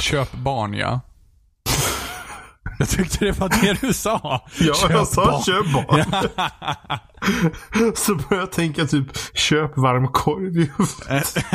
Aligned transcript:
Köp 0.00 0.32
barn, 0.32 0.74
ja. 0.74 1.00
Jag 2.78 2.88
tyckte 2.88 3.24
det 3.24 3.32
var 3.32 3.48
det 3.48 3.80
du 3.86 3.92
sa. 3.92 4.46
Ja, 4.60 4.74
Köp 4.74 4.90
jag 4.90 5.06
sa 5.08 5.24
barn. 5.24 5.42
köp 5.42 5.72
barn. 5.72 6.04
Så 7.96 8.14
började 8.14 8.36
jag 8.36 8.52
tänka 8.52 8.84
typ, 8.86 9.06
köp 9.34 9.76
varm 9.76 10.08
korv. 10.08 10.52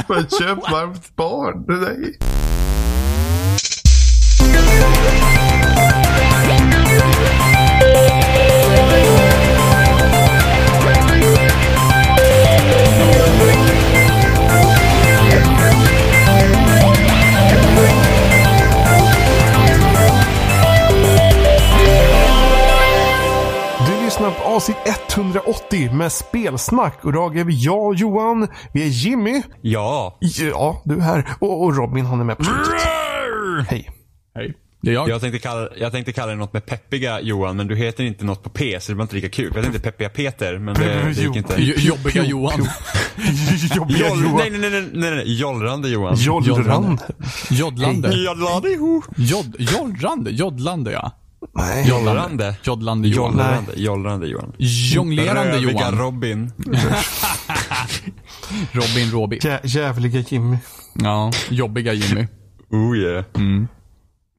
Men 0.07 0.27
köp 0.39 0.71
varmt 0.71 1.15
barn. 1.15 1.65
Nej. 1.81 2.17
Lyssnar 24.23 24.43
på 24.43 24.49
avsnitt 24.55 24.77
180 25.15 25.91
med 25.93 26.11
spelsnack. 26.11 26.99
Och 27.05 27.09
idag 27.09 27.37
är 27.37 27.43
vi 27.43 27.63
jag, 27.63 27.95
Johan, 27.95 28.47
vi 28.73 28.81
är 28.83 28.87
Jimmy. 28.87 29.41
Ja. 29.61 30.17
Ja, 30.19 30.81
du 30.85 30.95
är 30.95 30.99
här. 30.99 31.27
Och, 31.39 31.63
och 31.63 31.77
Robin, 31.77 32.05
han 32.05 32.19
är 32.19 32.23
med 32.23 32.37
på 32.37 32.43
slutet. 32.43 32.81
Hej. 33.69 33.89
Hej. 34.35 34.53
Det 34.81 34.89
är 34.89 34.93
jag. 34.93 35.09
Jag 35.09 35.21
tänkte, 35.21 35.39
kalla, 35.39 35.69
jag 35.77 35.91
tänkte 35.91 36.11
kalla 36.11 36.31
det 36.31 36.37
något 36.37 36.53
med 36.53 36.65
peppiga 36.65 37.21
Johan, 37.21 37.57
men 37.57 37.67
du 37.67 37.75
heter 37.75 38.03
inte 38.03 38.25
något 38.25 38.43
på 38.43 38.49
P, 38.49 38.77
så 38.81 38.91
det 38.91 38.95
var 38.97 39.03
inte 39.03 39.15
lika 39.15 39.29
kul. 39.29 39.51
Jag 39.55 39.63
tänkte 39.63 39.81
peppiga 39.81 40.09
Peter, 40.09 40.57
men 40.57 40.73
det, 40.73 41.03
det 41.15 41.21
gick 41.21 41.35
inte. 41.35 41.55
Jo- 41.57 41.75
Jobbiga 41.77 42.23
Johan. 42.25 42.67
Jobbiga 43.75 43.97
Johan. 44.09 44.35
nej, 44.37 44.49
nej, 44.49 44.59
nej, 44.59 44.71
nej, 44.71 44.89
nej, 44.93 45.11
nej, 45.11 45.33
jollrande 45.39 45.89
Johan. 45.89 46.15
Jollrand. 46.15 46.99
Joddlande. 47.51 48.13
Jollrande, 48.15 48.75
ho. 48.79 49.01
Jod, 49.17 49.55
jollrande. 49.59 50.31
Joddlande, 50.31 50.91
ja. 50.91 51.11
Nej. 51.51 51.89
Jollrande. 51.89 52.55
Joddlande 52.63 53.07
Johan. 53.07 53.31
Jollrande, 53.31 53.71
jollrande 53.75 54.27
Johan. 54.27 54.53
Jonglerande 54.57 55.51
Röviga 55.51 55.71
Johan. 55.71 55.97
Robin. 55.97 56.51
Robin 58.71 59.11
Robin. 59.11 59.39
Jä 59.43 59.59
jävliga 59.63 60.19
Jimmy. 60.19 60.57
Ja, 60.93 61.31
jobbiga 61.49 61.93
Jimmy. 61.93 62.27
Oh 62.69 62.97
yeah. 62.97 63.25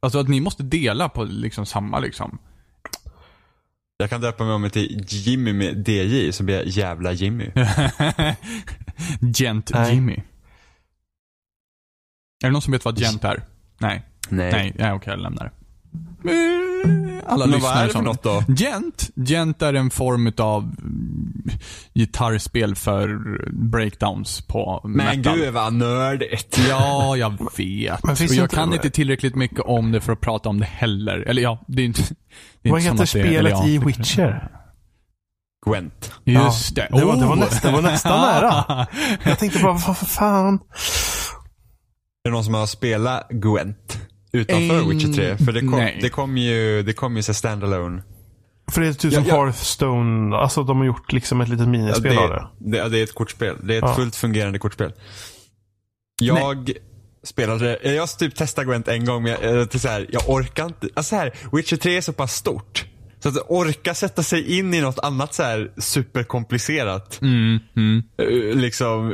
Alltså 0.00 0.18
att 0.18 0.28
ni 0.28 0.40
måste 0.40 0.62
dela 0.62 1.08
på 1.08 1.24
liksom 1.24 1.66
samma 1.66 1.98
liksom. 1.98 2.38
Jag 3.96 4.10
kan 4.10 4.20
döpa 4.20 4.44
mig 4.44 4.52
om 4.52 4.70
till 4.70 5.04
Jimmy 5.08 5.52
med 5.52 5.88
DJ, 5.88 6.32
så 6.32 6.42
blir 6.42 6.56
jag 6.56 6.66
jävla 6.66 7.12
Jimmy. 7.12 7.50
Gent 9.20 9.70
Nej. 9.74 9.94
Jimmy. 9.94 10.14
Är 12.44 12.48
det 12.48 12.50
någon 12.50 12.62
som 12.62 12.72
vet 12.72 12.84
vad 12.84 12.98
gent 12.98 13.24
är? 13.24 13.42
Nej. 13.78 14.02
Nej. 14.28 14.72
Nej, 14.78 14.92
okej 14.92 15.10
jag 15.12 15.20
lämnar. 15.20 15.44
Eh, 15.46 15.50
Alla 17.26 17.46
Men 17.46 17.50
vad 17.50 17.50
lyssnare 17.50 17.78
är 17.78 17.86
det 17.86 17.92
för 17.92 17.98
som... 17.98 18.04
något 18.04 18.22
då? 18.22 18.44
Gent, 18.48 19.10
gent 19.14 19.62
är 19.62 19.74
en 19.74 19.90
form 19.90 20.32
av 20.38 20.74
gitarrspel 21.94 22.74
för 22.74 23.18
breakdowns 23.70 24.40
på 24.40 24.80
Men 24.84 25.06
metal. 25.18 25.36
gud 25.38 25.52
vad 25.54 25.72
nördigt. 25.72 26.58
Ja, 26.68 27.16
jag 27.16 27.30
vet. 27.56 28.04
Men 28.04 28.16
finns 28.16 28.30
Och 28.30 28.36
jag 28.36 28.44
inte- 28.44 28.56
kan 28.56 28.72
inte 28.72 28.90
tillräckligt 28.90 29.34
mycket 29.34 29.60
om 29.60 29.92
det 29.92 30.00
för 30.00 30.12
att 30.12 30.20
prata 30.20 30.48
om 30.48 30.60
det 30.60 30.66
heller. 30.66 31.18
Eller 31.18 31.42
ja, 31.42 31.58
det 31.66 31.82
är 31.82 31.86
inte... 31.86 32.02
Det 32.62 32.68
är 32.68 32.72
Vad 32.72 32.80
inte 32.80 33.06
som 33.06 33.20
heter 33.20 33.30
det- 33.30 33.34
spelet 33.34 33.52
ja, 33.52 33.66
i 33.66 33.78
det- 33.78 33.86
Witcher? 33.86 34.50
Gwent. 35.66 36.12
Just 36.24 36.74
det. 36.74 36.88
Ja, 36.90 36.96
det 36.98 37.04
var- 37.04 37.16
det 37.16 37.26
var 37.26 37.34
Oh! 37.34 37.38
nästan- 37.38 37.72
det 37.72 37.80
var 37.82 37.90
nästan 37.90 38.20
nära. 38.20 38.86
Jag 39.24 39.38
tänkte 39.38 39.58
bara, 39.62 39.72
vad 39.72 39.96
för 39.98 40.06
fan? 40.06 40.54
Är 42.24 42.28
det 42.28 42.30
någon 42.30 42.44
som 42.44 42.54
har 42.54 42.66
spelat 42.66 43.28
Gwent? 43.30 43.98
Utanför 44.34 44.78
En- 44.78 44.88
Witcher 44.88 45.12
3? 45.12 45.36
För 45.36 45.52
det 45.52 45.60
kom, 45.60 45.70
nej. 45.70 45.98
det 46.02 46.08
kom 46.08 46.38
ju, 46.38 46.82
det 46.82 46.92
kom 46.92 47.16
ju 47.16 47.22
så 47.22 47.34
standalone. 47.34 48.02
För 48.72 48.80
det 48.80 48.86
är 48.88 48.92
typ 48.92 49.12
som 49.14 49.22
Ja, 49.24 49.28
ja. 49.28 49.44
Hearthstone. 49.44 50.36
Alltså 50.36 50.62
de 50.62 50.78
har 50.78 50.84
gjort 50.86 51.12
liksom 51.12 51.40
ett 51.40 51.48
litet 51.48 51.64
Ja, 51.66 51.70
minispel 51.70 52.18
av 52.18 52.28
det. 52.30 52.46
det, 52.58 52.70
det, 52.70 52.76
ja, 52.78 52.88
det 52.88 52.98
är 52.98 53.04
ett 53.04 53.14
kortspel. 53.14 53.56
Det 53.62 53.74
är 53.74 53.78
ett 53.78 53.84
Ja. 53.86 53.94
fullt 53.94 54.16
fungerande 54.16 54.58
kortspel. 54.58 54.92
Jag 56.20 56.72
spelade, 57.24 57.78
jag 57.82 58.02
har 58.02 58.18
typ 58.18 58.34
testat 58.34 58.64
Gwent 58.66 58.88
en 58.88 59.04
gång 59.04 59.22
men 59.22 59.36
jag, 59.42 59.70
till 59.70 59.80
så 59.80 59.88
här, 59.88 60.06
jag 60.12 60.22
orkar 60.30 60.66
inte. 60.66 60.88
Alltså 60.94 61.10
så 61.10 61.16
här, 61.16 61.32
Witcher 61.52 61.76
3 61.76 61.96
är 61.96 62.00
så 62.00 62.12
pass 62.12 62.34
stort. 62.34 62.84
Så 63.22 63.28
att 63.28 63.36
orka 63.48 63.94
sätta 63.94 64.22
sig 64.22 64.58
in 64.58 64.74
i 64.74 64.80
något 64.80 64.98
annat 64.98 65.34
så 65.34 65.42
här 65.42 65.70
superkomplicerat. 65.78 67.18
Mm, 67.22 67.58
mm. 67.76 68.02
Liksom 68.60 69.12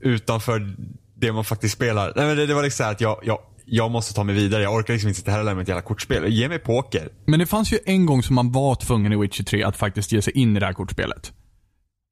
utanför 0.00 0.76
det 1.16 1.32
man 1.32 1.44
faktiskt 1.44 1.74
spelar. 1.74 2.12
Nej, 2.16 2.26
men 2.26 2.36
det, 2.36 2.46
det 2.46 2.54
var 2.54 2.62
liksom 2.62 2.76
så 2.76 2.84
här 2.84 2.90
att 2.92 3.00
jag, 3.00 3.20
jag, 3.22 3.38
jag 3.66 3.90
måste 3.90 4.14
ta 4.14 4.24
mig 4.24 4.34
vidare. 4.34 4.62
Jag 4.62 4.74
orkar 4.74 4.94
liksom 4.94 5.08
inte 5.08 5.20
sitta 5.20 5.30
här 5.30 5.38
och 5.38 5.44
lära 5.44 5.54
mig 5.54 5.62
ett 5.62 5.68
jävla 5.68 5.82
kortspel. 5.82 6.26
Ge 6.32 6.48
mig 6.48 6.58
poker. 6.58 7.08
Men 7.26 7.38
det 7.40 7.46
fanns 7.46 7.72
ju 7.72 7.78
en 7.86 8.06
gång 8.06 8.22
som 8.22 8.34
man 8.34 8.52
var 8.52 8.74
tvungen 8.74 9.12
i 9.12 9.16
Witcher 9.16 9.44
3 9.44 9.62
att 9.62 9.76
faktiskt 9.76 10.12
ge 10.12 10.22
sig 10.22 10.32
in 10.38 10.56
i 10.56 10.60
det 10.60 10.66
här 10.66 10.72
kortspelet. 10.72 11.32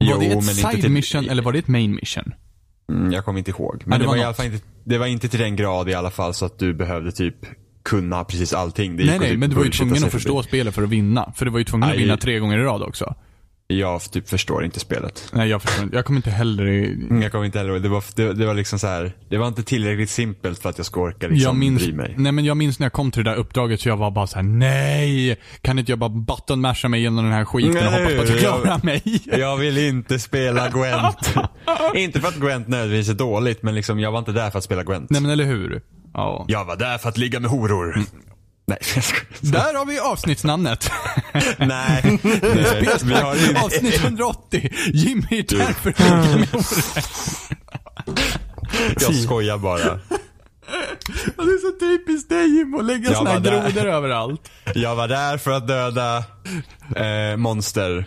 Var 0.05 0.11
Jo, 0.13 0.19
det 0.21 0.27
ett 0.27 0.45
side 0.45 0.81
till- 0.83 0.91
mission 0.91 1.29
eller 1.29 1.43
var 1.43 1.53
det 1.53 1.59
ett 1.59 1.69
main 1.69 1.95
mission? 1.95 2.33
Mm, 2.93 3.13
jag 3.13 3.25
kommer 3.25 3.39
inte 3.39 3.51
ihåg. 3.51 3.83
Men 3.87 3.93
Ja, 3.93 3.99
det 3.99 4.05
det, 4.05 4.07
var 4.07 4.15
var, 4.17 4.23
i 4.23 4.25
alla 4.25 4.35
fall 4.35 4.47
inte, 4.47 4.59
det 4.85 4.99
var 4.99 5.07
inte 5.07 5.29
till 5.29 5.41
den 5.41 5.57
grad 5.57 5.89
i 5.89 5.95
alla 5.95 6.11
fall 6.11 6.35
så 6.35 6.45
att 6.45 6.59
du 6.59 6.75
behövde 6.75 7.13
typ 7.13 7.37
kunna 7.85 8.25
precis 8.25 8.53
allting. 8.53 8.97
Det 8.97 9.05
Nej, 9.05 9.15
att 9.15 9.21
nej, 9.21 9.31
typ 9.31 9.39
men 9.39 9.51
du 9.51 9.57
var 9.57 9.65
ju 9.65 9.71
tvungen 9.71 10.05
att 10.05 10.11
förstå 10.13 10.43
spelet 10.43 10.75
för 10.75 10.83
att 10.83 10.89
vinna. 10.89 11.33
För 11.37 11.45
du 11.45 11.51
var 11.51 11.59
ju 11.59 11.65
tvungen 11.65 11.85
att 11.89 11.95
Aj. 11.95 11.99
vinna 11.99 12.17
tre 12.17 12.39
gånger 12.39 12.59
i 12.59 12.63
rad 12.63 12.83
också. 12.83 13.15
Jag 13.79 14.03
typ 14.03 14.29
förstår 14.29 14.65
inte 14.65 14.81
spelet. 14.81 15.29
Nej, 15.33 15.49
jag 15.49 15.63
förstår 15.63 15.85
inte. 15.85 15.97
Jag 15.97 16.05
kommer 16.05 16.19
inte 16.19 16.31
heller. 16.31 16.65
Mm, 16.67 17.23
Jag 17.23 17.33
kommer 17.33 17.45
inte 17.45 17.59
heller 17.59 17.79
det 17.81 17.89
var, 17.89 18.05
det, 18.17 18.33
det 18.33 18.47
var 18.47 18.55
liksom 18.55 18.79
så 18.79 18.87
här. 18.87 19.13
Det 19.29 19.37
var 19.39 19.49
inte 19.49 19.63
tillräckligt 19.63 20.11
simpelt 20.11 20.59
för 20.63 20.71
att 20.71 20.79
jag 20.79 20.87
ska 20.87 21.01
orka 21.01 21.27
liksom 21.29 21.43
jag 21.45 21.57
minns, 21.57 21.83
bry 21.83 21.93
mig. 21.93 22.15
nej 22.19 22.33
men 22.33 22.45
jag 22.45 22.57
minns 22.57 22.79
när 22.79 22.85
jag 22.85 22.93
kom 22.93 23.11
till 23.11 23.25
det 23.25 23.31
där 23.31 23.37
uppdraget 23.37 23.81
så 23.81 23.89
jag 23.89 23.97
var 23.97 24.11
bara 24.11 24.27
så 24.27 24.37
här: 24.37 24.43
nej! 24.43 25.37
Kan 25.63 25.79
inte 25.79 25.93
jag 25.93 25.99
bara 25.99 26.09
button 26.11 26.61
masha 26.61 26.89
mig 26.89 27.01
igenom 27.01 27.25
den 27.25 27.33
här 27.35 27.45
skiten 27.45 27.87
och 27.87 27.93
Nej, 27.93 28.03
hoppas 28.03 28.17
på 28.17 28.23
att 28.23 28.29
jag- 28.29 28.39
klarar 28.39 28.81
mig? 28.85 29.03
Jag 29.39 29.57
vill 29.57 29.79
inte 29.79 30.19
spela 30.19 30.69
Gwent. 30.69 31.35
inte 31.95 32.21
för 32.21 32.29
att 32.29 32.37
Gwent 32.37 32.69
nödvändigtvis 32.69 33.09
är 33.09 33.15
dåligt, 33.19 33.63
men 33.63 33.75
liksom 33.75 34.01
jag 34.01 34.13
var 34.13 34.19
inte 34.19 34.33
där 34.33 34.51
för 34.51 34.59
att 34.59 34.65
spela 34.65 34.83
Gwent. 34.83 35.11
nej 35.11 35.21
men 35.23 35.31
eller 35.31 35.45
hur? 35.45 35.83
Ja. 36.15 36.45
Jag 36.49 36.65
var 36.65 36.77
där 36.77 36.99
för 36.99 37.09
att 37.09 37.19
ligga 37.19 37.41
med 37.41 37.51
horor. 37.51 37.93
Mm. 37.97 38.07
Nej, 38.67 38.79
jag 38.95 39.05
skojar. 39.05 39.27
Där 39.41 39.75
har 39.79 39.87
vi 39.87 39.99
avsnittsnamnet. 39.99 40.91
Nej, 41.59 41.59
nej, 42.23 42.99
vi 43.05 43.15
har. 43.15 43.65
Avsnitt 43.65 43.95
180. 44.05 44.71
Jimmy 44.93 45.27
är 45.31 45.57
där 45.57 45.73
för 45.73 45.91
att 45.91 45.99
ligga 46.01 46.37
med 46.37 46.49
horor. 46.49 46.65
Jag 49.01 49.15
skojar 49.15 49.59
bara. 49.59 49.93
Och 51.37 51.47
Det 51.47 51.53
är 51.53 51.71
så 51.73 51.79
typiskt 51.81 52.29
dig 52.29 52.47
Jim 52.57 52.75
att 52.75 52.85
lägga 52.85 53.09
Jag 53.09 53.17
såna 53.17 53.31
här 53.31 53.41
var 53.41 53.51
där. 53.51 53.71
grodor 53.71 53.87
överallt. 53.91 54.51
Jag 54.75 54.97
var 54.97 55.09
där 55.09 55.39
för 55.39 55.51
att 55.51 55.69
döda 55.69 56.25
eh, 56.97 57.37
monster. 57.37 58.05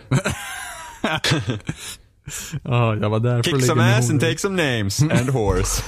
Ja, 2.64 2.96
jag 2.96 3.10
var 3.10 3.20
där 3.20 3.30
för 3.30 3.38
att 3.38 3.44
Kick 3.44 3.54
ligga 3.54 3.66
some 3.66 3.98
ass 3.98 4.10
and 4.10 4.20
take 4.20 4.38
some 4.38 4.76
names. 4.76 5.02
And 5.02 5.30
horse. 5.30 5.82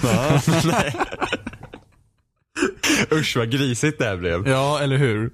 Usch 3.12 3.36
vad 3.36 3.50
grisigt 3.50 3.98
det 3.98 4.04
här 4.04 4.16
blev. 4.16 4.48
Ja, 4.48 4.80
eller 4.80 4.96
hur? 4.96 5.30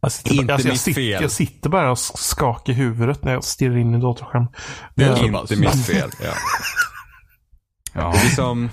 Jag 0.00 0.12
sitter, 0.12 0.34
Inte 0.34 0.52
alltså, 0.54 0.68
jag, 0.68 0.72
mitt 0.74 0.80
sitter, 0.80 1.00
fel. 1.00 1.22
jag 1.22 1.30
sitter 1.30 1.70
bara 1.70 1.90
och 1.90 1.98
skakar 1.98 2.72
i 2.72 2.76
huvudet 2.76 3.24
när 3.24 3.32
jag 3.32 3.44
stirrar 3.44 3.76
in 3.76 3.94
i 3.94 4.00
datorskärmen. 4.00 4.48
Det 4.94 5.04
är 5.04 5.24
Inte 5.24 5.32
pass. 5.38 5.50
mitt 5.50 5.86
fel. 5.86 6.10
Ja. 6.22 6.32
Ja. 7.94 8.10
Det 8.12 8.26
är 8.26 8.34
som, 8.34 8.70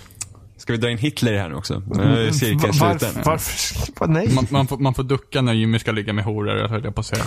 ska 0.57 0.73
vi 0.73 0.79
dra 0.79 0.89
in 0.89 0.97
Hitler 0.97 1.37
här 1.37 1.49
nu 1.49 1.55
också? 1.55 1.79
Nu 1.85 2.27
är 2.27 2.31
cirkeln 2.31 2.59
Varför? 2.79 2.99
sluten. 2.99 3.21
varför 3.25 3.99
va, 3.99 4.05
nej. 4.13 4.29
Man, 4.33 4.47
man, 4.49 4.67
får, 4.67 4.77
man 4.77 4.93
får 4.93 5.03
ducka 5.03 5.41
när 5.41 5.53
Jimmy 5.53 5.79
ska 5.79 5.91
ligga 5.91 6.13
med 6.13 6.25
horor, 6.25 6.67
höll 6.67 6.83
jag 6.83 6.95
på 6.95 6.99
att 7.01 7.07
säga. 7.07 7.25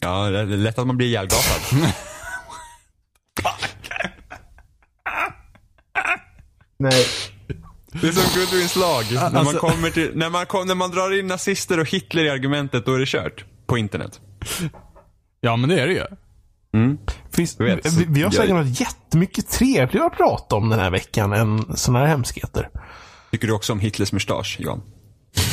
Ja, 0.00 0.30
det 0.30 0.38
är 0.40 0.44
lätt 0.46 0.78
att 0.78 0.86
man 0.86 0.96
blir 0.96 1.06
ihjälgasad. 1.06 1.60
nej. 6.78 7.04
Det 7.92 8.08
är 8.08 8.12
som 8.12 8.40
Goodwins 8.40 8.76
lag. 8.76 9.04
när, 9.12 9.20
man 9.22 9.36
alltså- 9.36 9.58
kommer 9.58 9.90
till, 9.90 10.10
när, 10.14 10.30
man 10.30 10.46
kom, 10.46 10.66
när 10.66 10.74
man 10.74 10.90
drar 10.90 11.18
in 11.18 11.26
nazister 11.26 11.80
och 11.80 11.88
Hitler 11.88 12.24
i 12.24 12.30
argumentet, 12.30 12.86
då 12.86 12.94
är 12.94 12.98
det 12.98 13.06
kört. 13.06 13.44
På 13.66 13.78
internet. 13.78 14.20
Ja, 15.40 15.56
men 15.56 15.68
det 15.68 15.80
är 15.80 15.86
det 15.86 15.92
ju. 15.92 16.04
Finns, 17.32 17.56
Jag 17.58 17.66
vet. 17.66 17.92
vi, 17.92 18.04
vi 18.04 18.20
har 18.22 18.26
Jag- 18.26 18.34
säkert 18.34 18.54
något 18.54 18.80
jättemycket 18.80 19.50
trevligare 19.50 20.06
att 20.06 20.16
prata 20.16 20.56
om 20.56 20.68
den 20.68 20.78
här 20.78 20.90
veckan 20.90 21.32
än 21.32 21.76
sådana 21.76 21.98
här 21.98 22.06
hemskheter. 22.06 22.68
Tycker 23.30 23.46
du 23.46 23.52
också 23.52 23.72
om 23.72 23.80
Hitlers 23.80 24.12
mustasch, 24.12 24.56
Johan? 24.60 24.82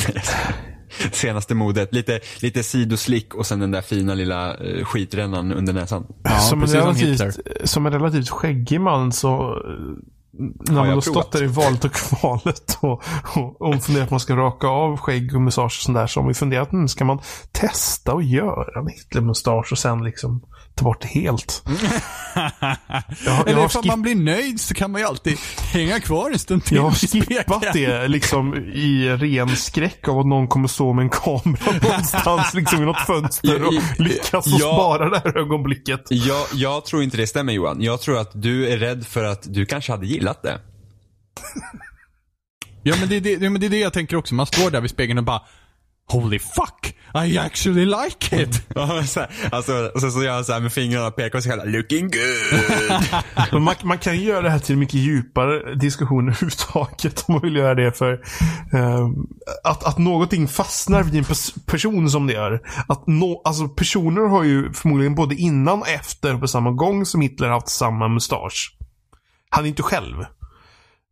Senaste 1.12 1.56
modet. 1.56 1.94
Lite, 1.94 2.20
lite 2.42 2.64
sidoslick 2.64 3.34
och 3.36 3.46
sen 3.46 3.60
den 3.60 3.72
där 3.72 3.82
fina 3.82 4.14
lilla 4.14 4.58
eh, 4.58 4.86
skitrännan 4.86 5.52
under 5.54 5.74
näsan. 5.74 6.06
Ja, 6.24 6.40
som, 6.40 6.60
en 6.64 6.68
precis 6.68 7.18
som 7.18 7.32
relativt, 7.32 7.70
som 7.70 7.86
en 7.86 7.92
relativt 7.94 8.30
skäggig 8.30 8.82
man 8.82 9.12
så 9.12 9.62
när 10.38 10.74
man 10.74 10.90
har 10.90 11.02
stått 11.02 11.32
där 11.32 11.44
i 11.44 11.48
valet 11.48 11.86
och 11.86 11.92
kvalet 11.92 12.78
och, 12.82 13.04
och, 13.36 13.62
och 13.62 13.84
funderat 13.84 14.10
på 14.10 14.12
om 14.12 14.16
man 14.16 14.20
ska 14.20 14.36
raka 14.36 14.68
av 14.68 14.98
skägg 14.98 15.36
och 15.36 15.42
mustasch 15.42 15.80
och 15.80 15.84
sånt 15.84 15.98
där. 15.98 16.08
Så 16.08 16.20
har 16.20 16.24
man 16.24 16.30
ju 16.30 16.34
funderat, 16.34 16.72
mm, 16.72 16.88
ska 16.88 17.06
man 17.06 17.20
testa 17.52 18.14
och 18.14 18.24
göra 18.24 18.80
en 18.80 18.88
Hitler-mustasch 18.88 19.72
och 19.72 19.78
sen 19.78 20.04
liksom 20.04 20.42
ta 20.76 20.84
bort 20.84 21.02
det 21.02 21.08
helt? 21.08 21.64
Jag, 22.36 22.52
jag, 23.26 23.50
Eller 23.50 23.66
ifall 23.66 23.84
skip, 23.84 23.86
man 23.86 24.02
blir 24.02 24.16
nöjd 24.16 24.62
så 24.62 24.74
kan 24.74 24.92
man 24.92 25.02
ju 25.02 25.08
alltid 25.08 25.38
hänga 25.74 26.00
kvar 26.00 26.32
en 26.32 26.40
stund 26.40 26.66
till 26.66 26.78
jag 26.78 26.84
har 26.84 26.92
skippat 26.92 27.74
det 27.74 28.08
liksom 28.08 28.56
i 28.56 29.10
ren 29.10 29.56
skräck 29.56 30.08
av 30.08 30.20
att 30.20 30.26
någon 30.26 30.48
kommer 30.48 30.68
stå 30.68 30.94
med 30.94 31.04
en 31.04 31.10
kamera 31.10 31.80
någonstans 31.82 32.54
liksom 32.54 32.84
i 32.84 32.86
något 32.86 33.08
fönster 33.08 33.64
och 33.64 33.74
lyckas 33.98 34.32
ja. 34.32 34.42
få 34.42 34.58
spara 34.58 35.10
det 35.10 35.18
här 35.20 35.38
ögonblicket. 35.38 36.02
Jag, 36.10 36.48
jag 36.54 36.86
tror 36.86 37.04
inte 37.04 37.18
det 37.18 37.28
stämmer 37.28 37.54
Johan. 37.54 37.82
Jag 37.82 38.02
tror 38.02 38.18
att 38.18 38.32
du 38.34 38.68
är 38.68 38.78
rädd 38.78 39.08
för 39.08 39.24
att 39.24 39.54
du 39.54 39.66
kanske 39.66 39.92
hade 39.92 40.06
gillat 40.06 40.44
det. 40.44 40.60
Ja 42.84 42.96
men 43.00 43.10
det, 43.10 43.16
är 43.16 43.22
det, 43.22 43.32
ja, 43.32 43.50
men 43.50 43.62
det 43.62 43.68
är 43.68 43.70
det 43.70 43.80
jag 43.80 43.94
tänker 43.94 44.16
också. 44.16 44.36
Man 44.36 44.46
står 44.46 44.72
där 44.72 44.82
vid 44.82 44.90
spegeln 44.90 45.18
och 45.18 45.24
bara 45.24 45.42
Holy 46.08 46.40
fuck! 46.40 46.96
I 47.26 47.38
actually 47.38 47.86
like 47.86 48.42
it! 48.42 48.62
Alltså, 49.52 49.90
och 49.94 50.02
sen 50.02 50.12
så 50.12 50.24
gör 50.24 50.34
han 50.34 50.46
så 50.46 50.54
här 50.54 50.60
med 50.60 50.74
fingrarna 50.74 51.08
och 51.08 51.16
pekar 51.16 51.38
och 51.38 51.44
så 51.44 51.50
kallar 51.50 51.66
looking 51.66 52.10
good. 52.12 53.62
Man, 53.64 53.76
man 53.84 53.98
kan 53.98 54.18
ju 54.18 54.24
göra 54.24 54.42
det 54.42 54.50
här 54.50 54.60
till 54.60 54.74
en 54.74 54.80
mycket 54.80 54.96
djupare 54.96 55.76
diskussion 55.76 56.28
överhuvudtaget 56.30 57.26
om 57.28 57.34
man 57.34 57.42
vill 57.42 57.56
göra 57.56 57.76
det 57.76 57.92
för 57.98 58.14
eh, 58.74 59.08
att, 59.64 59.84
att 59.84 59.98
någonting 59.98 60.48
fastnar 60.48 61.04
vid 61.04 61.16
en 61.16 61.24
pers- 61.24 61.66
person 61.66 62.10
som 62.10 62.28
det 62.28 62.34
gör. 62.34 62.62
Att 62.88 63.08
nå, 63.08 63.42
alltså 63.46 63.68
personer 63.68 64.22
har 64.22 64.44
ju 64.44 64.74
förmodligen 64.74 65.16
både 65.16 65.36
innan 65.36 65.80
och 65.82 65.90
efter 65.90 66.38
på 66.38 66.48
samma 66.48 66.72
gång 66.72 67.06
som 67.06 67.22
Hitler 67.22 67.50
haft 67.50 67.70
samma 67.70 68.08
mustasch. 68.08 68.78
Han 69.50 69.64
är 69.64 69.70
inte 69.70 69.84
själv. 69.84 70.16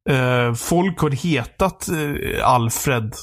Eh, 0.10 0.54
folk 0.54 1.00
har 1.00 1.10
hetat 1.10 1.88
eh, 1.90 2.48
Alfred. 2.48 3.16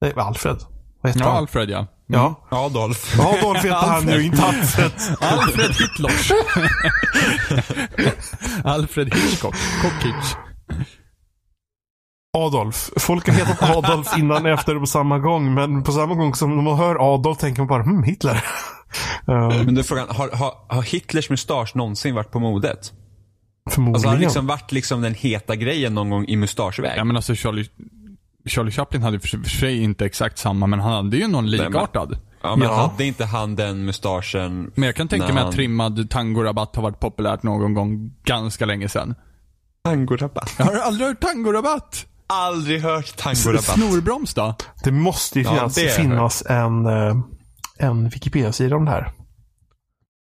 Nej, 0.00 0.12
Alfred. 0.16 0.58
Vad 1.02 1.12
heter 1.12 1.20
Ja, 1.24 1.28
han? 1.30 1.36
Alfred 1.36 1.70
ja. 1.70 1.86
Ja. 2.06 2.34
Adolf. 2.50 3.20
Adolf 3.20 3.58
heter 3.64 3.76
han 3.86 4.08
ju, 4.08 4.22
inte 4.24 4.42
Alfred. 4.42 4.90
Alfred 5.20 5.70
Hitlers. 5.70 6.32
Alfred 8.64 9.14
Hitchcock. 9.14 9.54
Cockitch. 9.82 10.34
Adolf. 12.38 12.90
Folk 12.96 13.26
har 13.28 13.34
hetat 13.34 13.62
Adolf 13.76 14.18
innan 14.18 14.46
och 14.46 14.52
efter 14.52 14.78
på 14.78 14.86
samma 14.86 15.18
gång. 15.18 15.54
Men 15.54 15.82
på 15.82 15.92
samma 15.92 16.14
gång 16.14 16.34
som 16.34 16.64
man 16.64 16.76
hör 16.76 17.14
Adolf 17.14 17.38
tänker 17.38 17.60
man 17.60 17.68
bara, 17.68 17.82
hmm, 17.82 18.02
Hitler. 18.02 18.44
Eh, 19.28 19.48
Men 19.64 19.74
du 19.74 19.82
frågan, 19.82 20.06
har, 20.10 20.30
har, 20.30 20.54
har 20.68 20.82
Hitlers 20.82 21.30
mustasch 21.30 21.76
någonsin 21.76 22.14
varit 22.14 22.30
på 22.30 22.38
modet? 22.40 22.92
förmodligen. 23.70 23.94
Alltså 23.94 24.08
har 24.08 24.14
det 24.16 24.20
liksom 24.22 24.46
varit 24.46 24.72
liksom 24.72 25.02
den 25.02 25.14
heta 25.14 25.56
grejen 25.56 25.94
någon 25.94 26.10
gång 26.10 26.24
i 26.28 26.36
mustaschväg? 26.36 26.92
Ja 26.96 27.04
men 27.04 27.16
alltså 27.16 27.34
Charlie, 27.34 27.66
Charlie 28.46 28.70
Chaplin 28.70 29.02
hade 29.02 29.20
för 29.20 29.28
för 29.28 29.50
sig 29.50 29.82
inte 29.82 30.04
exakt 30.06 30.38
samma, 30.38 30.66
men 30.66 30.80
han 30.80 30.92
hade 30.92 31.16
ju 31.16 31.28
någon 31.28 31.50
likartad. 31.50 32.18
Ja, 32.42 32.56
men 32.56 32.68
Ja. 32.68 32.74
hade 32.92 33.04
inte 33.04 33.24
han 33.24 33.56
den 33.56 33.84
mustaschen 33.84 34.72
Men 34.74 34.84
jag 34.86 34.96
kan 34.96 35.08
tänka 35.08 35.26
mig 35.26 35.36
han- 35.36 35.46
att 35.48 35.54
trimmad 35.54 36.10
tangorabatt 36.10 36.76
har 36.76 36.82
varit 36.82 37.00
populärt 37.00 37.42
någon 37.42 37.74
gång 37.74 38.12
ganska 38.24 38.66
länge 38.66 38.88
sedan. 38.88 39.14
Tangorabatt. 39.84 40.54
Jag 40.58 40.64
har 40.64 40.76
aldrig 40.78 41.08
hört 41.08 41.20
tangorabatt. 41.20 42.06
Aldrig 42.26 42.80
hört 42.82 43.16
tangorabatt. 43.16 43.64
Snorbroms 43.64 44.34
då? 44.34 44.54
Det 44.84 44.92
måste 44.92 45.38
ju 45.38 45.44
Ja, 45.44 45.50
finnas, 45.50 45.78
jag 45.78 45.94
finnas 45.96 46.42
en, 46.46 46.86
eh, 46.86 47.16
en 47.78 48.08
Wikipedia-sida 48.08 48.76
om 48.76 48.84
det 48.84 48.90
här. 48.90 49.12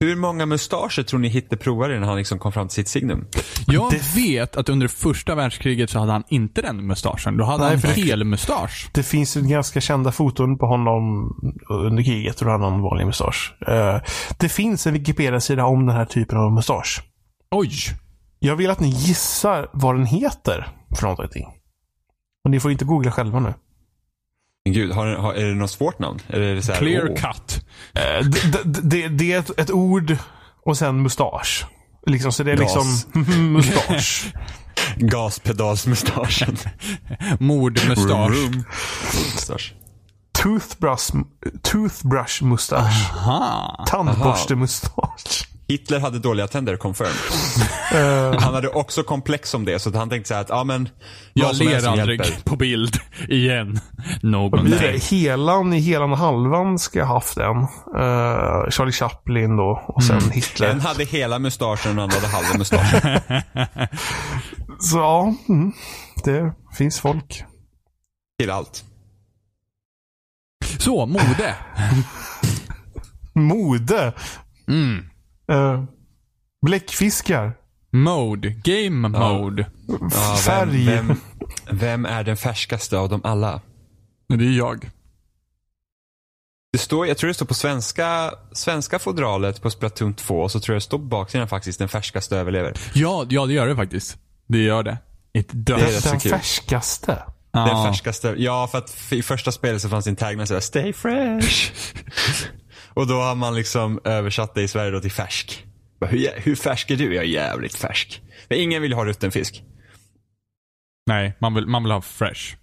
Hur 0.05 0.17
många 0.17 0.47
mustascher 0.47 1.03
tror 1.03 1.21
ni 1.21 1.29
Hitler 1.29 1.59
provade 1.59 1.97
innan 1.97 2.09
han 2.09 2.19
liksom 2.19 2.39
kom 2.39 2.53
fram 2.53 2.69
till 2.69 2.75
sitt 2.75 2.89
signum? 2.89 3.27
Jag 3.67 3.91
Det- 3.93 4.17
vet 4.17 4.57
att 4.57 4.69
under 4.69 4.89
första 4.89 5.35
världskriget 5.35 5.91
så 5.91 5.99
hade 5.99 6.13
han 6.13 6.23
inte 6.29 6.63
den 6.63 6.87
mustaschen. 6.87 7.37
Då 7.37 7.45
hade 7.45 7.65
Nej, 7.65 7.73
han 7.73 7.81
det- 7.81 8.01
hel 8.01 8.25
mustasch. 8.25 8.91
Det 8.95 9.03
finns 9.03 9.37
ju 9.37 9.41
ganska 9.43 9.81
kända 9.81 10.13
foton 10.13 10.59
på 10.59 10.67
honom 10.67 11.31
under 11.71 12.03
kriget 12.03 12.41
och 12.41 12.45
då 12.47 12.51
hade 12.53 12.65
han 12.65 12.75
en 12.75 12.83
vanlig 12.83 13.07
mustasch. 13.07 13.55
Eh, 13.69 14.01
det 14.39 14.49
finns 14.49 14.87
en 14.87 14.93
Wikipedia-sida 14.93 15.65
om 15.65 15.87
den 15.87 15.97
här 15.97 16.05
typen 16.05 16.39
av 16.39 16.53
mustasch. 16.53 17.03
Oj! 17.51 17.71
Jag 18.39 18.57
vill 18.57 18.71
att 18.71 18.81
ni 18.81 18.89
gissar 18.89 19.69
vad 19.73 19.95
den 19.95 20.07
heter 20.07 20.69
för 20.99 21.07
någonting. 21.07 21.47
Och 22.45 22.51
ni 22.51 22.61
får 22.61 22.73
inte 22.73 22.85
googla 22.85 23.11
själva 23.11 23.41
nu. 23.41 23.55
Men 24.65 24.73
Gud, 24.75 24.93
har, 24.93 25.07
har, 25.07 25.35
är 25.35 25.47
det 25.47 25.55
något 25.55 25.71
svårt 25.71 25.99
namn? 25.99 26.21
Är 26.29 26.41
det 26.41 26.63
så 26.63 26.73
här, 26.73 26.79
Clear 26.79 27.09
åh. 27.11 27.17
cut. 27.17 27.67
Eh, 27.95 28.27
det, 28.27 28.63
det, 28.65 29.09
det, 29.09 29.33
är 29.33 29.39
ett, 29.39 29.59
ett 29.59 29.71
ord 29.71 30.17
och 30.65 30.79
sen 30.79 31.03
mustasch. 31.03 31.67
Liksom, 32.07 32.33
så 32.33 32.43
det 32.43 32.53
är 32.53 32.57
Gas. 32.57 32.61
liksom 32.63 33.53
mustasch. 33.53 34.33
Gaspedalsmustaschen. 34.97 36.57
Mordmustasch. 37.39 38.35
Toothbrush, 40.33 41.13
toothbrush 41.63 42.43
mustasch. 42.43 43.11
Tandborstemustasch. 43.87 45.50
Hitler 45.71 46.01
hade 46.01 46.19
dåliga 46.19 46.47
tänder, 46.47 46.77
confirmed. 46.77 47.15
Eh, 47.95 48.41
Han 48.41 48.55
hade 48.55 48.69
också 48.69 49.03
komplex 49.03 49.55
om 49.55 49.65
det, 49.65 49.79
så 49.79 49.89
att 49.89 49.95
han 49.95 50.09
tänkte 50.11 50.29
så 50.29 50.35
här 50.35 50.41
att, 50.41 50.49
ja 50.49 50.65
men. 50.65 50.89
Jag 51.33 51.57
ler 51.57 51.87
aldrig 51.89 52.21
hjälper. 52.21 52.43
på 52.45 52.57
bild 52.57 52.97
igen. 53.29 53.81
Någon 54.23 54.65
blir 54.65 54.79
det? 54.79 54.93
dag. 54.93 54.99
Helan 54.99 55.73
i 55.73 55.81
Helan 55.81 56.13
och 56.13 56.19
halvan 56.19 56.79
ska 56.79 57.05
ha 57.05 57.15
haft 57.15 57.37
en. 57.39 57.57
Eh, 57.57 58.71
Charlie 58.71 58.93
Chaplin 58.93 59.57
då. 59.57 59.83
Och 59.89 60.05
sen 60.05 60.31
Hitler. 60.31 60.69
En 60.69 60.81
hade 60.81 61.05
hela 61.05 61.39
mustaschen 61.39 61.91
och 61.91 61.97
den 61.97 61.99
andra 61.99 62.17
hade 62.17 62.29
halva 62.29 62.59
mustaschen. 62.59 63.21
Så 64.81 64.99
ja, 64.99 65.35
mm, 65.49 65.73
det 66.25 66.53
finns 66.79 67.01
folk. 67.01 67.45
Till 68.39 68.51
allt. 68.51 68.85
Så, 70.79 71.07
mode. 71.07 71.55
Mode. 73.35 74.13
Mm. 74.69 75.05
Uh, 75.51 75.85
bläckfiskar. 76.67 77.53
Mode. 77.93 78.49
Game 78.51 79.09
mode. 79.09 79.67
Ja, 80.13 80.37
Färg. 80.47 80.87
Vem, 80.87 81.07
vem, 81.07 81.17
vem 81.71 82.07
är 82.07 82.25
den 82.25 82.37
färskaste 82.37 82.99
av 82.99 83.09
dem 83.09 83.21
alla? 83.25 83.61
Det 84.29 84.45
är 84.45 84.59
jag. 84.59 84.91
Det 86.73 86.79
står, 86.79 87.07
jag 87.07 87.19
tror 87.19 87.29
det 87.29 87.35
står 87.35 87.47
på 87.47 87.55
svenska, 87.55 88.31
svenska 88.53 88.99
fodralet 88.99 89.63
på 89.63 89.71
Splatoon 89.71 90.15
2, 90.15 90.49
så 90.49 90.61
tror 90.61 90.75
jag 90.75 90.77
det 90.81 90.85
står 90.85 90.99
på 90.99 91.05
baksidan 91.05 91.49
faktiskt 91.49 91.79
den 91.79 91.89
färskaste 91.89 92.37
överlever. 92.37 92.73
Ja, 92.95 93.27
ja, 93.29 93.47
det 93.47 93.53
gör 93.53 93.67
det 93.67 93.77
faktiskt. 93.77 94.19
Det 94.47 94.59
gör 94.59 94.83
det. 94.83 94.99
It 95.33 95.49
Det 95.53 95.73
är 95.73 95.77
does. 95.79 95.89
rätt 95.95 96.03
så 96.03 96.11
Den 96.11 96.21
färskaste. 96.21 97.13
Den 97.53 97.67
Ja. 97.69 97.85
färskaste, 97.87 98.35
ja 98.39 98.67
för 98.71 98.79
att 98.79 99.13
i 99.13 99.23
första 99.23 99.53
spelet 99.53 99.83
så 99.83 99.89
fanns 99.89 100.05
det 100.05 100.11
en 100.11 100.17
tagline 100.17 100.47
såhär 100.47 100.61
Stay 100.61 100.93
fresh. 100.93 101.73
och 102.95 103.07
då 103.07 103.15
har 103.15 103.35
man 103.35 103.55
liksom 103.55 104.01
översatt 104.05 104.55
det 104.55 104.63
i 104.63 104.69
Sverige 104.69 104.91
då 104.91 105.01
till 105.01 105.13
färsk. 105.13 105.67
Hur, 106.01 106.29
hur 106.37 106.57
färsk 106.57 106.91
är 106.91 106.97
du? 106.97 107.15
Jag 107.15 107.25
är 107.25 107.29
jävligt 107.29 107.75
färsk. 107.75 108.23
Men 108.49 108.59
ingen 108.59 108.83
vill 108.83 108.93
ha 108.93 109.05
rutten 109.05 109.31
fisk. 109.31 109.63
Nej, 111.07 111.33
man 111.39 111.55
vill, 111.55 111.67
man 111.67 111.83
vill 111.83 111.93
ha 111.93 112.01
fresh. 112.03 112.57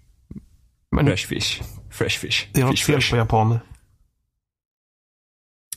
Men 0.96 1.06
Fresh 1.06 1.26
fish. 1.28 1.62
Fresh 1.90 2.18
fish. 2.18 2.46
det 2.52 2.60
är 2.60 2.64
något 2.64 2.80
fel 2.80 2.94
fresh. 2.94 3.10
på 3.10 3.16
japaner. 3.16 3.60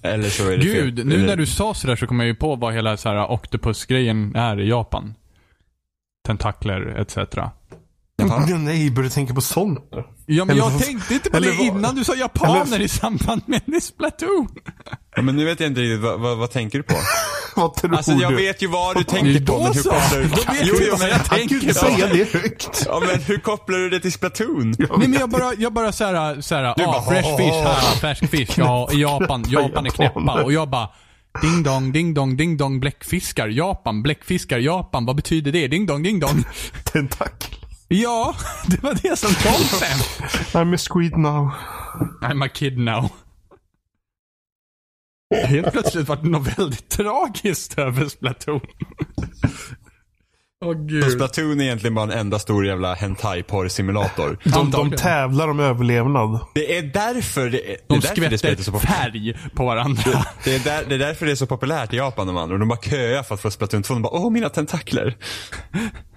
Eller 0.04 0.30
så 0.30 0.50
är 0.50 0.58
det 0.58 0.64
Gud, 0.64 0.96
fel. 0.98 1.08
nu 1.08 1.16
Eller- 1.16 1.26
när 1.28 1.36
du 1.36 1.46
sa 1.46 1.74
sådär 1.74 1.96
så 1.96 2.08
kommer 2.08 2.24
jag 2.24 2.28
ju 2.28 2.36
på 2.36 2.56
vad 2.56 2.74
hela 2.74 2.98
så 2.98 3.10
här 3.10 3.32
octopus-grejen 3.32 4.36
är 4.36 4.60
i 4.60 4.70
Japan. 4.70 5.14
Tentakler 6.28 6.82
etc. 6.82 7.18
Jaha. 8.30 8.46
Nej, 8.58 8.90
du 9.04 9.10
tänka 9.10 9.34
på 9.34 9.42
sånt? 9.42 9.80
Ja, 10.26 10.46
men 10.46 10.50
Eller 10.50 10.62
jag 10.66 10.70
vad- 10.70 10.82
tänkte 10.82 11.14
inte 11.14 11.30
på 11.30 11.38
eller 11.38 11.52
det 11.52 11.58
vad- 11.58 11.66
innan 11.68 11.96
du 11.96 12.04
sa 12.04 12.16
japaner 12.16 12.62
eller- 12.76 12.82
i 12.82 12.88
samband 12.88 13.42
med 13.46 13.84
Splatoon. 13.84 14.48
Ja, 15.16 15.22
men 15.22 15.36
nu 15.36 15.46
vet 15.46 15.60
jag 15.60 15.68
inte 15.70 15.82
riktigt, 15.82 16.00
vad, 16.02 16.20
vad, 16.20 16.38
vad 16.38 16.52
tänker 16.52 16.78
du 16.78 16.84
på? 16.84 16.96
Vad 17.56 17.74
tror 17.76 17.96
Alltså 17.96 18.12
jag 18.12 18.32
du? 18.32 18.36
vet 18.36 18.62
ju 18.64 18.68
vad 18.68 18.96
du 18.98 19.04
tänker 19.04 19.46
på, 19.46 19.54
Då 19.54 19.64
men 19.64 19.74
hur 19.74 19.82
så! 19.82 19.90
kopplar 19.90 20.20
du... 20.20 20.28
Då 20.28 20.36
vet 20.36 20.62
Jo, 20.68 20.76
jo, 20.80 20.96
men 21.00 21.10
jag 21.10 21.26
tänker 21.26 21.56
inte 21.56 21.74
säga 21.74 22.08
det 22.14 22.34
högt. 22.34 22.84
Ja, 22.86 23.02
men 23.08 23.22
hur 23.24 23.38
kopplar 23.38 23.78
du 23.78 23.90
det 23.90 24.00
till 24.00 24.12
Splatoon? 24.12 24.76
Jag 24.80 25.00
Nej 25.00 25.08
men 25.08 25.20
jag 25.20 25.30
bara, 25.30 25.54
jag 25.58 25.74
bara 25.74 25.92
såhär, 25.92 26.42
såhär, 26.42 26.74
Du 26.78 26.84
ah, 26.84 26.92
bara, 26.92 27.02
fresh 27.02 27.38
fish 27.38 27.64
här, 27.64 27.96
färsk 28.00 28.30
fisk, 28.30 28.58
ja, 28.58 28.90
i 28.94 29.02
Japan, 29.02 29.46
Japan 29.50 29.86
är 29.86 29.90
knäppa. 29.90 30.44
Och 30.44 30.54
jag 30.54 30.70
bara, 30.70 30.90
ding 31.42 31.64
dong, 31.64 31.92
ding 31.92 32.14
dong, 32.14 32.38
ding 32.38 32.58
dong, 32.58 32.80
bläckfiskar, 32.80 33.48
Japan, 33.48 34.04
bläckfiskar, 34.04 34.60
Japan, 34.60 35.06
vad 35.06 35.16
betyder 35.16 35.52
det? 35.52 35.68
Ding 35.68 35.86
dong, 35.86 36.04
ding 36.04 36.20
dong. 36.20 36.44
Tentakel. 36.84 37.56
Ja, 37.94 38.36
det 38.68 38.84
var 38.84 38.94
det 39.02 39.16
som 39.20 39.30
kom 39.30 39.64
sen. 39.64 40.00
I'm 40.62 40.76
a 40.76 40.78
squid 40.78 41.18
now. 41.18 41.50
I'm 42.22 42.46
a 42.46 42.50
kid 42.54 42.78
now. 42.78 43.10
Helt 45.46 45.72
plötsligt 45.72 46.08
var 46.08 46.16
det 46.16 46.30
något 46.30 46.60
väldigt 46.60 46.90
tragiskt 46.90 47.78
över 47.78 48.06
Splatoon. 48.06 48.62
Åh 50.66 50.74
Så 50.74 50.74
gud. 50.74 51.12
Splatoon 51.12 51.60
är 51.62 51.66
egentligen 51.66 51.96
bara 51.96 52.04
en 52.14 52.20
enda 52.20 52.40
stor 52.40 52.66
jävla 52.66 52.94
hentai-porr-simulator. 52.94 54.38
De, 54.44 54.72
de 54.72 54.92
tävlar 54.92 55.48
om 55.48 55.60
överlevnad. 55.60 56.40
Det 56.54 56.78
är 56.78 56.82
därför 56.82 57.50
det, 57.50 57.72
är, 57.74 57.78
det, 57.78 57.78
De 57.88 57.98
är 57.98 58.02
därför 58.02 58.30
det 58.30 58.38
spelet 58.38 58.60
är 58.60 58.64
så 58.64 58.72
populärt. 58.72 58.96
färg 58.96 59.38
på 59.56 59.66
varandra. 59.66 60.26
Det 60.44 60.56
är, 60.56 60.60
där, 60.60 60.86
det 60.90 60.96
är 60.96 61.00
därför 61.00 61.26
det 61.26 61.32
är 61.32 61.36
så 61.36 61.48
populärt 61.48 61.94
i 61.94 61.98
Japan 61.98 62.28
de 62.28 62.38
andra. 62.38 62.58
De 62.58 62.68
bara 62.68 62.80
köar 62.80 63.24
för 63.24 63.36
att 63.36 63.42
få 63.42 63.52
Splatoon 63.52 63.84
2. 63.84 63.94
De 63.94 64.02
bara, 64.04 64.14
åh 64.14 64.32
mina 64.32 64.50
tentakler. 64.50 65.18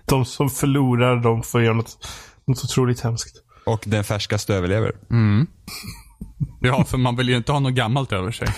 De 0.07 0.25
som 0.25 0.51
förlorar, 0.51 1.17
de 1.17 1.43
får 1.43 1.63
göra 1.63 1.75
något, 1.75 2.09
något 2.47 2.65
otroligt 2.65 3.01
hemskt. 3.01 3.37
Och 3.67 3.85
den 3.87 4.05
färskaste 4.05 4.55
överlever. 4.55 4.93
Ja, 6.61 6.85
för 6.85 6.99
man 6.99 7.17
vill 7.17 7.29
ju 7.29 7.37
inte 7.37 7.53
ha 7.53 7.61
något 7.61 7.73
gammalt 7.73 8.13
över 8.13 8.31
sig. 8.31 8.49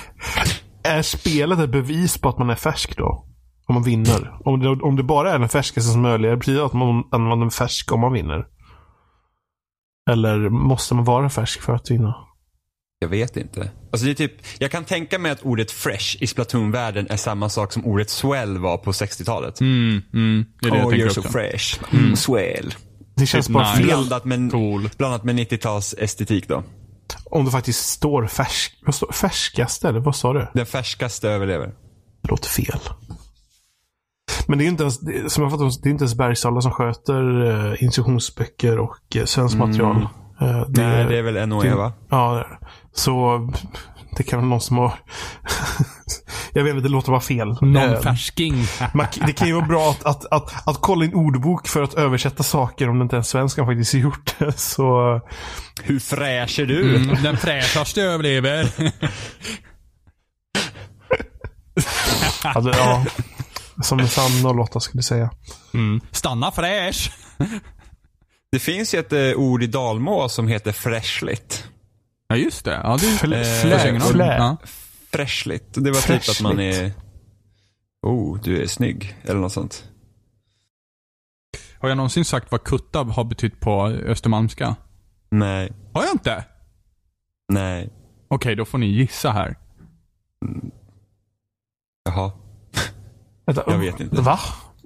Är 0.82 1.02
spelet 1.02 1.58
ett 1.58 1.70
bevis 1.70 2.18
på 2.18 2.28
att 2.28 2.38
man 2.38 2.50
är 2.50 2.54
färsk 2.54 2.96
då? 2.96 3.24
Om 3.66 3.74
man 3.74 3.82
vinner? 3.82 4.38
Om 4.44 4.60
det, 4.60 4.68
om 4.68 4.96
det 4.96 5.02
bara 5.02 5.32
är 5.32 5.38
den 5.38 5.48
färskaste 5.48 5.90
som 5.90 6.04
överlever, 6.04 6.36
betyder 6.36 6.60
det 6.60 6.66
att 6.66 6.72
man, 6.72 7.42
är 7.42 7.50
färsk 7.50 7.92
om 7.92 8.00
man 8.00 8.12
vinner? 8.12 8.46
Eller 10.10 10.48
måste 10.48 10.94
man 10.94 11.04
vara 11.04 11.30
färsk 11.30 11.62
för 11.62 11.74
att 11.74 11.90
vinna? 11.90 12.25
Jag 12.98 13.08
vet 13.08 13.36
inte. 13.36 13.70
Alltså 13.92 14.04
det 14.06 14.10
är 14.12 14.14
typ, 14.14 14.32
jag 14.58 14.70
kan 14.70 14.84
tänka 14.84 15.18
mig 15.18 15.32
att 15.32 15.42
ordet 15.42 15.70
fresh 15.70 16.16
i 16.22 16.26
Splatoon-världen 16.26 17.06
är 17.10 17.16
samma 17.16 17.48
sak 17.48 17.72
som 17.72 17.84
ordet 17.86 18.10
swell 18.10 18.58
var 18.58 18.76
på 18.78 18.92
60-talet. 18.92 19.60
Mm, 19.60 20.02
mm. 20.14 20.44
Det 20.60 20.68
är 20.68 20.70
det 20.70 20.76
jag 20.78 20.86
oh, 20.86 20.90
tänker 20.90 21.06
you're 21.06 21.12
so 21.14 21.20
också. 21.20 21.32
fresh. 21.32 21.78
Mm, 21.92 22.16
swell. 22.16 22.74
Det 23.16 23.26
känns 23.26 23.46
Typ 23.46 23.54
bara 23.54 23.64
nice. 23.64 23.76
fel 23.76 23.86
Blandat 23.86 24.24
med, 24.24 24.50
Cool. 24.52 24.88
blandat 24.98 25.24
med 25.24 25.36
90-tals 25.38 25.94
estetik 25.98 26.48
då. 26.48 26.62
om 27.24 27.44
det 27.44 27.50
faktiskt 27.50 27.88
står 27.88 28.26
färsk. 28.26 28.78
Vad 28.86 28.94
står, 28.94 29.12
färskaste 29.12 29.88
eller 29.88 30.00
vad 30.00 30.16
sa 30.16 30.32
du? 30.32 30.46
Den 30.54 30.66
färskaste 30.66 31.28
överlever. 31.30 31.66
Det 32.22 32.28
låter 32.30 32.48
fel. 32.48 32.80
Men 34.48 34.58
det 34.58 34.64
är 34.64 34.68
inte 34.68 34.82
ens, 34.82 35.00
det- 35.00 35.30
som 35.32 35.42
jag 35.42 35.52
fattar 35.52 35.64
det 35.82 35.88
är 35.88 35.90
inte 35.92 36.04
ens 36.04 36.14
Bergsala 36.14 36.60
som 36.60 36.72
sköter 36.72 37.44
eh, 37.72 37.82
instruktionsböcker 37.82 38.78
och 38.78 39.16
eh, 39.16 39.24
svenskt 39.24 39.56
material. 39.58 39.96
Eh, 39.96 40.08
det, 40.38 40.82
Nej, 40.82 41.04
det 41.04 41.18
är 41.18 41.22
väl 41.22 41.48
NOE 41.48 41.74
va? 41.74 41.92
Ja, 42.10 42.32
det 42.34 42.40
är 42.40 42.48
det. 42.60 42.66
så 42.92 43.40
det 44.16 44.22
kan 44.22 44.38
vara 44.38 44.48
någon 44.48 44.60
som 44.60 44.76
har... 44.76 44.92
jag 46.52 46.64
vet 46.64 46.70
inte, 46.74 46.82
det 46.82 46.92
låter 46.92 47.10
vara 47.10 47.20
fel. 47.20 47.48
Någon 47.48 47.76
Eh, 47.76 48.00
färsking. 48.00 48.64
det 49.26 49.32
kan 49.32 49.48
ju 49.48 49.54
vara 49.54 49.66
bra 49.66 49.90
att, 49.90 50.04
att, 50.04 50.24
att, 50.32 50.68
att 50.68 50.80
kolla 50.80 51.04
en 51.04 51.14
ordbok 51.14 51.68
för 51.68 51.82
att 51.82 51.94
översätta 51.94 52.42
saker 52.42 52.88
om 52.88 52.98
det 52.98 53.02
inte 53.02 53.16
ens 53.16 53.28
svenskan 53.28 53.66
faktiskt 53.66 53.92
har 53.92 54.00
gjort 54.00 54.34
det. 54.38 54.52
Så 54.58 55.20
Hur 55.82 55.98
fräsch 56.00 56.58
är 56.58 56.66
du? 56.66 56.96
Mm, 56.96 57.22
den 57.22 57.36
fräschaste 57.36 58.02
överlever. 58.02 58.68
alltså, 62.42 62.70
ja, 62.70 63.04
som 63.82 63.98
en 64.00 64.08
sann 64.08 64.58
08 64.60 64.80
skulle 64.80 65.02
säga. 65.02 65.30
Mm. 65.74 66.00
Stanna 66.10 66.50
fräsch. 66.52 67.10
Det 68.56 68.60
finns 68.60 68.94
ju 68.94 68.98
ett 68.98 69.12
eh, 69.12 69.32
ord 69.36 69.62
i 69.62 69.66
dalmål 69.66 70.30
som 70.30 70.48
heter 70.48 70.72
freshligt. 70.72 71.68
Ja, 72.28 72.36
just 72.36 72.64
det. 72.64 72.70
Ja, 72.84 72.96
det 73.00 73.06
Flä- 73.06 73.34
är 73.36 73.64
flä- 73.64 73.88
aning. 73.88 74.00
flä. 74.00 74.36
Ja. 74.36 74.56
Freshligt. 75.12 75.64
Det 75.74 75.90
var 75.90 76.00
typ 76.00 76.28
att 76.30 76.40
man 76.40 76.60
är... 76.60 76.92
Oh, 78.02 78.40
du 78.42 78.62
är 78.62 78.66
snygg. 78.66 79.16
Eller 79.22 79.40
något 79.40 79.52
sånt. 79.52 79.88
Har 81.78 81.88
jag 81.88 81.96
någonsin 81.96 82.24
sagt 82.24 82.52
vad 82.52 82.64
kutta 82.64 83.02
har 83.02 83.24
betytt 83.24 83.60
på 83.60 83.86
östermalmska? 83.86 84.76
Nej. 85.30 85.72
Har 85.92 86.02
jag 86.02 86.12
inte? 86.14 86.44
Nej. 87.52 87.90
Okej, 88.28 88.54
då 88.56 88.64
får 88.64 88.78
ni 88.78 88.86
gissa 88.86 89.30
här. 89.30 89.56
Jaha. 92.04 92.32
Vänta, 93.46 93.62
Jag 93.66 93.78
vet 93.78 94.00
inte. 94.00 94.22
Va? 94.22 94.38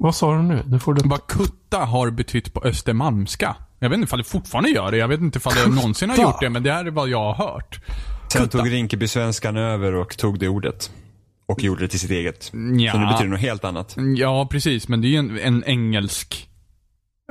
Vad 0.02 0.14
sa 0.14 0.36
du 0.36 0.42
nu? 0.42 0.62
Nu 0.66 0.78
får 0.78 0.94
du... 0.94 1.08
Vad 1.08 1.26
kutta 1.26 1.78
har 1.78 2.10
betytt 2.10 2.54
på 2.54 2.62
östermalmska. 2.64 3.56
Jag 3.78 3.88
vet 3.90 3.96
inte 3.96 4.04
ifall 4.04 4.18
det 4.18 4.24
fortfarande 4.24 4.70
gör 4.70 4.90
det. 4.90 4.96
Jag 4.96 5.08
vet 5.08 5.20
inte 5.20 5.38
ifall 5.38 5.52
det 5.54 5.68
någonsin 5.74 6.10
har 6.10 6.16
gjort 6.16 6.40
det, 6.40 6.50
men 6.50 6.62
det 6.62 6.72
här 6.72 6.84
är 6.84 6.90
vad 6.90 7.08
jag 7.08 7.32
har 7.32 7.46
hört. 7.52 7.80
Sen 8.32 8.42
Kutta. 8.42 8.58
tog 8.58 8.70
Rinkeby-svenskan 8.72 9.56
över 9.56 9.94
och 9.94 10.16
tog 10.16 10.38
det 10.38 10.48
ordet. 10.48 10.90
Och 11.48 11.62
gjorde 11.62 11.80
det 11.84 11.88
till 11.88 12.00
sitt 12.00 12.10
eget. 12.10 12.50
Ja. 12.78 12.92
Så 12.92 12.98
nu 12.98 13.06
betyder 13.06 13.22
det 13.24 13.30
något 13.30 13.40
helt 13.40 13.64
annat. 13.64 13.96
Ja, 14.16 14.46
precis. 14.50 14.88
Men 14.88 15.00
det 15.00 15.06
är 15.06 15.10
ju 15.10 15.18
en, 15.18 15.38
en 15.38 15.64
engelsk 15.64 16.48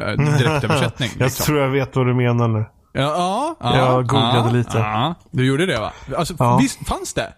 eh, 0.01 0.07
direktöversättning. 0.07 1.09
Jag 1.17 1.25
liksom. 1.25 1.45
tror 1.45 1.59
jag 1.59 1.69
vet 1.69 1.95
vad 1.95 2.07
du 2.07 2.13
menar 2.13 2.47
nu. 2.47 2.65
Ja, 2.93 3.01
ja, 3.01 3.55
ja, 3.59 3.77
Jag 3.77 4.07
googlade 4.07 4.37
ja, 4.49 4.51
lite. 4.51 4.77
Ja, 4.77 5.15
du 5.31 5.45
gjorde 5.45 5.65
det 5.65 5.79
va? 5.79 5.93
Alltså, 6.17 6.35
Ja. 6.39 6.57
visst 6.61 6.87
fanns 6.87 7.13
det? 7.13 7.33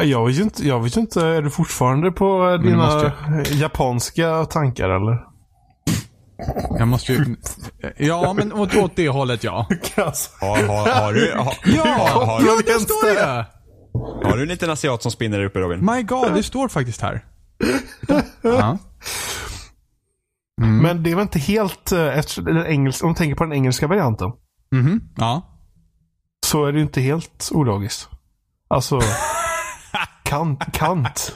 Jag 0.00 0.26
vet 0.26 0.38
ju 0.38 0.42
inte, 0.42 0.68
jag 0.68 0.80
vet 0.80 0.96
inte 0.96 1.26
är 1.26 1.42
du 1.42 1.50
fortfarande 1.50 2.12
på 2.12 2.56
dina 2.56 3.12
japanska 3.50 4.44
tankar 4.44 4.88
eller? 4.88 5.18
Jag 6.78 6.88
måste 6.88 7.12
ju... 7.12 7.36
Ja, 7.96 8.32
men 8.36 8.52
åt, 8.52 8.76
åt 8.76 8.96
det 8.96 9.08
hållet 9.08 9.44
ja. 9.44 9.66
Har, 9.96 10.66
har, 10.66 11.02
har, 11.02 11.12
du, 11.12 11.32
har, 11.36 11.54
Ja, 11.64 11.84
har, 11.84 12.26
har, 12.26 12.40
ja 12.46 12.56
du, 12.56 12.62
det 12.72 12.80
står 12.80 13.14
det! 13.14 13.46
har 14.28 14.36
du 14.36 14.42
en 14.42 14.48
liten 14.48 14.70
asiat 14.70 15.02
som 15.02 15.10
spinner 15.12 15.38
där 15.38 15.44
uppe 15.44 15.58
Robin? 15.58 15.86
My 15.86 16.02
God, 16.02 16.34
det 16.34 16.42
står 16.42 16.68
faktiskt 16.68 17.00
här. 17.00 17.24
Ja. 18.42 18.78
Men 20.60 21.02
det 21.02 21.14
väl 21.14 21.22
inte 21.22 21.38
helt, 21.38 21.92
eh, 21.92 22.22
den 22.36 22.66
engelska, 22.66 23.06
om 23.06 23.12
du 23.12 23.18
tänker 23.18 23.34
på 23.34 23.44
den 23.44 23.52
engelska 23.52 23.86
varianten. 23.86 24.32
Mhm, 24.72 25.00
ja. 25.16 25.60
Så 26.46 26.64
är 26.64 26.72
det 26.72 26.78
ju 26.78 26.84
inte 26.84 27.00
helt 27.00 27.50
ologiskt. 27.52 28.08
Alltså, 28.68 29.00
kant, 30.26 30.62
kant. 30.72 31.34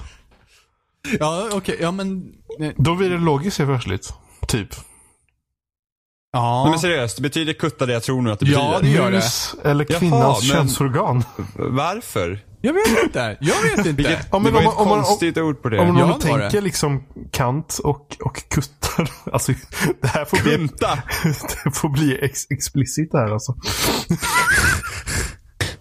Ja, 1.20 1.48
okej, 1.52 1.76
ja 1.80 1.90
men... 1.90 2.32
Då 2.76 2.94
blir 2.94 3.10
det 3.10 3.18
logiskt 3.18 3.58
helt 3.58 3.70
plötsligt. 3.70 4.12
Typ. 4.46 4.68
Ja. 6.32 6.62
Nej, 6.62 6.70
men 6.70 6.80
seriöst, 6.80 7.20
betyder 7.20 7.52
kutta 7.52 7.86
det 7.86 7.92
jag 7.92 8.02
tror 8.02 8.22
nu 8.22 8.32
att 8.32 8.40
det 8.40 8.46
Ja, 8.46 8.70
betyder? 8.78 8.92
det 8.92 9.02
gör 9.02 9.10
det. 9.10 9.16
Mus 9.16 9.54
eller 9.64 9.86
Jaha, 9.88 9.98
kvinnans 9.98 10.42
men- 10.48 10.56
könsorgan. 10.56 11.24
Varför? 11.54 12.44
Jag 12.60 12.72
vet 12.72 13.04
inte. 13.04 13.36
Jag 13.40 13.62
vet 13.62 13.78
inte. 13.78 13.92
Vilket, 13.92 14.28
Ja, 14.32 14.38
men 14.38 14.44
det 14.44 14.50
var 14.50 14.58
om 14.60 14.64
man- 14.64 14.72
ett 14.74 14.80
om 14.80 14.88
man- 14.88 15.02
konstigt 15.04 15.38
ord 15.38 15.62
på 15.62 15.68
det. 15.68 15.78
Om 15.78 15.86
man 15.86 15.96
Ja, 15.96 16.00
ja, 16.02 16.06
det 16.06 16.12
var 16.12 16.38
tänker 16.38 16.56
det. 16.56 16.60
liksom 16.64 17.02
kant 17.32 17.78
och, 17.84 18.16
och 18.20 18.42
kuttar. 18.48 19.10
Alltså, 19.32 19.52
det 20.00 20.08
här 20.08 20.24
får 20.24 20.42
bli, 20.42 20.56
Kunta. 20.56 20.98
det 21.64 21.70
får 21.74 21.88
bli 21.88 22.18
ex, 22.22 22.50
explicit 22.50 23.10
här 23.12 23.32
alltså. 23.32 23.54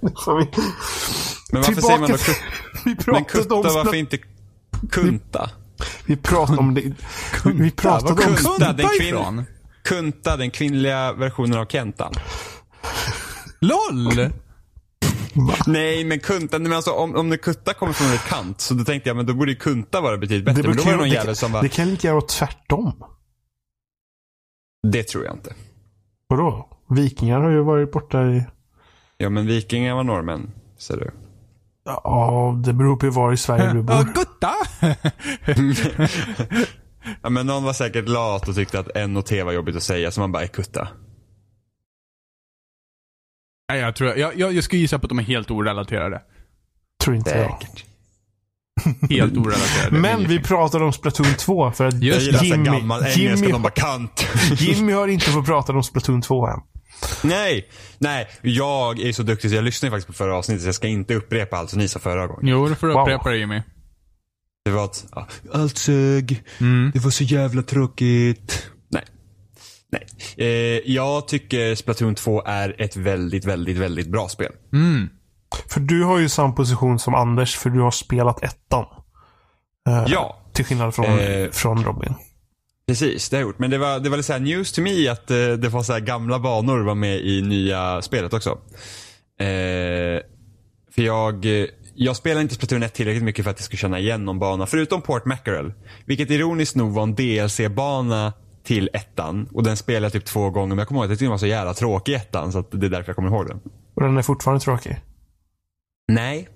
Vi, 1.52 1.54
Men 1.58 1.62
varför 1.62 1.82
säger 1.82 2.00
man 2.00 2.10
då 2.10 2.18
Tillbaka- 2.18 2.34
kutta? 2.34 2.86
vi 2.86 2.90
Men 2.90 2.98
pratade 2.98 3.26
kutta, 3.26 3.56
om 3.56 3.62
varför 3.64 3.96
inte 3.96 4.18
kunta? 4.92 5.50
Vi 6.06 6.16
pratade 6.18 6.58
om 6.58 6.74
det. 6.74 6.82
Vi 7.46 7.72
pratade 7.72 8.12
om... 8.12 8.18
kom 8.18 8.36
Kunta, 8.36 8.74
den 8.74 8.88
kunta 8.88 9.04
kvinn-? 9.04 9.44
Kunta, 9.84 10.38
den 10.38 10.52
kvinnliga 10.52 11.14
versionen 11.14 11.60
av 11.60 11.66
Kentan. 11.66 12.14
LOL! 13.62 14.30
Nej, 15.68 16.04
men 16.04 16.20
kunta, 16.20 16.60
men 16.60 16.74
alltså 16.74 16.92
om, 16.92 17.16
om 17.16 17.30
det 17.30 17.38
kutta 17.38 17.74
kommer 17.74 17.94
från 17.94 18.14
ett 18.14 18.26
kant, 18.28 18.62
så 18.62 18.74
då 18.74 18.84
tänkte 18.84 19.10
jag, 19.10 19.18
men 19.18 19.26
då 19.26 19.34
borde 19.34 19.56
kunta 19.56 20.02
vara 20.02 20.18
betydligt 20.18 20.46
bättre. 20.46 20.64
men 20.68 20.78
då 20.78 20.84
var 20.84 20.92
det 20.92 20.98
någon 20.98 21.10
det, 21.10 21.16
jävel 21.16 21.36
som 21.36 21.52
var, 21.52 21.62
det 21.64 21.70
kan 21.70 21.90
lika 21.90 22.08
gärna 22.08 22.16
vara 22.20 22.28
tvärtom. 22.28 23.04
det 24.88 25.04
tror 25.04 25.26
jag 25.26 25.36
inte. 25.36 25.54
Vadå? 26.28 26.70
Vikingar 26.90 27.40
har 27.40 27.50
ju 27.50 27.64
varit 27.64 27.92
borta 27.92 28.24
i... 28.26 28.44
Ja, 29.18 29.30
men 29.30 29.48
vikingar 29.48 29.96
var 29.96 30.04
norrmän, 30.04 30.52
ser 30.78 30.98
du. 30.98 31.12
Ja, 32.04 32.56
det 32.66 32.74
beror 32.74 32.96
på 32.96 33.10
var 33.10 33.34
i 33.34 33.38
Sverige 33.38 33.74
du 33.74 33.78
Ja, 33.88 34.04
bor. 34.04 34.14
gutta! 34.14 34.54
Ja, 37.22 37.30
men 37.30 37.48
någon 37.48 37.64
var 37.64 37.74
säkert 37.74 38.08
lat 38.10 38.48
och 38.48 38.56
tyckte 38.56 38.80
att 38.80 38.96
N 38.96 39.18
och 39.18 39.26
T 39.26 39.44
var 39.44 39.52
jobbigt 39.52 39.76
att 39.76 39.84
säga, 39.84 40.12
så 40.12 40.20
man 40.20 40.32
bara, 40.32 40.44
"Är 40.44 40.48
kutta. 40.48 40.88
Nej, 43.72 43.80
jag, 43.82 43.96
tror, 43.96 44.10
jag, 44.18 44.36
jag, 44.40 44.54
jag 44.54 44.64
skulle 44.64 44.82
gissa 44.82 45.00
på 45.00 45.06
att 45.06 45.10
de 45.10 45.20
är 45.20 45.24
helt 45.24 45.52
orelaterade. 45.52 46.22
Tror 47.04 47.16
inte 47.16 47.30
jag. 47.38 47.60
Helt 49.10 49.38
orelaterade. 49.38 49.92
Men 50.00 50.28
vi 50.28 50.40
pratade 50.40 50.86
om 50.86 50.94
Splatoon 50.94 51.34
2 51.38 51.72
för 51.72 51.86
att 51.86 52.04
Just 52.04 52.32
Jag 52.32 52.44
Jimmy, 52.44 52.66
gammal 52.66 53.00
engelska, 53.02 53.22
Jimmy, 53.22 53.52
de 53.52 53.62
bara 53.62 53.70
kant. 53.74 54.26
Jimmy 54.60 54.94
har 54.94 55.08
inte 55.08 55.26
fått 55.26 55.46
prata 55.46 55.74
om 55.74 55.84
Splatoon 55.84 56.22
2 56.22 56.48
än. 56.48 56.60
Nej, 57.24 57.66
nej, 58.00 58.28
jag 58.42 59.00
är 59.00 59.12
så 59.14 59.24
duktig 59.24 59.50
så 59.50 59.56
jag 59.56 59.64
lyssnade 59.64 59.92
faktiskt 59.92 60.08
på 60.08 60.14
förra 60.14 60.36
avsnittet 60.38 60.62
så 60.62 60.68
jag 60.68 60.76
ska 60.76 60.88
inte 60.88 61.16
upprepa 61.16 61.58
allt 61.58 61.70
som 61.70 61.80
ni 61.80 61.88
sa 61.88 62.00
förra 62.00 62.28
gången. 62.28 62.48
Jo, 62.48 62.68
då 62.68 62.76
får 62.76 62.88
du 62.88 62.94
Wow. 62.94 63.02
upprepa 63.02 63.30
det 63.30 63.38
Jimmy. 63.38 63.62
Det 64.66 64.72
var 64.72 64.84
att, 64.86 65.06
ja, 65.12 65.28
allt 65.54 65.78
sög, 65.78 66.44
Mm. 66.60 66.92
det 66.94 67.00
var 67.00 67.12
så 67.12 67.24
jävla 67.24 67.62
tråkigt. 67.64 68.68
Nej. 68.92 69.04
Nej. 69.92 70.06
Eh, 70.38 70.92
jag 70.94 71.28
tycker 71.28 71.76
Splatoon 71.76 72.16
2 72.16 72.44
är 72.46 72.82
ett 72.82 72.96
väldigt, 72.98 73.46
väldigt, 73.46 73.78
väldigt 73.78 74.08
bra 74.08 74.30
spel. 74.30 74.52
Mm. 74.74 75.10
För 75.70 75.80
du 75.80 76.04
har 76.04 76.20
ju 76.20 76.30
samma 76.30 76.54
position 76.54 77.00
som 77.00 77.16
Anders, 77.16 77.56
för 77.58 77.70
du 77.70 77.80
har 77.82 77.92
spelat 77.92 78.44
ettan. 78.44 78.86
Eh, 79.88 80.04
Ja, 80.08 80.36
Till 80.54 80.66
skillnad 80.66 80.96
från, 80.96 81.06
Eh, 81.06 81.50
från 81.52 81.84
Robin. 81.84 82.14
precis. 82.88 83.30
Det 83.30 83.36
har 83.36 83.42
jag 83.42 83.48
gjort. 83.48 83.60
Men 83.60 83.70
det 83.70 83.78
var, 83.78 84.00
det 84.00 84.10
var 84.10 84.18
lite 84.18 84.34
så 84.34 84.40
news 84.40 84.72
to 84.72 84.82
me 84.82 85.08
att 85.08 85.32
eh, 85.32 85.38
det 85.38 85.70
var 85.70 85.84
så 85.84 85.94
här 85.94 86.00
gamla 86.00 86.40
banor 86.40 86.80
var 86.80 86.96
med 86.96 87.18
i 87.20 87.42
nya 87.42 88.02
spelet 88.02 88.34
också. 88.34 88.50
Eh, 89.40 90.22
för 90.96 91.02
jag, 91.02 91.46
eh, 91.46 91.66
jag 91.96 92.16
spelade 92.16 92.42
inte 92.42 92.56
Splatoon 92.56 92.84
1 92.84 92.94
tillräckligt 92.94 93.24
mycket 93.24 93.46
för 93.46 93.52
att 93.52 93.58
jag 93.60 93.64
skulle 93.66 93.78
känna 93.78 94.00
igen 94.00 94.26
någon 94.26 94.40
bana. 94.40 94.66
Förutom 94.66 95.02
Port 95.02 95.26
Mackerel. 95.26 95.74
Vilket 96.06 96.30
ironiskt 96.32 96.76
nog 96.76 96.94
var 96.94 97.04
en 97.04 97.16
DLC-bana 97.16 98.34
till 98.64 98.90
ettan. 98.94 99.48
Och 99.54 99.64
den 99.64 99.78
spelade 99.78 100.06
jag 100.06 100.14
typ 100.14 100.26
två 100.26 100.50
gånger. 100.50 100.68
Men 100.68 100.78
jag 100.78 100.88
kommer 100.88 101.00
ihåg 101.00 101.06
att 101.06 101.10
jag 101.10 101.16
tyckte 101.18 101.26
den 101.26 101.32
var 101.32 101.38
så 101.38 101.46
jävla 101.48 101.74
tråkig 101.74 102.12
i 102.12 102.16
ettan. 102.16 102.52
Så 102.52 102.60
att 102.60 102.72
det 102.72 102.86
är 102.86 102.90
därför 102.90 103.10
jag 103.10 103.16
kommer 103.16 103.30
ihåg 103.30 103.48
den. 103.48 103.60
Och 103.96 104.02
den 104.04 104.18
är 104.18 104.22
fortfarande 104.22 104.64
tråkig. 104.64 104.98
Nej, 106.14 106.48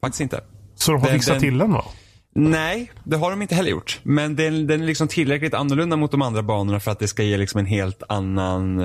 faktiskt 0.00 0.20
inte. 0.20 0.40
Så 0.74 0.92
de 0.92 1.00
har 1.00 1.08
Den- 1.08 1.14
fixat 1.18 1.34
den- 1.34 1.40
till 1.42 1.58
den 1.58 1.70
då? 1.70 1.84
Nej, 2.38 2.92
det 3.04 3.16
har 3.16 3.30
de 3.30 3.42
inte 3.42 3.54
heller 3.54 3.70
gjort. 3.70 4.00
Men 4.02 4.36
den, 4.36 4.66
den 4.66 4.82
är 4.82 4.86
liksom 4.86 5.08
tillräckligt 5.08 5.54
annorlunda 5.54 5.96
mot 5.96 6.10
de 6.10 6.22
andra 6.22 6.42
banorna 6.42 6.80
för 6.80 6.90
att 6.90 6.98
det 6.98 7.08
ska 7.08 7.22
ge 7.22 7.36
liksom 7.36 7.60
en 7.60 7.66
helt 7.66 8.02
annan... 8.08 8.80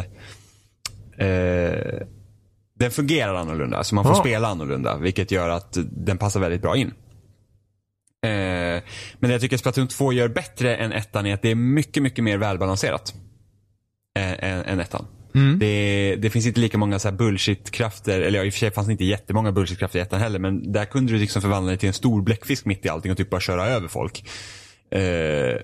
Eh, 1.17 2.01
den 2.79 2.91
fungerar 2.91 3.35
annorlunda, 3.35 3.83
så 3.83 3.95
man 3.95 4.03
får 4.03 4.13
Ja. 4.13 4.19
spela 4.19 4.47
annorlunda. 4.47 4.97
Vilket 4.97 5.31
gör 5.31 5.49
att 5.49 5.77
den 5.91 6.17
passar 6.17 6.39
väldigt 6.39 6.61
bra 6.61 6.75
in. 6.77 6.87
Eh, 6.87 8.31
men 8.31 8.83
det 9.19 9.31
jag 9.31 9.41
tycker 9.41 9.57
Splatoon 9.57 9.87
2 9.87 10.13
gör 10.13 10.27
bättre 10.27 10.75
än 10.75 10.91
ettan 10.91 11.25
är 11.25 11.33
att 11.33 11.41
det 11.41 11.49
är 11.51 11.55
mycket, 11.55 12.03
mycket 12.03 12.23
mer 12.23 12.37
välbalanserat. 12.37 13.13
Än, 14.19 14.33
än, 14.39 14.61
än 14.65 14.79
ettan. 14.79 15.05
Mm. 15.35 15.59
Det, 15.59 16.15
det 16.15 16.29
finns 16.29 16.47
inte 16.47 16.59
lika 16.59 16.77
många 16.77 16.99
så 16.99 17.09
här 17.09 17.15
bullshit-krafter, 17.15 18.21
eller 18.21 18.39
ja, 18.39 18.45
i 18.45 18.49
och 18.49 18.53
för 18.53 18.59
sig 18.59 18.71
fanns 18.71 18.87
det 18.87 18.91
inte 18.91 19.05
jättemånga 19.05 19.51
bullshit-krafter 19.51 19.99
i 19.99 20.01
ettan 20.01 20.21
heller, 20.21 20.39
men 20.39 20.71
där 20.71 20.85
kunde 20.85 21.13
du 21.13 21.19
liksom 21.19 21.41
förvandla 21.41 21.69
dig 21.69 21.77
till 21.77 21.87
en 21.87 21.93
stor 21.93 22.21
bläckfisk 22.21 22.65
mitt 22.65 22.85
i 22.85 22.89
allting 22.89 23.11
och 23.11 23.17
typ 23.17 23.29
bara 23.29 23.41
köra 23.41 23.67
över 23.67 23.87
folk. 23.87 24.29
Eh, 24.91 25.55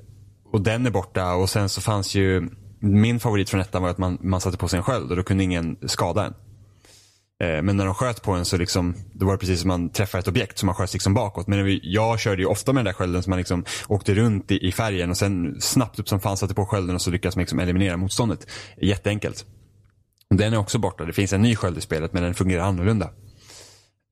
och 0.52 0.62
den 0.62 0.86
är 0.86 0.92
borta 0.92 1.34
och 1.34 1.50
sen 1.50 1.70
så 1.70 1.82
fanns 1.82 2.16
ju, 2.16 2.50
min 2.80 3.20
favorit 3.20 3.50
från 3.50 3.62
ettan 3.62 3.82
var 3.82 3.90
att 3.90 3.98
man, 3.98 4.18
man 4.22 4.42
satte 4.42 4.58
på 4.58 4.68
sig 4.68 4.78
en 4.78 4.84
sköld 4.84 5.12
och 5.12 5.18
då 5.18 5.24
kunde 5.24 5.44
ingen 5.44 5.78
skada 5.88 6.26
en. 6.26 6.34
Eh, 7.44 7.62
men 7.62 7.78
när 7.78 7.86
de 7.86 7.94
sköt 7.94 8.22
på 8.22 8.32
en 8.32 8.46
så 8.46 8.58
liksom, 8.58 8.96
det 9.14 9.26
var 9.26 9.32
det 9.32 9.38
precis 9.38 9.62
som 9.62 9.68
man 9.68 9.90
träffade 9.90 10.20
ett 10.20 10.28
objekt 10.28 10.58
som 10.58 10.66
man 10.66 10.76
sköt 10.76 10.94
liksom 10.94 11.14
bakåt. 11.14 11.48
Men 11.48 11.80
jag 11.84 12.20
körde 12.20 12.42
ju 12.42 12.48
ofta 12.48 12.74
med 12.74 12.80
den 12.80 12.86
där 12.86 12.94
skölden 12.94 13.24
som 13.24 13.30
man 13.30 13.38
liksom 13.38 13.66
åkte 13.88 14.14
runt 14.14 14.52
i, 14.52 14.68
i 14.68 14.72
färgen 14.72 15.10
och 15.10 15.18
sen 15.18 15.62
snabbt 15.62 16.00
upp 16.00 16.10
som 16.10 16.20
fan 16.20 16.38
satte 16.38 16.54
på 16.54 16.66
skölden 16.66 16.96
och 16.96 17.02
så 17.02 17.12
lyckades 17.12 17.36
man 17.36 17.42
liksom 17.42 17.60
eliminera 17.60 17.98
motståndet. 17.98 18.48
Jätteenkelt. 18.82 19.46
Den 20.36 20.54
är 20.54 20.58
också 20.58 20.78
borta. 20.80 21.06
Det 21.06 21.14
finns 21.14 21.34
en 21.34 21.42
ny 21.42 21.56
sköld 21.56 21.78
i 21.78 21.82
spelet 21.82 22.14
men 22.14 22.24
den 22.24 22.34
fungerar 22.34 22.64
annorlunda. 22.64 23.10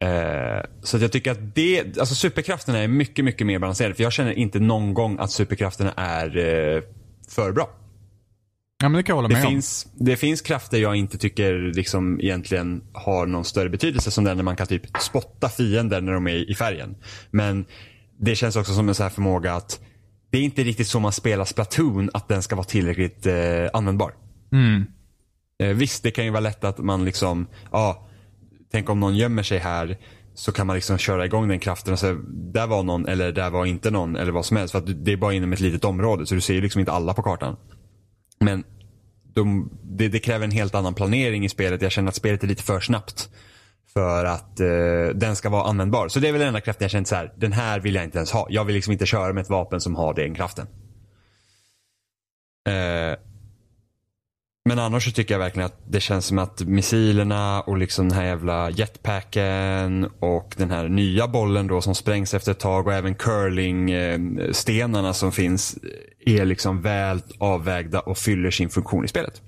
Eh, 0.04 0.66
så 0.84 0.98
jag 0.98 1.12
tycker 1.12 1.32
att 1.32 1.56
det, 1.56 1.98
alltså 2.00 2.16
superkrafterna 2.16 2.80
är 2.80 2.88
mycket, 2.88 3.26
mycket 3.26 3.48
mer 3.48 3.60
balanserade. 3.60 3.96
För 3.96 4.04
jag 4.04 4.14
känner 4.14 4.32
inte 4.34 4.60
någon 4.60 4.94
gång 4.94 5.18
att 5.20 5.32
superkrafterna 5.32 5.92
är 5.98 6.38
eh, 6.38 6.82
för 7.30 7.52
bra. 7.52 7.70
Ja, 8.84 8.90
men 8.90 8.98
det 8.98 9.04
kan 9.04 9.14
jag 9.14 9.16
hålla 9.16 9.28
Det 9.28 9.34
med 9.34 9.46
om. 9.46 9.52
finns, 9.52 9.88
det 9.94 10.16
finns 10.16 10.42
krafter 10.42 10.78
jag 10.78 10.96
inte 10.96 11.18
tycker 11.18 11.54
liksom 11.76 12.20
egentligen 12.22 12.84
har 12.94 13.26
någon 13.26 13.46
större 13.46 13.70
betydelse 13.70 14.12
som 14.12 14.24
den 14.24 14.38
när 14.38 14.44
man 14.44 14.56
kan 14.56 14.68
typ 14.68 14.98
spotta 15.02 15.50
fiender 15.50 16.02
när 16.02 16.14
de 16.14 16.28
är 16.28 16.52
i 16.52 16.56
färgen. 16.56 16.96
Men 17.32 17.66
det 18.20 18.36
känns 18.36 18.56
också 18.56 18.74
som 18.74 18.90
en 18.90 18.96
sån 18.96 19.04
här 19.04 19.10
förmåga 19.10 19.54
att 19.54 19.80
det 20.32 20.38
är 20.38 20.42
inte 20.42 20.64
riktigt 20.64 20.88
så 20.88 21.00
man 21.00 21.12
spelar 21.12 21.46
Splatoon 21.46 22.10
att 22.14 22.28
den 22.28 22.44
ska 22.44 22.56
vara 22.56 22.66
tillräckligt 22.66 23.26
eh, 23.26 23.36
användbar. 23.74 24.14
Mm. 24.52 24.86
Eh, 25.64 25.70
visst, 25.70 26.04
det 26.04 26.12
kan 26.12 26.26
ju 26.26 26.32
vara 26.32 26.40
lätt 26.40 26.64
att 26.64 26.78
man 26.78 27.06
liksom, 27.06 27.48
ja, 27.72 28.08
tänk 28.72 28.90
om 28.90 29.00
någon 29.00 29.16
gömmer 29.16 29.44
sig 29.44 29.58
här 29.58 29.98
så 30.34 30.52
kan 30.52 30.68
man 30.68 30.76
liksom 30.76 30.98
köra 30.98 31.26
igång 31.26 31.48
den 31.48 31.60
kraften 31.60 31.94
och 31.94 32.00
säga 32.00 32.18
där 32.30 32.68
var 32.68 32.84
någon 32.84 33.08
eller 33.08 33.32
där 33.32 33.50
var 33.50 33.66
inte 33.66 33.92
någon 33.92 34.16
eller 34.16 34.32
vad 34.32 34.46
som 34.46 34.58
helst. 34.58 34.72
För 34.72 34.80
att 34.80 35.06
det 35.06 35.12
är 35.12 35.18
bara 35.18 35.34
inom 35.34 35.54
ett 35.54 35.60
litet 35.60 35.86
område 35.86 36.26
så 36.26 36.36
du 36.36 36.42
ser 36.42 36.54
ju 36.54 36.62
liksom 36.62 36.80
inte 36.80 36.92
alla 36.92 37.14
på 37.14 37.24
kartan. 37.24 37.58
Men 38.40 38.64
de, 39.34 39.70
det, 39.84 40.08
det 40.08 40.20
kräver 40.20 40.46
en 40.46 40.52
helt 40.52 40.76
annan 40.76 40.94
planering 40.94 41.46
i 41.46 41.50
spelet. 41.50 41.82
Jag 41.82 41.92
känner 41.92 42.10
att 42.10 42.16
spelet 42.16 42.44
är 42.44 42.48
lite 42.48 42.64
för 42.64 42.80
snabbt. 42.80 43.30
För 43.94 44.26
att 44.26 44.60
eh, 44.60 45.16
den 45.16 45.36
ska 45.36 45.50
vara 45.50 45.64
användbar. 45.64 46.08
Så 46.08 46.20
det 46.20 46.28
är 46.28 46.32
väl 46.32 46.40
den 46.40 46.48
enda 46.48 46.62
kraften 46.62 46.84
jag 46.86 46.92
känt 46.92 47.08
så 47.08 47.16
här. 47.16 47.34
den 47.38 47.52
här 47.52 47.80
vill 47.80 47.96
jag 47.96 48.04
inte 48.04 48.18
ens 48.18 48.32
ha. 48.32 48.48
Jag 48.50 48.66
vill 48.66 48.76
liksom 48.76 48.94
inte 48.94 49.06
köra 49.06 49.34
med 49.34 49.42
ett 49.42 49.50
vapen 49.50 49.82
som 49.82 49.96
har 49.96 50.14
den 50.14 50.36
kraften. 50.36 50.68
Eh, 52.68 53.18
men 54.70 54.80
annars 54.80 55.06
så 55.06 55.12
tycker 55.12 55.34
jag 55.34 55.40
verkligen 55.40 55.66
att 55.66 55.82
det 55.88 56.00
känns 56.00 56.26
som 56.26 56.40
att 56.40 56.62
missilerna 56.62 57.62
och 57.62 57.78
liksom 57.78 58.10
den 58.10 58.18
här 58.18 58.26
jävla 58.26 58.70
jetpacken 58.70 60.10
och 60.20 60.54
den 60.58 60.72
här 60.72 60.90
nya 60.90 61.28
bollen 61.28 61.68
då 61.68 61.82
som 61.82 61.96
sprängs 61.96 62.34
efter 62.34 62.52
ett 62.52 62.60
tag 62.60 62.88
och 62.88 62.94
även 62.94 63.16
curlingstenarna 63.16 65.08
eh, 65.08 65.14
som 65.14 65.32
finns 65.32 65.78
eh, 66.26 66.40
är 66.40 66.46
liksom 66.46 66.82
väl 66.82 67.22
avvägda 67.38 68.00
och 68.00 68.18
fyller 68.18 68.52
sin 68.52 68.70
funktion 68.70 69.06
i 69.06 69.08
spelet. 69.08 69.42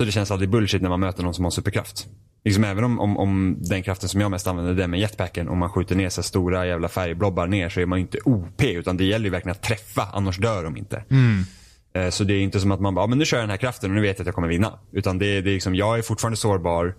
Så 0.00 0.04
det 0.06 0.12
känns 0.12 0.30
aldrig 0.30 0.50
bullshit 0.50 0.82
när 0.82 0.88
man 0.88 1.00
möter 1.00 1.22
någon 1.22 1.34
som 1.34 1.44
har 1.44 1.50
superkraft. 1.50 2.06
Liksom 2.44 2.64
även 2.64 2.84
om, 2.84 3.00
om, 3.00 3.16
om 3.16 3.56
den 3.60 3.82
kraften 3.82 4.08
som 4.08 4.20
jag 4.20 4.30
mest 4.30 4.46
använder, 4.46 4.74
den 4.74 4.90
med 4.90 5.00
jetpacken, 5.00 5.48
om 5.48 5.58
man 5.58 5.70
skjuter 5.70 5.96
ner 5.96 6.08
så 6.08 6.22
stora 6.22 6.66
jävla 6.66 6.88
färgblobbar 6.88 7.46
ner 7.46 7.68
så 7.68 7.80
är 7.80 7.86
man 7.86 7.98
ju 7.98 8.02
inte 8.02 8.18
OP 8.24 8.62
utan 8.62 8.96
det 8.96 9.04
gäller 9.04 9.24
ju 9.24 9.30
verkligen 9.30 9.56
att 9.56 9.62
träffa, 9.62 10.08
annars 10.12 10.38
dör 10.38 10.64
de 10.64 10.76
inte. 10.76 11.04
Mm. 11.10 11.44
Så 12.10 12.24
det 12.24 12.34
är 12.34 12.40
inte 12.40 12.60
som 12.60 12.72
att 12.72 12.80
man 12.80 12.94
bara, 12.94 13.02
"Ja, 13.02 13.06
men 13.06 13.18
nu 13.18 13.24
kör 13.24 13.36
jag 13.38 13.42
den 13.42 13.50
här 13.50 13.56
kraften 13.56 13.90
och 13.90 13.94
nu 13.96 14.02
vet 14.02 14.18
jag 14.18 14.22
att 14.22 14.26
jag 14.26 14.34
kommer 14.34 14.48
vinna. 14.48 14.78
Utan 14.92 15.18
det, 15.18 15.40
det 15.40 15.50
är 15.50 15.54
liksom, 15.54 15.74
jag 15.74 15.98
är 15.98 16.02
fortfarande 16.02 16.36
sårbar 16.36 16.94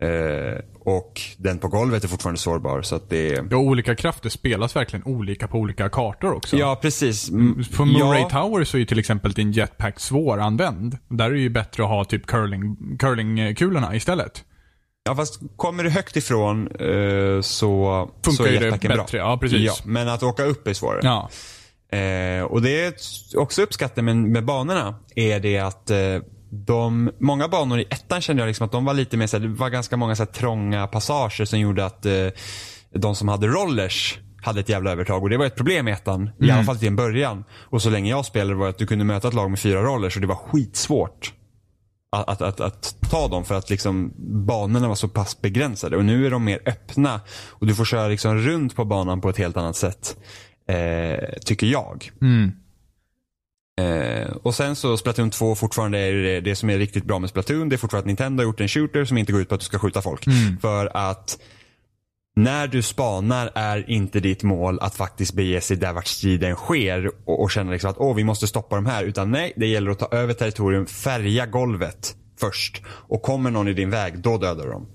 eh, 0.00 0.58
och 0.80 1.20
den 1.38 1.58
på 1.58 1.68
golvet 1.68 2.04
är 2.04 2.08
fortfarande 2.08 2.40
sårbar. 2.40 2.82
Så 2.82 2.96
att 2.96 3.10
det 3.10 3.32
är... 3.34 3.46
Ja, 3.50 3.56
olika 3.56 3.94
krafter 3.94 4.28
spelas 4.30 4.76
verkligen 4.76 5.04
olika 5.04 5.48
på 5.48 5.58
olika 5.58 5.88
kartor 5.88 6.32
också. 6.34 6.56
Ja, 6.56 6.78
precis. 6.82 7.28
Mm, 7.30 7.64
På 7.76 7.84
Murray 7.84 8.20
ja, 8.20 8.28
Tower 8.30 8.64
så 8.64 8.76
är 8.76 8.78
ju 8.78 8.84
till 8.86 8.98
exempel 8.98 9.32
din 9.32 9.52
jetpack 9.52 10.00
svåranvänd. 10.00 10.98
Där 11.08 11.24
är 11.24 11.30
det 11.30 11.40
ju 11.40 11.48
bättre 11.50 11.82
att 11.82 11.88
ha 11.88 12.04
typ 12.04 12.26
curling, 12.26 12.76
curlingkulorna 12.98 13.94
istället. 13.96 14.44
ja, 15.04 15.14
fast 15.16 15.40
kommer 15.56 15.84
du 15.84 15.90
högt 15.90 16.16
ifrån 16.16 16.68
eh, 16.80 17.40
så, 17.40 18.10
Funkar 18.24 18.30
så 18.36 18.44
är 18.44 18.52
ju 18.52 18.58
det 18.58 18.64
jetpacken 18.64 18.88
bra. 18.88 19.02
bättre, 19.02 19.18
ja, 19.18 19.38
precis. 19.40 19.60
Ja, 19.62 19.74
men 19.84 20.08
att 20.08 20.22
åka 20.22 20.44
upp 20.44 20.66
är 20.68 20.72
svårare. 20.72 21.00
Ja. 21.02 21.28
Eh, 21.92 22.42
och 22.42 22.62
det 22.62 22.84
är 22.84 22.94
också 23.36 23.62
uppskattat 23.62 24.04
med, 24.04 24.16
med 24.16 24.44
banorna 24.44 24.94
är 25.14 25.40
det 25.40 25.58
att 25.58 25.90
eh, 25.90 26.18
de, 26.50 27.10
många 27.18 27.48
banor 27.48 27.78
i 27.80 27.86
ettan 27.90 28.20
kände 28.20 28.42
jag 28.42 28.46
liksom 28.46 28.66
att 28.66 28.72
de 28.72 28.84
var 28.84 28.94
lite 28.94 29.16
mer 29.16 29.26
så 29.26 29.38
här, 29.38 29.46
det 29.46 29.54
var 29.54 29.70
ganska 29.70 29.96
många 29.96 30.16
så 30.16 30.22
här, 30.22 30.32
trånga 30.32 30.86
passager 30.86 31.44
som 31.44 31.58
gjorde 31.58 31.84
att 31.84 32.06
eh, 32.06 32.28
de 32.94 33.14
som 33.14 33.28
hade 33.28 33.46
rollers 33.46 34.18
hade 34.42 34.60
ett 34.60 34.68
jävla 34.68 34.90
övertag 34.90 35.22
och 35.22 35.30
det 35.30 35.36
var 35.36 35.46
ett 35.46 35.56
problem 35.56 35.88
i 35.88 35.92
ettan. 35.92 36.30
I 36.40 36.50
alla 36.50 36.64
fall 36.64 36.78
till 36.78 36.88
en 36.88 36.96
början. 36.96 37.44
Och 37.52 37.82
så 37.82 37.90
länge 37.90 38.10
jag 38.10 38.24
spelade 38.24 38.54
var 38.54 38.64
det 38.64 38.70
att 38.70 38.78
du 38.78 38.86
kunde 38.86 39.04
möta 39.04 39.28
ett 39.28 39.34
lag 39.34 39.50
med 39.50 39.58
fyra 39.58 39.82
rollers 39.82 40.16
och 40.16 40.20
det 40.20 40.26
var 40.26 40.34
skitsvårt. 40.34 41.32
Att, 42.12 42.28
att, 42.28 42.42
att, 42.42 42.60
att 42.60 42.94
ta 43.10 43.28
dem 43.28 43.44
för 43.44 43.54
att 43.54 43.70
liksom 43.70 44.12
banorna 44.46 44.88
var 44.88 44.94
så 44.94 45.08
pass 45.08 45.40
begränsade. 45.40 45.96
Och 45.96 46.04
nu 46.04 46.26
är 46.26 46.30
de 46.30 46.44
mer 46.44 46.60
öppna 46.66 47.20
och 47.48 47.66
du 47.66 47.74
får 47.74 47.84
köra 47.84 48.08
liksom 48.08 48.38
runt 48.38 48.76
på 48.76 48.84
banan 48.84 49.20
på 49.20 49.28
ett 49.28 49.38
helt 49.38 49.56
annat 49.56 49.76
sätt. 49.76 50.16
Eh, 50.68 51.38
tycker 51.44 51.66
jag. 51.66 52.10
Mm. 52.20 52.52
Eh, 53.80 54.30
och 54.42 54.54
sen 54.54 54.76
så 54.76 54.96
Splatoon 54.96 55.30
2 55.30 55.54
fortfarande 55.54 55.98
är 55.98 56.12
det, 56.12 56.40
det 56.40 56.56
som 56.56 56.70
är 56.70 56.78
riktigt 56.78 57.04
bra 57.04 57.18
med 57.18 57.30
Splatoon. 57.30 57.68
Det 57.68 57.76
är 57.76 57.78
fortfarande 57.78 58.02
att 58.02 58.06
Nintendo 58.06 58.40
har 58.40 58.44
gjort 58.44 58.60
en 58.60 58.68
shooter 58.68 59.04
som 59.04 59.18
inte 59.18 59.32
går 59.32 59.40
ut 59.40 59.48
på 59.48 59.54
att 59.54 59.60
du 59.60 59.64
ska 59.64 59.78
skjuta 59.78 60.02
folk. 60.02 60.24
För 60.60 60.96
att 60.96 61.38
när 62.36 62.66
du 62.66 62.82
spanar 62.82 63.50
är 63.54 63.90
inte 63.90 64.20
ditt 64.20 64.42
mål 64.42 64.78
att 64.80 64.94
faktiskt 64.94 65.34
bege 65.34 65.60
sig 65.60 65.76
där 65.76 65.92
vart 65.92 66.06
striden 66.06 66.54
sker 66.54 67.10
och, 67.24 67.42
och 67.42 67.50
känna 67.50 67.72
liksom 67.72 67.90
att 67.90 67.98
åh 67.98 68.16
vi 68.16 68.24
måste 68.24 68.46
stoppa 68.46 68.76
de 68.76 68.86
här. 68.86 69.04
Utan 69.04 69.30
nej, 69.30 69.52
det 69.56 69.66
gäller 69.66 69.90
att 69.90 69.98
ta 69.98 70.06
över 70.06 70.34
territorium, 70.34 70.86
färga 70.86 71.46
golvet 71.46 72.16
först. 72.40 72.82
Och 72.88 73.22
kommer 73.22 73.50
någon 73.50 73.68
i 73.68 73.72
din 73.72 73.90
väg, 73.90 74.18
då 74.18 74.38
dödar 74.38 74.64
du 74.64 74.70
dem. 74.70 74.86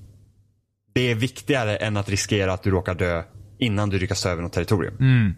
Det 0.93 1.11
är 1.11 1.15
viktigare 1.15 1.75
än 1.75 1.97
att 1.97 2.09
riskera 2.09 2.53
att 2.53 2.63
du 2.63 2.71
råkar 2.71 2.95
dö 2.95 3.23
innan 3.59 3.89
du 3.89 3.99
lyckas 3.99 4.21
ta 4.23 4.29
över 4.29 4.41
något 4.41 4.53
territorium. 4.53 4.97
Mm. 4.99 5.33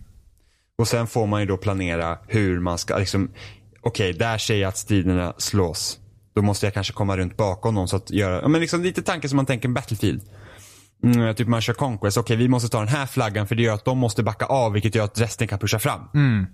Och 0.78 0.88
sen 0.88 1.08
får 1.08 1.28
man 1.28 1.42
ju 1.42 1.48
då 1.48 1.58
planera 1.58 2.18
hur 2.28 2.60
man 2.60 2.78
ska, 2.78 2.98
liksom, 2.98 3.32
okej 3.82 4.14
där 4.14 4.38
ser 4.38 4.56
jag 4.56 4.70
att 4.70 4.78
striderna 4.78 5.34
slås. 5.38 6.00
Då 6.36 6.42
måste 6.42 6.66
jag 6.66 6.74
kanske 6.74 6.94
komma 6.94 7.18
runt 7.18 7.38
bakom 7.38 7.76
någon 7.76 7.88
så 7.88 7.96
att 7.96 8.12
göra, 8.12 8.42
ja 8.42 8.48
men 8.48 8.62
liksom 8.62 8.84
lite 8.84 9.02
tanke 9.02 9.30
som 9.30 9.36
man 9.36 9.46
tänker 9.46 9.70
Battlefield. 9.70 10.22
Mm, 11.04 11.36
typ 11.36 11.48
man 11.48 11.62
kör 11.62 11.74
Conquest, 11.74 12.18
okej 12.18 12.36
vi 12.36 12.48
måste 12.48 12.70
ta 12.70 12.80
den 12.80 12.88
här 12.88 13.06
flaggan 13.06 13.48
för 13.48 13.56
det 13.56 13.64
gör 13.64 13.74
att 13.74 13.86
de 13.86 13.98
måste 13.98 14.24
backa 14.24 14.46
av 14.46 14.74
vilket 14.74 14.96
gör 14.96 15.04
att 15.04 15.22
resten 15.22 15.48
kan 15.48 15.60
pusha 15.60 15.80
fram. 15.80 16.02
Mm. 16.14 16.46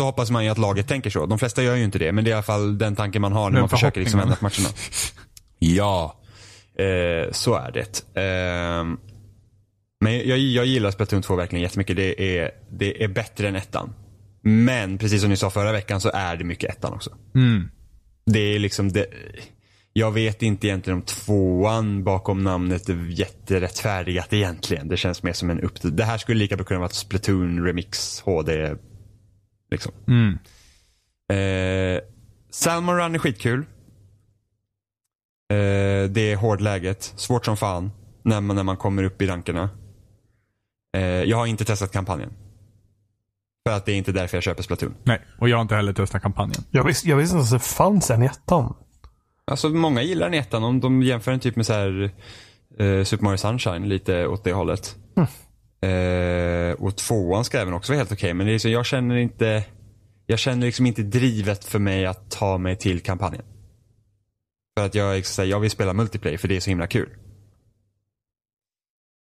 Så 0.00 0.06
hoppas 0.06 0.30
man 0.30 0.44
ju 0.44 0.50
att 0.50 0.58
laget 0.58 0.88
tänker 0.88 1.10
så. 1.10 1.26
De 1.26 1.38
flesta 1.38 1.62
gör 1.62 1.76
ju 1.76 1.84
inte 1.84 1.98
det 1.98 2.12
men 2.12 2.24
det 2.24 2.28
är 2.28 2.32
i 2.32 2.34
alla 2.34 2.42
fall 2.42 2.78
den 2.78 2.96
tanken 2.96 3.22
man 3.22 3.32
har 3.32 3.50
när 3.50 3.60
man 3.60 3.68
försöker 3.68 4.00
liksom 4.00 4.20
vända 4.20 4.36
på 4.36 4.44
matcherna. 4.44 4.68
Ja, 5.62 6.20
eh, 6.78 7.32
så 7.32 7.54
är 7.54 7.72
det. 7.72 8.20
Ehm, 8.20 8.98
men 10.00 10.28
jag, 10.28 10.38
jag 10.38 10.66
gillar 10.66 10.90
Splatoon 10.90 11.22
2 11.22 11.36
verkligen 11.36 11.62
jättemycket. 11.62 11.96
Det 11.96 12.38
är, 12.38 12.50
det 12.70 13.04
är 13.04 13.08
bättre 13.08 13.48
än 13.48 13.56
ettan. 13.56 13.94
Men 14.42 14.98
precis 14.98 15.20
som 15.20 15.30
ni 15.30 15.36
sa 15.36 15.50
förra 15.50 15.72
veckan 15.72 16.00
så 16.00 16.10
är 16.14 16.36
det 16.36 16.44
mycket 16.44 16.70
ettan 16.70 16.92
också. 16.92 17.10
Mm. 17.34 17.70
Det 18.26 18.38
är 18.38 18.58
liksom 18.58 18.92
det, 18.92 19.06
jag 19.92 20.12
vet 20.12 20.42
inte 20.42 20.66
egentligen 20.66 20.98
om 20.98 21.02
tvåan 21.04 22.04
bakom 22.04 22.44
namnet 22.44 22.88
är 22.88 23.06
jätterättfärdigat 23.10 24.32
egentligen. 24.32 24.88
Det 24.88 24.96
känns 24.96 25.22
mer 25.22 25.32
som 25.32 25.50
en 25.50 25.60
upp... 25.60 25.74
Det 25.82 26.04
här 26.04 26.18
skulle 26.18 26.38
lika 26.38 26.56
bra 26.56 26.64
kunna 26.64 26.80
vara 26.80 26.88
ett 26.88 26.94
Splatoon 26.94 27.64
Remix 27.66 28.20
HD. 28.20 28.76
Liksom. 29.70 29.92
Mm. 30.08 30.38
Eh, 31.32 32.02
Salmon 32.50 32.96
Run 32.96 33.14
är 33.14 33.18
skitkul. 33.18 33.60
Eh, 35.50 36.10
det 36.10 36.32
är 36.32 36.36
hårdläget. 36.36 37.12
Svårt 37.16 37.44
som 37.44 37.56
fan 37.56 37.90
när 38.22 38.40
man, 38.40 38.56
när 38.56 38.62
man 38.62 38.76
kommer 38.76 39.02
upp 39.02 39.22
i 39.22 39.26
rankerna. 39.26 39.70
Eh, 40.96 41.02
jag 41.02 41.36
har 41.36 41.46
inte 41.46 41.64
testat 41.64 41.92
kampanjen. 41.92 42.32
För 43.66 43.76
att 43.76 43.86
det 43.86 43.92
är 43.92 43.96
inte 43.96 44.12
därför 44.12 44.36
jag 44.36 44.44
köper 44.44 44.62
Splatoon. 44.62 44.94
Nej, 45.04 45.20
och 45.38 45.48
jag 45.48 45.56
har 45.56 45.62
inte 45.62 45.74
heller 45.74 45.92
testat 45.92 46.22
kampanjen. 46.22 46.64
Jag 46.70 46.84
visste, 46.84 47.08
jag 47.08 47.16
visste 47.16 47.36
inte 47.36 47.44
att 47.44 47.62
det 47.62 47.66
fanns 47.66 48.10
en 48.10 48.22
i 48.22 48.26
ettan. 48.26 48.74
Alltså 49.44 49.68
många 49.68 50.02
gillar 50.02 50.26
den 50.26 50.34
i 50.34 50.38
ettan. 50.38 50.64
Om 50.64 50.80
de 50.80 51.02
jämför 51.02 51.30
den 51.30 51.40
typ 51.40 51.56
med 51.56 51.66
så 51.66 51.72
här, 51.72 52.10
eh, 52.78 53.04
Super 53.04 53.24
Mario 53.24 53.36
Sunshine 53.36 53.88
lite 53.88 54.26
åt 54.26 54.44
det 54.44 54.52
hållet. 54.52 54.96
Eh, 55.82 56.72
och 56.72 56.96
tvåan 56.96 57.44
ska 57.44 57.58
även 57.58 57.74
också 57.74 57.92
vara 57.92 57.98
helt 57.98 58.12
okej. 58.12 58.34
men 58.34 58.46
det 58.46 58.52
är 58.52 58.58
så, 58.58 58.68
jag 58.68 58.86
känner 58.86 59.16
inte 59.16 59.64
jag 60.30 60.38
känner 60.38 60.66
liksom 60.66 60.86
inte 60.86 61.02
drivet 61.02 61.64
för 61.64 61.78
mig 61.78 62.06
att 62.06 62.30
ta 62.30 62.58
mig 62.58 62.76
till 62.76 63.00
kampanjen. 63.00 63.44
För 64.78 64.86
att 64.86 64.94
jag, 64.94 65.16
liksom, 65.16 65.48
jag 65.48 65.60
vill 65.60 65.70
spela 65.70 65.92
multiplayer 65.92 66.38
för 66.38 66.48
det 66.48 66.56
är 66.56 66.60
så 66.60 66.70
himla 66.70 66.86
kul. 66.86 67.08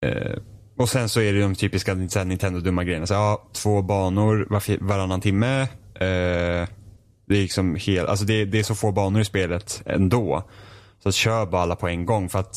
Eh, 0.06 0.38
och 0.80 0.88
sen 0.88 1.08
så 1.08 1.20
är 1.20 1.32
det 1.32 1.40
de 1.40 1.54
typiska 1.54 1.94
Nintendo-dumma 1.94 2.84
grejerna. 2.84 3.06
Så, 3.06 3.14
ja, 3.14 3.48
två 3.52 3.82
banor 3.82 4.46
var, 4.50 4.84
varannan 4.84 5.20
timme. 5.20 5.60
Eh, 5.94 6.68
det 7.26 7.36
är 7.36 7.42
liksom 7.42 7.74
helt, 7.74 8.08
alltså 8.08 8.24
det, 8.24 8.44
det, 8.44 8.58
är 8.58 8.62
så 8.62 8.74
få 8.74 8.92
banor 8.92 9.20
i 9.20 9.24
spelet 9.24 9.82
ändå. 9.86 10.48
Så 11.02 11.12
kör 11.12 11.46
bara 11.46 11.62
alla 11.62 11.76
på 11.76 11.88
en 11.88 12.06
gång 12.06 12.28
för 12.28 12.38
att 12.38 12.56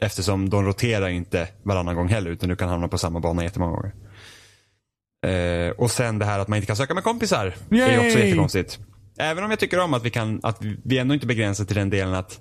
eftersom 0.00 0.50
de 0.50 0.64
roterar 0.64 1.08
inte 1.08 1.48
varannan 1.62 1.96
gång 1.96 2.08
heller 2.08 2.30
utan 2.30 2.48
du 2.48 2.56
kan 2.56 2.68
hamna 2.68 2.88
på 2.88 2.98
samma 2.98 3.20
bana 3.20 3.42
jättemånga 3.42 3.72
gånger. 3.72 3.94
Eh, 5.26 5.70
och 5.70 5.90
sen 5.90 6.18
det 6.18 6.24
här 6.24 6.38
att 6.38 6.48
man 6.48 6.56
inte 6.56 6.66
kan 6.66 6.76
söka 6.76 6.94
med 6.94 7.04
kompisar. 7.04 7.54
Yay! 7.70 7.80
är 7.80 8.06
också 8.06 8.18
jättekonstigt. 8.18 8.78
Även 9.18 9.44
om 9.44 9.50
jag 9.50 9.60
tycker 9.60 9.78
om 9.78 9.94
att 9.94 10.04
vi 10.04 10.10
kan, 10.10 10.40
att 10.42 10.58
vi 10.84 10.98
ändå 10.98 11.14
inte 11.14 11.26
begränsar 11.26 11.64
till 11.64 11.76
den 11.76 11.90
delen 11.90 12.14
att 12.14 12.40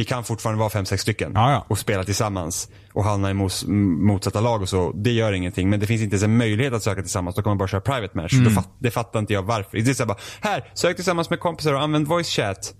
vi 0.00 0.04
kan 0.04 0.24
fortfarande 0.24 0.58
vara 0.58 0.70
fem, 0.70 0.84
sex 0.84 1.02
stycken 1.02 1.32
ja, 1.34 1.66
och 1.68 1.78
spela 1.78 2.04
tillsammans 2.04 2.68
och 2.92 3.04
hamna 3.04 3.30
i 3.30 3.34
mos, 3.34 3.64
motsatta 3.66 4.40
lag 4.40 4.62
och 4.62 4.68
så. 4.68 4.92
Det 4.92 5.12
gör 5.12 5.32
ingenting. 5.32 5.70
Men 5.70 5.80
det 5.80 5.86
finns 5.86 6.02
inte 6.02 6.14
ens 6.14 6.24
en 6.24 6.36
möjlighet 6.36 6.72
att 6.72 6.82
söka 6.82 7.02
tillsammans. 7.02 7.36
Då 7.36 7.42
kan 7.42 7.50
man 7.50 7.58
bara 7.58 7.68
köra 7.68 7.80
private 7.80 8.16
match. 8.16 8.32
Mm. 8.32 8.52
Fatt, 8.52 8.68
det 8.78 8.90
fattar 8.90 9.18
inte 9.18 9.32
jag 9.32 9.42
varför. 9.42 9.78
Det 9.78 9.90
är 9.90 9.94
så 9.94 10.06
bara, 10.06 10.18
här, 10.40 10.70
sök 10.74 10.96
tillsammans 10.96 11.30
med 11.30 11.40
kompisar 11.40 11.74
och 11.74 11.82
använd 11.82 12.06
voice 12.06 12.28
chat. 12.28 12.74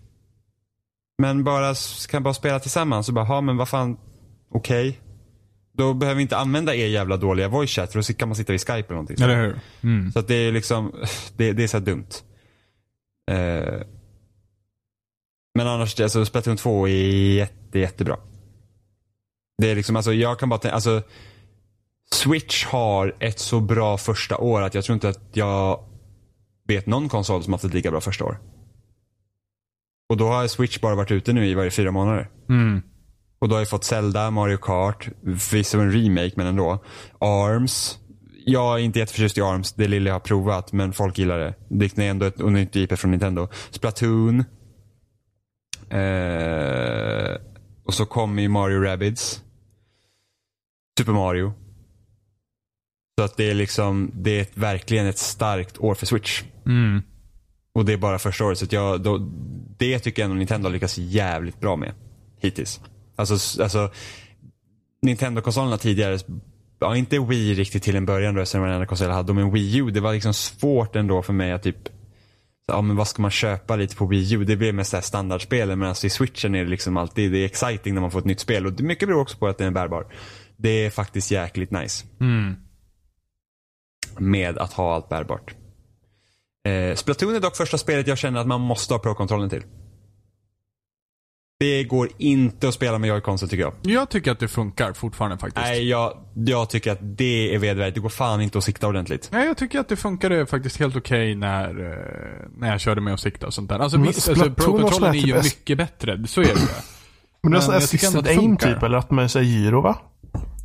Men 1.18 1.44
bara, 1.44 1.74
kan 2.10 2.22
bara 2.22 2.34
spela 2.34 2.58
tillsammans 2.58 3.08
och 3.08 3.14
bara, 3.14 3.24
ha 3.24 3.40
men 3.40 3.56
vad 3.56 3.68
fan, 3.68 3.96
okej. 4.54 4.88
Okay. 4.88 5.00
Då 5.76 5.94
behöver 5.94 6.16
vi 6.16 6.22
inte 6.22 6.36
använda 6.36 6.74
er 6.74 6.86
jävla 6.86 7.16
dåliga 7.16 7.48
voice 7.48 7.70
chat 7.70 7.92
för 7.92 7.98
då 7.98 8.18
kan 8.18 8.28
man 8.28 8.36
sitta 8.36 8.52
vid 8.52 8.60
Skype 8.60 8.72
eller 8.72 8.90
någonting. 8.90 9.16
Så. 9.16 9.24
Eller 9.24 9.42
hur? 9.42 9.60
Mm. 9.82 10.12
Så 10.12 10.18
att 10.18 10.28
det 10.28 10.34
är 10.34 10.52
liksom, 10.52 10.92
det, 11.36 11.52
det 11.52 11.62
är 11.62 11.68
så 11.68 11.78
dumt. 11.78 12.08
Uh, 13.30 13.82
men 15.54 15.66
annars, 15.66 16.00
alltså 16.00 16.24
Splatoon 16.24 16.56
2 16.56 16.88
är 16.88 17.34
jätte, 17.34 17.78
jättebra. 17.78 18.16
Det 19.58 19.70
är 19.70 19.76
liksom, 19.76 19.96
alltså 19.96 20.12
jag 20.12 20.38
kan 20.38 20.48
bara 20.48 20.60
tänka, 20.60 20.74
alltså 20.74 21.02
Switch 22.14 22.66
har 22.66 23.16
ett 23.20 23.38
så 23.38 23.60
bra 23.60 23.98
första 23.98 24.38
år 24.38 24.62
att 24.62 24.74
jag 24.74 24.84
tror 24.84 24.94
inte 24.94 25.08
att 25.08 25.20
jag 25.32 25.84
vet 26.68 26.86
någon 26.86 27.08
konsol 27.08 27.42
som 27.42 27.52
haft 27.52 27.64
ett 27.64 27.74
lika 27.74 27.90
bra 27.90 28.00
första 28.00 28.24
år. 28.24 28.40
Och 30.08 30.16
då 30.16 30.28
har 30.28 30.46
Switch 30.46 30.80
bara 30.80 30.94
varit 30.94 31.10
ute 31.10 31.32
nu 31.32 31.46
i 31.46 31.54
varje 31.54 31.70
fyra 31.70 31.90
månader. 31.90 32.28
Mm. 32.48 32.82
Och 33.38 33.48
då 33.48 33.54
har 33.54 33.60
jag 33.60 33.70
fått 33.70 33.84
Zelda, 33.84 34.30
Mario 34.30 34.56
Kart, 34.56 35.08
visst 35.52 35.74
en 35.74 35.92
remake 35.92 36.32
men 36.36 36.46
ändå. 36.46 36.84
ARMS. 37.18 37.98
Jag 38.44 38.74
är 38.74 38.78
inte 38.78 38.98
jätteförtjust 38.98 39.38
i 39.38 39.40
ARMS, 39.40 39.72
det 39.72 39.88
lilla 39.88 40.08
jag 40.08 40.14
har 40.14 40.20
provat 40.20 40.72
men 40.72 40.92
folk 40.92 41.18
gillar 41.18 41.38
det. 41.38 41.54
Det 41.68 41.98
är 41.98 42.10
ändå 42.10 42.26
ett 42.26 42.38
nytt 42.38 42.76
IP 42.76 42.98
från 42.98 43.10
Nintendo. 43.10 43.48
Splatoon. 43.70 44.44
Eh, 45.90 47.36
och 47.84 47.94
så 47.94 48.06
kommer 48.06 48.42
ju 48.42 48.48
Mario 48.48 48.80
Rabbids. 48.80 49.42
Super 50.98 51.12
Mario. 51.12 51.52
Så 53.18 53.24
att 53.24 53.36
det 53.36 53.50
är 53.50 53.54
liksom, 53.54 54.10
det 54.14 54.30
är 54.30 54.42
ett, 54.42 54.56
verkligen 54.56 55.06
ett 55.06 55.18
starkt 55.18 55.78
år 55.78 55.94
för 55.94 56.06
Switch. 56.06 56.42
Mm. 56.66 57.02
Och 57.72 57.84
det 57.84 57.92
är 57.92 57.96
bara 57.96 58.18
första 58.18 58.44
året. 58.44 58.58
Så 58.58 58.64
att 58.64 58.72
jag, 58.72 59.00
då, 59.00 59.18
det 59.78 59.98
tycker 59.98 60.22
jag 60.22 60.24
ändå 60.24 60.38
Nintendo 60.38 60.68
har 60.68 60.72
lyckats 60.72 60.98
jävligt 60.98 61.60
bra 61.60 61.76
med. 61.76 61.92
Hittills. 62.38 62.80
Alltså, 63.16 63.62
alltså 63.62 63.90
Nintendo-konsolerna 65.02 65.78
tidigare, 65.78 66.18
ja 66.78 66.96
inte 66.96 67.18
Wii 67.18 67.54
riktigt 67.54 67.82
till 67.82 67.96
en 67.96 68.06
början 68.06 68.34
då, 68.34 68.46
sen 68.46 68.60
varenda 68.60 68.86
konsol 68.86 69.08
jag 69.08 69.14
hade, 69.14 69.32
men 69.32 69.52
Wii 69.52 69.76
U, 69.76 69.90
det 69.90 70.00
var 70.00 70.12
liksom 70.12 70.34
svårt 70.34 70.96
ändå 70.96 71.22
för 71.22 71.32
mig 71.32 71.52
att 71.52 71.62
typ 71.62 71.88
ja 72.70 72.82
men 72.82 72.96
vad 72.96 73.08
ska 73.08 73.22
man 73.22 73.30
köpa 73.30 73.76
lite 73.76 73.96
på 73.96 74.06
Wii 74.06 74.34
U? 74.34 74.44
Det 74.44 74.56
blir 74.56 74.72
mest 74.72 75.04
standardspelen 75.04 75.78
medan 75.78 75.94
i 76.04 76.10
switchen 76.10 76.54
är 76.54 76.64
det 76.64 76.70
liksom 76.70 76.96
alltid, 76.96 77.32
det 77.32 77.38
är 77.38 77.44
exciting 77.44 77.94
när 77.94 78.00
man 78.00 78.10
får 78.10 78.18
ett 78.18 78.24
nytt 78.24 78.40
spel 78.40 78.66
och 78.66 78.72
det 78.72 78.82
mycket 78.82 79.08
beror 79.08 79.20
också 79.20 79.38
på 79.38 79.46
att 79.48 79.58
den 79.58 79.66
är 79.66 79.70
bärbar. 79.70 80.06
Det 80.56 80.86
är 80.86 80.90
faktiskt 80.90 81.30
jäkligt 81.30 81.70
nice. 81.70 82.06
Mm. 82.20 82.54
Med 84.18 84.58
att 84.58 84.72
ha 84.72 84.94
allt 84.94 85.08
bärbart. 85.08 85.54
Eh, 86.68 86.94
Splatoon 86.94 87.34
är 87.34 87.40
dock 87.40 87.56
första 87.56 87.78
spelet 87.78 88.06
jag 88.06 88.18
känner 88.18 88.40
att 88.40 88.46
man 88.46 88.60
måste 88.60 88.94
ha 88.94 88.98
Pro-kontrollen 88.98 89.50
till. 89.50 89.62
Det 91.60 91.84
går 91.84 92.08
inte 92.18 92.68
att 92.68 92.74
spela 92.74 92.98
med 92.98 93.10
joy-consen 93.10 93.48
tycker 93.48 93.62
jag. 93.62 93.72
Jag 93.82 94.10
tycker 94.10 94.32
att 94.32 94.38
det 94.38 94.48
funkar 94.48 94.92
fortfarande 94.92 95.38
faktiskt. 95.38 95.66
Nej, 95.66 95.88
jag, 95.88 96.12
jag 96.34 96.70
tycker 96.70 96.92
att 96.92 96.98
det 97.00 97.54
är 97.54 97.58
vedervärdigt. 97.58 97.94
Det 97.94 98.00
går 98.00 98.08
fan 98.08 98.40
inte 98.40 98.58
att 98.58 98.64
sikta 98.64 98.88
ordentligt. 98.88 99.28
Nej, 99.32 99.46
jag 99.46 99.56
tycker 99.56 99.80
att 99.80 99.88
det 99.88 99.96
funkade 99.96 100.46
faktiskt 100.46 100.76
helt 100.76 100.96
okej 100.96 101.22
okay 101.22 101.34
när, 101.34 101.68
eh, 101.68 102.48
när 102.56 102.70
jag 102.70 102.80
körde 102.80 103.00
med 103.00 103.14
att 103.14 103.20
sikta 103.20 103.46
och 103.46 103.54
sånt 103.54 103.68
där. 103.68 103.78
Alltså 103.78 103.98
visst, 103.98 104.28
alltså, 104.28 104.50
Pro-kontrollen 104.50 105.14
är 105.14 105.18
ju 105.18 105.36
mycket 105.36 105.78
bättre. 105.78 106.26
Så 106.26 106.40
är 106.40 106.44
det 106.44 106.54
Men 107.42 107.52
det 107.52 107.58
är 107.58 107.62
sån 107.62 107.74
assisted 107.74 108.28
aim 108.28 108.56
typ, 108.56 108.82
eller 108.82 108.98
att 108.98 109.10
man 109.10 109.28
säger 109.28 109.46
gyro 109.46 109.80
va? 109.80 109.98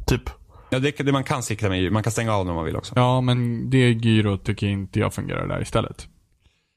Typ. 0.08 0.29
Ja, 0.69 0.79
det, 0.79 0.97
det 0.97 1.12
man 1.12 1.23
kan 1.23 1.43
sikta 1.43 1.69
med 1.69 1.91
Man 1.91 2.03
kan 2.03 2.12
stänga 2.12 2.34
av 2.34 2.45
när 2.45 2.53
man 2.53 2.65
vill 2.65 2.75
också. 2.75 2.93
Ja, 2.95 3.21
men 3.21 3.69
det 3.69 3.91
gyro 3.91 4.38
tycker 4.38 4.67
inte 4.67 4.99
jag 4.99 5.13
fungerar 5.13 5.47
där 5.47 5.62
istället. 5.62 6.08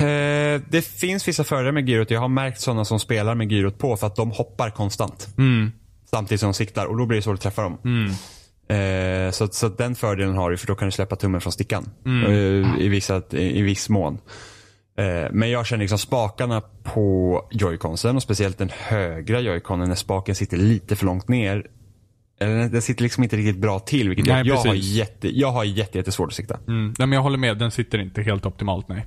Eh, 0.02 0.61
det 0.68 0.82
finns 0.82 1.28
vissa 1.28 1.44
förare 1.44 1.72
med 1.72 1.88
gyrot. 1.88 2.11
Jag 2.11 2.20
har 2.20 2.28
märkt 2.28 2.61
sådana 2.61 2.84
som 2.84 3.00
spelar 3.00 3.34
med 3.34 3.52
gyrot 3.52 3.78
på 3.78 3.96
för 3.96 4.06
att 4.06 4.16
de 4.16 4.30
hoppar 4.30 4.70
konstant. 4.70 5.28
Mm. 5.38 5.72
Samtidigt 6.11 6.40
som 6.40 6.46
de 6.46 6.54
siktar 6.54 6.87
och 6.87 6.96
då 6.96 7.06
blir 7.06 7.16
det 7.16 7.22
svårt 7.22 7.34
att 7.34 7.40
träffa 7.40 7.62
dem. 7.62 7.78
Mm. 7.84 8.11
Eh, 8.68 9.30
så, 9.30 9.48
så 9.48 9.68
den 9.68 9.94
fördelen 9.94 10.37
har 10.37 10.50
du 10.50 10.56
för 10.56 10.66
då 10.66 10.74
kan 10.74 10.88
du 10.88 10.92
släppa 10.92 11.16
tummen 11.16 11.40
från 11.40 11.52
stickan. 11.52 11.88
Mm. 12.06 12.24
Eh, 12.24 12.80
i, 12.80 12.88
vissa, 12.88 13.22
i, 13.30 13.58
i 13.58 13.62
viss 13.62 13.88
mån. 13.88 14.18
Eh, 14.98 15.30
men 15.32 15.50
jag 15.50 15.66
känner 15.66 15.80
liksom 15.80 15.98
spakarna 15.98 16.62
på 16.82 17.48
joyconsen 17.50 18.16
och 18.16 18.22
speciellt 18.22 18.58
den 18.58 18.70
högra 18.74 19.40
joyconen 19.40 19.88
när 19.88 19.94
spaken 19.94 20.34
sitter 20.34 20.56
lite 20.56 20.96
för 20.96 21.06
långt 21.06 21.28
ner. 21.28 21.66
Eller 22.40 22.68
den 22.68 22.82
sitter 22.82 23.02
liksom 23.02 23.22
inte 23.22 23.37
riktigt 23.37 23.58
bra 23.58 23.78
till 23.78 24.08
vilket 24.08 24.26
nej, 24.26 24.46
jag, 24.46 24.46
jag, 24.46 24.56
har 24.56 24.74
jätte, 24.74 25.38
jag 25.38 25.50
har 25.50 25.64
jätte, 25.64 25.98
jättesvårt 25.98 26.28
att 26.28 26.34
sikta. 26.34 26.58
Mm. 26.68 26.94
Nej, 26.98 27.08
men 27.08 27.12
jag 27.12 27.22
håller 27.22 27.38
med, 27.38 27.58
den 27.58 27.70
sitter 27.70 27.98
inte 27.98 28.22
helt 28.22 28.46
optimalt 28.46 28.88
nej. 28.88 29.06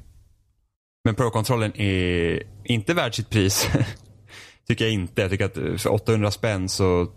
Men 1.03 1.15
Pro-kontrollen 1.15 1.81
är 1.81 2.43
inte 2.63 2.93
värd 2.93 3.15
sitt 3.15 3.29
pris. 3.29 3.69
tycker 4.67 4.85
jag 4.85 4.93
inte. 4.93 5.21
Jag 5.21 5.31
tycker 5.31 5.45
att 5.45 5.81
för 5.81 5.93
800 5.93 6.31
spänn 6.31 6.69
så 6.69 7.07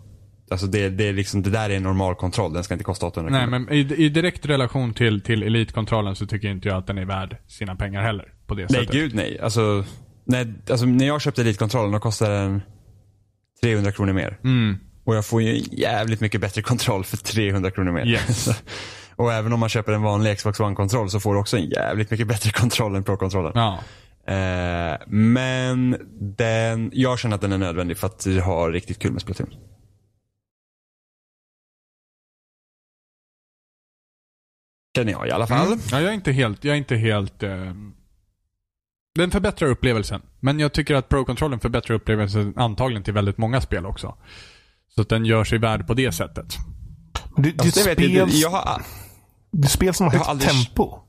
Alltså 0.51 0.67
det, 0.67 0.89
det, 0.89 1.07
är 1.07 1.13
liksom, 1.13 1.41
det 1.41 1.49
där 1.49 1.69
är 1.69 1.75
en 1.75 1.83
normal 1.83 2.15
kontroll, 2.15 2.53
den 2.53 2.63
ska 2.63 2.73
inte 2.73 2.83
kosta 2.83 3.05
800 3.05 3.31
Nej, 3.31 3.41
kronor. 3.41 3.59
men 3.59 3.75
i, 3.75 4.05
i 4.05 4.09
direkt 4.09 4.45
relation 4.45 4.93
till, 4.93 5.21
till 5.21 5.43
elitkontrollen 5.43 6.15
så 6.15 6.25
tycker 6.25 6.47
inte 6.47 6.67
jag 6.67 6.77
att 6.77 6.87
den 6.87 6.97
är 6.97 7.05
värd 7.05 7.37
sina 7.47 7.75
pengar 7.75 8.01
heller. 8.01 8.33
På 8.47 8.55
det 8.55 8.61
nej, 8.61 8.69
sättet. 8.69 8.93
Nej, 8.93 9.01
gud 9.01 9.15
nej. 9.15 9.39
Alltså 9.39 9.85
när, 10.25 10.53
alltså, 10.69 10.85
när 10.85 11.07
jag 11.07 11.21
köpte 11.21 11.41
elitkontrollen 11.41 11.91
då 11.91 11.99
kostade 11.99 12.35
den 12.35 12.61
300 13.61 13.91
kronor 13.91 14.13
mer. 14.13 14.39
Mm. 14.43 14.77
Och 15.03 15.15
jag 15.15 15.25
får 15.25 15.41
ju 15.41 15.63
jävligt 15.71 16.21
mycket 16.21 16.41
bättre 16.41 16.61
kontroll 16.61 17.03
för 17.03 17.17
300 17.17 17.71
kronor 17.71 17.91
mer. 17.91 18.07
Yes. 18.07 18.47
Och 19.15 19.33
även 19.33 19.53
om 19.53 19.59
man 19.59 19.69
köper 19.69 19.91
en 19.91 20.01
vanlig 20.01 20.37
Xbox 20.37 20.59
One-kontroll 20.59 21.09
så 21.09 21.19
får 21.19 21.33
du 21.33 21.39
också 21.39 21.57
en 21.57 21.69
jävligt 21.69 22.11
mycket 22.11 22.27
bättre 22.27 22.51
kontroll 22.59 22.95
än 22.95 23.03
Pro-kontrollen. 23.03 23.51
Ja. 23.55 23.79
Eh, 24.33 24.97
men 25.07 25.97
den, 26.37 26.91
jag 26.93 27.19
känner 27.19 27.35
att 27.35 27.41
den 27.41 27.51
är 27.51 27.57
nödvändig 27.57 27.97
för 27.97 28.07
att 28.07 28.25
ha 28.45 28.69
riktigt 28.69 28.99
kul 28.99 29.11
med 29.11 29.21
Splatoon. 29.21 29.49
Känner 34.95 35.11
jag 35.11 35.27
i 35.27 35.31
alla 35.31 35.47
fall. 35.47 35.67
Mm. 35.67 35.79
Ja, 35.91 36.01
jag 36.01 36.09
är 36.09 36.13
inte 36.13 36.31
helt, 36.31 36.63
jag 36.63 36.73
är 36.73 36.77
inte 36.77 36.95
helt 36.95 37.43
eh... 37.43 37.73
Den 39.15 39.31
förbättrar 39.31 39.69
upplevelsen. 39.69 40.21
Men 40.39 40.59
jag 40.59 40.73
tycker 40.73 40.95
att 40.95 41.09
Pro-kontrollen 41.09 41.59
förbättrar 41.59 41.95
upplevelsen 41.95 42.53
antagligen 42.55 43.03
till 43.03 43.13
väldigt 43.13 43.37
många 43.37 43.61
spel 43.61 43.85
också. 43.85 44.17
Så 44.95 45.01
att 45.01 45.09
den 45.09 45.25
gör 45.25 45.43
sig 45.43 45.57
värd 45.57 45.87
på 45.87 45.93
det 45.93 46.11
sättet. 46.11 46.57
Det, 47.37 47.41
det, 47.51 47.61
alltså, 47.63 47.89
det 47.89 47.95
spels, 47.95 48.13
jag, 48.13 48.29
jag 48.29 48.49
har, 48.49 48.81
det 49.61 49.67
spel 49.67 49.93
som 49.93 50.05
har 50.05 50.13
högt 50.13 50.27
aldrig... 50.27 50.49
tempo. 50.49 50.99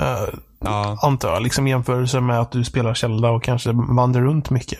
Uh, 0.00 0.38
ja. 0.60 0.98
Antar 1.02 1.32
jag. 1.32 1.42
Liksom 1.42 1.68
jämförelse 1.68 2.20
med 2.20 2.40
att 2.40 2.52
du 2.52 2.64
spelar 2.64 2.94
Zelda 2.94 3.30
och 3.30 3.42
kanske 3.42 3.72
vandrar 3.72 4.22
runt 4.22 4.50
mycket. 4.50 4.78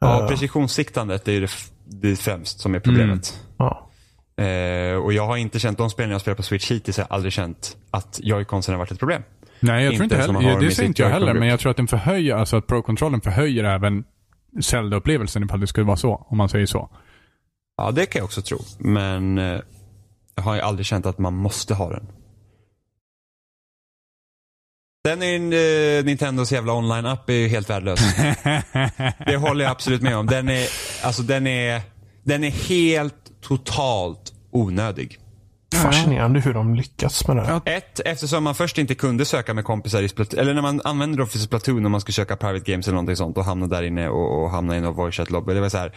Ja, 0.00 0.20
uh, 0.20 0.28
precisionssiktandet 0.28 1.28
är 1.28 1.32
ju 1.32 1.40
det, 1.40 1.50
det 1.84 2.16
främst 2.16 2.60
som 2.60 2.74
är 2.74 2.80
problemet. 2.80 3.40
Mm. 3.58 3.72
Ja. 3.72 3.84
Uh, 4.40 4.96
och 4.96 5.12
jag 5.12 5.26
har 5.26 5.36
inte 5.36 5.58
känt, 5.58 5.78
de 5.78 5.90
spelen 5.90 6.10
jag 6.10 6.20
spelar 6.20 6.36
på 6.36 6.42
Switch 6.42 6.70
hittills 6.70 6.96
har 6.96 7.06
jag 7.08 7.14
aldrig 7.14 7.32
känt 7.32 7.76
att 7.90 8.20
joy-consen 8.22 8.70
har 8.72 8.78
varit 8.78 8.90
ett 8.90 8.98
problem. 8.98 9.22
Nej, 9.60 9.84
jag 9.84 9.92
inte 9.92 10.08
tror 10.08 10.36
inte 10.36 10.48
heller, 10.48 10.60
det 10.60 10.70
säger 10.70 10.88
inte 10.88 11.02
jag 11.02 11.10
heller, 11.10 11.34
men 11.34 11.48
jag 11.48 11.60
tror 11.60 11.70
att 11.70 11.76
den 11.76 11.88
förhöjer, 11.88 12.36
alltså 12.36 12.56
att 12.56 12.66
Pro-kontrollen 12.66 13.20
förhöjer 13.20 13.64
även 13.64 14.04
Zelda-upplevelsen 14.60 15.44
ifall 15.44 15.60
det 15.60 15.66
skulle 15.66 15.86
vara 15.86 15.96
så, 15.96 16.26
om 16.28 16.38
man 16.38 16.48
säger 16.48 16.66
så. 16.66 16.90
Ja, 17.76 17.90
det 17.90 18.06
kan 18.06 18.18
jag 18.18 18.24
också 18.24 18.42
tro. 18.42 18.58
Men 18.78 19.38
eh, 19.38 19.60
jag 20.34 20.42
har 20.42 20.54
ju 20.54 20.60
aldrig 20.60 20.86
känt 20.86 21.06
att 21.06 21.18
man 21.18 21.34
måste 21.34 21.74
ha 21.74 21.90
den. 21.90 22.06
Den 25.08 25.22
är, 25.22 25.98
uh, 25.98 26.04
Nintendos 26.04 26.52
jävla 26.52 26.72
online-app 26.72 27.30
är 27.30 27.34
ju 27.34 27.48
helt 27.48 27.70
värdelös. 27.70 28.00
det 29.26 29.36
håller 29.36 29.64
jag 29.64 29.70
absolut 29.70 30.02
med 30.02 30.16
om. 30.16 30.26
Den 30.26 30.48
är, 30.48 30.68
alltså 31.02 31.22
den 31.22 31.46
är, 31.46 31.80
den 32.24 32.44
är 32.44 32.50
helt 32.50 33.14
totalt 33.42 34.32
onödig. 34.50 35.18
fascinerande 35.74 36.40
hur 36.40 36.54
de 36.54 36.74
lyckats 36.74 37.26
med 37.26 37.36
det. 37.36 37.44
Ja. 37.48 37.60
Ett, 37.64 38.00
eftersom 38.04 38.44
man 38.44 38.54
först 38.54 38.78
inte 38.78 38.94
kunde 38.94 39.24
söka 39.24 39.54
med 39.54 39.64
kompisar 39.64 40.02
i 40.02 40.08
Splatoon, 40.08 40.40
eller 40.40 40.54
när 40.54 40.62
man 40.62 40.80
använde 40.84 41.18
då 41.18 41.26
för 41.26 41.38
Splatoon 41.38 41.82
när 41.82 41.90
man 41.90 42.00
skulle 42.00 42.14
söka 42.14 42.36
private 42.36 42.72
games 42.72 42.86
eller 42.86 42.94
någonting 42.94 43.16
sånt 43.16 43.36
och 43.36 43.44
hamna 43.44 43.66
där 43.66 43.82
inne 43.82 44.08
och, 44.08 44.42
och 44.42 44.50
hamna 44.50 44.76
i 44.76 44.80
någon 44.80 44.94
voice 44.94 45.14
chat 45.14 45.30
lobby. 45.30 45.54
Det 45.54 45.60
var 45.60 45.68
så 45.68 45.78
här, 45.78 45.92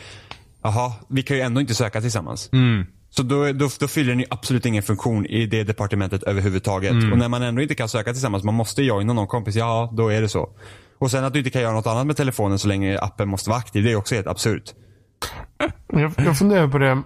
jaha, 0.64 0.94
vi 1.08 1.24
kan 1.24 1.38
ju 1.38 1.44
ändå 1.44 1.62
inte 1.62 1.76
söka 1.76 2.02
tillsammans. 2.02 2.50
Mm. 2.54 2.86
Så 3.14 3.24
då, 3.24 3.52
då, 3.52 3.70
då 3.80 3.88
fyller 3.88 4.10
den 4.10 4.20
ju 4.20 4.26
absolut 4.30 4.66
ingen 4.66 4.84
funktion 4.84 5.26
i 5.26 5.46
det 5.46 5.64
departementet 5.64 6.24
överhuvudtaget. 6.24 6.92
Mm. 6.92 7.12
Och 7.12 7.18
när 7.18 7.28
man 7.30 7.42
ändå 7.42 7.62
inte 7.62 7.76
kan 7.76 7.90
söka 7.90 8.14
tillsammans, 8.14 8.44
man 8.44 8.54
måste 8.54 8.84
joina 8.84 9.14
någon 9.14 9.28
kompis, 9.28 9.56
ja 9.56 9.94
då 9.94 10.10
är 10.10 10.22
det 10.22 10.30
så. 10.30 10.50
Och 11.00 11.12
sen 11.12 11.24
att 11.24 11.34
du 11.34 11.40
inte 11.40 11.52
kan 11.52 11.62
göra 11.62 11.74
något 11.74 11.88
annat 11.88 12.08
med 12.08 12.18
telefonen 12.18 12.60
så 12.60 12.68
länge 12.68 13.00
appen 13.00 13.30
måste 13.30 13.50
vara 13.50 13.60
aktiv, 13.60 13.84
det 13.84 13.92
är 13.92 13.96
också 13.96 14.16
helt 14.16 14.28
absurt. 14.28 14.74
Jag, 15.88 16.14
jag 16.18 16.38
funderar 16.38 16.68
på 16.68 16.78
det. 16.78 17.02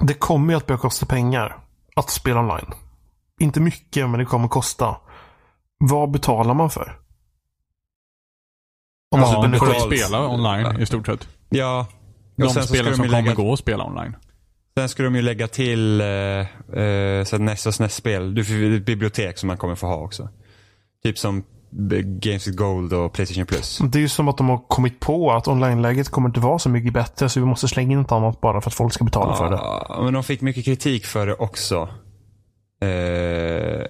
Det 0.00 0.14
kommer 0.14 0.52
ju 0.52 0.56
att 0.56 0.66
börja 0.66 0.78
kosta 0.78 1.06
pengar 1.06 1.56
att 1.96 2.10
spela 2.10 2.40
online. 2.40 2.72
Inte 3.40 3.60
mycket, 3.60 4.10
men 4.10 4.18
det 4.18 4.24
kommer 4.24 4.48
kosta. 4.48 4.96
Vad 5.78 6.10
betalar 6.10 6.54
man 6.54 6.70
för? 6.70 6.98
Om 9.10 9.20
man 9.20 9.30
Ja, 9.32 9.44
ju 9.44 9.50
betalt. 9.52 9.82
spela 9.82 10.28
online 10.28 10.80
i 10.80 10.86
stort 10.86 11.06
sett. 11.06 11.28
Ja. 11.48 11.86
De 12.36 12.44
och 12.44 12.52
sen 12.52 12.62
så 12.62 12.66
ska 12.68 12.74
spelen 12.74 12.92
de 12.92 12.96
som 12.96 13.06
kommer 13.06 13.22
lägga, 13.22 13.34
gå 13.34 13.52
att 13.52 13.58
spela 13.58 13.84
online. 13.84 14.16
Sen 14.78 14.88
ska 14.88 15.02
de 15.02 15.14
ju 15.14 15.22
lägga 15.22 15.48
till 15.48 16.00
eh, 16.00 16.06
eh, 16.82 17.24
så 17.24 17.36
och 17.68 17.74
SNES-spel. 17.74 18.34
Du 18.34 18.44
får 18.44 18.54
ett 18.54 18.86
bibliotek 18.86 19.38
som 19.38 19.46
man 19.46 19.56
kommer 19.56 19.74
få 19.74 19.86
ha 19.86 19.96
också. 19.96 20.28
Typ 21.02 21.18
som 21.18 21.44
Games 22.20 22.46
with 22.46 22.56
Gold 22.56 22.92
och 22.92 23.12
Playstation 23.12 23.46
Plus. 23.46 23.78
Det 23.78 23.98
är 23.98 24.00
ju 24.00 24.08
som 24.08 24.28
att 24.28 24.36
de 24.36 24.48
har 24.48 24.58
kommit 24.68 25.00
på 25.00 25.32
att 25.32 25.48
online-läget 25.48 26.08
kommer 26.08 26.28
inte 26.28 26.40
vara 26.40 26.58
så 26.58 26.68
mycket 26.68 26.92
bättre. 26.92 27.28
Så 27.28 27.40
vi 27.40 27.46
måste 27.46 27.68
slänga 27.68 27.92
in 27.92 27.98
något 27.98 28.12
annat 28.12 28.40
bara 28.40 28.60
för 28.60 28.70
att 28.70 28.74
folk 28.74 28.92
ska 28.92 29.04
betala 29.04 29.36
för 29.36 29.50
det. 29.50 29.56
Ja, 29.56 30.00
men 30.04 30.14
de 30.14 30.24
fick 30.24 30.40
mycket 30.40 30.64
kritik 30.64 31.06
för 31.06 31.26
det 31.26 31.34
också. 31.34 31.88
Eh, 32.82 33.86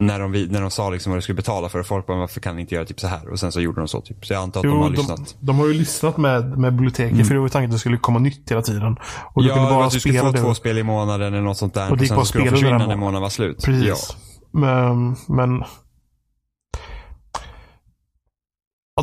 när, 0.00 0.18
de, 0.20 0.44
när 0.44 0.60
de 0.60 0.70
sa 0.70 0.90
liksom 0.90 1.10
vad 1.12 1.18
de 1.18 1.22
skulle 1.22 1.36
betala 1.36 1.68
för 1.68 1.78
det. 1.78 1.84
Folk 1.84 2.06
bara, 2.06 2.18
varför 2.18 2.40
kan 2.40 2.56
ni 2.56 2.60
inte 2.62 2.74
göra 2.74 2.84
typ 2.84 3.00
så 3.00 3.06
här? 3.06 3.28
Och 3.28 3.40
sen 3.40 3.52
så 3.52 3.60
gjorde 3.60 3.80
de 3.80 3.88
så. 3.88 4.00
Typ. 4.00 4.26
Så 4.26 4.32
jag 4.32 4.42
antar 4.42 4.60
att 4.60 4.64
de 4.64 4.68
Jo, 4.68 4.82
har 4.82 4.90
de, 4.90 4.96
lyssnat. 4.96 5.36
de 5.40 5.58
har 5.58 5.66
ju 5.66 5.74
lyssnat 5.74 6.16
med, 6.16 6.58
med 6.58 6.72
biblioteket. 6.72 7.26
För 7.26 7.34
det 7.34 7.40
var 7.40 7.46
ju 7.46 7.50
tanken 7.50 7.70
att 7.70 7.74
det 7.74 7.78
skulle 7.78 7.96
komma 7.96 8.18
nytt 8.18 8.50
hela 8.50 8.62
tiden. 8.62 8.96
Och 9.34 9.42
du 9.42 9.48
ja, 9.48 9.54
kunde 9.54 9.70
bara 9.70 9.86
att 9.86 9.92
du 9.92 10.00
skulle 10.00 10.14
spela 10.14 10.28
få 10.28 10.36
det. 10.36 10.42
två 10.42 10.54
spel 10.54 10.78
i 10.78 10.82
månaden 10.82 11.34
eller 11.34 11.42
något 11.44 11.56
sånt 11.56 11.74
där. 11.74 11.86
Och 11.86 11.92
Och, 11.92 11.98
sen 11.98 12.16
så 12.16 12.24
skulle 12.24 12.44
de 12.44 12.50
försvinna 12.50 12.78
när 12.78 12.88
den 12.88 12.98
månaden 12.98 13.22
var 13.22 13.28
slut. 13.28 13.64
Precis. 13.64 13.88
Ja. 13.88 13.96
Men, 14.50 15.16
men... 15.28 15.64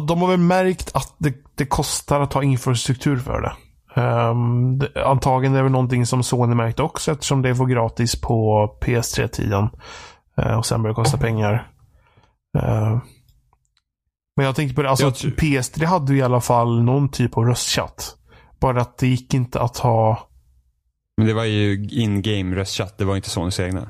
De 0.08 0.22
har 0.22 0.28
väl 0.28 0.40
märkt 0.40 0.92
att 0.96 1.16
det, 1.18 1.34
det 1.56 1.66
kostar 1.66 2.22
att 2.22 2.34
ha 2.34 2.44
infrastruktur 2.44 3.18
för 3.18 3.42
det. 3.42 3.54
Um. 4.02 4.82
Antagligen 5.06 5.54
är 5.54 5.58
det 5.58 5.64
väl 5.64 5.72
någonting 5.72 6.06
som 6.06 6.24
Sony 6.24 6.56
märkte 6.56 6.84
också 6.84 7.12
eftersom 7.12 7.42
det 7.42 7.54
var 7.54 7.66
gratis 7.66 8.22
på 8.22 8.70
PS3-tiden. 8.82 9.70
Uh, 10.42 10.58
och 10.58 10.66
sen 10.66 10.82
började 10.82 11.00
det 11.00 11.04
kosta 11.04 11.18
pengar. 11.18 11.72
Uh, 12.58 13.00
men 14.36 14.46
jag 14.46 14.56
tänkte 14.56 14.76
på 14.76 14.82
det, 14.82 14.90
alltså 14.90 15.06
Jag 15.06 15.16
tror- 15.16 15.32
PS3 15.32 15.86
hade 15.86 16.14
ju 16.14 16.20
i 16.20 16.22
alla 16.22 16.42
fall 16.42 16.84
någon 16.84 17.10
typ 17.10 17.38
av 17.38 17.46
röstchatt. 17.46 18.16
Bara 18.60 18.82
att 18.82 18.98
det 18.98 19.08
gick 19.08 19.34
inte 19.34 19.62
att 19.62 19.78
ha... 19.78 20.30
Men 21.18 21.28
det 21.28 21.34
var 21.34 21.44
ju 21.44 21.88
in-game 21.92 22.56
röstchatt. 22.56 22.98
Det 22.98 23.06
var 23.06 23.16
inte 23.16 23.30
Sonys 23.30 23.60
egna. 23.60 23.90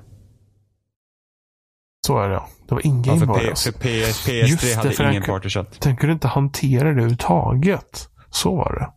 Så 2.07 2.19
är 2.19 2.27
det 2.29 2.33
ja. 2.35 2.47
Det 2.67 2.75
var 2.75 2.81
Ja, 2.83 2.89
in-game 2.89 3.25
bara. 3.25 3.39
P- 3.39 3.49
alltså. 3.49 3.71
för 3.71 3.79
PS, 3.79 4.27
Just 4.27 4.63
PS3 4.63 4.69
det, 4.69 4.75
hade 4.75 4.91
för 4.91 5.09
ingen 5.09 5.23
partychatt. 5.23 5.81
Den 5.81 5.97
kunde 5.97 6.13
inte 6.13 6.27
hantera 6.27 6.83
det 6.83 6.89
överhuvudtaget. 6.89 8.09
Så 8.29 8.55
var 8.55 8.73
det. 8.73 8.89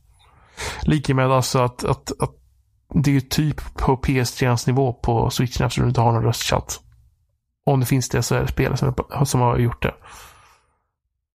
Lika 0.90 1.14
med 1.14 1.30
alltså 1.32 1.58
att, 1.58 1.84
att, 1.84 2.22
att 2.22 2.30
det 2.94 3.16
är 3.16 3.20
typ 3.20 3.74
på 3.74 3.96
PS3 3.96 4.68
nivå 4.68 4.92
på 4.92 5.30
switchen 5.30 5.66
eftersom 5.66 5.84
du 5.84 5.88
inte 5.88 6.00
har 6.00 6.12
någon 6.12 6.22
röstchatt. 6.24 6.80
Om 7.68 7.80
det 7.80 7.86
finns 7.86 8.08
det 8.08 8.22
så 8.22 8.34
är 8.34 8.40
det 8.40 8.48
spel 8.48 8.76
som, 8.76 8.94
som 9.24 9.40
har 9.40 9.58
gjort 9.58 9.82
det. 9.82 9.94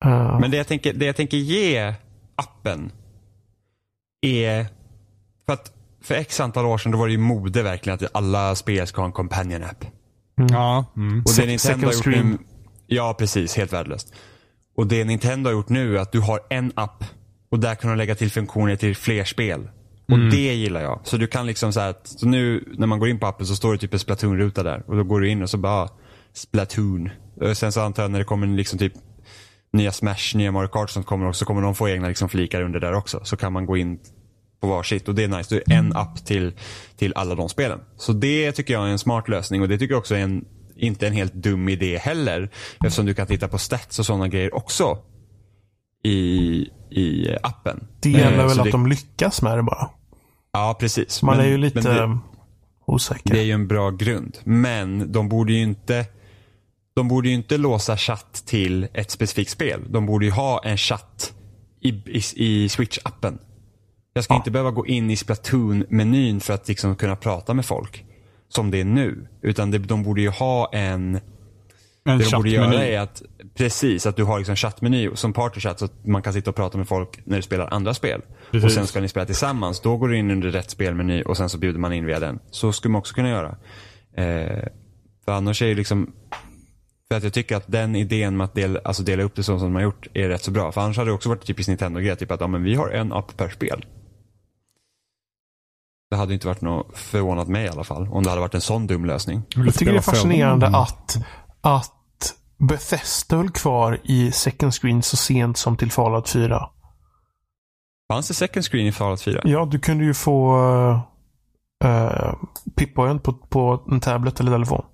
Uh, 0.05 0.39
Men 0.39 0.51
det 0.51 0.57
jag, 0.57 0.67
tänker, 0.67 0.93
det 0.93 1.05
jag 1.05 1.15
tänker 1.15 1.37
ge 1.37 1.93
appen 2.35 2.91
är 4.21 4.67
för 5.45 5.53
att 5.53 5.71
för 6.03 6.15
x 6.15 6.39
antal 6.39 6.65
år 6.65 6.77
sedan 6.77 6.91
då 6.91 6.97
var 6.97 7.07
det 7.07 7.11
ju 7.11 7.17
mode 7.17 7.63
verkligen 7.63 7.95
att 7.95 8.15
alla 8.15 8.55
spel 8.55 8.87
ska 8.87 9.01
ha 9.01 9.05
en 9.05 9.11
companion 9.11 9.63
app. 9.63 9.85
Ja. 10.35 10.85
Mm. 10.95 11.19
Och 11.25 11.31
det 11.37 11.45
Nintendo 11.45 11.87
har 11.87 11.93
gjort 11.93 12.05
nu. 12.05 12.37
Ja, 12.87 13.15
precis. 13.19 13.57
Helt 13.57 13.73
värdelöst. 13.73 14.13
Och 14.77 14.87
det 14.87 15.03
Nintendo 15.03 15.49
har 15.49 15.53
gjort 15.53 15.69
nu 15.69 15.97
är 15.97 16.01
att 16.01 16.11
du 16.11 16.19
har 16.19 16.39
en 16.49 16.71
app 16.75 17.03
och 17.51 17.59
där 17.59 17.75
kan 17.75 17.91
du 17.91 17.97
lägga 17.97 18.15
till 18.15 18.31
funktioner 18.31 18.75
till 18.75 18.95
fler 18.95 19.23
spel. 19.23 19.69
Och 20.07 20.13
Mm. 20.13 20.29
det 20.29 20.53
gillar 20.53 20.81
jag. 20.81 20.99
Så 21.03 21.17
du 21.17 21.27
kan 21.27 21.45
liksom 21.45 21.73
så 21.73 21.79
här 21.79 21.89
att, 21.89 22.07
så 22.07 22.27
nu 22.27 22.73
när 22.77 22.87
man 22.87 22.99
går 22.99 23.09
in 23.09 23.19
på 23.19 23.27
appen 23.27 23.45
så 23.45 23.55
står 23.55 23.73
det 23.73 23.79
typ 23.79 23.93
en 23.93 23.99
Splatoon-ruta 23.99 24.63
där. 24.63 24.83
Och 24.87 24.95
då 24.95 25.03
går 25.03 25.19
du 25.19 25.29
in 25.29 25.41
och 25.43 25.49
så 25.49 25.57
bara 25.57 25.89
Splatoon. 26.33 27.09
Och 27.41 27.57
sen 27.57 27.71
så 27.71 27.81
antar 27.81 28.03
jag 28.03 28.11
när 28.11 28.19
det 28.19 28.25
kommer 28.25 28.47
liksom 28.47 28.79
typ 28.79 28.93
nya 29.73 29.91
Smash, 29.91 30.35
nya 30.35 30.51
Mario 30.51 30.67
Kart 30.67 30.89
som 30.89 31.03
kommer 31.03 31.27
också, 31.27 31.39
så 31.39 31.45
kommer 31.45 31.61
de 31.61 31.75
få 31.75 31.89
egna 31.89 32.07
liksom 32.07 32.29
flikar 32.29 32.61
under 32.61 32.79
där 32.79 32.93
också. 32.93 33.19
Så 33.23 33.37
kan 33.37 33.53
man 33.53 33.65
gå 33.65 33.77
in 33.77 33.99
på 34.61 34.67
varsitt 34.67 35.07
och 35.07 35.15
det 35.15 35.23
är 35.23 35.27
nice. 35.27 35.55
Det 35.65 35.73
är 35.73 35.77
en 35.77 35.95
app 35.95 36.25
till, 36.25 36.53
till 36.97 37.13
alla 37.15 37.35
de 37.35 37.49
spelen. 37.49 37.79
Så 37.97 38.13
det 38.13 38.51
tycker 38.51 38.73
jag 38.73 38.83
är 38.87 38.91
en 38.91 38.99
smart 38.99 39.27
lösning 39.29 39.61
och 39.61 39.67
det 39.67 39.77
tycker 39.77 39.93
jag 39.93 39.99
också 39.99 40.15
är 40.15 40.19
en, 40.19 40.45
inte 40.75 41.07
en 41.07 41.13
helt 41.13 41.33
dum 41.33 41.69
idé 41.69 41.97
heller. 41.97 42.49
Eftersom 42.79 43.05
du 43.05 43.13
kan 43.13 43.27
titta 43.27 43.47
på 43.47 43.57
stats 43.57 43.99
och 43.99 44.05
sådana 44.05 44.27
grejer 44.27 44.55
också 44.55 44.97
i, 46.03 46.13
i 46.89 47.35
appen. 47.43 47.87
det 47.99 48.09
Eh, 48.13 48.19
gäller 48.19 48.37
väl 48.37 48.49
så 48.49 48.59
att 48.59 48.65
det- 48.65 48.71
de 48.71 48.87
lyckas 48.87 49.41
med 49.41 49.57
det 49.57 49.63
bara. 49.63 49.89
Ja, 50.53 50.77
precis. 50.79 51.23
Man 51.23 51.37
Men- 51.37 51.45
är 51.45 51.49
ju 51.49 51.57
lite 51.57 51.81
det- 51.81 52.03
eh, 52.03 52.17
osäker. 52.85 53.33
det 53.33 53.39
är 53.39 53.43
ju 53.43 53.51
en 53.51 53.67
bra 53.67 53.89
grund. 53.89 54.37
Men 54.43 55.11
de 55.11 55.29
borde 55.29 55.53
ju 55.53 55.61
inte 55.61 56.05
de 56.95 57.07
borde 57.07 57.27
ju 57.29 57.33
inte 57.33 57.57
låsa 57.57 57.97
chatt 57.97 58.43
till 58.45 58.87
ett 58.93 59.11
specifikt 59.11 59.51
spel. 59.51 59.81
De 59.89 60.05
borde 60.05 60.25
ju 60.25 60.31
ha 60.31 60.61
en 60.63 60.77
chatt 60.77 61.33
i, 61.81 61.89
i, 61.89 62.21
i 62.35 62.67
Switch-appen. 62.67 63.37
Jag 64.13 64.23
ska 64.23 64.33
Ja. 64.33 64.37
inte 64.37 64.51
behöva 64.51 64.71
gå 64.71 64.87
in 64.87 65.09
i 65.11 65.15
Splatoon-menyn 65.15 66.39
för 66.39 66.53
att 66.53 66.67
liksom 66.67 66.95
kunna 66.95 67.15
prata 67.15 67.53
med 67.53 67.65
folk. 67.65 68.05
Som 68.49 68.71
det 68.71 68.79
är 68.79 68.85
nu. 68.85 69.27
Utan 69.41 69.71
det, 69.71 69.77
de 69.77 70.03
borde 70.03 70.21
ju 70.21 70.29
ha 70.29 70.69
en... 70.73 71.19
En 72.05 72.17
Det 72.17 72.23
de 72.31 72.35
borde 72.37 72.49
göra 72.49 72.85
är 72.85 72.99
att, 72.99 73.21
precis, 73.55 74.05
att 74.05 74.15
du 74.15 74.23
har 74.23 74.37
liksom 74.39 74.55
chattmeny 74.55 75.09
som 75.15 75.33
partychatt 75.33 75.79
så 75.79 75.85
att 75.85 76.05
man 76.05 76.21
kan 76.21 76.33
sitta 76.33 76.49
och 76.49 76.55
prata 76.55 76.77
med 76.77 76.87
folk 76.87 77.19
när 77.25 77.35
du 77.37 77.41
spelar 77.41 77.73
andra 77.73 77.93
spel. 77.93 78.21
Precis. 78.51 78.65
Och 78.65 78.71
sen 78.71 78.87
ska 78.87 79.01
ni 79.01 79.07
spela 79.07 79.25
tillsammans. 79.25 79.79
Då 79.81 79.97
går 79.97 80.07
du 80.07 80.17
in 80.17 80.31
under 80.31 80.51
rätt 80.51 80.69
spelmeny 80.69 81.21
och 81.21 81.37
sen 81.37 81.49
så 81.49 81.57
bjuder 81.57 81.79
man 81.79 81.93
in 81.93 82.05
via 82.05 82.19
den. 82.19 82.39
Så 82.51 82.71
skulle 82.71 82.91
man 82.91 82.99
också 82.99 83.15
kunna 83.15 83.29
göra. 83.29 83.49
Eh, 84.17 84.67
för 85.25 85.31
annars 85.31 85.61
är 85.61 85.65
ju 85.67 85.75
liksom 85.75 86.11
för 87.13 87.17
att 87.17 87.23
jag 87.23 87.33
tycker 87.33 87.55
att 87.55 87.63
den 87.67 87.95
idén 87.95 88.37
med 88.37 88.45
att 88.45 88.53
dela, 88.53 88.79
alltså 88.83 89.03
dela 89.03 89.23
upp 89.23 89.35
det 89.35 89.43
så 89.43 89.59
som 89.59 89.67
de 89.67 89.75
har 89.75 89.81
gjort 89.81 90.07
är 90.13 90.29
rätt 90.29 90.43
så 90.43 90.51
bra. 90.51 90.71
För 90.71 90.81
annars 90.81 90.97
hade 90.97 91.09
det 91.09 91.13
också 91.13 91.29
varit 91.29 91.45
typiskt 91.45 91.67
Nintendo-grej. 91.67 92.15
Typ 92.15 92.31
att 92.31 92.41
ja, 92.41 92.47
men 92.47 92.63
vi 92.63 92.75
har 92.75 92.89
en 92.89 93.13
app 93.13 93.37
per 93.37 93.49
spel. 93.49 93.85
Det 96.09 96.17
hade 96.17 96.33
inte 96.33 96.47
varit 96.47 96.61
något 96.61 96.97
förvånat 96.97 97.47
mig 97.47 97.65
i 97.65 97.69
alla 97.69 97.83
fall. 97.83 98.07
Om 98.07 98.23
det 98.23 98.29
hade 98.29 98.41
varit 98.41 98.53
en 98.53 98.61
sån 98.61 98.87
dum 98.87 99.05
lösning. 99.05 99.41
Jag 99.55 99.73
tycker 99.73 99.91
det 99.91 99.97
är 99.97 100.01
fascinerande 100.01 100.65
Frozen? 100.65 100.81
att, 100.81 101.17
att 101.61 102.35
Bethesda 102.69 103.37
höll 103.37 103.49
kvar 103.49 103.99
i 104.03 104.31
second 104.31 104.73
screen 104.73 105.03
så 105.03 105.17
sent 105.17 105.57
som 105.57 105.77
till 105.77 105.91
Fallout 105.91 106.29
4. 106.29 106.69
Fanns 108.11 108.27
det 108.27 108.33
second 108.33 108.65
screen 108.65 108.87
i 108.87 108.91
Fallout 108.91 109.21
4? 109.21 109.41
Ja, 109.43 109.65
du 109.65 109.79
kunde 109.79 110.03
ju 110.03 110.13
få 110.13 110.57
uh, 111.83 112.35
Pip-Boyen 112.75 113.19
på, 113.19 113.33
på 113.33 113.83
en 113.91 113.99
tablet 113.99 114.39
eller 114.39 114.51
telefon. 114.51 114.85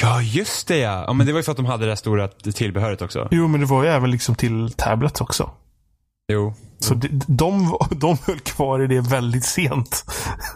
Ja, 0.00 0.22
just 0.22 0.68
det 0.68 0.78
ja. 0.78 1.04
ja. 1.06 1.12
Men 1.12 1.26
det 1.26 1.32
var 1.32 1.38
ju 1.38 1.42
för 1.42 1.50
att 1.52 1.56
de 1.56 1.66
hade 1.66 1.84
det 1.84 1.90
här 1.90 1.96
stora 1.96 2.28
tillbehöret 2.28 3.02
också. 3.02 3.28
Jo, 3.30 3.48
men 3.48 3.60
det 3.60 3.66
var 3.66 3.82
ju 3.84 3.88
även 3.88 4.10
liksom 4.10 4.34
till 4.34 4.72
tablets 4.76 5.20
också. 5.20 5.50
Jo. 6.32 6.54
Så 6.78 6.94
de, 6.94 7.08
de, 7.26 7.76
de 7.90 8.16
höll 8.26 8.38
kvar 8.40 8.82
i 8.82 8.86
det 8.86 9.00
väldigt 9.00 9.44
sent. 9.44 10.04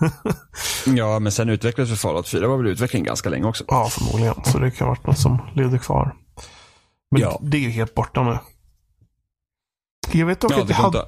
Ja, 0.86 1.18
men 1.18 1.32
sen 1.32 1.48
utvecklades 1.48 1.90
för 1.90 1.96
Fallout 1.96 2.28
4 2.28 2.48
var 2.48 2.56
väl 2.56 2.66
utveckling 2.66 3.04
ganska 3.04 3.28
länge 3.30 3.44
också. 3.46 3.64
ja, 3.68 3.88
förmodligen. 3.90 4.34
Så 4.44 4.58
det 4.58 4.70
kan 4.70 4.86
ha 4.86 4.94
varit 4.94 5.06
något 5.06 5.18
som 5.18 5.38
levde 5.54 5.78
kvar. 5.78 6.14
Men 7.10 7.22
Ja. 7.22 7.38
det 7.42 7.56
är 7.56 7.60
ju 7.60 7.70
helt 7.70 7.94
borta 7.94 8.22
nu. 8.22 8.38
Jag 10.12 10.26
vet 10.26 10.40
dock 10.40 10.52
Ja, 10.52 10.62
att 10.62 10.68
jag 10.68 10.76
hade... 10.76 11.06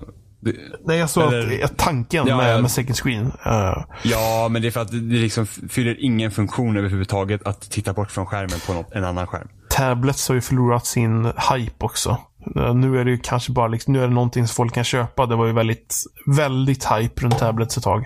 Nej, 0.84 0.98
jag 0.98 1.10
sa 1.10 1.28
eller- 1.32 1.64
att, 1.64 1.76
tanken 1.76 2.26
Ja, 2.26 2.36
med, 2.36 2.62
med 2.62 2.70
second 2.70 2.96
screen. 2.96 3.32
eh, 3.46 3.84
Ja, 4.02 4.48
men 4.50 4.62
det 4.62 4.68
är 4.68 4.70
för 4.72 4.80
att 4.80 4.90
det 4.90 4.96
liksom 4.96 5.46
fyller 5.46 5.96
ingen 6.04 6.30
funktion 6.30 6.76
överhuvudtaget 6.76 7.46
att 7.46 7.60
titta 7.70 7.92
bort 7.92 8.10
från 8.10 8.26
skärmen 8.26 8.60
på 8.66 8.72
något, 8.72 8.92
en 8.92 9.04
annan 9.04 9.26
skärm. 9.26 9.48
tablets 9.70 10.28
har 10.28 10.34
ju 10.34 10.40
förlorat 10.40 10.86
sin 10.86 11.24
hype 11.24 11.84
också. 11.84 12.18
Eh, 12.56 12.74
Nu 12.74 13.00
är 13.00 13.04
det 13.04 13.10
ju 13.10 13.18
kanske 13.18 13.52
bara 13.52 13.68
liksom, 13.68 13.92
nu 13.92 14.02
är 14.02 14.08
det 14.08 14.14
någonting 14.14 14.46
som 14.46 14.54
folk 14.54 14.74
kan 14.74 14.84
köpa. 14.84 15.26
Det 15.26 15.36
var 15.36 15.46
ju 15.46 15.52
väldigt, 15.52 15.96
väldigt 16.26 16.84
hype 16.92 17.20
runt 17.22 17.38
tablets 17.38 17.76
ett 17.76 17.82
tag. 17.84 18.04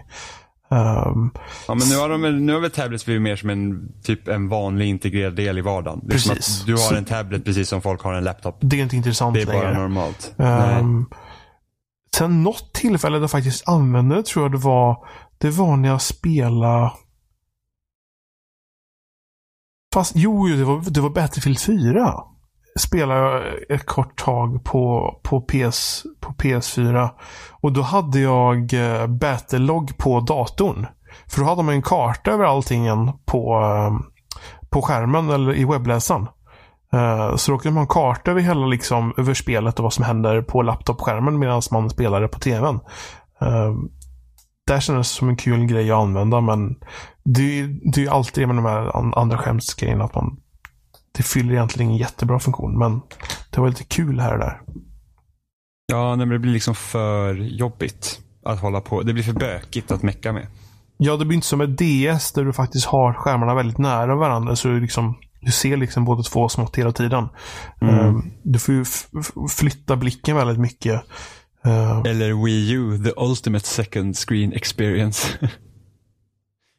Ehm, 0.73 1.31
Ja, 1.69 1.75
men 1.75 1.89
nu 1.89 1.97
har, 1.97 2.09
de, 2.09 2.47
nu 2.47 2.53
har 2.53 2.61
väl 2.61 2.71
tablets 2.71 3.05
blivit 3.05 3.23
mer 3.23 3.37
som 3.37 3.51
en, 3.51 3.89
typ 4.03 4.29
en 4.29 4.49
vanlig 4.49 4.87
integrerad 4.87 5.35
del 5.37 5.59
i 5.59 5.61
vardagen. 5.61 6.01
Precis. 6.11 6.61
att 6.61 6.67
du 6.67 6.75
har 6.77 6.95
en 6.95 7.05
tablet 7.05 7.45
precis 7.45 7.69
som 7.69 7.83
folk 7.83 8.03
har 8.03 8.13
en 8.15 8.25
laptop. 8.25 8.59
det 8.61 8.77
är 8.79 8.81
inte 8.83 8.97
intressant 8.97 9.35
Det 9.35 9.43
är 9.43 9.47
bara 9.47 9.63
längre. 9.63 9.79
normalt. 9.79 10.33
Nej. 10.37 10.83
Sen 12.17 12.43
något 12.43 12.75
tillfälle 12.75 13.17
där 13.17 13.23
jag 13.23 13.31
faktiskt 13.31 13.69
använde 13.69 14.17
det 14.17 14.27
tror 14.27 14.45
jag 14.45 14.53
det 14.53 14.59
var. 14.59 15.07
Det 15.39 15.51
var 15.51 15.77
när 15.77 15.89
jag 15.89 16.03
spelade 16.03 16.91
Fast 19.95 20.13
jo, 20.15 20.47
det 20.47 20.65
var, 20.65 20.91
det 20.91 21.01
var 21.01 21.11
Battlefield 21.11 21.61
4. 21.61 22.15
Spelade 22.79 23.21
jag 23.21 23.71
ett 23.71 23.87
kort 23.87 24.19
tag 24.19 24.65
på, 24.65 25.15
på, 25.23 25.41
PS, 25.41 26.03
på 26.21 26.33
PS4. 26.33 27.11
Och 27.51 27.73
då 27.73 27.83
hade 27.83 28.21
jag 28.21 28.75
eh, 28.75 29.07
Battlelog 29.07 29.99
på 29.99 30.21
datorn. 30.21 30.87
För 31.27 31.41
då 31.41 31.47
hade 31.47 31.63
man 31.63 31.75
en 31.75 31.83
karta 31.83 32.31
över 32.31 32.45
allting 32.45 32.87
på, 33.27 33.61
eh, 33.61 33.99
på 34.71 34.83
skärmen 34.83 35.31
eller 35.31 35.55
i 35.55 35.65
webbläsaren. 35.65 36.27
Eh, 36.93 37.37
så 37.37 37.53
då 37.53 37.59
kunde 37.59 37.75
man 37.75 37.87
karta 37.87 38.31
över 38.31 38.41
hela 38.41 38.67
liksom, 38.67 39.15
över 39.17 39.35
spelet 39.35 39.79
och 39.79 39.83
vad 39.83 39.93
som 39.93 40.05
händer 40.05 40.43
på 40.43 40.63
laptopskärmen 40.63 41.39
medan 41.39 41.63
man 41.71 41.91
spelar 41.91 42.21
det 42.21 42.29
på 42.29 42.39
tvn. 42.39 42.81
Uh, 43.43 43.77
det 44.67 44.81
kändes 44.81 45.09
som 45.09 45.29
en 45.29 45.37
kul 45.37 45.67
grej 45.67 45.91
att 45.91 45.99
använda 45.99 46.41
men 46.41 46.77
det, 47.25 47.67
det 47.67 48.01
är 48.01 48.03
ju 48.03 48.09
alltid 48.09 48.47
med 48.47 48.57
de 48.57 48.65
här 48.65 49.19
andra 49.19 49.39
skämtsgrejerna 49.39 50.05
att 50.05 50.15
man 50.15 50.37
det 51.13 51.23
fyller 51.23 51.53
egentligen 51.53 51.89
ingen 51.91 52.01
jättebra 52.01 52.39
funktion 52.39 52.79
men 52.79 53.01
det 53.51 53.61
var 53.61 53.69
lite 53.69 53.85
kul 53.85 54.21
här 54.21 54.33
och 54.33 54.39
där. 54.39 54.61
Ja, 55.87 56.17
men 56.17 56.29
det 56.29 56.39
blir 56.39 56.53
liksom 56.53 56.75
för 56.75 57.35
jobbigt 57.35 58.21
att 58.45 58.61
hålla 58.61 58.81
på. 58.81 59.03
Det 59.03 59.13
blir 59.13 59.23
för 59.23 59.33
bökigt 59.33 59.91
att 59.91 60.03
mecka 60.03 60.33
med. 60.33 60.47
Ja, 60.97 61.17
det 61.17 61.25
blir 61.25 61.35
inte 61.35 61.47
som 61.47 61.61
ett 61.61 61.79
DS 61.79 62.33
där 62.33 62.45
du 62.45 62.53
faktiskt 62.53 62.87
har 62.87 63.13
skärmarna 63.13 63.55
väldigt 63.55 63.79
nära 63.79 64.17
varandra. 64.17 64.57
Så 64.57 64.69
liksom, 64.69 65.15
du 65.41 65.53
ser 65.53 65.77
liksom 65.77 66.05
båda 66.05 66.23
två 66.23 66.49
smått 66.49 66.77
hela 66.79 66.93
tiden. 66.93 67.29
Mm. 67.81 67.99
Um, 68.07 68.33
du 68.43 68.59
får 68.59 68.75
ju 68.75 68.85
flytta 69.51 69.97
blicken 69.97 70.37
väldigt 70.37 70.59
mycket. 70.59 71.03
Uh, 71.67 72.03
Eller 72.07 72.45
Wii 72.45 72.71
U, 72.73 72.99
the 73.05 73.13
ultimate 73.17 73.67
second 73.67 74.17
screen 74.17 74.53
experience. 74.53 75.29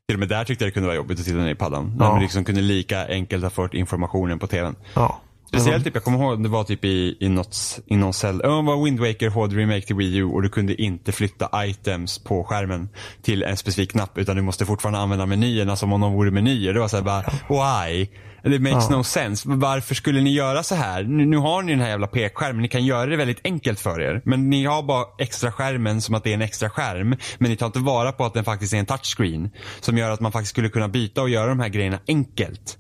Till 0.08 0.15
och 0.15 0.19
med 0.19 0.30
där 0.30 0.43
tyckte 0.45 0.63
jag 0.65 0.67
det 0.69 0.74
kunde 0.74 0.88
vara 0.88 0.95
jobbigt 0.97 1.19
att 1.19 1.26
titta 1.26 1.38
ner 1.38 1.50
i 1.52 1.56
paddan. 1.56 1.93
När 1.97 2.06
Ja. 2.06 2.12
man 2.12 2.21
liksom 2.21 2.43
kunde 2.43 2.62
lika 2.62 3.08
enkelt 3.08 3.43
ha 3.43 3.50
fått 3.50 3.74
informationen 3.74 4.39
på 4.39 4.47
tvn. 4.47 4.76
ja. 4.95 5.21
Speciellt 5.54 5.84
typ, 5.84 5.94
jag 5.94 6.04
kommer 6.04 6.18
ihåg, 6.18 6.44
det 6.44 6.50
var 6.50 6.64
typ 6.64 6.86
i, 6.86 7.18
i, 7.20 7.30
något, 7.30 7.80
i 7.86 7.96
någon 7.96 8.14
cell. 8.14 8.38
Det 8.38 8.48
var 8.48 8.84
Wind 8.86 9.00
Waker 9.00 9.30
HD 9.30 9.56
Remake 9.56 9.82
till 9.82 9.96
Wii 9.96 10.16
U 10.18 10.24
och 10.26 10.42
du 10.42 10.50
kunde 10.50 10.82
inte 10.82 11.12
flytta 11.12 11.66
items 11.66 12.20
på 12.24 12.44
skärmen 12.44 12.90
till 13.22 13.44
en 13.44 13.58
specifik 13.58 13.92
knapp 13.92 14.18
utan 14.18 14.36
du 14.36 14.42
måste 14.42 14.66
fortfarande 14.66 15.00
använda 15.00 15.26
menyerna 15.26 15.76
som 15.76 15.94
om 15.94 16.02
de 16.02 16.14
vore 16.14 16.32
menyer. 16.32 16.74
Det 16.74 16.80
var 16.80 16.88
såhär 16.88 17.04
bara, 17.04 17.24
why? 17.50 18.08
It 18.44 18.62
makes 18.62 18.90
Ja. 18.90 18.98
no 18.98 19.04
sense. 19.04 19.50
Varför 19.50 19.96
skulle 19.96 20.22
ni 20.22 20.34
göra 20.34 20.64
så 20.64 20.76
här? 20.76 21.04
Nu, 21.04 21.26
nu 21.26 21.38
har 21.38 21.62
ni 21.62 21.72
den 21.72 21.82
här 21.82 21.90
jävla 21.90 22.08
pekskärmen, 22.08 22.62
ni 22.62 22.68
kan 22.68 22.86
göra 22.86 23.06
det 23.06 23.18
väldigt 23.18 23.42
enkelt 23.44 23.80
för 23.80 24.02
er. 24.02 24.22
Men 24.26 24.50
ni 24.50 24.66
har 24.66 24.84
bara 24.84 25.06
extra 25.20 25.52
skärmen 25.52 26.02
som 26.02 26.16
att 26.16 26.24
det 26.24 26.30
är 26.30 26.34
en 26.34 26.42
extra 26.42 26.70
skärm. 26.70 27.16
Men 27.40 27.50
ni 27.52 27.56
tar 27.56 27.66
inte 27.66 27.80
vara 27.80 28.12
på 28.12 28.26
att 28.26 28.34
den 28.34 28.44
faktiskt 28.44 28.74
är 28.74 28.78
en 28.78 28.86
touchscreen. 28.86 29.50
Som 29.80 29.98
gör 29.98 30.12
att 30.12 30.20
man 30.20 30.32
faktiskt 30.32 30.50
skulle 30.50 30.70
kunna 30.70 30.88
byta 30.88 31.22
och 31.22 31.30
göra 31.30 31.48
de 31.50 31.60
här 31.60 31.70
grejerna 31.70 32.00
enkelt. 32.08 32.78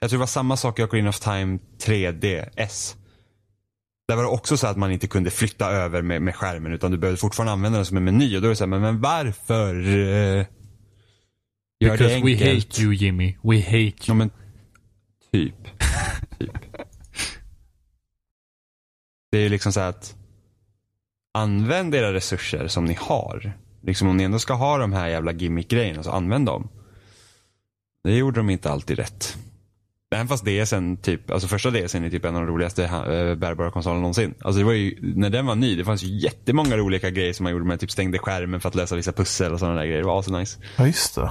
Jag 0.00 0.10
tror 0.10 0.18
det 0.18 0.20
var 0.20 0.26
samma 0.26 0.56
sak 0.56 0.78
i 0.78 0.82
Ocarina 0.82 1.08
of 1.08 1.20
Time 1.20 1.58
3DS. 1.78 2.96
Där 4.08 4.16
var 4.16 4.22
det 4.22 4.28
också 4.28 4.56
så 4.56 4.66
att 4.66 4.76
man 4.76 4.92
inte 4.92 5.06
kunde 5.06 5.30
flytta 5.30 5.70
över 5.70 6.02
med, 6.02 6.22
med 6.22 6.36
skärmen 6.36 6.72
utan 6.72 6.90
du 6.90 6.98
behövde 6.98 7.20
fortfarande 7.20 7.52
använda 7.52 7.78
den 7.78 7.86
som 7.86 7.96
en 7.96 8.04
meny. 8.04 8.36
Och 8.36 8.42
då 8.42 8.48
är 8.48 8.50
det 8.50 8.56
så 8.56 8.64
här, 8.64 8.68
men, 8.68 8.80
men 8.80 9.00
varför? 9.00 9.74
eh, 9.88 10.46
Gör 11.80 11.96
det 11.96 11.98
Because 11.98 12.14
we 12.24 12.32
enkelt. 12.32 12.64
hate 12.68 12.82
you 12.82 12.92
Jimmy. 12.94 13.36
We 13.42 13.60
hate 13.60 13.74
you. 13.76 13.92
Ja 14.06 14.14
men, 14.14 14.30
typ. 15.32 15.54
typ. 16.38 16.50
Det 19.32 19.38
är 19.38 19.48
liksom 19.48 19.72
så 19.72 19.80
att 19.80 20.16
använd 21.34 21.94
era 21.94 22.12
resurser 22.12 22.68
som 22.68 22.84
ni 22.84 22.94
har. 23.00 23.52
Liksom 23.82 24.08
om 24.08 24.16
ni 24.16 24.24
ändå 24.24 24.38
ska 24.38 24.54
ha 24.54 24.78
de 24.78 24.92
här 24.92 25.08
jävla 25.08 25.32
gimmick-grejerna 25.32 26.02
så 26.02 26.10
använd 26.10 26.46
dem. 26.46 26.68
Det 28.04 28.16
gjorde 28.16 28.40
de 28.40 28.50
inte 28.50 28.70
alltid 28.70 28.98
rätt. 28.98 29.36
Även 30.14 30.28
fast 30.28 30.44
DSen, 30.44 30.96
typ, 30.96 31.30
alltså 31.30 31.48
första 31.48 31.70
DSen 31.70 32.04
är 32.04 32.10
typ 32.10 32.24
en 32.24 32.36
av 32.36 32.42
de 32.46 32.50
roligaste 32.52 32.84
äh, 32.84 33.34
bärbara 33.34 33.70
konsolerna 33.70 34.00
någonsin. 34.00 34.34
Alltså 34.40 34.58
det 34.58 34.64
var 34.64 34.72
ju, 34.72 34.98
när 35.16 35.30
den 35.30 35.46
var 35.46 35.54
ny, 35.54 35.76
det 35.76 35.84
fanns 35.84 36.02
ju 36.02 36.18
jättemånga 36.18 36.76
olika 36.76 37.10
grejer 37.10 37.32
som 37.32 37.44
man 37.44 37.52
gjorde. 37.52 37.64
Man 37.64 37.78
typ 37.78 37.90
stängde 37.90 38.18
skärmen 38.18 38.60
för 38.60 38.68
att 38.68 38.74
lösa 38.74 38.96
vissa 38.96 39.12
pussel 39.12 39.52
och 39.52 39.58
sådana 39.58 39.76
där 39.76 39.86
grejer. 39.86 39.98
Det 40.00 40.06
var 40.06 40.22
så 40.22 40.38
nice. 40.38 40.58
ja, 40.76 40.86
just 40.86 41.14
det. 41.14 41.30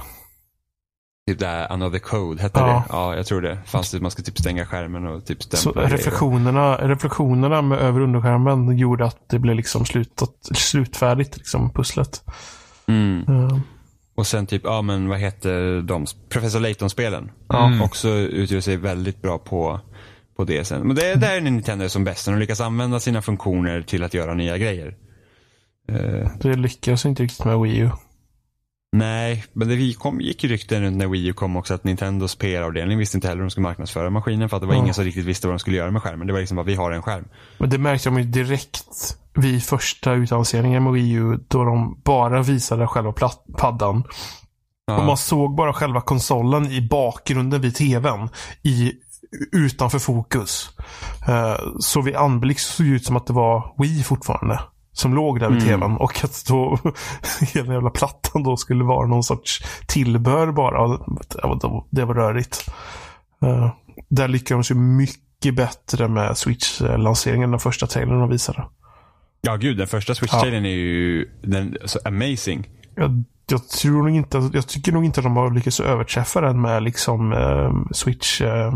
Typ 1.30 1.38
det 1.38 1.46
här 1.46 1.72
Another 1.72 1.98
Code, 1.98 2.42
hette 2.42 2.60
Ja. 2.60 2.66
det? 2.66 2.82
Ja, 2.88 3.16
jag 3.16 3.26
tror 3.26 3.40
det. 3.40 3.58
Fanns 3.66 3.90
det, 3.90 4.00
man 4.00 4.10
skulle 4.10 4.24
typ 4.26 4.38
stänga 4.38 4.66
skärmen 4.66 5.06
och 5.06 5.24
typ 5.26 5.42
Så 5.42 5.56
stämpla 5.58 5.82
grejer. 5.82 5.96
reflektionerna, 5.96 6.76
reflektionerna 6.76 7.62
med 7.62 7.78
över 7.78 8.00
och 8.00 8.04
underskärmen 8.06 8.78
gjorde 8.78 9.04
att 9.04 9.28
det 9.28 9.38
blev 9.38 9.56
liksom 9.56 9.84
slutat, 9.86 10.30
slutfärdigt, 10.54 11.36
liksom 11.36 11.70
pusslet. 11.72 12.22
Mm. 12.86 13.28
Uh, 13.28 13.58
Och 14.16 14.26
sen 14.26 14.46
typ, 14.46 14.62
ja 14.64 14.82
men 14.82 15.08
vad 15.08 15.18
heter 15.18 15.82
de? 15.82 16.06
Professor 16.28 16.60
Layton-spelen. 16.60 17.30
Mm. 17.54 17.82
Också 17.82 18.08
utgör 18.08 18.60
sig 18.60 18.76
väldigt 18.76 19.22
bra 19.22 19.38
på, 19.38 19.80
på 20.36 20.44
DSen. 20.44 20.86
Men 20.86 20.96
det 20.96 21.06
är 21.06 21.16
där 21.16 21.36
är 21.36 21.40
Nintendo 21.40 21.88
som 21.88 22.04
bäst. 22.04 22.26
när 22.26 22.34
De 22.34 22.40
lyckas 22.40 22.60
använda 22.60 23.00
sina 23.00 23.22
funktioner 23.22 23.82
till 23.82 24.02
att 24.02 24.14
göra 24.14 24.34
nya 24.34 24.58
grejer. 24.58 24.96
Eh, 25.88 26.30
det 26.40 26.56
lyckades 26.56 27.06
inte 27.06 27.22
riktigt 27.22 27.44
med 27.44 27.60
Wii 27.60 27.78
U. 27.78 27.90
nej, 28.98 29.44
men 29.52 29.68
det 29.68 29.94
kom, 29.98 30.20
gick 30.20 30.44
ju 30.44 30.50
rykten 30.50 30.82
runt 30.82 30.96
när 30.96 31.06
Wii 31.06 31.26
U 31.26 31.32
kom 31.32 31.56
också 31.56 31.74
att 31.74 31.84
Nintendos 31.84 32.34
PR-avdelning 32.36 32.98
visste 32.98 33.16
inte 33.16 33.28
heller 33.28 33.38
hur 33.38 33.46
de 33.46 33.50
skulle 33.50 33.62
marknadsföra 33.68 34.10
maskinen 34.10 34.48
för 34.48 34.56
att 34.56 34.60
det 34.60 34.66
var 34.66 34.74
Ja. 34.74 34.80
ingen 34.80 34.94
som 34.94 35.04
riktigt 35.04 35.24
visste 35.24 35.46
vad 35.46 35.54
de 35.54 35.58
skulle 35.58 35.76
göra 35.76 35.90
med 35.90 36.02
skärmen. 36.02 36.26
Det 36.26 36.32
var 36.32 36.40
liksom 36.40 36.56
bara, 36.56 36.66
vi 36.66 36.74
har 36.74 36.90
en 36.90 37.02
skärm. 37.02 37.24
Men 37.58 37.70
det 37.70 37.78
märkte 37.78 38.10
man 38.10 38.22
ju 38.22 38.28
direkt 38.28 38.84
vid 39.34 39.62
första 39.62 40.12
utannonseringen 40.12 40.84
med 40.84 40.92
Wii 40.92 41.12
U 41.12 41.38
då 41.48 41.64
de 41.64 42.00
bara 42.04 42.42
visade 42.42 42.86
själva 42.86 43.12
paddan. 43.58 44.04
Ja. 44.86 44.98
Och 44.98 45.04
man 45.06 45.16
såg 45.16 45.54
bara 45.56 45.72
själva 45.72 46.00
konsolen 46.00 46.70
i 46.70 46.80
bakgrunden 46.80 47.60
vid 47.60 47.74
tvn. 47.74 48.28
I, 48.62 48.92
utanför 49.52 49.98
fokus. 49.98 50.70
Eh, 51.28 51.56
så 51.80 52.00
vid 52.00 52.16
anblick 52.16 52.58
såg 52.60 52.86
det 52.86 52.92
ut 52.92 53.04
som 53.04 53.16
att 53.16 53.26
det 53.26 53.32
var 53.32 53.74
Wii 53.78 54.02
fortfarande. 54.02 54.60
Som 54.96 55.14
låg 55.14 55.40
där 55.40 55.48
vid 55.50 55.62
Mm. 55.62 55.80
tvn. 55.80 55.96
Och 55.96 56.24
att 56.24 56.44
då 56.48 56.78
hela 57.54 57.72
jävla 57.72 57.90
plattan 57.90 58.42
då 58.42 58.56
skulle 58.56 58.84
vara 58.84 59.06
någon 59.06 59.22
sorts 59.22 59.62
tillbehör 59.86 60.52
bara. 60.52 60.88
Det 61.90 62.04
var, 62.04 62.14
rörigt. 62.14 62.70
Eh, 63.42 63.70
där 64.08 64.28
lyckades 64.28 64.68
de 64.68 64.74
ju 64.74 64.80
mycket 64.80 65.54
bättre 65.54 66.08
med 66.08 66.36
Switch-lanseringen. 66.36 67.50
Den 67.50 67.60
första 67.60 67.86
trailern 67.86 68.20
de 68.20 68.28
visade. 68.30 68.64
Ja 69.40 69.56
gud, 69.56 69.78
den 69.78 69.86
första 69.86 70.12
Switch-trailern 70.14 70.64
är 70.66 70.70
ju 70.70 71.28
den, 71.42 71.76
så 71.84 71.98
amazing. 72.04 72.68
Jag, 72.94 73.24
jag 73.50 73.68
tror 73.68 74.02
nog 74.02 74.10
inte, 74.16 74.50
jag 74.52 74.66
tycker 74.66 74.92
nog 74.92 75.04
inte 75.04 75.20
att 75.20 75.24
de 75.24 75.36
har 75.36 75.50
lyckats 75.50 75.80
överträffa 75.80 76.40
den 76.40 76.60
med 76.60 76.82
liksom 76.82 77.32
eh, 77.32 77.72
Switch 77.92 78.40
eh, 78.40 78.74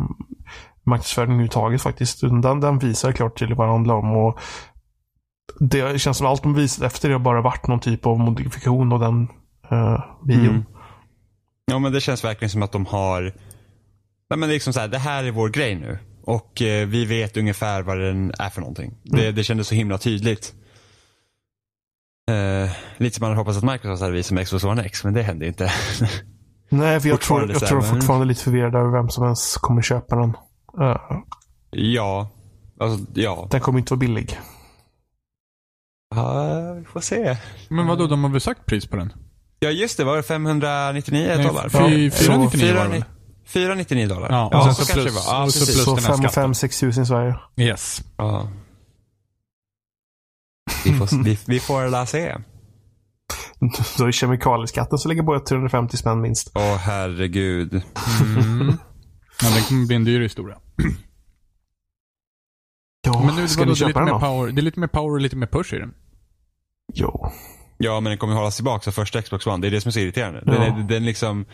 marknadsföring 0.85 1.30
överhuvudtaget 1.30 1.83
faktiskt. 1.83 2.20
Den, 2.20 2.61
den 2.61 2.78
visar 2.78 3.12
klart 3.12 3.38
till 3.38 3.54
vad 3.54 3.66
det 3.66 3.72
handlar 3.72 3.94
om. 3.94 4.16
Och 4.16 4.38
det 5.58 6.00
känns 6.00 6.18
som 6.18 6.26
allt 6.26 6.42
de 6.42 6.54
visat 6.54 6.84
efter 6.84 7.08
det 7.08 7.14
har 7.14 7.20
bara 7.20 7.40
varit 7.40 7.66
någon 7.66 7.80
typ 7.80 8.06
av 8.06 8.18
modifikation 8.18 8.92
av 8.92 9.00
den 9.00 9.28
eh, 9.70 10.04
videon. 10.26 10.48
Mm. 10.48 10.64
Ja 11.66 11.78
men 11.78 11.92
det 11.92 12.00
känns 12.00 12.24
verkligen 12.24 12.50
som 12.50 12.62
att 12.62 12.72
de 12.72 12.86
har, 12.86 13.22
nej 14.30 14.38
men 14.38 14.40
det 14.40 14.46
är 14.46 14.52
liksom 14.52 14.72
så 14.72 14.80
här, 14.80 14.88
det 14.88 14.98
här 14.98 15.24
är 15.24 15.30
vår 15.30 15.48
grej 15.48 15.74
nu. 15.74 15.98
Och 16.24 16.62
eh, 16.62 16.88
vi 16.88 17.04
vet 17.04 17.36
ungefär 17.36 17.82
vad 17.82 17.98
den 17.98 18.32
är 18.38 18.50
för 18.50 18.60
någonting. 18.60 18.94
Det, 19.04 19.32
det 19.32 19.44
kändes 19.44 19.68
så 19.68 19.74
himla 19.74 19.98
tydligt. 19.98 20.54
Eh, 22.30 22.70
lite 22.96 23.16
som 23.16 23.22
man 23.22 23.30
hade 23.30 23.40
hoppats 23.40 23.58
att 23.58 23.72
Microsoft 23.72 24.02
hade 24.02 24.12
visat 24.12 24.32
med 24.32 24.46
Xbox 24.46 24.64
One 24.64 24.82
X, 24.82 25.04
men 25.04 25.14
det 25.14 25.22
hände 25.22 25.46
inte. 25.46 25.72
Nej, 26.68 27.00
för 27.00 27.08
jag 27.08 27.20
tror, 27.20 27.50
jag 27.50 27.60
så 27.60 27.66
tror 27.66 27.80
de 27.80 27.88
fortfarande 27.88 28.24
är 28.24 28.26
lite 28.26 28.42
förvirrade 28.42 28.78
över 28.78 28.90
vem 28.90 29.08
som 29.08 29.24
ens 29.24 29.56
kommer 29.56 29.82
köpa 29.82 30.16
den. 30.16 30.36
Eh, 30.80 30.96
ja, 31.70 32.28
alltså 32.80 33.06
ja. 33.14 33.48
den 33.50 33.60
kommer 33.60 33.78
inte 33.78 33.92
vara 33.92 33.98
billig. 33.98 34.38
Ja. 36.14 36.73
Vi 36.79 36.85
får 36.85 37.01
se. 37.01 37.37
Men 37.68 37.87
vadå, 37.87 38.07
de 38.07 38.25
har 38.25 38.31
väl 38.31 38.40
sagt 38.40 38.66
pris 38.66 38.87
på 38.87 38.96
den? 38.96 39.12
Ja 39.61 39.70
just 39.70 39.96
det, 39.96 40.05
var 40.05 40.16
det 40.16 40.23
599 40.23 41.25
Nej, 41.37 41.46
dollar? 41.46 41.68
fy- 41.68 42.11
så 42.11 42.16
499 42.25 42.75
var 42.75 42.85
det 42.85 42.90
väl? 42.90 43.05
499 43.46 44.07
dollar. 44.09 44.31
Ja, 44.31 44.46
och 44.46 44.55
ja 44.55 44.64
sen 44.64 44.75
så, 44.75 44.85
så 44.85 44.92
kanske 44.92 45.03
plus- 45.11 45.14
det 45.25 45.31
var. 45.31 45.37
Ja, 45.38 45.44
och 45.44 45.53
så 45.53 45.59
precis. 45.61 45.75
plus- 45.75 45.85
Så 45.85 45.94
den 45.94 46.05
här 46.05 46.11
5 46.12 46.16
skatten. 46.23 46.42
5 46.42 46.55
6 46.55 46.81
tusen 46.81 47.03
i 47.03 47.07
Sverige. 47.07 47.37
Yes. 47.57 48.03
Ja. 48.16 48.49
Vi 50.85 50.92
får, 50.92 51.25
vi, 51.25 51.38
vi 51.46 51.61
får 51.61 51.88
la 51.88 52.07
se. 52.07 52.37
Så 53.85 54.07
är 54.07 54.12
kemikalieskatten 54.12 54.99
så 54.99 55.09
ligger 55.09 55.23
bara 55.23 55.40
350 55.40 55.96
spänn 55.96 56.20
minst. 56.20 56.51
Åh 56.55 56.77
herregud. 56.77 57.83
Mm. 58.20 58.66
Men 59.42 59.53
den 59.55 59.62
kommer 59.68 59.87
bli 59.87 59.96
en 59.96 60.05
dyr 60.05 60.20
historia. 60.20 60.57
Ja, 63.21 63.27
Men 63.27 63.37
nu, 63.37 63.48
ska 63.48 63.60
ni 63.60 63.64
det, 63.66 63.71
är 63.71 63.75
lite 63.75 63.87
köpa 63.87 64.00
den 64.04 64.21
power, 64.21 64.52
det 64.52 64.60
är 64.60 64.62
lite 64.62 64.81
mer 64.81 64.87
power 64.87 65.10
och 65.14 65.21
lite 65.21 65.37
mer 65.37 65.46
push 65.46 65.75
i 65.75 65.79
den. 65.79 65.94
Jo. 66.94 67.27
Ja, 67.79 68.00
men 68.00 68.10
den 68.10 68.18
kommer 68.18 68.35
ju 68.35 68.38
hållas 68.38 68.56
tillbaka 68.56 68.90
av 68.90 68.92
första 68.92 69.23
Xbox 69.23 69.46
One. 69.46 69.58
Det 69.62 69.66
är 69.68 69.71
det 69.71 69.81
som 69.81 69.88
är 69.88 69.92
så 69.92 70.00
irriterande. 70.00 70.40
Den, 70.46 70.54
Ja. 70.54 70.62
är, 70.62 70.83
den, 70.88 71.04
liksom, 71.04 71.44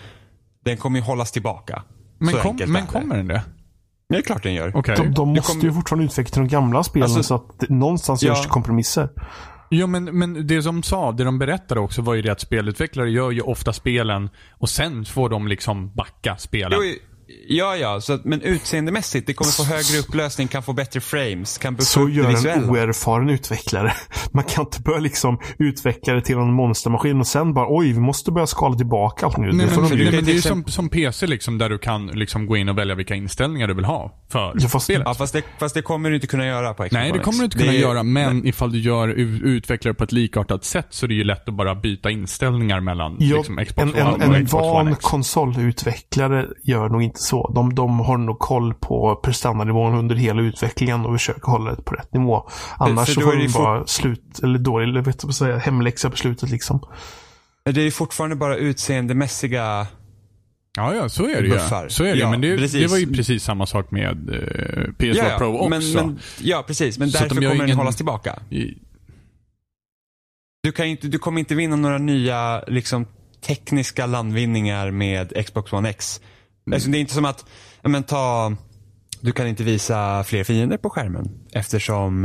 den 0.65 0.77
kommer 0.77 0.99
ju 0.99 1.05
hållas 1.05 1.33
tillbaka. 1.33 1.83
Men, 2.19 2.35
Så 2.35 2.41
kom, 2.41 2.59
men 2.67 2.87
kommer 2.87 3.17
den 3.17 3.29
det? 3.29 3.43
Det 4.09 4.17
är 4.17 4.23
klart 4.23 4.43
den 4.43 4.55
gör. 4.55 4.73
Okej. 4.77 4.97
De, 4.97 5.15
de 5.15 5.29
måste 5.29 5.53
kom- 5.53 5.61
ju 5.61 5.73
fortfarande 5.73 6.05
utveckla 6.05 6.43
de 6.43 6.49
gamla 6.49 6.83
spelen 6.85 7.05
Alltså- 7.05 7.23
så 7.23 7.35
att 7.35 7.59
det, 7.61 7.71
någonstans 7.71 8.23
Ja. 8.23 8.29
görs 8.29 8.43
det 8.43 8.49
kompromisser. 8.49 9.09
Jo, 9.71 9.87
men, 9.87 10.05
men 10.05 10.47
det 10.47 10.61
de 10.65 10.83
sa, 10.83 11.13
det 11.13 11.25
de 11.25 11.39
berättade 11.39 11.81
också 11.81 12.03
var 12.03 12.15
ju 12.15 12.23
det 12.23 12.33
att 12.33 12.41
spelutvecklare 12.41 13.11
gör 13.11 13.31
ju 13.31 13.41
ofta 13.41 13.73
spelen 13.73 14.31
och 14.59 14.69
sen 14.69 15.05
får 15.05 15.29
de 15.29 15.49
liksom 15.49 15.95
backa 15.95 16.37
spelen. 16.37 16.79
Jo, 16.83 16.95
Ja, 17.49 17.77
ja, 17.77 18.01
så, 18.01 18.13
att- 18.13 18.25
men 18.25 18.43
utseendemässigt, 18.43 19.27
det 19.27 19.35
kommer 19.35 19.53
få 19.53 19.63
högre 19.65 19.99
upplösning, 20.09 20.49
kan 20.49 20.63
få 20.63 20.73
bättre 20.73 21.01
frames, 21.01 21.59
kan 21.59 21.79
Så 21.81 22.09
gör 22.09 22.49
en 22.49 22.71
oerfaren 22.71 23.31
utvecklare. 23.31 23.93
Man 24.33 24.45
kan 24.45 24.65
inte 24.65 24.81
börja 24.83 24.99
liksom 24.99 25.39
utveckla 25.59 26.15
det 26.15 26.21
till 26.21 26.37
en 26.37 26.53
monstermaskin 26.53 27.21
och 27.21 27.27
sen 27.27 27.55
bara 27.55 27.67
oj, 27.69 27.93
vi 27.93 28.01
måste 28.01 28.33
börja 28.33 28.47
skala 28.47 28.77
tillbaka 28.77 29.27
allt 29.27 29.37
nu. 29.37 29.47
Nej, 29.53 29.67
men, 29.67 29.89
de 29.89 29.95
nej, 29.97 30.13
men 30.13 30.25
det 30.25 30.31
är 30.31 30.35
ju 30.35 30.43
som, 30.43 30.65
som 30.65 30.89
PC 30.89 31.27
liksom, 31.27 31.59
där 31.59 31.69
du 31.69 31.79
kan 31.79 32.07
liksom 32.07 32.47
gå 32.47 32.57
in 32.57 32.69
och 32.69 32.79
välja 32.79 32.95
vilka 32.95 33.15
inställningar 33.15 33.69
du 33.69 33.75
vill 33.75 33.85
ha 33.85 34.13
för 34.33 34.53
Ja, 34.59 34.69
fast- 34.69 34.85
spelet. 34.85 35.03
Ja, 35.07 35.15
fast 35.15 35.33
det, 35.33 35.43
fast 35.59 35.75
det 35.75 35.83
kommer 35.83 36.09
du 36.11 36.15
inte 36.15 36.27
kunna 36.27 36.47
göra 36.47 36.69
på 36.75 36.83
Xbox 36.83 36.93
Nej, 36.93 37.07
det 37.07 37.13
One 37.15 37.23
kommer 37.25 37.39
du 37.39 37.45
inte 37.45 37.59
kunna 37.59 37.73
Det 37.73 37.79
är- 37.79 37.81
göra, 37.81 38.03
men 38.03 38.47
ifall 38.47 38.73
du 38.73 38.79
gör 38.79 39.09
utvecklar 39.09 39.93
det 39.93 39.99
på 39.99 40.05
ett 40.05 40.13
likartat 40.13 40.65
sätt 40.65 40.87
så 40.91 41.07
är 41.07 41.09
det 41.09 41.15
ju 41.15 41.25
lätt 41.25 41.49
att 41.49 41.55
bara 41.55 41.75
byta 41.75 42.11
inställningar 42.11 42.81
mellan 42.81 43.17
Ja, 43.21 43.37
liksom, 43.37 43.57
Xbox 43.67 43.79
en, 43.95 44.07
One 44.07 44.25
en, 44.25 44.31
och 44.31 44.37
en 44.37 44.47
Xbox 44.47 44.63
van 44.63 44.77
One 44.81 44.91
X. 44.91 45.01
konsolutvecklare 45.03 46.47
gör 46.63 46.89
nog 46.89 47.03
inte 47.03 47.16
så. 47.19 47.51
De, 47.55 47.75
de 47.75 48.01
har 48.01 48.19
nog 48.19 48.39
koll 48.39 48.75
på 48.75 49.21
prestandanivån 49.25 49.95
under 49.95 50.17
hela 50.17 50.43
utvecklingen 50.43 51.07
och 51.07 51.13
försöker 51.15 51.47
hålla 51.51 51.75
det 51.75 51.83
på 51.83 51.95
rätt 51.95 52.13
nivå. 52.15 52.49
Annars 52.79 53.15
så 53.15 53.21
får 53.21 53.33
det 53.33 53.37
de 53.39 53.43
ju 53.47 53.53
bara 53.53 53.87
slut, 53.87 54.41
eller 54.43 54.59
dålig, 54.59 54.89
eller 54.89 55.01
vet 55.03 55.23
jag 55.23 55.35
säga, 55.35 55.59
hemläxa 55.59 56.11
på 56.11 56.17
slutet 56.17 56.51
liksom. 56.51 56.81
Det 57.65 57.81
är 57.83 57.91
fortfarande 57.91 58.37
bara 58.37 58.57
utseendemässiga 58.57 59.87
Ja, 60.79 60.95
ja, 60.95 61.09
så 61.09 61.25
är 61.29 61.43
det 61.43 61.49
ju. 61.49 61.89
Så 61.89 62.05
är 62.05 62.09
det 62.09 62.15
ju. 62.15 62.21
Ja, 62.21 62.31
Men 62.31 62.41
det, 62.41 62.57
det 62.57 62.87
var 62.87 62.99
ju 62.99 63.13
precis 63.15 63.43
samma 63.45 63.67
sak 63.67 63.91
med 63.91 64.31
eh, 64.31 64.91
PS4 64.99 65.39
Pro 65.39 65.55
också. 65.57 65.69
men, 65.69 65.93
men, 65.93 66.19
ja, 66.41 66.65
precis. 66.67 66.99
Men 66.99 67.11
Så 67.11 67.19
därför 67.19 67.35
kommer 67.35 67.49
den 67.49 67.63
ingen- 67.67 67.77
hållas 67.77 67.97
tillbaka. 67.97 68.39
I- 68.51 68.75
Du, 70.63 70.73
kan 70.73 70.87
ju 70.87 70.91
inte, 70.91 71.09
du 71.09 71.19
kommer 71.19 71.39
inte 71.41 71.55
vinna 71.55 71.77
några 71.77 71.99
nya 71.99 72.65
liksom, 72.67 73.07
tekniska 73.47 74.07
landvinningar 74.07 74.91
med 74.91 75.47
Xbox 75.47 75.73
One 75.73 75.89
X. 75.91 76.21
Mm. 76.67 76.75
Alltså, 76.75 76.91
det 76.91 76.99
är 76.99 77.01
inte 77.01 77.15
som 77.15 77.25
att, 77.25 77.45
men 77.83 78.03
ta, 78.03 78.53
du 79.21 79.33
kan 79.33 79.47
inte 79.47 79.63
visa 79.65 80.25
fler 80.25 80.45
fiender 80.45 80.77
på 80.77 80.91
skärmen 80.91 81.31
eftersom 81.53 82.25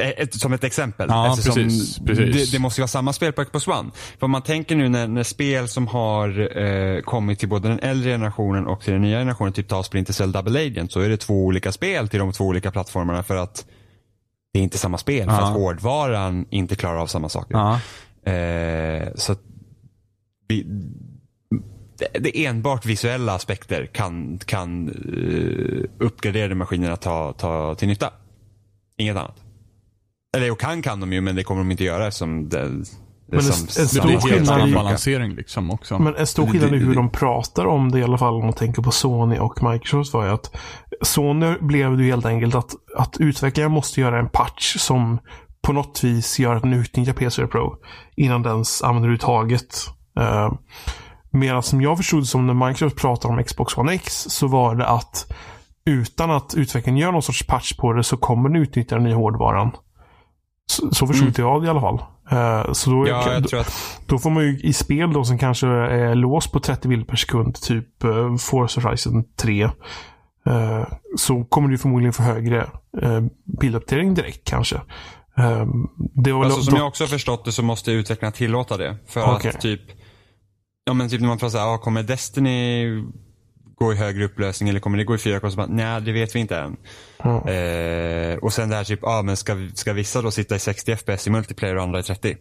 eh, 0.00 0.08
ett, 0.08 0.34
som 0.34 0.52
ett 0.52 0.64
exempel. 0.64 1.06
Ja, 1.10 1.36
precis, 1.36 1.98
precis. 1.98 2.50
Det, 2.50 2.56
det 2.56 2.58
måste 2.58 2.80
ju 2.80 2.82
vara 2.82 2.88
samma 2.88 3.12
spel 3.12 3.32
på 3.32 3.44
Xbox 3.44 3.68
One. 3.68 3.90
För 4.18 4.24
om 4.24 4.30
man 4.30 4.42
tänker 4.42 4.76
nu 4.76 4.88
när, 4.88 5.08
när 5.08 5.22
spel 5.22 5.68
som 5.68 5.86
har 5.86 6.58
eh, 6.58 7.00
kommit 7.00 7.38
till 7.38 7.48
både 7.48 7.68
den 7.68 7.78
äldre 7.80 8.10
generationen 8.10 8.66
och 8.66 8.80
till 8.80 8.92
den 8.92 9.02
nya 9.02 9.18
generationen, 9.18 9.52
typ 9.52 9.68
ta 9.68 9.82
Splinter 9.82 10.12
Cell 10.12 10.32
Double 10.32 10.66
Agent, 10.66 10.92
så 10.92 11.00
är 11.00 11.08
det 11.08 11.16
två 11.16 11.44
olika 11.44 11.72
spel 11.72 12.08
till 12.08 12.18
de 12.18 12.32
två 12.32 12.44
olika 12.44 12.70
plattformarna 12.70 13.22
för 13.22 13.36
att 13.36 13.66
det 14.52 14.58
är 14.58 14.62
inte 14.62 14.78
samma 14.78 14.98
spel. 14.98 15.28
För 15.28 15.36
Ja. 15.36 15.42
att 15.48 15.54
hårdvaran 15.54 16.46
inte 16.50 16.76
klarar 16.76 16.96
av 16.98 17.06
samma 17.06 17.28
saker. 17.28 17.54
Ja. 17.54 17.80
Eh, 18.32 19.08
så 19.14 19.32
att 19.32 19.40
vi, 20.48 20.66
det, 22.20 22.46
enbart 22.46 22.86
visuella 22.86 23.34
aspekter 23.34 23.86
kan, 23.86 24.38
kan 24.38 24.88
uh, 24.88 25.84
uppgraderade 25.98 26.54
maskinerna 26.54 26.96
ta, 26.96 27.32
ta 27.32 27.74
till 27.74 27.88
nytta. 27.88 28.10
Inget 28.96 29.16
annat. 29.16 29.36
Eller 30.36 30.50
och 30.52 30.60
kan 30.60 30.82
kan 30.82 31.00
de 31.00 31.12
ju 31.12 31.20
men 31.20 31.36
det 31.36 31.44
kommer 31.44 31.60
de 31.60 31.70
inte 31.70 31.84
göra 31.84 32.10
som 32.10 32.48
det, 32.48 32.58
det 32.68 32.84
Men 33.26 33.42
som, 33.42 33.52
en- 33.54 33.60
en 33.60 34.12
Det 34.12 34.18
stor 34.18 34.30
skillnad 34.30 34.68
i- 34.68 34.74
balansering 34.74 35.34
liksom 35.34 35.70
också. 35.70 35.98
Men 35.98 36.16
en 36.16 36.26
stor 36.26 36.46
skillnad 36.46 36.74
i 36.74 36.78
hur 36.78 36.94
de 36.94 37.10
pratar 37.10 37.66
om 37.66 37.90
det 37.90 37.98
i 37.98 38.02
alla 38.02 38.18
fall 38.18 38.34
om 38.34 38.44
man 38.44 38.52
tänker 38.52 38.82
på 38.82 38.90
Sony 38.90 39.38
och 39.38 39.62
Microsoft 39.72 40.14
var 40.14 40.24
ju 40.26 40.30
att 40.30 40.56
Sony 41.02 41.54
blev 41.60 41.96
det 41.96 42.02
ju 42.04 42.10
helt 42.10 42.26
enkelt 42.26 42.54
att, 42.54 42.70
att 42.96 43.16
utvecklaren 43.20 43.72
måste 43.72 44.00
göra 44.00 44.18
en 44.18 44.28
patch 44.28 44.76
som 44.78 45.18
på 45.62 45.72
något 45.72 46.04
vis 46.04 46.38
gör 46.38 46.54
att 46.56 46.62
den 46.62 46.72
utnyttjar 46.72 47.12
PS4 47.12 47.46
Pro 47.46 47.76
innan 48.16 48.42
den 48.42 48.52
ens 48.52 48.82
använder 48.82 49.08
överhuvudtaget. 49.08 49.86
Uh, 50.20 50.52
Medan 51.30 51.62
som 51.62 51.80
jag 51.82 51.96
förstod 51.96 52.26
som 52.26 52.46
när 52.46 52.54
Microsoft 52.68 52.96
pratar 52.96 53.28
om 53.28 53.44
Xbox 53.44 53.76
One 53.78 53.92
X 53.94 54.26
så 54.28 54.46
var 54.46 54.74
det 54.74 54.86
att 54.86 55.32
utan 55.84 56.30
att 56.30 56.54
utvecklaren 56.56 56.96
gör 56.96 57.12
någon 57.12 57.22
sorts 57.22 57.46
patch 57.46 57.72
på 57.72 57.92
det 57.92 58.04
så 58.04 58.16
kommer 58.16 58.48
den 58.48 58.62
utnyttja 58.62 58.94
den 58.94 59.04
nya 59.04 59.16
hårdvaran. 59.16 59.70
Så, 60.66 60.94
så 60.94 61.06
förstod 61.06 61.38
jag 61.38 61.62
det 61.62 61.66
i 61.66 61.70
alla 61.70 61.80
fall. 61.80 62.02
Eh, 62.30 62.72
så 62.72 62.90
då, 62.90 62.96
Mm. 62.96 63.08
Ja, 63.08 63.32
jag 63.32 63.48
tror 63.48 63.60
att 63.60 64.00
då 64.06 64.18
får 64.18 64.30
man 64.30 64.42
ju 64.42 64.58
i 64.60 64.72
spel 64.72 65.12
då 65.12 65.24
som 65.24 65.38
kanske 65.38 65.66
är 65.68 66.14
låst 66.14 66.52
på 66.52 66.60
30 66.60 66.88
bild 66.88 67.08
per 67.08 67.16
sekund, 67.16 67.54
typ 67.54 68.04
uh, 68.04 68.36
Forza 68.36 68.80
Horizon 68.80 69.24
3. 69.36 69.62
eh, 69.62 69.70
så 71.16 71.44
kommer 71.44 71.68
du 71.68 71.78
förmodligen 71.78 72.12
få 72.12 72.22
högre 72.22 72.70
uh, 73.02 73.20
bilduppdatering 73.60 74.14
direkt 74.14 74.44
kanske. 74.44 74.80
Det 75.96 76.32
var 76.32 76.40
väl 76.40 76.46
Alltså, 76.46 76.62
som 76.62 76.76
jag 76.76 76.86
också 76.86 77.04
har 77.04 77.08
förstått 77.08 77.44
det 77.44 77.52
så 77.52 77.62
måste 77.62 77.92
utvecklarna 77.92 78.32
tillåta 78.32 78.76
det. 78.76 78.96
För 79.08 79.34
Okej. 79.34 79.50
att 79.50 79.60
typ, 79.60 79.80
ja 80.84 80.94
men 80.94 81.08
typ 81.08 81.20
när 81.20 81.28
man 81.28 81.38
pratar 81.38 81.50
såhär, 81.50 81.74
ah, 81.74 81.78
kommer 81.78 82.02
Destiny 82.02 82.86
gå 83.74 83.92
i 83.92 83.96
högre 83.96 84.24
upplösning 84.24 84.68
eller 84.68 84.80
kommer 84.80 84.98
det 84.98 85.04
gå 85.04 85.14
i 85.14 85.18
4K? 85.18 85.50
Så 85.50 85.56
bara, 85.56 85.66
Nej, 85.66 86.00
det 86.00 86.12
vet 86.12 86.34
vi 86.34 86.40
inte 86.40 86.58
än. 86.58 86.76
Ja. 87.18 87.50
Eh, 87.50 88.36
och 88.36 88.52
sen 88.52 88.68
det 88.68 88.76
här 88.76 88.84
typ, 88.84 89.04
ah, 89.04 89.22
men 89.22 89.36
ska, 89.36 89.68
ska 89.74 89.92
vissa 89.92 90.22
då 90.22 90.30
sitta 90.30 90.56
i 90.56 90.58
60 90.58 90.96
FPS 90.96 91.26
i 91.26 91.30
multiplayer 91.30 91.76
och 91.76 91.82
andra 91.82 92.00
i 92.00 92.02
30? 92.02 92.36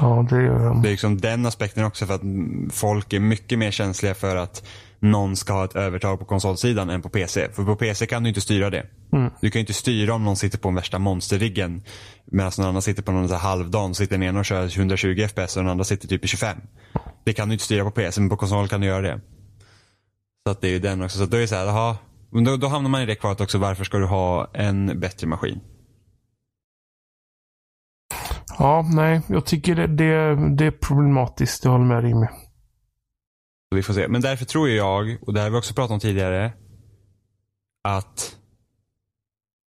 Ja, 0.00 0.26
det 0.30 0.36
är... 0.36 0.82
Det 0.82 0.88
är 0.88 0.90
liksom 0.90 1.20
den 1.20 1.46
aspekten 1.46 1.84
också 1.84 2.06
för 2.06 2.14
att 2.14 2.22
mm, 2.22 2.70
folk 2.70 3.12
är 3.12 3.20
mycket 3.20 3.58
mer 3.58 3.70
känsliga 3.70 4.14
för 4.14 4.36
att 4.36 4.66
någon 4.98 5.36
ska 5.36 5.52
ha 5.52 5.64
ett 5.64 5.76
övertag 5.76 6.18
på 6.18 6.24
konsolsidan 6.24 6.90
än 6.90 7.02
på 7.02 7.08
PC. 7.08 7.48
För 7.52 7.64
på 7.64 7.76
PC 7.76 8.06
kan 8.06 8.22
du 8.22 8.28
inte 8.28 8.40
styra 8.40 8.70
det. 8.70 8.86
Mm. 9.12 9.30
Du 9.40 9.50
kan 9.50 9.60
inte 9.60 9.72
styra 9.72 10.14
om 10.14 10.24
någon 10.24 10.36
sitter 10.36 10.58
på 10.58 10.68
den 10.68 10.74
värsta 10.74 10.98
monsterriggen 10.98 11.82
medan 12.24 12.52
någon 12.58 12.66
annan 12.66 12.82
sitter 12.82 13.02
på 13.02 13.12
någon 13.12 13.28
så 13.28 13.34
halvdan. 13.34 13.94
Sitter 13.94 14.12
den 14.12 14.22
ena 14.22 14.38
och 14.38 14.44
kör 14.44 14.76
120 14.78 15.26
FPS 15.28 15.56
och 15.56 15.62
den 15.62 15.70
andra 15.70 15.84
sitter 15.84 16.08
typ 16.08 16.24
i 16.24 16.28
25. 16.28 16.58
Det 17.26 17.32
kan 17.32 17.48
du 17.48 17.54
inte 17.54 17.64
styra 17.64 17.84
på 17.84 17.90
PC 17.90 18.20
men 18.20 18.30
på 18.30 18.36
konsol 18.36 18.68
kan 18.68 18.80
du 18.80 18.86
göra 18.86 19.02
det. 19.02 19.20
Så 20.46 20.50
att 20.50 20.60
det 20.60 20.68
är 20.68 20.72
ju 20.72 20.78
den 20.78 21.02
också. 21.02 21.18
Så 21.18 21.26
då 21.26 21.36
är 21.36 21.40
det 21.40 21.48
så 21.48 21.54
här, 21.54 21.96
men 22.30 22.44
då, 22.44 22.56
då 22.56 22.66
hamnar 22.66 22.90
man 22.90 23.02
i 23.02 23.06
det 23.06 23.14
kvalet 23.14 23.40
också. 23.40 23.58
Varför 23.58 23.84
ska 23.84 23.98
du 23.98 24.06
ha 24.06 24.50
en 24.54 25.00
bättre 25.00 25.26
maskin? 25.26 25.60
Ja, 28.58 28.86
nej, 28.94 29.20
jag 29.28 29.46
tycker 29.46 29.74
det, 29.74 29.86
det, 29.86 30.36
det 30.56 30.66
är 30.66 30.70
problematiskt. 30.70 31.64
Jag 31.64 31.72
håller 31.72 31.84
med 31.84 32.04
Rimmy. 32.04 32.26
Så 33.68 33.76
vi 33.76 33.82
får 33.82 33.94
se. 33.94 34.08
Men 34.08 34.20
därför 34.20 34.44
tror 34.44 34.68
jag, 34.68 35.16
och 35.22 35.34
det 35.34 35.40
har 35.40 35.50
vi 35.50 35.56
också 35.56 35.74
pratat 35.74 35.90
om 35.90 36.00
tidigare, 36.00 36.52
att 37.84 38.36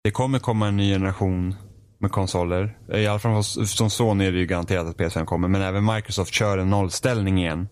det 0.03 0.11
kommer 0.11 0.39
komma 0.39 0.67
en 0.67 0.77
ny 0.77 0.93
generation 0.93 1.55
med 2.03 2.11
konsoler. 2.11 2.77
I 2.93 3.07
alla 3.07 3.19
fall 3.19 3.43
som 3.43 3.89
Sony 3.89 4.25
är 4.25 4.31
det 4.31 4.37
ju 4.39 4.45
garanterat 4.45 4.87
att 4.87 4.97
PS5 4.97 5.25
kommer, 5.25 5.47
men 5.47 5.61
även 5.61 5.85
Microsoft 5.85 6.33
kör 6.33 6.57
en 6.57 6.69
nollställning 6.69 7.37
igen. 7.39 7.67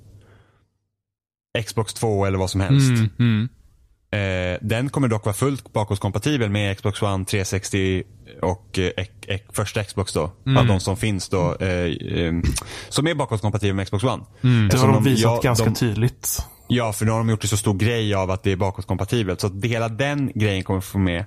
Xbox 1.65 1.93
2 1.93 2.25
eller 2.25 2.37
vad 2.37 2.49
som 2.49 2.61
helst. 2.61 2.89
Mm, 2.89 3.09
mm. 3.19 3.49
Eh, 4.13 4.57
den 4.61 4.89
kommer 4.89 5.07
dock 5.07 5.25
vara 5.25 5.33
fullt 5.33 5.73
bakåtkompatibel 5.73 6.49
med 6.49 6.77
Xbox 6.77 7.01
One 7.01 7.25
360 7.25 8.03
och 8.41 8.79
eh, 8.79 8.85
ek- 8.97 9.25
ek- 9.27 9.45
första 9.53 9.83
Xbox 9.83 10.13
då. 10.13 10.31
Av 10.57 10.67
de 10.67 10.79
som 10.79 10.97
finns 10.97 11.29
då. 11.29 11.55
Eh, 11.59 11.69
eh, 11.69 12.33
som 12.89 13.07
är 13.07 13.15
bakåtkompatibel 13.15 13.75
med 13.75 13.85
Xbox 13.85 14.03
One. 14.03 14.23
Det 14.71 14.77
har 14.77 14.87
de 14.93 15.03
visat 15.03 15.23
ja, 15.23 15.39
ganska 15.43 15.65
de- 15.65 15.75
tydligt. 15.75 16.45
Ja, 16.67 16.93
för 16.93 17.05
nu 17.05 17.11
har 17.11 17.17
de 17.17 17.29
gjort 17.29 17.41
det 17.41 17.47
så 17.47 17.57
stor 17.57 17.73
grej 17.73 18.13
av 18.15 18.31
att 18.31 18.43
det 18.43 18.51
är 18.51 18.55
bakåtkompatibelt. 18.55 19.41
Så 19.41 19.47
att 19.47 19.65
hela 19.65 19.89
den 19.89 20.31
grejen 20.35 20.63
kommer 20.63 20.81
få 20.81 20.97
med. 20.97 21.25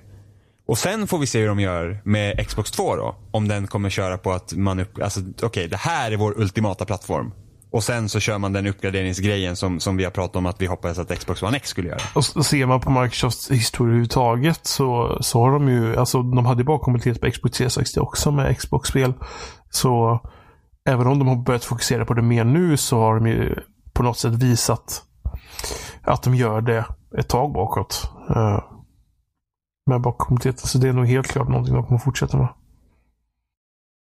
Och 0.67 0.77
sen 0.77 1.07
får 1.07 1.17
vi 1.17 1.27
se 1.27 1.39
hur 1.39 1.47
de 1.47 1.59
gör 1.59 2.01
med 2.03 2.47
Xbox 2.47 2.71
2 2.71 2.95
då. 2.95 3.15
Om 3.31 3.47
den 3.47 3.67
kommer 3.67 3.89
köra 3.89 4.17
på 4.17 4.31
att 4.31 4.53
man 4.53 4.79
upp, 4.79 5.01
alltså 5.01 5.19
okej, 5.43 5.67
det 5.67 5.77
här 5.77 6.11
är 6.11 6.17
vår 6.17 6.39
ultimata 6.39 6.85
plattform. 6.85 7.31
Och 7.71 7.83
sen 7.83 8.09
så 8.09 8.19
kör 8.19 8.37
man 8.37 8.53
den 8.53 8.67
uppgraderingsgrejen 8.67 9.55
som, 9.55 9.79
som 9.79 9.97
vi 9.97 10.03
har 10.03 10.11
pratat 10.11 10.35
om 10.35 10.45
att 10.45 10.61
vi 10.61 10.65
hoppades 10.65 10.99
att 10.99 11.19
Xbox 11.19 11.43
One 11.43 11.57
X 11.57 11.69
skulle 11.69 11.87
göra. 11.87 12.01
Och 12.13 12.25
ser 12.25 12.65
man 12.65 12.79
på 12.79 12.89
Microsofts 12.89 13.51
historia 13.51 13.89
överhuvudtaget 13.89 14.59
så, 14.67 15.17
så 15.21 15.39
har 15.39 15.51
de 15.51 15.69
ju, 15.69 15.95
alltså 15.95 16.21
de 16.21 16.45
hade 16.45 16.61
ju 16.61 16.65
bakkompatibilitet 16.65 17.21
på 17.21 17.31
Xbox 17.31 17.57
360 17.57 17.99
också 17.99 18.31
med 18.31 18.57
Xbox-spel. 18.57 19.13
Så 19.69 20.19
även 20.89 21.07
om 21.07 21.19
de 21.19 21.27
har 21.27 21.35
börjat 21.35 21.65
fokusera 21.65 22.05
på 22.05 22.13
det 22.13 22.21
mer 22.21 22.43
nu 22.43 22.77
så 22.77 22.99
har 22.99 23.15
de 23.15 23.27
ju 23.27 23.55
på 23.93 24.03
något 24.03 24.17
sätt 24.17 24.33
visat 24.33 25.03
att 26.01 26.23
de 26.23 26.35
gör 26.35 26.61
det 26.61 26.85
ett 27.17 27.29
tag 27.29 27.53
bakåt. 27.53 28.11
Eh, 28.29 28.59
med 29.85 30.01
bakkompatibilitet. 30.01 30.69
Så 30.69 30.77
det 30.77 30.89
är 30.89 30.93
nog 30.93 31.07
helt 31.07 31.27
klart 31.27 31.49
någonting 31.49 31.75
de 31.75 31.85
kommer 31.85 31.99
fortsätta 31.99 32.37
med. 32.37 32.47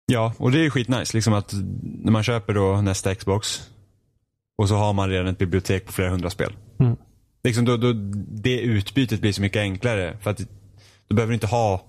Ja, 0.06 0.34
och 0.38 0.52
det 0.52 0.60
är 0.60 0.64
ju 0.64 0.70
skitnice. 0.70 1.18
Liksom 1.18 1.34
att 1.34 1.54
när 1.82 2.12
man 2.12 2.24
köper 2.24 2.54
då 2.54 2.82
nästa 2.82 3.16
Xbox 3.16 3.70
och 4.58 4.70
så 4.70 4.76
har 4.76 4.94
man 4.94 5.10
redan 5.10 5.28
ett 5.28 5.38
bibliotek 5.38 5.86
på 5.86 5.92
flera 5.92 6.10
hundra 6.10 6.30
spel. 6.30 6.54
Mm. 6.80 6.96
Liksom 7.44 7.66
då, 7.66 7.78
då, 7.78 7.94
det 8.42 8.60
utbytet 8.60 9.22
blir 9.22 9.32
så 9.32 9.42
mycket 9.42 9.60
enklare. 9.60 10.18
För 10.22 10.32
att 10.32 10.38
du 11.08 11.16
behöver 11.16 11.34
inte 11.34 11.48
ha 11.48 11.86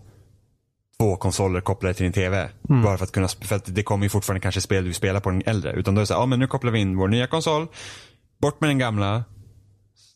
två 0.98 1.16
konsoler 1.16 1.60
kopplade 1.60 1.94
till 1.94 2.04
din 2.04 2.12
TV. 2.12 2.48
Mm. 2.68 2.82
Bara 2.82 2.98
för 2.98 3.04
att 3.04 3.12
kunna, 3.12 3.28
för 3.28 3.56
att 3.56 3.74
det 3.74 3.82
kommer 3.82 4.04
ju 4.04 4.08
fortfarande 4.08 4.40
kanske 4.40 4.60
spel 4.60 4.84
du 4.84 4.92
spelar 4.92 5.20
på 5.20 5.30
den 5.30 5.42
äldre. 5.46 5.72
Utan 5.72 5.94
då 5.94 5.98
är 5.98 6.02
det 6.02 6.06
så 6.06 6.14
här, 6.14 6.20
ja 6.20 6.26
men 6.26 6.38
nu 6.38 6.46
kopplar 6.46 6.72
vi 6.72 6.78
in 6.78 6.96
vår 6.96 7.08
nya 7.08 7.26
konsol. 7.26 7.66
Bort 8.40 8.60
med 8.60 8.70
den 8.70 8.78
gamla. 8.78 9.24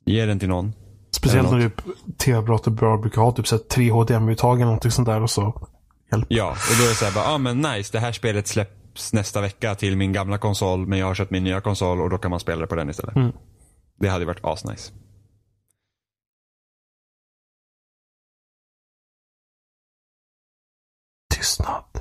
Ge 0.04 0.26
den 0.26 0.38
till 0.38 0.48
någon. 0.48 0.72
Speciellt 1.16 1.50
när 1.50 1.70
tv-apparater 2.18 2.70
bra 2.70 2.96
brukar 2.96 3.22
ha 3.22 3.32
typ 3.32 3.68
3 3.68 3.90
HDMI-uttag 3.90 4.60
eller 4.60 4.72
något 4.72 4.92
sånt 4.92 5.08
där 5.08 5.22
och 5.22 5.30
så. 5.30 5.68
Hjälp. 6.12 6.26
Ja, 6.28 6.50
och 6.50 6.76
då 6.78 6.84
är 6.84 6.88
det 6.88 6.94
såhär, 6.94 7.12
ja 7.16 7.34
ah, 7.34 7.38
men 7.38 7.60
nice, 7.60 7.92
det 7.92 8.00
här 8.00 8.12
spelet 8.12 8.46
släpps 8.46 9.12
nästa 9.12 9.40
vecka 9.40 9.74
till 9.74 9.96
min 9.96 10.12
gamla 10.12 10.38
konsol, 10.38 10.86
men 10.86 10.98
jag 10.98 11.06
har 11.06 11.14
köpt 11.14 11.30
min 11.30 11.44
nya 11.44 11.60
konsol 11.60 12.00
och 12.00 12.10
då 12.10 12.18
kan 12.18 12.30
man 12.30 12.40
spela 12.40 12.60
det 12.60 12.66
på 12.66 12.74
den 12.74 12.90
istället. 12.90 13.16
Mm. 13.16 13.32
Det 13.98 14.08
hade 14.08 14.24
varit 14.24 14.44
asnice. 14.44 14.92
Tystnad. 21.34 22.00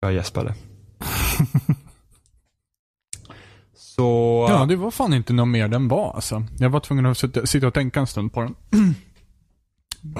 Jag 0.00 0.12
gäspade. 0.12 0.54
Så... 3.96 4.46
Ja, 4.48 4.66
det 4.66 4.76
var 4.76 4.90
fan 4.90 5.14
inte 5.14 5.32
något 5.32 5.48
mer 5.48 5.68
den 5.68 5.88
var 5.88 6.12
alltså. 6.14 6.44
Jag 6.58 6.70
var 6.70 6.80
tvungen 6.80 7.06
att 7.06 7.18
sitta, 7.18 7.46
sitta 7.46 7.66
och 7.66 7.74
tänka 7.74 8.00
en 8.00 8.06
stund 8.06 8.32
på 8.32 8.40
den. 8.40 8.54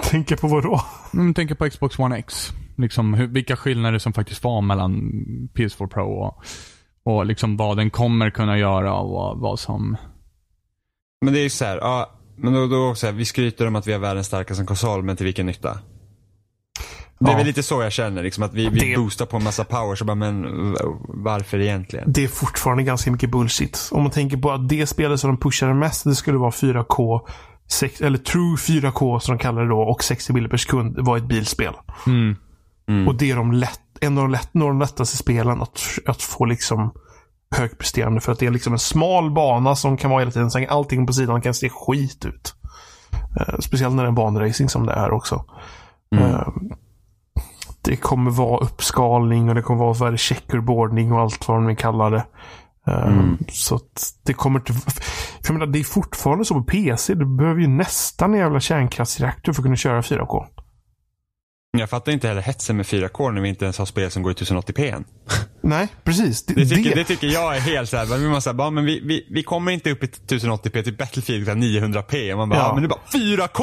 Tänker 0.02 0.36
på 0.36 0.48
vad 0.48 0.62
då? 0.62 0.80
Mm, 1.14 1.34
tänker 1.34 1.54
på 1.54 1.70
Xbox 1.70 1.98
One 1.98 2.16
X. 2.16 2.52
Liksom 2.76 3.14
hur, 3.14 3.26
vilka 3.26 3.56
skillnader 3.56 3.98
som 3.98 4.12
faktiskt 4.12 4.44
var 4.44 4.60
mellan 4.60 5.10
PS4 5.54 5.86
Pro 5.86 6.12
och, 6.12 6.44
och 7.02 7.26
liksom 7.26 7.56
vad 7.56 7.76
den 7.76 7.90
kommer 7.90 8.30
kunna 8.30 8.58
göra 8.58 8.94
och 8.94 9.10
vad, 9.10 9.38
vad 9.38 9.58
som... 9.58 9.96
Men 11.20 11.34
det 11.34 11.40
är 11.40 11.42
ju 11.42 11.50
så 11.50 11.64
här, 11.64 11.76
ja, 11.76 12.10
men 12.36 12.52
då, 12.52 12.66
då 12.66 12.94
så 12.94 13.06
här, 13.06 13.12
vi 13.12 13.24
skryter 13.24 13.66
om 13.66 13.76
att 13.76 13.86
vi 13.86 13.92
har 13.92 14.00
världens 14.00 14.26
starkaste 14.26 14.64
konsol, 14.64 15.02
men 15.02 15.16
till 15.16 15.26
vilken 15.26 15.46
nytta? 15.46 15.78
Det 17.24 17.32
är 17.32 17.36
väl 17.36 17.46
lite 17.46 17.62
så 17.62 17.82
jag 17.82 17.92
känner, 17.92 18.22
liksom, 18.22 18.44
att 18.44 18.54
vi, 18.54 18.68
vi 18.68 18.80
Det- 18.80 18.96
boostar 18.96 19.26
på 19.26 19.36
en 19.36 19.44
massa 19.44 19.64
power, 19.64 19.94
så 19.94 20.04
bara, 20.04 20.14
men 20.14 20.44
varför 21.08 21.58
egentligen? 21.60 22.12
Det 22.12 22.24
är 22.24 22.28
fortfarande 22.28 22.82
ganska 22.82 23.10
mycket 23.10 23.30
bullshit. 23.30 23.88
Om 23.92 24.02
man 24.02 24.10
tänker 24.10 24.36
på 24.36 24.50
att 24.52 24.68
det 24.68 24.86
spelet 24.86 25.20
som 25.20 25.30
de 25.30 25.36
pushade 25.36 25.74
mest, 25.74 26.04
det 26.04 26.14
skulle 26.14 26.38
vara 26.38 26.50
4K, 26.50 27.20
sex, 27.68 28.00
eller 28.00 28.18
True 28.18 28.56
4K 28.56 29.18
som 29.18 29.36
de 29.36 29.42
kallar 29.42 29.62
det 29.62 29.68
då, 29.68 29.80
och 29.80 30.04
60 30.04 30.32
bilder 30.32 30.50
per 30.50 30.56
sekund 30.56 30.96
var 30.98 31.16
ett 31.16 31.28
bilspel. 31.28 31.74
Mm. 32.06 32.36
Mm. 32.88 33.08
Och 33.08 33.14
det 33.14 33.30
är 33.30 33.36
de 33.36 33.52
lätt, 33.52 33.80
en 34.00 34.18
av 34.18 34.24
de, 34.24 34.30
lätt, 34.30 34.48
de 34.52 34.78
lättaste 34.80 35.16
spelen 35.16 35.62
att, 35.62 35.80
att 36.06 36.22
få 36.22 36.44
liksom 36.44 36.92
högpresterande. 37.56 38.20
För 38.20 38.32
att 38.32 38.38
det 38.38 38.46
är 38.46 38.50
liksom 38.50 38.72
en 38.72 38.78
smal 38.78 39.30
bana 39.30 39.76
som 39.76 39.96
kan 39.96 40.10
vara 40.10 40.20
hela 40.20 40.30
tiden. 40.30 40.50
Sen 40.50 40.66
allting 40.68 41.06
på 41.06 41.12
sidan 41.12 41.40
kan 41.40 41.54
se 41.54 41.68
skit 41.68 42.24
ut. 42.24 42.54
Eh, 43.40 43.58
speciellt 43.60 43.94
när 43.94 44.02
det 44.02 44.08
är 44.08 44.12
banracing 44.12 44.68
som 44.68 44.86
det 44.86 44.92
är 44.92 45.10
också. 45.12 45.44
Eh, 46.16 46.48
det 47.84 47.96
kommer 47.96 48.30
vara 48.30 48.64
uppskalning 48.64 49.48
och 49.48 49.54
det 49.54 49.62
kommer 49.62 49.80
vara 49.80 49.92
vad 49.92 50.18
checkerboarding 50.18 51.12
och 51.12 51.20
allt 51.20 51.48
vad 51.48 51.56
de 51.56 51.66
nu 51.66 51.76
kallar 51.76 52.10
det. 52.10 52.24
Eh, 52.86 53.22
Så 53.52 53.74
att 53.74 54.12
det 54.26 54.32
kommer 54.32 54.58
inte... 54.58 54.72
För 54.72 54.82
jag 55.46 55.52
menar, 55.52 55.66
det 55.66 55.78
är 55.80 55.84
fortfarande 55.84 56.44
så 56.44 56.54
på 56.54 56.62
PC. 56.64 57.14
Du 57.14 57.36
behöver 57.36 57.60
ju 57.60 57.66
nästan 57.66 58.34
en 58.34 58.40
jävla 58.40 58.60
kärnkraftsreaktor 58.60 59.52
för 59.52 59.60
att 59.62 59.64
kunna 59.64 59.76
köra 59.76 60.00
4K. 60.00 60.46
Jag 61.78 61.90
fattar 61.90 62.12
inte 62.12 62.28
heller 62.28 62.40
hetsen 62.42 62.76
med 62.76 62.86
4K 62.86 63.30
när 63.32 63.40
vi 63.40 63.48
inte 63.48 63.64
ens 63.64 63.78
har 63.78 63.86
spel 63.86 64.10
som 64.10 64.22
går 64.22 64.32
i 64.32 64.34
1080p 64.34 64.94
än. 64.94 65.04
Nej, 65.62 65.88
precis. 66.04 66.46
Det, 66.46 66.54
Det 66.54 66.66
tycker, 66.66 66.90
det- 66.90 66.96
det 66.96 67.04
tycker 67.04 67.26
jag 67.26 67.56
är 67.56 67.60
helt 67.60 67.88
såhär, 67.90 68.18
vi, 68.18 68.28
måste 68.28 68.52
bara, 68.54 68.70
men 68.70 68.84
vi, 68.84 69.00
vi, 69.00 69.26
vi 69.30 69.42
kommer 69.42 69.72
inte 69.72 69.90
upp 69.90 70.04
i 70.04 70.06
1080p 70.06 70.82
till 70.82 70.96
Battlefield 70.96 71.48
900p. 71.48 72.32
Och 72.32 72.38
man 72.38 72.48
bara, 72.48 72.58
Ja. 72.58 72.74
men 72.74 72.82
det 72.82 72.86
är 72.86 72.88
bara 72.88 73.46
4K! 73.46 73.62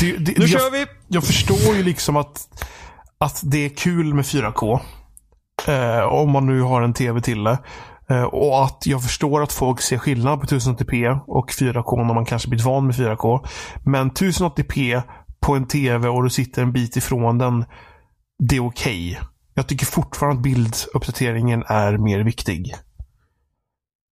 Det, 0.00 0.12
det, 0.16 0.38
Nu 0.38 0.44
jag, 0.44 0.48
kör 0.50 0.70
vi! 0.70 0.86
jag 1.08 1.24
förstår 1.24 1.76
ju 1.76 1.82
liksom 1.82 2.16
att, 2.16 2.48
att 3.24 3.40
det 3.44 3.64
är 3.64 3.68
kul 3.68 4.14
med 4.14 4.24
4K. 4.24 4.80
Eh, 5.68 6.00
om 6.00 6.30
man 6.30 6.46
nu 6.46 6.60
har 6.60 6.82
en 6.82 6.94
tv 6.94 7.20
till 7.20 7.44
det. 7.44 7.58
Eh, 8.10 8.22
och 8.22 8.64
att 8.64 8.86
jag 8.86 9.02
förstår 9.02 9.42
att 9.42 9.52
folk 9.52 9.80
ser 9.80 9.98
skillnad 9.98 10.40
på 10.40 10.46
1080p 10.46 11.20
och 11.26 11.50
4K 11.50 12.04
när 12.04 12.14
man 12.14 12.24
kanske 12.24 12.48
blivit 12.48 12.66
van 12.66 12.86
med 12.86 12.94
4K. 12.94 13.46
Men 13.84 14.10
1080p 14.10 15.02
på 15.40 15.54
en 15.54 15.66
tv 15.66 16.08
och 16.08 16.22
du 16.22 16.30
sitter 16.30 16.62
en 16.62 16.72
bit 16.72 16.96
ifrån 16.96 17.38
den. 17.38 17.64
Det 18.48 18.56
är 18.56 18.66
okej. 18.66 19.20
Jag 19.54 19.66
tycker 19.66 19.86
fortfarande 19.86 20.38
att 20.38 20.42
bilduppdateringen 20.42 21.64
är 21.66 21.98
mer 21.98 22.20
viktig. 22.20 22.74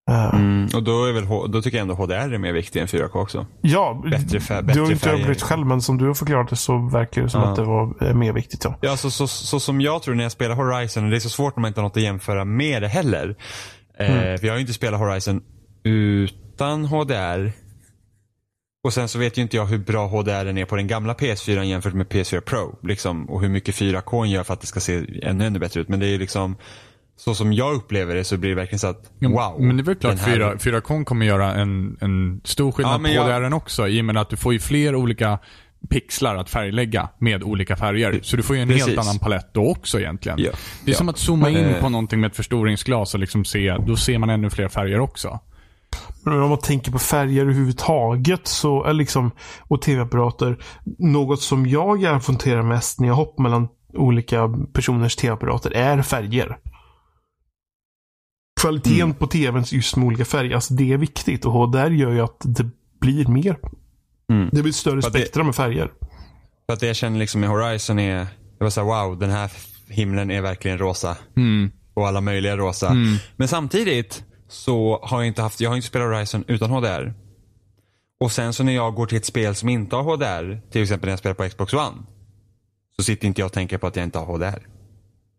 Eh, 0.08 0.34
Mm, 0.34 0.68
och 0.74 0.82
då, 0.82 1.04
är 1.04 1.12
väl, 1.12 1.26
då 1.52 1.62
tycker 1.62 1.78
jag 1.78 1.82
ändå 1.82 1.94
HDR 1.94 2.34
är 2.34 2.38
mer 2.38 2.52
viktig 2.52 2.80
än 2.80 2.86
4K 2.86 3.14
också. 3.22 3.46
Ja, 3.60 4.02
Bättre 4.10 4.38
fär- 4.38 4.48
du 4.48 4.54
har 4.54 4.62
bättre 4.62 4.92
inte 4.92 5.10
överblitt 5.10 5.42
själv 5.42 5.66
men 5.66 5.82
som 5.82 5.98
du 5.98 6.06
har 6.06 6.14
förklarat 6.14 6.48
det 6.50 6.56
så 6.56 6.88
verkar 6.92 7.22
det 7.22 7.28
som 7.30 7.40
Ja. 7.42 7.48
att 7.48 7.56
det 7.56 7.64
var 7.64 8.08
eh, 8.08 8.14
mer 8.14 8.32
viktigt. 8.32 8.64
Ja. 8.64 8.78
Ja, 8.80 8.96
så, 8.96 9.10
så, 9.10 9.26
så 9.28 9.60
som 9.60 9.80
jag 9.80 10.02
tror 10.02 10.14
när 10.14 10.22
jag 10.22 10.32
spelar 10.32 10.54
Horizon, 10.54 11.04
och 11.04 11.10
det 11.10 11.16
är 11.16 11.20
så 11.20 11.28
svårt 11.30 11.56
när 11.56 11.60
man 11.60 11.68
inte 11.68 11.80
har 11.80 11.88
något 11.88 11.96
att 11.96 12.02
jämföra 12.02 12.44
med 12.44 12.82
det 12.82 12.88
heller. 12.88 13.36
Eh, 13.98 14.06
för 14.08 14.44
jag 14.44 14.52
har 14.52 14.56
ju 14.56 14.60
inte 14.60 14.72
spelat 14.74 15.00
Horizon 15.00 15.40
utan 15.84 16.84
HDR. 16.84 17.52
Och 18.84 18.92
sen 18.92 19.08
så 19.08 19.18
vet 19.18 19.38
ju 19.38 19.42
inte 19.42 19.56
jag 19.56 19.66
hur 19.66 19.78
bra 19.78 20.06
HDR 20.06 20.30
är 20.58 20.64
på 20.64 20.76
den 20.76 20.86
gamla 20.86 21.12
PS4 21.14 21.62
jämfört 21.62 21.94
med 21.94 22.06
PS4 22.06 22.40
Pro. 22.40 22.78
Liksom, 22.82 23.30
och 23.30 23.40
hur 23.40 23.48
mycket 23.48 23.74
4K 23.74 24.26
gör 24.26 24.42
för 24.44 24.54
att 24.54 24.60
det 24.60 24.66
ska 24.66 24.80
se 24.80 25.04
ännu, 25.22 25.46
ännu 25.46 25.58
bättre 25.58 25.80
ut. 25.80 25.88
Men 25.88 26.00
det 26.00 26.06
är 26.06 26.18
liksom, 26.18 26.56
så 27.18 27.34
som 27.34 27.52
jag 27.52 27.74
upplever 27.74 28.14
det 28.14 28.24
så 28.24 28.36
blir 28.36 28.50
det 28.50 28.56
verkligen 28.56 28.78
så 28.78 28.86
att, 28.86 29.10
wow. 29.20 29.54
Men 29.58 29.76
det 29.76 29.82
är 29.82 29.84
väl 29.84 29.94
klart 29.94 30.18
här- 30.18 30.56
4, 30.56 30.80
4K 30.80 31.04
kommer 31.04 31.26
göra 31.26 31.54
en, 31.54 31.96
en 32.00 32.40
stor 32.44 32.72
skillnad 32.72 32.94
Ja, 33.00 33.24
på 33.24 33.30
jag- 33.30 33.42
det 33.50 33.56
också. 33.56 33.88
I 33.88 34.00
och 34.00 34.04
med 34.04 34.16
att 34.16 34.30
du 34.30 34.36
får 34.36 34.52
ju 34.52 34.58
fler 34.58 34.94
olika 34.94 35.38
pixlar 35.90 36.36
att 36.36 36.50
färglägga 36.50 37.08
med 37.18 37.42
olika 37.42 37.76
färger. 37.76 38.20
Så 38.22 38.36
du 38.36 38.42
får 38.42 38.56
ju 38.56 38.62
en 38.62 38.68
helt 38.68 38.82
Precis. 38.84 38.98
annan 38.98 39.18
palett 39.18 39.54
då 39.54 39.70
också 39.70 40.00
egentligen. 40.00 40.38
Ja. 40.38 40.50
Det 40.84 40.90
är 40.90 40.92
Ja. 40.94 40.98
som 40.98 41.08
att 41.08 41.18
zooma 41.18 41.48
in 41.50 41.56
Eh. 41.56 41.80
på 41.80 41.88
någonting 41.88 42.20
med 42.20 42.30
ett 42.30 42.36
förstoringsglas 42.36 43.14
och 43.14 43.20
liksom 43.20 43.44
se, 43.44 43.76
då 43.86 43.96
ser 43.96 44.18
man 44.18 44.30
ännu 44.30 44.50
fler 44.50 44.68
färger 44.68 45.00
också. 45.00 45.38
Men 46.24 46.42
om 46.42 46.48
man 46.48 46.58
tänker 46.58 46.92
på 46.92 46.98
färger 46.98 47.42
överhuvudtaget 47.42 48.46
så 48.48 48.84
är 48.84 48.92
liksom, 48.92 49.30
och 49.60 49.82
tv-apparater. 49.82 50.56
Något 50.98 51.42
som 51.42 51.66
jag 51.66 52.02
erfarenterar 52.02 52.62
mest 52.62 53.00
när 53.00 53.08
jag 53.08 53.14
hoppar 53.14 53.42
mellan 53.42 53.68
olika 53.94 54.54
personers 54.72 55.16
tv-apparater 55.16 55.70
är 55.70 56.02
färger. 56.02 56.58
Kvaliteten 58.60 59.00
Mm. 59.02 59.14
på 59.14 59.26
tvn 59.26 59.64
just 59.66 59.96
med 59.96 60.06
olika 60.06 60.24
färger, 60.24 60.54
alltså 60.54 60.74
det 60.74 60.92
är 60.92 60.96
viktigt. 60.98 61.44
Och 61.44 61.70
där 61.72 61.90
gör 61.90 62.10
ju 62.12 62.20
att 62.20 62.36
det 62.44 62.70
blir 63.00 63.26
mer. 63.26 63.58
Mm. 64.32 64.48
Det 64.52 64.62
blir 64.62 64.70
ett 64.70 64.76
större 64.76 65.02
För 65.02 65.10
spektra 65.10 65.42
med 65.44 65.54
färger. 65.54 65.92
För 66.66 66.72
att 66.72 66.80
det 66.80 66.86
jag 66.86 66.96
känner 66.96 67.18
liksom 67.18 67.40
med 67.40 67.50
Horizon 67.50 67.98
är, 67.98 68.16
jag 68.58 68.64
var 68.66 68.70
såhär 68.70 69.04
wow, 69.06 69.18
den 69.18 69.30
här 69.30 69.50
himlen 69.88 70.30
är 70.30 70.40
verkligen 70.40 70.78
rosa. 70.78 71.16
Mm. 71.36 71.70
och 71.94 72.08
alla 72.08 72.20
möjliga 72.20 72.56
rosa. 72.56 72.88
Mm. 72.88 73.16
Men 73.36 73.48
samtidigt 73.48 74.24
så 74.48 75.00
har 75.02 75.18
jag 75.18 75.26
inte 75.26 75.42
haft, 75.42 75.60
jag 75.60 75.70
har 75.70 75.76
inte 75.76 75.88
spelat 75.88 76.08
Horizon 76.08 76.44
utan 76.48 76.70
HDR. 76.70 77.14
Och 78.20 78.32
sen 78.32 78.52
så 78.52 78.62
när 78.64 78.72
jag 78.72 78.94
går 78.94 79.06
till 79.06 79.18
ett 79.18 79.24
spel 79.26 79.54
som 79.54 79.68
inte 79.68 79.96
har 79.96 80.02
HDR, 80.02 80.60
till 80.70 80.82
exempel 80.82 81.06
när 81.06 81.12
jag 81.12 81.18
spelar 81.18 81.34
på 81.34 81.48
Xbox 81.48 81.72
One. 81.74 81.96
Så 82.96 83.02
sitter 83.02 83.26
inte 83.26 83.40
jag 83.40 83.46
och 83.46 83.52
tänker 83.52 83.78
på 83.78 83.86
att 83.86 83.96
jag 83.96 84.04
inte 84.04 84.18
har 84.18 84.26
HDR. 84.26 84.66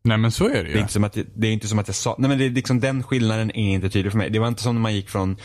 Nej 0.03 0.17
men 0.17 0.31
så 0.31 0.45
är 0.49 0.53
det 0.53 0.63
Det 0.63 0.69
är 0.69 0.73
ju. 0.75 0.79
inte 0.79 0.93
som 0.93 1.03
att, 1.03 1.15
jag- 1.15 1.25
det 1.35 1.47
är 1.47 1.51
inte 1.51 1.67
som 1.67 1.79
att 1.79 1.87
jag 1.87 1.95
sa, 1.95 2.15
nej 2.19 2.29
men 2.29 2.37
det 2.37 2.45
är 2.45 2.49
liksom 2.49 2.79
den 2.79 3.03
skillnaden 3.03 3.51
är 3.55 3.73
inte 3.73 3.89
tydlig 3.89 4.11
för 4.11 4.17
mig. 4.17 4.29
Det 4.29 4.39
var 4.39 4.47
inte 4.47 4.61
som 4.61 4.75
när 4.75 4.81
man 4.81 4.95
gick 4.95 5.09
från 5.09 5.37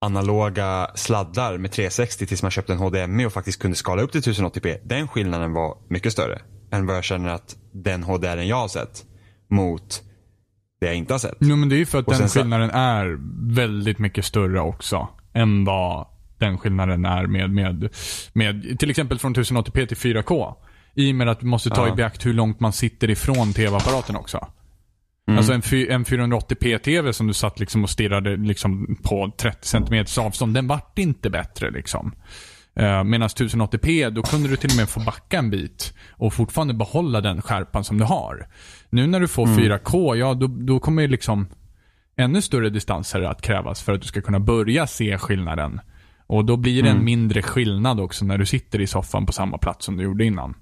analoga 0.00 0.90
sladdar 0.94 1.58
med 1.58 1.72
360 1.72 2.26
tills 2.26 2.42
man 2.42 2.50
köpte 2.50 2.72
en 2.72 2.78
HDMI 2.78 3.26
och 3.26 3.32
faktiskt 3.32 3.58
kunde 3.62 3.76
skala 3.76 4.02
upp 4.02 4.12
till 4.12 4.20
1080p. 4.20 4.78
Den 4.84 5.08
skillnaden 5.08 5.52
var 5.52 5.76
mycket 5.88 6.12
större 6.12 6.40
än 6.72 6.86
vad 6.86 6.96
jag 6.96 7.04
känner 7.04 7.28
att 7.28 7.56
den 7.72 8.02
HDR 8.02 8.36
jag 8.36 8.56
har 8.56 8.68
sett 8.68 9.04
mot 9.50 10.02
det 10.80 10.86
jag 10.86 10.94
inte 10.96 11.14
har 11.14 11.18
sett. 11.18 11.36
Jo 11.40 11.56
men 11.56 11.68
det 11.68 11.74
är 11.76 11.78
ju 11.78 11.86
för 11.86 11.98
att 11.98 12.06
Och 12.06 12.12
den 12.12 12.18
sen 12.20 12.28
så- 12.28 12.38
skillnaden 12.40 12.70
är 12.70 13.18
väldigt 13.54 13.98
mycket 13.98 14.24
större 14.24 14.60
också. 14.60 15.08
Än 15.34 15.64
vad 15.64 16.06
den 16.38 16.58
skillnaden 16.58 17.04
är 17.04 17.26
med, 17.26 17.50
med, 17.50 17.88
med 18.32 18.78
till 18.78 18.90
exempel 18.90 19.18
från 19.18 19.34
1080p 19.34 19.86
till 19.86 19.96
4K. 19.96 20.54
I 20.94 21.12
och 21.12 21.16
med 21.16 21.28
att 21.28 21.40
du 21.40 21.46
måste 21.46 21.70
ta 21.70 21.86
Ja. 21.86 21.92
i 21.92 21.96
beakt 21.96 22.26
hur 22.26 22.32
långt 22.32 22.60
man 22.60 22.72
sitter 22.72 23.10
ifrån 23.10 23.52
tv-apparaten 23.52 24.16
också. 24.16 24.48
Mm. 25.28 25.38
Alltså 25.38 25.52
en, 25.52 25.90
en 25.90 26.04
480p-tv 26.04 27.12
som 27.12 27.26
du 27.26 27.32
satt 27.32 27.60
liksom 27.60 27.84
och 27.84 27.90
stirrade 27.90 28.36
liksom 28.36 28.96
på 29.02 29.32
30 29.36 29.68
cm 29.68 30.06
avstånd, 30.18 30.54
den 30.54 30.66
vart 30.66 30.98
inte 30.98 31.30
bättre 31.30 31.70
liksom. 31.70 32.14
Uh, 32.80 33.04
Medan 33.04 33.28
1080p, 33.28 34.10
då 34.10 34.22
kunde 34.22 34.48
du 34.48 34.56
till 34.56 34.70
och 34.70 34.76
med 34.76 34.88
få 34.88 35.00
backa 35.00 35.38
en 35.38 35.50
bit 35.50 35.94
och 36.10 36.34
fortfarande 36.34 36.74
behålla 36.74 37.20
den 37.20 37.42
skärpan 37.42 37.84
som 37.84 37.98
du 37.98 38.04
har. 38.04 38.48
Nu 38.90 39.06
när 39.06 39.20
du 39.20 39.28
får 39.28 39.46
4K, 39.46 40.16
ja 40.16 40.34
då, 40.34 40.46
då 40.46 40.80
kommer 40.80 41.02
ju 41.02 41.08
liksom 41.08 41.46
ännu 42.16 42.42
större 42.42 42.70
distanser 42.70 43.20
att 43.20 43.42
krävas 43.42 43.82
för 43.82 43.92
att 43.92 44.00
du 44.00 44.06
ska 44.06 44.20
kunna 44.20 44.40
börja 44.40 44.86
se 44.86 45.18
skillnaden. 45.18 45.80
Och 46.26 46.44
då 46.44 46.56
blir 46.56 46.82
det 46.82 46.88
en 46.88 47.04
mindre 47.04 47.42
skillnad 47.42 48.00
också 48.00 48.24
när 48.24 48.38
du 48.38 48.46
sitter 48.46 48.80
i 48.80 48.86
soffan 48.86 49.26
på 49.26 49.32
samma 49.32 49.58
plats 49.58 49.84
som 49.84 49.96
du 49.96 50.04
gjorde 50.04 50.24
innan. 50.24 50.54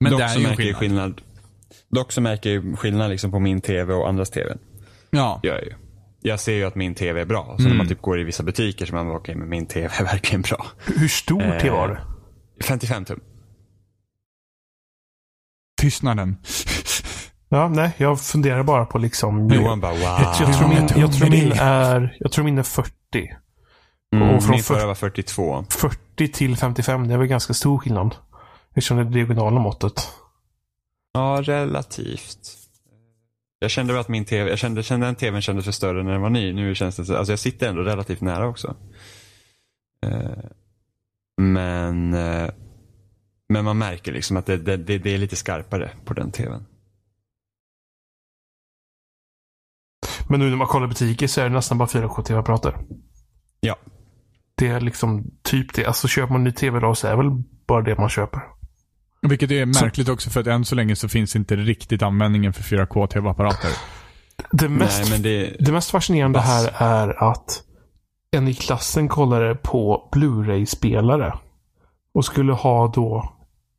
Men 0.00 0.10
Dock 0.12 0.20
det 0.20 0.24
är 0.24 0.28
så 0.28 0.38
ju 0.40 0.46
märker 0.46 0.56
skillnad. 0.62 0.78
skillnad. 0.80 1.20
Dock 1.90 2.12
så 2.12 2.20
märker 2.20 2.50
jag 2.54 2.78
skillnad 2.78 3.10
liksom 3.10 3.30
på 3.30 3.38
min 3.38 3.60
tv 3.60 3.94
och 3.94 4.08
andras 4.08 4.30
tv. 4.30 4.56
Ja. 5.10 5.40
Gör 5.42 5.54
jag 5.54 5.64
ju. 5.64 5.74
Jag 6.20 6.40
ser 6.40 6.52
ju 6.52 6.64
att 6.64 6.74
min 6.74 6.94
tv 6.94 7.20
är 7.20 7.24
bra. 7.24 7.44
Så 7.44 7.60
Mm. 7.62 7.70
när 7.70 7.76
man 7.76 7.88
typ 7.88 8.02
går 8.02 8.20
i 8.20 8.24
vissa 8.24 8.42
butiker 8.42 8.86
så 8.86 8.94
man 8.94 9.06
bara, 9.08 9.16
okej 9.18 9.34
men 9.34 9.48
min 9.48 9.66
tv 9.66 9.88
är 9.98 10.04
verkligen 10.12 10.42
bra. 10.42 10.66
Hur 10.84 11.08
stor 11.08 11.42
Eh, 11.42 11.58
tv 11.60 11.76
var 11.76 11.88
det? 11.88 12.00
55 12.64 13.04
tum. 13.04 13.20
Tystnaden. 15.80 16.36
Ja, 17.48 17.68
nej, 17.68 17.90
jag 17.96 18.20
funderar 18.20 18.62
bara 18.62 18.84
på 18.86 18.98
liksom... 18.98 19.48
Johan 19.48 19.80
bara 19.80 19.92
wow. 19.92 20.00
Jag, 20.00 20.34
jag, 20.40 20.58
tror 20.58 20.68
min, 20.68 20.88
jag 20.96 21.12
tror 21.12 21.30
min 21.30 21.52
är, 21.52 22.16
jag 22.20 22.32
tror 22.32 22.44
min 22.44 22.58
är 22.58 22.62
40. 22.62 22.90
Mm, 24.16 24.28
och 24.28 24.42
från 24.42 24.50
min 24.50 24.62
förra 24.62 24.78
40 24.78 24.86
var 24.86 24.94
42. 24.94 25.64
40 25.70 26.28
till 26.28 26.56
55, 26.56 27.08
det 27.08 27.14
är 27.14 27.18
väl 27.18 27.26
ganska 27.26 27.54
stor 27.54 27.78
skillnad. 27.78 28.14
Det 28.74 28.90
är 28.90 29.04
det 29.04 29.04
diagonala 29.04 29.60
måttet. 29.60 30.08
Ja, 31.12 31.40
relativt. 31.42 32.58
Jag 33.58 33.70
kände 33.70 34.00
att 34.00 34.08
min 34.08 34.24
tv, 34.24 34.50
jag 34.50 34.58
kände, 34.58 34.82
kände 34.82 35.06
den 35.06 35.14
tvn 35.14 35.42
kändes 35.42 35.64
för 35.64 35.72
större 35.72 36.02
när 36.02 36.12
den 36.12 36.20
var 36.20 36.30
ny. 36.30 36.52
Nu 36.52 36.74
känns 36.74 36.96
det 36.96 37.04
så, 37.04 37.16
alltså 37.16 37.32
jag 37.32 37.38
sitter 37.38 37.68
ändå 37.68 37.82
relativt 37.82 38.20
nära 38.20 38.46
också. 38.46 38.76
Eh, 40.06 40.44
men, 41.36 42.14
eh, 42.14 42.50
Men 43.48 43.64
man 43.64 43.78
märker 43.78 44.12
liksom 44.12 44.36
att 44.36 44.46
det, 44.46 44.56
det, 44.56 44.76
det, 44.76 45.14
är 45.14 45.18
lite 45.18 45.36
skarpare 45.36 45.90
på 46.04 46.14
den 46.14 46.30
tvn. 46.30 46.66
Men 50.28 50.40
nu 50.40 50.50
när 50.50 50.56
man 50.56 50.66
kollar 50.66 50.86
butiker 50.86 51.26
så 51.26 51.40
är 51.40 51.44
det 51.44 51.54
nästan 51.54 51.78
bara 51.78 51.88
4K-tv-apparater. 51.88 52.78
Ja. 53.60 53.76
Det 54.54 54.68
är 54.68 54.80
liksom 54.80 55.24
typ 55.42 55.74
det. 55.74 55.86
Alltså 55.86 56.08
köper 56.08 56.32
man 56.32 56.40
en 56.40 56.44
ny 56.44 56.52
tv 56.52 56.78
idag 56.78 56.96
så 56.96 57.06
är 57.06 57.10
det 57.10 57.16
väl 57.16 57.42
bara 57.66 57.82
det 57.82 57.98
man 57.98 58.08
köper. 58.08 58.53
Vilket 59.28 59.50
är 59.50 59.66
märkligt 59.66 60.08
också 60.08 60.30
för 60.30 60.40
att 60.40 60.46
än 60.46 60.64
så 60.64 60.74
länge 60.74 60.96
så 60.96 61.08
finns 61.08 61.36
inte 61.36 61.56
riktigt 61.56 62.02
användningen 62.02 62.52
för 62.52 62.62
4K 62.62 63.06
tv-apparater. 63.06 63.70
Det 64.52 64.68
mest, 64.68 65.00
Nej, 65.02 65.10
men 65.10 65.22
det, 65.22 65.56
det 65.60 65.72
mest 65.72 65.90
fascinerande 65.90 66.40
här 66.40 66.74
är 66.78 67.30
att 67.30 67.62
en 68.30 68.48
i 68.48 68.54
klassen 68.54 69.08
kollade 69.08 69.54
på 69.54 70.08
Blu-ray-spelare. 70.12 71.38
Och 72.14 72.24
skulle 72.24 72.52
ha 72.52 72.88
då 72.88 73.34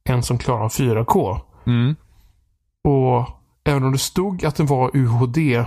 en 0.09 0.23
som 0.23 0.37
klarar 0.37 0.69
4K. 0.69 1.39
Mm. 1.67 1.95
Och 2.83 3.27
även 3.65 3.83
om 3.83 3.91
det 3.91 3.97
stod 3.97 4.45
att 4.45 4.55
den 4.55 4.65
var 4.65 4.91
UHD, 4.93 5.65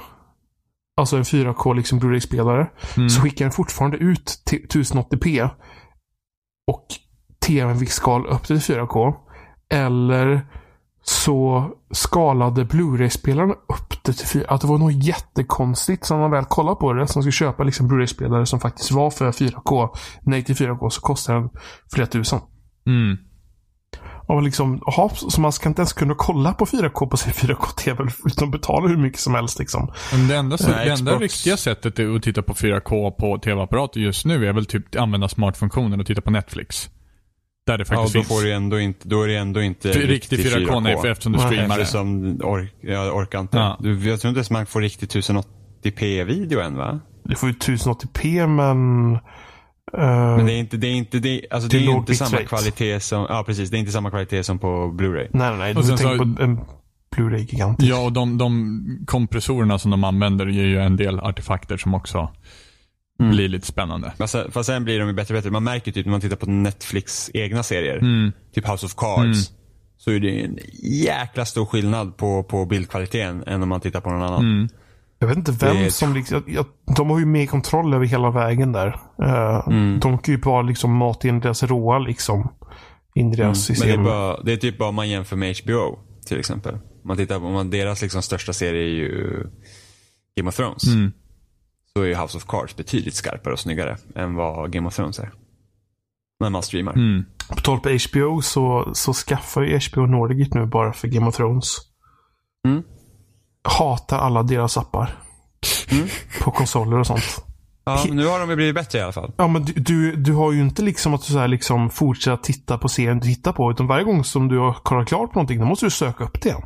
alltså 0.96 1.16
en 1.16 1.22
4K 1.24 1.74
liksom 1.74 1.98
Blu-ray-spelare, 1.98 2.70
Mm. 2.96 3.10
så 3.10 3.20
skickar 3.20 3.44
den 3.44 3.52
fortfarande 3.52 3.96
ut 3.96 4.42
till 4.44 4.66
1080p. 4.68 5.50
Och 6.66 6.86
tvn 7.46 7.78
fick 7.78 7.90
skal 7.90 8.26
upp 8.26 8.46
till 8.46 8.56
4K. 8.56 9.14
Eller 9.70 10.46
så 11.02 11.70
skalade 11.90 12.64
Blu-ray-spelaren 12.64 13.50
upp 13.50 14.04
det 14.04 14.12
till 14.12 14.26
4 14.26 14.44
Att 14.48 14.60
det 14.60 14.66
var 14.66 14.78
något 14.78 15.04
jättekonstigt 15.04 16.04
som 16.04 16.20
man 16.20 16.30
väl 16.30 16.44
kollar 16.44 16.74
på 16.74 16.92
det. 16.92 17.06
Som 17.06 17.22
ska 17.22 17.32
köpa 17.32 17.62
liksom 17.62 17.88
Blu-ray-spelare 17.88 18.46
som 18.46 18.60
faktiskt 18.60 18.90
var 18.90 19.10
för 19.10 19.32
4K. 19.32 19.88
Nej 20.22 20.44
till 20.44 20.54
4K 20.54 20.88
så 20.88 21.00
kostar 21.00 21.34
den 21.34 21.48
flera 21.92 22.06
tusen. 22.06 22.40
Mm. 22.86 23.16
Och 24.28 24.42
liksom, 24.42 24.82
aha, 24.86 25.10
så 25.14 25.40
man 25.40 25.52
ska 25.52 25.68
inte 25.68 25.80
ens 25.80 25.92
kunna 25.92 26.14
kolla 26.14 26.52
på 26.52 26.66
4K 26.66 27.06
på 27.06 27.16
sin 27.16 27.32
4K-TV 27.32 28.10
utan 28.26 28.50
betala 28.50 28.88
hur 28.88 28.96
mycket 28.96 29.20
som 29.20 29.34
helst 29.34 29.58
liksom. 29.58 29.92
Men 30.12 30.28
det 30.28 30.36
enda, 30.36 30.56
Nej, 30.60 30.84
det 30.86 30.92
enda 30.92 31.12
Xbox- 31.12 31.20
riktiga 31.20 31.56
sättet 31.56 31.98
att 31.98 32.22
titta 32.22 32.42
på 32.42 32.54
4K 32.54 33.10
på 33.10 33.38
tv-apparater 33.38 34.00
just 34.00 34.26
nu 34.26 34.46
är 34.46 34.52
väl 34.52 34.66
typ 34.66 34.94
att 34.94 35.00
använda 35.00 35.28
smartfunktionen 35.28 36.00
och 36.00 36.06
titta 36.06 36.20
på 36.20 36.30
Netflix. 36.30 36.90
Där 37.68 37.78
det 37.78 37.84
ja, 37.90 37.96
faktiskt 37.96 38.14
då, 38.14 38.20
finns. 38.20 38.28
får 38.28 38.42
du 38.42 38.52
ändå 38.52 38.80
inte, 38.80 39.08
då 39.08 39.22
är 39.22 39.28
det 39.28 39.36
ändå 39.36 39.62
inte 39.62 39.92
För 39.92 40.00
riktig 40.00 40.38
4K, 40.40 40.80
nej, 40.80 40.96
för 41.00 41.08
eftersom 41.08 41.32
du 41.32 41.38
streamar 41.38 41.76
det. 41.76 41.82
Eftersom 41.82 42.40
ork, 42.44 42.74
jag 42.80 43.16
orkar 43.16 43.40
inte. 43.40 43.56
Ja. 43.56 43.76
Du, 43.80 44.08
jag 44.08 44.20
tror 44.20 44.28
inte 44.28 44.38
ens 44.38 44.50
man 44.50 44.66
får 44.66 44.80
riktigt 44.80 45.14
1080p-video 45.14 46.60
än 46.60 46.76
va? 46.76 47.00
Du 47.24 47.34
får 47.36 47.48
ju 47.48 47.54
1080p 47.54 48.46
men... 48.46 49.12
eh, 49.92 50.36
Men 50.36 50.46
det 50.46 50.52
är 50.52 50.58
inte, 50.58 50.76
det 50.76 50.86
är 50.86 50.92
inte, 50.94 51.18
det, 51.18 51.42
alltså 51.50 51.68
Det 51.68 51.76
är 51.76 51.80
inte 51.96 52.14
samma 52.14 52.30
bitrate. 52.30 52.46
kvalitet 52.46 53.00
som, 53.00 53.26
ja 53.28 53.44
precis, 53.46 53.70
det 53.70 53.76
är 53.76 53.78
inte 53.78 53.92
samma 53.92 54.10
kvalitet 54.10 54.42
som 54.42 54.58
på 54.58 54.66
Blu-ray. 54.98 55.28
Nej, 55.30 55.50
nej, 55.50 55.58
nej. 55.58 55.74
Och 55.76 55.82
Du 55.82 55.88
tänker 55.88 56.04
så- 56.04 56.18
på 56.18 56.42
en 56.42 56.60
Blu-ray-gigant. 57.16 57.82
Ja, 57.82 58.00
och 58.04 58.12
de, 58.12 58.38
de 58.38 59.04
kompressorerna 59.06 59.78
som 59.78 59.90
de 59.90 60.04
använder 60.04 60.46
ger 60.46 60.64
ju 60.64 60.78
en 60.80 60.96
del 60.96 61.20
artefakter 61.20 61.76
som 61.76 61.94
också 61.94 62.28
Mm. 63.20 63.30
blir 63.36 63.48
lite 63.48 63.66
spännande. 63.66 64.12
Fast 64.18 64.32
sen, 64.32 64.50
fast 64.52 64.66
sen 64.66 64.84
blir 64.84 64.98
de 64.98 65.08
ju 65.08 65.14
bättre 65.14 65.34
och 65.34 65.38
bättre. 65.38 65.50
Man 65.50 65.64
märker 65.64 65.92
typ 65.92 66.06
när 66.06 66.10
man 66.10 66.20
tittar 66.20 66.36
på 66.36 66.50
Netflix 66.50 67.30
egna 67.34 67.62
serier, 67.62 67.96
Mm. 67.98 68.32
typ 68.54 68.68
House 68.68 68.86
of 68.86 68.94
Cards, 68.94 69.50
så 69.96 70.10
är 70.10 70.20
det 70.20 70.44
en 70.44 70.58
jäkla 70.82 71.44
stor 71.44 71.66
skillnad 71.66 72.16
på, 72.16 72.42
på 72.42 72.66
bildkvaliteten 72.66 73.44
än 73.46 73.62
om 73.62 73.68
man 73.68 73.80
tittar 73.80 74.00
på 74.00 74.10
någon 74.10 74.22
annan. 74.22 74.40
Mm. 74.52 74.68
Jag 75.18 75.28
vet 75.28 75.36
inte 75.36 75.52
vem 75.52 75.76
Det 75.76 75.84
är- 75.84 75.90
som 75.90 76.14
liksom... 76.14 76.42
Jag, 76.46 76.66
de 76.96 77.10
har 77.10 77.18
ju 77.18 77.26
mer 77.26 77.46
kontroll 77.46 77.94
över 77.94 78.06
hela 78.06 78.30
vägen 78.30 78.72
där. 78.72 79.00
Mm. 79.66 80.00
De 80.00 80.18
kan 80.18 80.34
ju 80.34 80.40
bara 80.40 80.62
liksom 80.62 80.92
mata 80.94 81.28
in 81.28 81.40
deras 81.40 81.62
råa 81.62 81.98
liksom. 81.98 82.52
In 83.14 83.32
i 83.32 83.36
deras 83.36 83.40
Men 83.46 83.52
det 83.52 83.80
system. 83.80 84.00
är, 84.00 84.04
bara, 84.04 84.42
det 84.42 84.52
är 84.52 84.56
typ 84.56 84.78
bara 84.78 84.88
om 84.88 84.94
man 84.94 85.08
jämför 85.08 85.36
med 85.36 85.56
HBO 85.64 85.98
till 86.26 86.38
exempel. 86.38 86.78
Man 87.04 87.16
tittar 87.16 87.38
på, 87.40 87.46
om 87.46 87.52
man, 87.52 87.70
deras 87.70 88.02
liksom 88.02 88.22
största 88.22 88.52
serie 88.52 88.82
är 88.82 88.88
ju 88.94 89.42
Game 90.36 90.48
of 90.48 90.56
Thrones. 90.56 90.82
Så 91.98 92.04
är 92.04 92.22
House 92.22 92.36
of 92.36 92.44
Cards 92.44 92.76
betydligt 92.76 93.14
skarpare 93.14 93.52
och 93.52 93.58
snyggare 93.58 93.96
än 94.14 94.34
vad 94.34 94.72
Game 94.72 94.88
of 94.88 94.96
Thrones 94.96 95.18
är. 95.18 95.30
När 96.40 96.50
man 96.50 96.62
streamar. 96.62 96.92
Mm. 96.92 97.24
På 97.48 97.54
tal 97.54 97.80
på 97.80 97.88
HBO 97.88 98.42
så, 98.42 98.90
så 98.94 99.12
skaffar 99.12 99.62
ju 99.62 99.78
HBO 99.78 100.06
Nordic 100.06 100.54
nu 100.54 100.66
bara 100.66 100.92
för 100.92 101.08
Game 101.08 101.26
of 101.26 101.36
Thrones. 101.36 101.76
Mm. 102.66 102.82
Hatar 103.62 104.18
alla 104.18 104.42
deras 104.42 104.76
appar. 104.76 105.18
Mm. 105.90 106.08
På 106.42 106.50
konsoler 106.50 106.98
och 106.98 107.06
sånt. 107.06 107.44
Ja, 107.84 108.04
nu 108.10 108.26
har 108.26 108.40
de 108.40 108.50
ju 108.50 108.56
blivit 108.56 108.74
bättre 108.74 108.98
i 108.98 109.02
alla 109.02 109.12
fall. 109.12 109.32
Ja, 109.36 109.48
men 109.48 109.64
du, 109.64 109.72
du, 109.72 110.16
du 110.16 110.32
har 110.32 110.52
ju 110.52 110.60
inte 110.60 110.82
liksom 110.82 111.14
att 111.14 111.22
så 111.22 111.38
här 111.38 111.48
liksom 111.48 111.90
fortsätta 111.90 112.36
titta 112.36 112.78
på 112.78 112.88
serien 112.88 113.20
du 113.20 113.26
tittar 113.26 113.52
på. 113.52 113.70
Utan 113.70 113.86
varje 113.86 114.04
gång 114.04 114.24
som 114.24 114.48
du 114.48 114.58
har 114.58 114.72
kollat 114.72 115.08
klart 115.08 115.32
på 115.32 115.38
någonting, 115.38 115.60
då 115.60 115.66
måste 115.66 115.86
du 115.86 115.90
söka 115.90 116.24
upp 116.24 116.42
det 116.42 116.48
igen. 116.48 116.62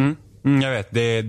Mm. 0.00 0.16
Mm, 0.44 0.60
jag 0.62 0.70
vet. 0.70 0.88
Det, 0.90 1.22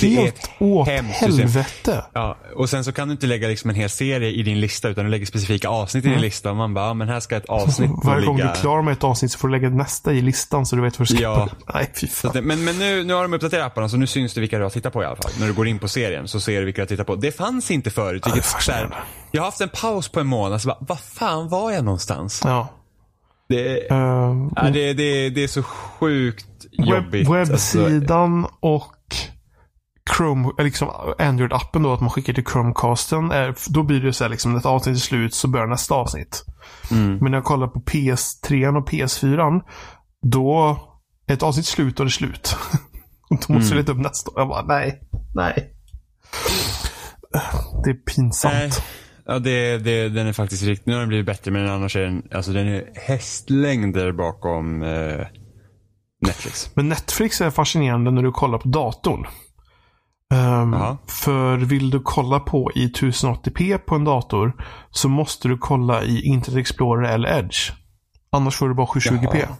det 0.00 0.16
är 0.16 0.20
Helt 0.20 0.50
åt 0.58 0.88
hemskt 0.88 1.18
system. 1.18 1.38
helvete. 1.38 2.04
Ja, 2.12 2.36
och 2.56 2.68
sen 2.70 2.84
så 2.84 2.92
kan 2.92 3.08
du 3.08 3.12
inte 3.12 3.26
lägga 3.26 3.48
liksom 3.48 3.70
en 3.70 3.76
hel 3.76 3.90
serie 3.90 4.30
i 4.30 4.42
din 4.42 4.60
lista 4.60 4.88
utan 4.88 5.04
du 5.04 5.10
lägger 5.10 5.26
specifika 5.26 5.68
avsnitt 5.68 6.04
i 6.04 6.08
din 6.08 6.20
lista. 6.20 6.50
Och 6.50 6.56
man 6.56 6.74
bara, 6.74 6.86
ja, 6.86 6.94
men 6.94 7.08
här 7.08 7.20
ska 7.20 7.36
ett 7.36 7.46
avsnitt 7.46 7.90
få 7.90 8.00
Varje 8.04 8.26
gång 8.26 8.36
du 8.36 8.42
ligga. 8.42 8.54
är 8.54 8.60
klar 8.60 8.82
med 8.82 8.92
ett 8.92 9.04
avsnitt 9.04 9.32
så 9.32 9.38
får 9.38 9.48
du 9.48 9.52
lägga 9.54 9.68
nästa 9.68 10.12
i 10.12 10.20
listan 10.22 10.66
så 10.66 10.76
du 10.76 10.82
vet 10.82 10.98
vad 10.98 11.08
du 11.08 11.14
ska 11.14 11.22
Ja. 11.22 11.48
Nej, 11.74 11.90
fy 12.00 12.06
Så 12.06 12.12
fan. 12.12 12.30
det, 12.34 12.42
men 12.42 12.64
men 12.64 12.78
nu, 12.78 13.04
nu 13.04 13.14
har 13.14 13.22
de 13.22 13.34
uppdaterat 13.34 13.66
apparna 13.66 13.88
så 13.88 13.96
nu 13.96 14.06
syns 14.06 14.34
det 14.34 14.40
vilka 14.40 14.56
du 14.58 14.62
har 14.62 14.70
tittat 14.70 14.92
på 14.92 15.02
i 15.02 15.06
alla 15.06 15.16
fall. 15.16 15.30
När 15.40 15.46
du 15.46 15.52
går 15.52 15.66
in 15.68 15.78
på 15.78 15.88
serien 15.88 16.28
så 16.28 16.40
ser 16.40 16.58
du 16.60 16.64
vilka 16.64 16.76
du 16.80 16.82
har 16.82 16.88
tittat 16.88 17.06
på. 17.06 17.14
Det 17.16 17.32
fanns 17.32 17.70
inte 17.70 17.90
förut. 17.90 18.22
det 18.22 18.30
är 18.30 18.32
Vilket, 18.32 18.50
så 18.50 18.56
fascinerande. 18.56 18.94
här, 18.94 19.04
jag 19.30 19.42
har 19.42 19.46
haft 19.46 19.60
en 19.60 19.68
paus 19.68 20.08
på 20.08 20.20
en 20.20 20.26
månad 20.26 20.62
så 20.62 20.68
bara, 20.68 20.78
vad 20.80 21.00
fan 21.00 21.48
var 21.48 21.72
jag 21.72 21.84
någonstans? 21.84 22.40
Ja. 22.44 22.68
Det, 23.48 23.90
Uh, 23.90 24.48
ja, 24.56 24.70
det, 24.72 24.92
det, 24.92 25.30
det 25.30 25.44
är 25.44 25.48
så 25.48 25.62
sjukt 25.62 26.66
jobbigt. 26.72 27.28
webb, 27.28 27.50
Alltså, 27.50 27.78
webbsidan 27.78 28.46
och 28.60 28.92
Chrome, 30.16 30.50
eller 30.58 30.64
liksom 30.64 30.88
Android-appen 31.18 31.82
då, 31.82 31.92
att 31.92 32.00
man 32.00 32.10
skickar 32.10 32.32
till 32.32 32.44
Chromecasten. 32.44 33.30
Är, 33.30 33.54
då 33.68 33.82
blir 33.82 34.00
det 34.00 34.12
så 34.12 34.24
här 34.24 34.28
liksom, 34.28 34.56
ett 34.56 34.66
avsnitt 34.66 34.96
är 34.96 35.00
slut 35.00 35.34
så 35.34 35.48
börjar 35.48 35.66
nästa 35.66 35.94
avsnitt. 35.94 36.44
mm. 36.90 37.18
Men 37.18 37.30
när 37.30 37.38
jag 37.38 37.44
kollar 37.44 37.66
på 37.66 37.80
PS3 37.80 38.76
och 38.76 38.90
PS4, 38.90 39.60
då 40.22 40.78
är 41.26 41.34
ett 41.34 41.42
avsnitt 41.42 41.66
slut 41.66 42.00
och 42.00 42.06
det 42.06 42.08
är 42.08 42.10
slut. 42.10 42.56
Och 43.30 43.38
då 43.46 43.52
måste 43.52 43.74
jag 43.74 43.80
leta 43.80 43.92
upp 43.92 43.98
nästa. 43.98 44.30
Jag 44.36 44.48
bara, 44.48 44.62
nej, 44.66 45.00
nej. 45.34 45.72
Det 47.84 47.90
är 47.90 48.14
pinsamt. 48.14 48.54
Nej. 48.54 48.70
Ja, 49.26 49.38
det, 49.38 49.78
det, 49.78 50.08
den 50.08 50.26
är 50.26 50.32
faktiskt 50.32 50.62
riktigt, 50.62 50.86
nu 50.86 50.92
har 50.92 51.00
den 51.00 51.08
blivit 51.08 51.26
bättre 51.26 51.50
men 51.50 51.68
annars 51.68 51.96
är 51.96 52.00
den, 52.00 52.28
alltså 52.34 52.52
den 52.52 52.68
är 52.68 52.84
hästlängder 52.94 54.12
bakom 54.12 54.82
eh, 54.82 55.26
Netflix. 56.26 56.70
Men 56.74 56.88
Netflix 56.88 57.40
är 57.40 57.50
fascinerande 57.50 58.10
när 58.10 58.22
du 58.22 58.32
kollar 58.32 58.58
på 58.58 58.68
datorn. 58.68 59.26
Jaha. 60.28 60.98
för 61.06 61.56
vill 61.56 61.90
du 61.90 62.00
kolla 62.00 62.40
på 62.40 62.72
i 62.74 62.86
1080p 62.88 63.78
på 63.78 63.94
en 63.94 64.04
dator 64.04 64.52
så 64.90 65.08
måste 65.08 65.48
du 65.48 65.58
kolla 65.58 66.02
i 66.02 66.22
Internet 66.22 66.60
Explorer 66.60 67.12
eller 67.12 67.38
Edge. 67.38 67.72
Annars 68.30 68.56
får 68.56 68.68
du 68.68 68.74
bara 68.74 68.86
720p. 68.86 69.36
Jaha. 69.36 69.56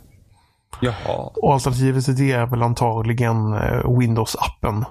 Jaha. 0.81 1.31
Och 1.43 1.55
alternativet 1.55 2.05
till 2.05 2.17
det 2.17 2.33
är 2.33 2.47
väl 2.47 2.63
antagligen 2.63 3.53
eh, 3.53 3.85
Windows-appen. 3.85 4.85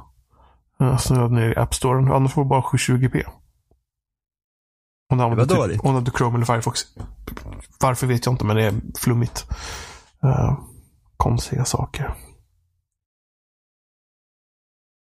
Är 0.80 1.30
nu 1.30 1.54
App 1.58 1.74
Store. 1.74 2.16
Annars 2.16 2.34
får 2.34 2.44
du 2.44 2.50
bara 2.50 2.62
720p. 2.62 3.24
Använder, 5.24 5.46
Det 5.46 5.54
var 5.54 5.56
typ, 5.56 5.58
dåligt. 5.58 5.82
du 5.84 5.88
använder 5.90 6.12
Chrome 6.12 6.36
eller 6.36 6.46
Firefox. 6.46 6.82
Varför 7.80 8.08
vet 8.08 8.26
jag 8.26 8.34
inte, 8.34 8.46
men 8.46 8.56
det 8.56 8.64
är 8.64 8.74
flummigt. 8.98 9.46
Uh, 10.24 10.60
konstiga 11.18 11.66
saker. 11.66 12.14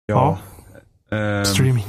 Ja. 0.07 0.39
Ehm, 1.11 1.45
Streaming. 1.45 1.87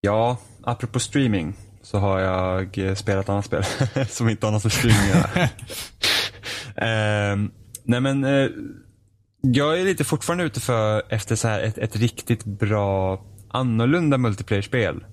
ja, 0.00 0.36
apropå 0.64 1.00
streaming 1.00 1.54
så 1.82 1.98
har 1.98 2.18
jag 2.20 2.96
spelat 2.98 3.24
ett 3.24 3.28
annat 3.28 3.44
spel 3.44 3.64
som 4.08 4.28
inte 4.28 4.46
har 4.46 4.52
något 4.52 4.64
med 4.64 4.72
streaming 4.72 5.10
att 5.10 5.36
göra. 5.36 5.48
Ehm, 6.88 7.50
nej 7.84 8.00
men, 8.00 8.24
eh, 8.24 8.48
jag 9.40 9.80
är 9.80 9.84
lite 9.84 10.04
fortfarande 10.04 10.44
ute 10.44 10.60
för 10.60 11.02
efter 11.08 11.36
så 11.36 11.48
här 11.48 11.60
ett, 11.60 11.78
ett 11.78 11.96
riktigt 11.96 12.44
bra 12.44 13.24
annorlunda 13.48 14.18
multiplayer-spel. 14.18 15.04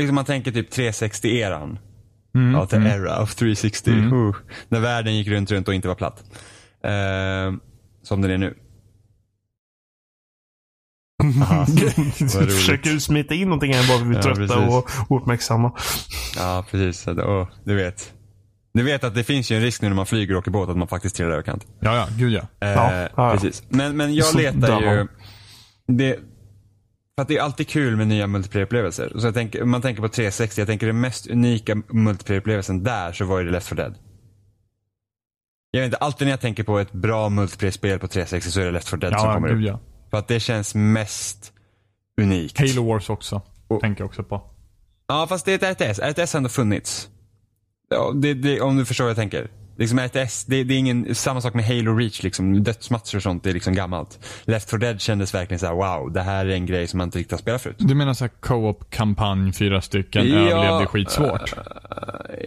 Liksom 0.00 0.14
man 0.14 0.24
tänker 0.24 0.52
typ 0.52 0.72
360-eran. 0.72 1.78
Mm. 2.34 2.54
Ja, 2.54 2.66
the 2.66 2.76
era 2.76 3.22
of 3.22 3.34
360. 3.34 3.90
Mm. 3.90 4.12
Uh, 4.12 4.34
när 4.68 4.80
världen 4.80 5.16
gick 5.16 5.28
runt, 5.28 5.50
runt 5.50 5.68
och 5.68 5.74
inte 5.74 5.88
var 5.88 5.94
platt. 5.94 6.24
Ehm, 6.84 7.60
som 8.02 8.20
den 8.22 8.30
är 8.30 8.38
nu. 8.38 8.54
Aha, 11.42 11.66
du 12.40 12.46
försöker 12.46 12.98
smita 12.98 13.34
in 13.34 13.44
någonting 13.48 13.74
här 13.74 13.88
bara 13.88 13.98
för 13.98 14.04
vi 14.04 14.12
är 14.12 14.16
Ja, 14.16 14.22
trötta 14.22 14.54
precis. 14.54 14.74
och 15.08 15.16
uppmärksamma. 15.20 15.72
Ja, 16.36 16.64
precis. 16.70 17.08
Åh, 17.08 17.48
du 17.64 17.74
vet. 17.74 18.12
Du 18.74 18.82
vet 18.82 19.04
att 19.04 19.14
det 19.14 19.24
finns 19.24 19.50
ju 19.50 19.56
en 19.56 19.62
risk 19.62 19.82
nu 19.82 19.88
när 19.88 19.96
man 19.96 20.06
flyger 20.06 20.34
och 20.34 20.38
åker 20.38 20.50
båt 20.50 20.68
att 20.68 20.76
man 20.76 20.88
faktiskt 20.88 21.16
trillar 21.16 21.32
över 21.32 21.42
kant. 21.42 21.66
Ja, 21.80 21.96
ja. 21.96 22.06
Gud 22.18 22.32
ja. 22.32 22.40
Eh, 22.60 22.72
Ja, 22.72 23.08
ja. 23.16 23.32
Precis. 23.32 23.62
Men, 23.68 23.96
men 23.96 24.14
jag 24.14 24.34
letar 24.34 24.80
ju... 24.80 25.06
Det, 25.86 26.18
för 27.20 27.22
att 27.22 27.28
det 27.28 27.36
är 27.36 27.42
alltid 27.42 27.68
kul 27.68 27.96
med 27.96 28.06
nya 28.08 28.26
multiplayer-upplevelser. 28.26 29.18
Så 29.18 29.26
jag 29.26 29.34
tänker, 29.34 29.64
man 29.64 29.82
tänker 29.82 30.02
på 30.02 30.08
360, 30.08 30.60
jag 30.60 30.68
tänker 30.68 30.86
den 30.86 31.00
mest 31.00 31.26
unika 31.30 31.74
multiplayer-upplevelsen 31.74 32.82
där 32.84 33.12
så 33.12 33.24
var 33.24 33.42
det 33.44 33.50
Left 33.50 33.66
4 33.68 33.76
Dead. 33.82 33.94
Jag 35.70 35.80
vet 35.80 35.86
inte, 35.86 35.96
alltid 35.96 36.26
när 36.26 36.32
jag 36.32 36.40
tänker 36.40 36.62
på 36.62 36.78
ett 36.78 36.92
bra 36.92 37.28
multiplayer-spel 37.28 37.98
på 37.98 38.08
360 38.08 38.50
så 38.50 38.60
är 38.60 38.64
det 38.64 38.70
Left 38.70 38.88
4 38.88 38.96
Dead 39.00 39.20
som 39.20 39.28
Ja, 39.28 39.34
kommer 39.34 39.48
gud 39.48 39.58
upp. 39.58 39.64
ja. 39.68 39.80
För 40.10 40.18
att 40.18 40.28
det 40.28 40.40
känns 40.40 40.74
mest 40.74 41.52
unikt. 42.20 42.58
Halo 42.58 42.86
Wars 42.92 43.10
också. 43.10 43.42
Och- 43.68 43.80
Tänker 43.80 44.00
jag 44.02 44.08
också 44.08 44.22
på. 44.24 44.42
Ja, 45.08 45.26
fast 45.28 45.44
det 45.44 45.52
är 45.52 45.72
ett 45.72 45.80
RTS. 45.80 45.98
RTS 45.98 46.32
har 46.32 46.38
ändå 46.38 46.48
funnits. 46.48 47.08
Ja, 47.90 48.12
det, 48.14 48.34
det, 48.34 48.60
om 48.60 48.76
du 48.76 48.84
förstår 48.84 49.04
vad 49.04 49.10
jag 49.10 49.16
tänker. 49.16 49.50
Liksom 49.80 49.98
RTS, 49.98 50.44
det, 50.44 50.64
det 50.64 50.74
är 50.74 50.78
ingen, 50.78 51.14
samma 51.14 51.40
sak 51.40 51.54
med 51.54 51.64
Halo 51.64 51.96
Reach 51.96 52.22
liksom. 52.22 52.62
Dödsmatcher 52.62 53.16
och 53.16 53.22
sånt, 53.22 53.44
det 53.44 53.50
är 53.50 53.54
liksom 53.54 53.74
gammalt. 53.74 54.18
Left 54.44 54.70
4 54.70 54.78
Dead 54.78 55.00
kändes 55.00 55.34
verkligen 55.34 55.58
så 55.58 55.66
här: 55.66 55.74
wow, 55.74 56.12
det 56.12 56.22
här 56.22 56.46
är 56.46 56.50
en 56.50 56.66
grej 56.66 56.86
som 56.86 56.98
man 56.98 57.08
inte 57.08 57.18
riktigt 57.18 57.32
har 57.32 57.38
spelat 57.38 57.62
förut. 57.62 57.76
Du 57.78 57.94
menar 57.94 58.14
såhär 58.14 58.30
co-op-kampanj, 58.40 59.52
fyra 59.52 59.80
stycken, 59.80 60.28
Ja, 60.28 60.38
överlevde 60.38 60.86
skitsvårt? 60.86 61.54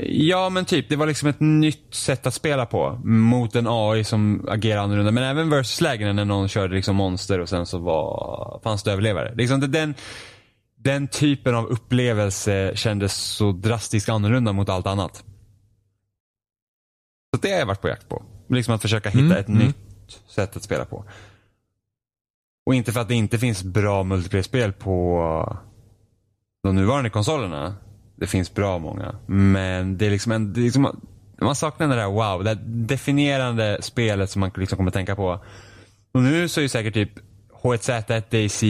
Ja, 0.04 0.50
men 0.50 0.66
typ. 0.66 0.90
Det 0.90 0.96
var 0.96 1.08
liksom 1.08 1.30
ett 1.30 1.40
nytt 1.40 1.96
sätt 1.96 2.28
att 2.28 2.34
spela 2.34 2.66
på. 2.66 3.02
Mot 3.04 3.56
en 3.56 3.68
AI 3.70 4.04
som 4.04 4.46
agerar 4.50 4.82
annorlunda. 4.82 5.12
Men 5.12 5.24
även 5.24 5.50
versus-lägena 5.50 6.14
när 6.14 6.26
någon 6.26 6.48
körde 6.48 6.76
liksom 6.76 6.96
monster 6.96 7.40
och 7.40 7.50
sen 7.50 7.66
så 7.66 7.78
var, 7.78 8.60
fanns 8.64 8.84
det 8.84 8.92
överlevare. 8.92 9.36
Liksom 9.36 9.72
den, 9.72 9.96
den 10.80 11.08
typen 11.08 11.56
av 11.56 11.66
upplevelse 11.66 12.72
kändes 12.76 13.16
så 13.16 13.52
drastiskt 13.52 14.10
annorlunda 14.10 14.54
mot 14.54 14.70
allt 14.70 14.88
annat. 14.88 15.24
Så 17.34 17.40
det 17.42 17.52
har 17.52 17.60
jag 17.60 17.66
varit 17.66 17.82
på 17.82 17.88
jakt 17.88 18.10
på. 18.10 18.24
Liksom 18.50 18.76
att 18.76 18.82
försöka 18.82 19.10
hitta 19.10 19.26
Mm, 19.26 19.38
ett 19.38 19.48
mm. 19.48 19.60
nytt 19.60 20.22
sätt 20.28 20.56
att 20.56 20.64
spela 20.64 20.86
på. 20.86 21.06
Och 22.66 22.76
inte 22.76 22.92
för 22.92 23.00
att 23.02 23.08
det 23.08 23.16
inte 23.16 23.40
finns 23.40 23.64
bra 23.64 24.04
multiplayer-spel 24.04 24.74
på 24.74 25.58
de 26.64 26.76
nuvarande 26.76 27.10
konsolerna. 27.10 27.76
Det 28.16 28.28
finns 28.28 28.54
bra 28.54 28.80
många. 28.80 29.16
Men 29.26 29.98
det 29.98 30.06
är 30.06 30.10
liksom, 30.10 30.32
en, 30.32 30.54
det 30.54 30.60
är 30.60 30.64
liksom 30.64 31.02
man 31.42 31.56
saknar 31.56 31.88
det 31.88 31.96
där 31.96 32.08
wow, 32.08 32.44
det 32.44 32.54
där 32.54 32.62
definierande 32.66 33.78
spelet 33.82 34.30
som 34.30 34.40
man 34.40 34.52
liksom 34.56 34.78
kommer 34.78 34.92
tänka 34.92 35.16
på. 35.16 35.40
Och 36.12 36.22
nu 36.22 36.48
så 36.48 36.60
är 36.60 36.62
ju 36.62 36.70
säkert 36.70 36.94
typ 36.94 37.12
H1Z1, 37.64 38.24
DayZ, 38.30 38.64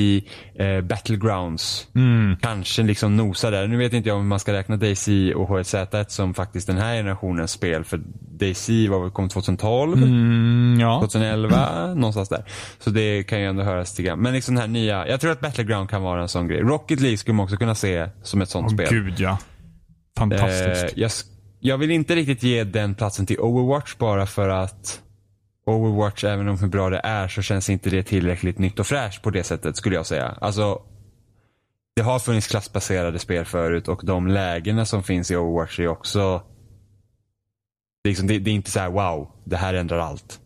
eh, 0.56 0.82
Battlegrounds 0.82 1.88
Mm. 1.96 2.38
kanske 2.42 2.84
liksom 2.84 3.18
nosar 3.18 3.52
där. 3.52 3.68
Nu 3.68 3.78
vet 3.78 3.94
inte 3.94 4.10
jag 4.10 4.18
om 4.18 4.28
man 4.28 4.40
ska 4.40 4.54
räkna 4.54 4.78
DayZ 4.78 5.08
och 5.36 5.50
H1Z1 5.50 6.06
som 6.10 6.34
faktiskt 6.34 6.68
den 6.68 6.78
här 6.78 6.96
generationens 6.96 7.52
spel. 7.52 7.84
För 7.84 8.02
DayZ 8.40 8.70
var 8.90 9.00
väl 9.02 9.12
kom 9.12 9.30
2012? 9.30 10.04
Mm, 10.04 10.78
ja. 10.80 11.00
2011, 11.02 11.94
någonstans 11.94 12.30
där. 12.30 12.44
Så 12.80 12.90
det 12.90 13.24
kan 13.24 13.40
ju 13.42 13.46
ändå 13.48 13.64
höras 13.64 13.96
till 13.96 14.06
grann. 14.06 14.20
Men 14.20 14.34
liksom 14.34 14.56
den 14.56 14.62
här 14.62 14.68
nya, 14.70 15.08
jag 15.08 15.22
tror 15.22 15.32
att 15.32 15.40
Battleground 15.42 15.90
kan 15.90 16.02
vara 16.02 16.22
en 16.22 16.30
sån 16.30 16.48
grej. 16.48 16.60
Rocket 16.62 17.00
League 17.00 17.18
skulle 17.18 17.36
man 17.36 17.44
också 17.44 17.58
kunna 17.58 17.76
se 17.76 18.10
som 18.24 18.42
ett 18.42 18.50
sånt 18.50 18.68
Åh 18.72 18.74
spel. 18.76 18.88
gud 18.90 19.14
ja. 19.20 19.38
Fantastiskt. 20.18 20.84
Eh, 20.84 20.90
jag, 20.96 21.12
jag 21.60 21.78
vill 21.78 21.92
inte 21.92 22.16
riktigt 22.16 22.44
ge 22.44 22.64
den 22.64 22.96
platsen 22.96 23.26
till 23.26 23.40
Overwatch 23.40 23.96
bara 23.98 24.26
för 24.26 24.50
att 24.50 25.00
Overwatch, 25.66 26.24
även 26.24 26.48
om 26.48 26.60
hur 26.60 26.68
bra 26.68 26.90
det 26.90 27.02
är, 27.04 27.28
så 27.28 27.42
känns 27.42 27.70
inte 27.70 27.90
det 27.90 28.04
tillräckligt 28.04 28.60
nytt 28.60 28.80
och 28.80 28.88
fräscht 28.88 29.22
på 29.22 29.30
det 29.30 29.44
sättet 29.44 29.76
skulle 29.76 29.96
jag 29.96 30.06
säga. 30.06 30.38
Alltså, 30.42 30.82
det 31.96 32.02
har 32.02 32.20
funnits 32.20 32.48
klassbaserade 32.48 33.20
spel 33.20 33.46
förut 33.46 33.88
och 33.88 34.02
de 34.04 34.28
lägena 34.28 34.86
som 34.86 35.04
finns 35.04 35.32
i 35.32 35.36
Overwatch 35.36 35.80
är 35.80 35.88
också 35.88 36.44
det 38.04 38.10
är, 38.10 38.12
liksom, 38.12 38.28
det, 38.28 38.40
det 38.40 38.52
är 38.52 38.56
inte 38.56 38.72
så 38.72 38.80
här 38.80 38.90
wow, 38.90 39.32
det 39.44 39.58
här 39.58 39.74
ändrar 39.74 40.00
allt. 40.00 40.42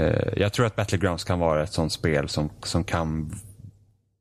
Eh, 0.00 0.28
jag 0.36 0.52
tror 0.52 0.66
att 0.66 0.76
Battlegrounds 0.76 1.24
kan 1.24 1.38
vara 1.38 1.62
ett 1.62 1.72
sånt 1.72 1.92
spel 1.92 2.28
som, 2.28 2.50
som 2.62 2.84
kan 2.84 3.34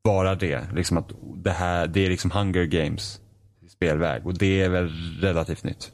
vara 0.02 0.36
det. 0.36 0.74
Liksom 0.74 0.98
att 0.98 1.12
det, 1.36 1.52
här, 1.52 1.88
det 1.88 2.06
är 2.06 2.10
liksom 2.10 2.32
Hunger 2.32 2.66
Games 2.66 3.22
spelväg 3.70 4.26
och 4.26 4.38
det 4.38 4.62
är 4.62 4.70
väl 4.70 4.90
relativt 5.22 5.64
nytt. 5.64 5.92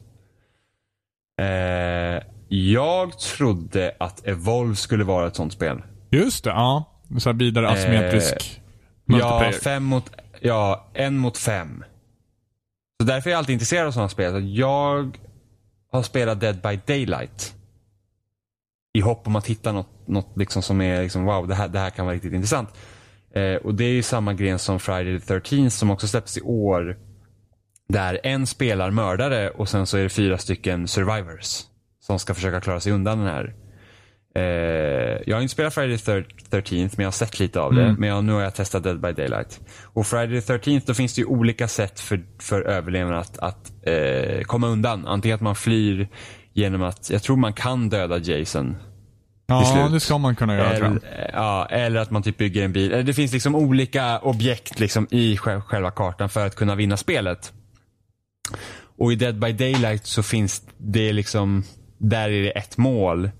Eh, 1.40 2.22
jag 2.48 3.18
trodde 3.18 3.94
att 4.00 4.26
Evolve 4.26 4.76
skulle 4.76 5.04
vara 5.04 5.26
ett 5.26 5.36
sånt 5.36 5.52
spel. 5.52 5.82
Just 6.10 6.44
det, 6.44 6.50
ja. 6.50 6.84
Så 7.18 7.28
här 7.28 7.36
vidare 7.38 7.68
asymmetrisk 7.68 8.60
Ja, 9.04 9.14
multiplayer. 9.14 9.52
fem 9.52 9.84
mot, 9.84 10.10
ja, 10.40 10.90
en 10.94 11.18
mot 11.18 11.38
fem. 11.38 11.84
Så 13.00 13.06
därför 13.06 13.30
är 13.30 13.32
jag 13.32 13.38
alltid 13.38 13.52
intresserad 13.52 13.86
av 13.86 13.92
sådana 13.92 14.08
spel. 14.08 14.32
Så 14.32 14.40
Jag 14.40 15.18
har 15.92 16.02
spelat 16.02 16.40
Dead 16.40 16.60
by 16.62 16.80
Daylight. 16.86 17.54
I 18.94 19.00
hopp 19.00 19.26
om 19.26 19.36
att 19.36 19.46
hitta 19.46 19.72
något, 19.72 20.08
något 20.08 20.32
liksom 20.36 20.62
som 20.62 20.80
är 20.80 21.02
liksom, 21.02 21.24
wow, 21.24 21.48
det 21.48 21.54
här, 21.54 21.68
det 21.68 21.78
här 21.78 21.90
kan 21.90 22.06
vara 22.06 22.14
riktigt 22.14 22.32
intressant. 22.32 22.68
Eh, 23.34 23.54
och 23.54 23.74
det 23.74 23.84
är 23.84 23.92
ju 23.92 24.02
samma 24.02 24.34
gren 24.34 24.58
som 24.58 24.80
Friday 24.80 25.20
the 25.20 25.26
13 25.40 25.70
som 25.70 25.90
också 25.90 26.08
släpps 26.08 26.38
i 26.38 26.40
år. 26.40 26.96
Där 27.88 28.20
en 28.22 28.46
spelar 28.46 28.90
mördare 28.90 29.50
och 29.50 29.68
sen 29.68 29.86
så 29.86 29.96
är 29.98 30.02
det 30.02 30.08
fyra 30.08 30.38
stycken 30.38 30.88
survivors. 30.88 31.62
Som 32.08 32.18
ska 32.18 32.34
försöka 32.34 32.60
klara 32.60 32.80
sig 32.80 32.92
undan 32.92 33.18
den 33.18 33.26
här. 33.26 33.54
Eh, 34.34 35.22
jag 35.26 35.36
har 35.36 35.42
inte 35.42 35.52
spelat 35.52 35.74
Friday 35.74 35.98
the 35.98 36.22
13 36.50 36.78
men 36.78 36.90
jag 36.96 37.06
har 37.06 37.10
sett 37.12 37.40
lite 37.40 37.60
av 37.60 37.74
det. 37.74 37.82
Mm. 37.82 37.94
Men 37.94 38.08
jag, 38.08 38.24
nu 38.24 38.32
har 38.32 38.40
jag 38.40 38.54
testat 38.54 38.82
Dead 38.82 39.00
by 39.00 39.12
Daylight. 39.12 39.60
Och 39.82 40.06
Friday 40.06 40.40
the 40.40 40.46
13 40.46 40.80
då 40.86 40.94
finns 40.94 41.14
det 41.14 41.20
ju 41.20 41.26
olika 41.26 41.68
sätt 41.68 42.00
för, 42.00 42.20
för 42.38 42.62
överlevaren 42.62 43.18
att, 43.18 43.38
att 43.38 43.72
eh, 43.82 44.42
komma 44.42 44.66
undan. 44.68 45.06
Antingen 45.06 45.34
att 45.34 45.40
man 45.40 45.54
flyr 45.54 46.08
genom 46.52 46.82
att, 46.82 47.10
jag 47.10 47.22
tror 47.22 47.36
man 47.36 47.52
kan 47.52 47.88
döda 47.88 48.18
Jason. 48.18 48.76
Ja, 49.46 49.64
slut. 49.64 49.92
det 49.92 50.00
ska 50.00 50.18
man 50.18 50.36
kunna 50.36 50.54
göra 50.56 50.76
tror 50.76 50.84
jag. 50.84 50.96
Eller, 51.12 51.30
ja, 51.32 51.66
eller 51.70 52.00
att 52.00 52.10
man 52.10 52.22
typ 52.22 52.38
bygger 52.38 52.64
en 52.64 52.72
bil. 52.72 52.92
Eller 52.92 53.02
Det 53.02 53.14
finns 53.14 53.32
liksom 53.32 53.54
olika 53.54 54.18
objekt 54.18 54.80
liksom 54.80 55.06
i 55.10 55.36
sj- 55.36 55.60
själva 55.60 55.90
kartan 55.90 56.28
för 56.28 56.46
att 56.46 56.56
kunna 56.56 56.74
vinna 56.74 56.96
spelet. 56.96 57.52
Och 58.98 59.12
i 59.12 59.16
Dead 59.16 59.38
by 59.38 59.52
Daylight 59.52 60.06
så 60.06 60.22
finns 60.22 60.62
det 60.78 61.12
liksom, 61.12 61.64
där 61.98 62.30
är 62.30 62.42
det 62.42 62.50
ett 62.50 62.76
mål. 62.76 63.30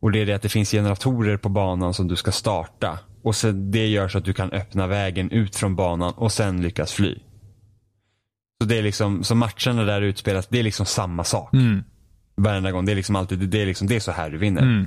Och 0.00 0.12
det 0.12 0.18
är 0.18 0.26
det 0.26 0.32
att 0.32 0.42
det 0.42 0.48
finns 0.48 0.70
generatorer 0.70 1.36
på 1.36 1.48
banan 1.48 1.94
som 1.94 2.08
du 2.08 2.16
ska 2.16 2.32
starta. 2.32 2.98
Och 3.22 3.36
sen, 3.36 3.70
det 3.70 3.86
gör 3.86 4.08
så 4.08 4.18
att 4.18 4.24
du 4.24 4.32
kan 4.32 4.52
öppna 4.52 4.86
vägen 4.86 5.30
ut 5.30 5.56
från 5.56 5.76
banan 5.76 6.12
och 6.16 6.32
sen 6.32 6.62
lyckas 6.62 6.92
fly. 6.92 7.18
Så 8.62 8.68
det 8.68 8.78
är 8.78 8.82
liksom, 8.82 9.24
så 9.24 9.34
matcherna 9.34 9.84
där 9.84 10.02
utspelas, 10.02 10.46
det 10.46 10.58
är 10.58 10.62
liksom 10.62 10.86
samma 10.86 11.24
sak. 11.24 11.52
Mm. 11.52 11.84
Varenda 12.36 12.72
gång. 12.72 12.84
Det 12.84 12.92
är 12.92 12.96
liksom 12.96 13.16
alltid, 13.16 13.38
det 13.38 13.62
är 13.62 13.66
liksom, 13.66 13.86
det 13.86 13.96
är 13.96 14.00
så 14.00 14.12
här 14.12 14.30
du 14.30 14.38
vinner. 14.38 14.62
Mm. 14.62 14.86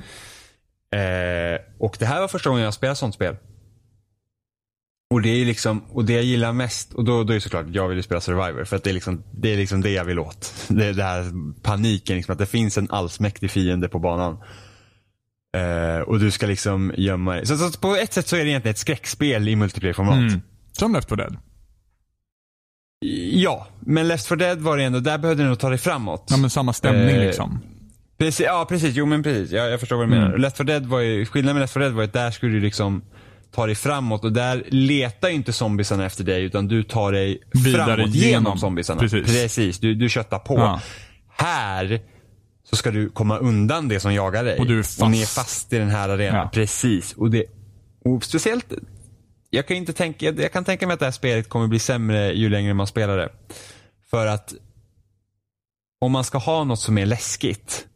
Eh, 0.94 1.60
och 1.80 1.96
det 2.00 2.06
här 2.06 2.22
var 2.22 2.28
första 2.28 2.50
gången 2.50 2.64
jag 2.64 2.74
spelade 2.74 2.96
sånt 2.96 3.16
spel. 3.16 3.36
Och 5.14 5.22
det 5.22 5.30
är 5.30 5.46
liksom, 5.46 5.84
och 5.90 6.06
det 6.06 6.14
jag 6.14 6.24
gillar 6.24 6.54
mest, 6.54 6.94
och 6.94 7.04
då, 7.04 7.24
då 7.24 7.34
är 7.34 7.36
det 7.36 7.42
såklart 7.42 7.66
jag 7.72 7.88
vill 7.88 7.98
ju 7.98 8.04
spela 8.04 8.22
Survivor 8.22 8.64
för 8.64 8.76
att 8.76 8.84
det 8.84 8.90
är 8.90 8.94
liksom 8.94 9.24
det, 9.32 9.54
är 9.54 9.58
liksom 9.58 9.82
det 9.82 9.90
jag 9.90 10.06
vill 10.06 10.20
åt. 10.20 10.54
Det 10.68 10.86
är 10.86 10.94
det 10.94 11.04
här 11.04 11.26
paniken, 11.62 12.16
liksom, 12.16 12.34
att 12.34 12.40
det 12.40 12.46
finns 12.46 12.78
en 12.78 12.88
allsmäktig 12.92 13.52
fiende 13.52 13.90
på 13.90 14.00
banan. 14.00 14.38
Eh, 15.58 16.00
och 16.02 16.20
du 16.20 16.32
ska 16.32 16.48
liksom 16.48 16.94
gömma 16.98 17.34
dig. 17.34 17.46
Så, 17.46 17.58
så 17.58 17.80
på 17.80 17.96
ett 17.96 18.14
sätt 18.14 18.28
så 18.28 18.36
är 18.36 18.44
det 18.44 18.50
egentligen 18.50 18.72
ett 18.74 18.78
skräckspel 18.80 19.48
i 19.48 19.56
multiplayer-format. 19.56 20.18
Mm. 20.18 20.42
Som 20.72 20.94
Left 20.94 21.10
4 21.10 21.16
Dead. 21.16 21.38
Ja, 23.34 23.68
men 23.80 24.08
Left 24.08 24.28
4 24.28 24.36
Dead 24.36 24.62
var 24.62 24.78
det 24.78 24.84
ändå, 24.84 25.00
där 25.00 25.18
behövde 25.18 25.44
du 25.44 25.50
nog 25.50 25.60
ta 25.60 25.70
dig 25.70 25.78
framåt. 25.78 26.28
Ja, 26.30 26.38
men 26.38 26.50
samma 26.50 26.74
stämning 26.74 27.16
Eh, 27.16 27.26
liksom. 27.26 27.60
Precis, 28.18 28.46
ja 28.46 28.66
precis, 28.70 28.96
jo 28.96 29.06
men 29.06 29.24
precis. 29.24 29.52
Jag, 29.52 29.72
jag 29.72 29.80
förstår 29.80 29.96
vad 29.96 30.08
du 30.10 30.14
Mm. 30.14 30.24
menar. 30.26 30.38
Left 30.38 30.58
4 30.58 30.64
Dead 30.66 30.86
var 30.86 31.00
ju, 31.00 31.26
skillnaden 31.26 31.56
med 31.56 31.62
Left 31.62 31.74
4 31.74 31.84
Dead 31.84 31.94
var 31.94 32.02
ju 32.02 32.08
att 32.08 32.14
där 32.14 32.32
skulle 32.32 32.52
du 32.52 32.60
liksom 32.60 33.02
ta 33.54 33.66
dig 33.66 33.76
framåt 33.76 34.24
och 34.24 34.32
där 34.34 34.64
letar 34.68 35.30
inte 35.30 35.54
zombiesarna 35.54 36.06
efter 36.06 36.24
dig 36.24 36.44
utan 36.44 36.68
du 36.68 36.84
tar 36.84 37.12
dig 37.12 37.42
Vidare 37.54 37.86
framåt 37.86 38.16
genom, 38.16 38.44
genom. 38.44 38.58
zombiesarna. 38.58 39.00
Precis. 39.00 39.26
precis 39.26 39.80
du, 39.80 39.96
du 39.96 40.10
köttar 40.10 40.40
på. 40.40 40.58
Ja. 40.58 40.82
Här 41.30 42.02
så 42.64 42.76
ska 42.76 42.92
du 42.92 43.10
komma 43.10 43.38
undan 43.38 43.88
det 43.88 44.00
som 44.00 44.14
jagar 44.14 44.44
dig. 44.44 44.60
Och 44.60 44.68
du 44.68 44.80
är 44.80 44.84
fast. 44.84 45.02
Och 45.02 45.12
ni 45.12 45.22
är 45.22 45.26
fast 45.26 45.74
i 45.74 45.78
den 45.78 45.90
här 45.90 46.10
arenan. 46.10 46.40
Ja. 46.40 46.50
Precis. 46.54 47.14
Och, 47.14 47.32
det, 47.32 47.46
och 48.06 48.24
speciellt, 48.24 48.74
jag 49.50 49.68
kan, 49.68 49.78
inte 49.78 49.94
tänka, 49.94 50.26
jag 50.26 50.52
kan 50.52 50.64
tänka 50.66 50.88
mig 50.88 50.94
att 50.94 51.00
det 51.00 51.06
här 51.06 51.12
spelet 51.12 51.50
kommer 51.50 51.68
bli 51.68 51.80
sämre 51.80 52.34
ju 52.34 52.50
längre 52.50 52.74
man 52.74 52.88
spelar 52.88 53.18
det. 53.18 53.30
För 54.10 54.28
att 54.28 54.54
om 56.02 56.12
man 56.12 56.24
ska 56.24 56.38
ha 56.38 56.64
något 56.64 56.80
som 56.80 56.98
är 56.98 57.06
läskigt, 57.06 57.88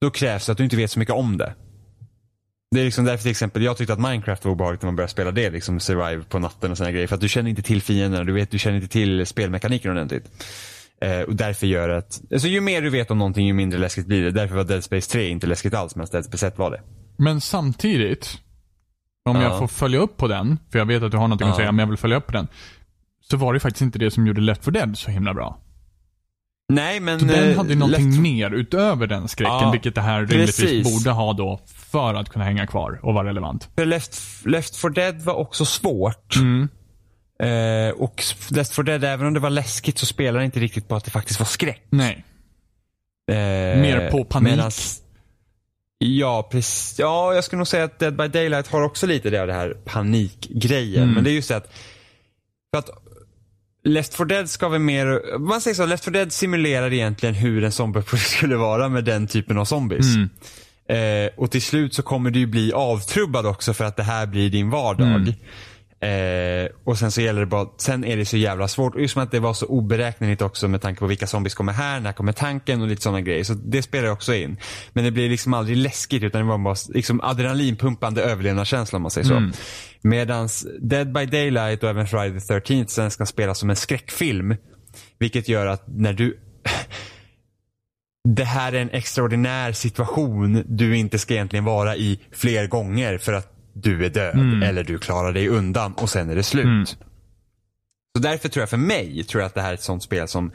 då 0.00 0.10
krävs 0.10 0.46
det 0.46 0.52
att 0.52 0.58
du 0.58 0.64
inte 0.64 0.76
vet 0.76 0.90
så 0.90 0.98
mycket 0.98 1.14
om 1.14 1.36
det. 1.36 1.54
Det 2.72 2.80
är 2.80 2.84
liksom 2.84 3.04
därför 3.04 3.22
till 3.22 3.30
exempel, 3.30 3.62
jag 3.62 3.76
tyckte 3.76 3.92
att 3.92 3.98
Minecraft 4.00 4.44
var 4.44 4.52
obehagligt 4.52 4.82
när 4.82 4.86
man 4.86 4.96
började 4.96 5.10
spela 5.10 5.30
det, 5.30 5.50
liksom 5.50 5.80
survive 5.80 6.22
på 6.28 6.38
natten 6.38 6.70
och 6.70 6.76
sådana 6.76 6.92
grejer. 6.92 7.06
För 7.06 7.14
att 7.14 7.20
du 7.20 7.28
känner 7.28 7.50
inte 7.50 7.62
till 7.62 7.82
fienderna, 7.82 8.24
du, 8.24 8.32
vet, 8.32 8.50
du 8.50 8.58
känner 8.58 8.76
inte 8.76 8.88
till 8.88 9.26
spelmekaniken 9.26 9.90
ordentligt. 9.90 10.44
Eh, 11.00 11.20
och 11.20 11.34
därför 11.36 11.66
gör 11.66 11.88
det 11.88 11.96
att, 11.96 12.20
alltså 12.32 12.48
ju 12.48 12.60
mer 12.60 12.82
du 12.82 12.90
vet 12.90 13.10
om 13.10 13.18
någonting 13.18 13.46
ju 13.46 13.52
mindre 13.52 13.78
läskigt 13.78 14.06
blir 14.06 14.22
det. 14.22 14.30
Därför 14.30 14.56
var 14.56 14.64
Dead 14.64 14.84
Space 14.84 15.10
3 15.10 15.28
inte 15.28 15.46
läskigt 15.46 15.74
alls, 15.74 15.96
medan 15.96 16.08
Dead 16.12 16.24
Space 16.24 16.46
1 16.46 16.58
var 16.58 16.70
det. 16.70 16.80
Men 17.16 17.40
samtidigt, 17.40 18.38
om 19.30 19.36
Ja. 19.36 19.42
jag 19.42 19.58
får 19.58 19.66
följa 19.68 19.98
upp 19.98 20.16
på 20.16 20.28
den, 20.28 20.58
för 20.70 20.78
jag 20.78 20.86
vet 20.86 21.02
att 21.02 21.10
du 21.10 21.16
har 21.16 21.28
någonting 21.28 21.46
Ja. 21.46 21.50
att 21.52 21.56
säga, 21.56 21.72
men 21.72 21.78
jag 21.78 21.86
vill 21.88 21.96
följa 21.98 22.16
upp 22.16 22.26
på 22.26 22.32
den. 22.32 22.48
Så 23.30 23.36
var 23.36 23.54
det 23.54 23.60
faktiskt 23.60 23.82
inte 23.82 23.98
det 23.98 24.10
som 24.10 24.26
gjorde 24.26 24.40
Left 24.40 24.64
4 24.64 24.72
Dead 24.72 24.98
så 24.98 25.10
himla 25.10 25.34
bra. 25.34 25.58
Nej 26.74 27.00
men... 27.00 27.20
Så 27.20 27.26
den 27.26 27.50
eh, 27.50 27.56
hade 27.56 27.68
ju 27.68 27.78
någonting 27.78 28.10
Left- 28.10 28.20
mer 28.20 28.50
utöver 28.50 29.06
den 29.06 29.28
skräcken, 29.28 29.54
Ja, 29.54 29.70
vilket 29.70 29.94
det 29.94 30.00
här 30.00 30.20
rimligtvis 30.26 30.56
precis. 30.60 30.94
borde 30.94 31.10
ha 31.10 31.32
då 31.32 31.60
för 31.90 32.14
att 32.14 32.28
kunna 32.28 32.44
hänga 32.44 32.66
kvar 32.66 33.00
och 33.02 33.14
vara 33.14 33.28
relevant. 33.28 33.68
För 33.76 33.86
Left, 33.86 34.18
Left 34.46 34.76
4 34.76 34.90
Dead 34.90 35.22
var 35.22 35.34
också 35.34 35.64
svårt. 35.64 36.36
Mm. 36.36 36.68
Eh, 37.42 37.90
och 37.94 38.22
Left 38.50 38.74
4 38.74 38.82
Dead, 38.84 39.04
även 39.04 39.26
om 39.26 39.34
det 39.34 39.40
var 39.40 39.50
läskigt 39.50 39.98
så 39.98 40.06
spelade 40.06 40.38
det 40.38 40.44
inte 40.44 40.60
riktigt 40.60 40.88
på 40.88 40.96
att 40.96 41.04
det 41.04 41.10
faktiskt 41.10 41.40
var 41.40 41.46
skräck. 41.46 41.86
Nej. 41.90 42.24
Eh, 43.30 43.34
Mer 43.80 44.10
på 44.10 44.24
panik. 44.24 44.52
medans- 44.52 44.98
Ja, 46.04 46.48
precis. 46.52 46.98
Ja, 46.98 47.34
jag 47.34 47.44
skulle 47.44 47.58
nog 47.58 47.66
säga 47.68 47.84
att 47.84 47.98
Dead 47.98 48.16
by 48.16 48.28
Daylight 48.28 48.66
har 48.68 48.82
också 48.82 49.06
lite 49.06 49.30
det 49.30 49.38
av 49.40 49.46
det 49.46 49.52
här 49.52 49.76
panikgrejen. 49.84 51.02
Mm. 51.02 51.14
Men 51.14 51.24
det 51.24 51.30
är 51.30 51.32
just 51.32 51.48
det 51.48 51.56
att, 51.56 51.70
för 52.74 52.78
att 52.78 52.90
Left 53.84 54.14
4 54.14 54.24
Dead 54.24 54.50
ska 54.50 54.68
väl 54.68 54.80
mer, 54.80 55.38
man 55.38 55.60
säger 55.60 55.74
så, 55.74 55.86
Left 55.86 56.04
4 56.04 56.12
Dead 56.12 56.32
simulerar 56.32 56.92
egentligen 56.92 57.34
hur 57.34 57.64
en 57.64 57.72
zombie 57.72 58.02
skulle 58.16 58.56
vara 58.56 58.88
med 58.88 59.04
den 59.04 59.26
typen 59.26 59.58
av 59.58 59.64
zombies. 59.64 60.06
Mm. 60.14 60.28
Eh, 60.88 61.30
och 61.36 61.50
till 61.50 61.62
slut 61.62 61.94
så 61.94 62.02
kommer 62.02 62.30
du 62.30 62.38
ju 62.38 62.46
bli 62.46 62.72
avtrubbad 62.72 63.46
också 63.46 63.74
för 63.74 63.84
att 63.84 63.96
det 63.96 64.02
här 64.02 64.26
blir 64.26 64.50
din 64.50 64.70
vardag. 64.70 65.06
Mm. 65.06 65.34
Eh, 66.02 66.68
och 66.84 66.98
sen 66.98 67.10
så 67.10 67.20
gäller 67.20 67.40
det 67.40 67.46
bara, 67.46 67.68
sen 67.78 68.04
är 68.04 68.16
det 68.16 68.24
så 68.24 68.36
jävla 68.36 68.68
svårt. 68.68 68.96
Just 68.96 69.12
som 69.12 69.22
att 69.22 69.30
det 69.30 69.40
var 69.40 69.54
så 69.54 69.66
oberäkneligt 69.66 70.42
också 70.42 70.68
med 70.68 70.82
tanke 70.82 70.98
på 70.98 71.06
vilka 71.06 71.26
zombies 71.26 71.54
kommer 71.54 71.72
här, 71.72 72.00
när 72.00 72.12
kommer 72.12 72.32
tanken 72.32 72.82
och 72.82 72.88
lite 72.88 73.02
sådana 73.02 73.20
grejer. 73.20 73.44
Så 73.44 73.54
det 73.54 73.82
spelar 73.82 74.10
också 74.10 74.34
in. 74.34 74.56
Men 74.92 75.04
det 75.04 75.10
blir 75.10 75.28
liksom 75.28 75.54
aldrig 75.54 75.76
läskigt 75.76 76.22
utan 76.22 76.40
det 76.40 76.48
var 76.48 76.58
bara 76.58 76.76
liksom 76.88 77.20
adrenalinpumpande 77.20 78.22
överlevnadskänsla 78.22 78.96
om 78.96 79.02
man 79.02 79.10
säger 79.10 79.28
så. 79.28 79.34
Mm. 79.34 79.52
Medans 80.02 80.66
Dead 80.80 81.12
by 81.12 81.26
Daylight 81.26 81.82
och 81.82 81.90
även 81.90 82.06
Friday 82.06 82.40
the 82.40 82.54
13th 82.54 82.86
sen 82.86 83.10
ska 83.10 83.26
spelas 83.26 83.58
som 83.58 83.70
en 83.70 83.76
skräckfilm. 83.76 84.56
Vilket 85.18 85.48
gör 85.48 85.66
att 85.66 85.84
när 85.86 86.12
du 86.12 86.38
det 88.28 88.44
här 88.44 88.72
är 88.72 88.80
en 88.80 88.90
extraordinär 88.90 89.72
situation 89.72 90.64
du 90.66 90.96
inte 90.96 91.18
ska 91.18 91.34
egentligen 91.34 91.64
vara 91.64 91.96
i 91.96 92.20
fler 92.32 92.66
gånger 92.66 93.18
för 93.18 93.32
att 93.32 93.51
du 93.74 94.04
är 94.06 94.10
död 94.10 94.34
Mm. 94.34 94.62
eller 94.62 94.84
du 94.84 94.98
klarar 94.98 95.32
dig 95.32 95.48
undan 95.48 95.92
och 95.94 96.10
sen 96.10 96.30
är 96.30 96.34
det 96.36 96.42
slut. 96.42 96.64
Mm. 96.64 96.86
Så 98.16 98.22
därför 98.22 98.48
tror 98.48 98.62
jag 98.62 98.70
för 98.70 98.76
mig, 98.76 99.24
tror 99.24 99.40
jag 99.42 99.46
att 99.46 99.54
det 99.54 99.62
här 99.62 99.70
är 99.70 99.74
ett 99.74 99.82
sånt 99.82 100.02
spel 100.02 100.28
som 100.28 100.52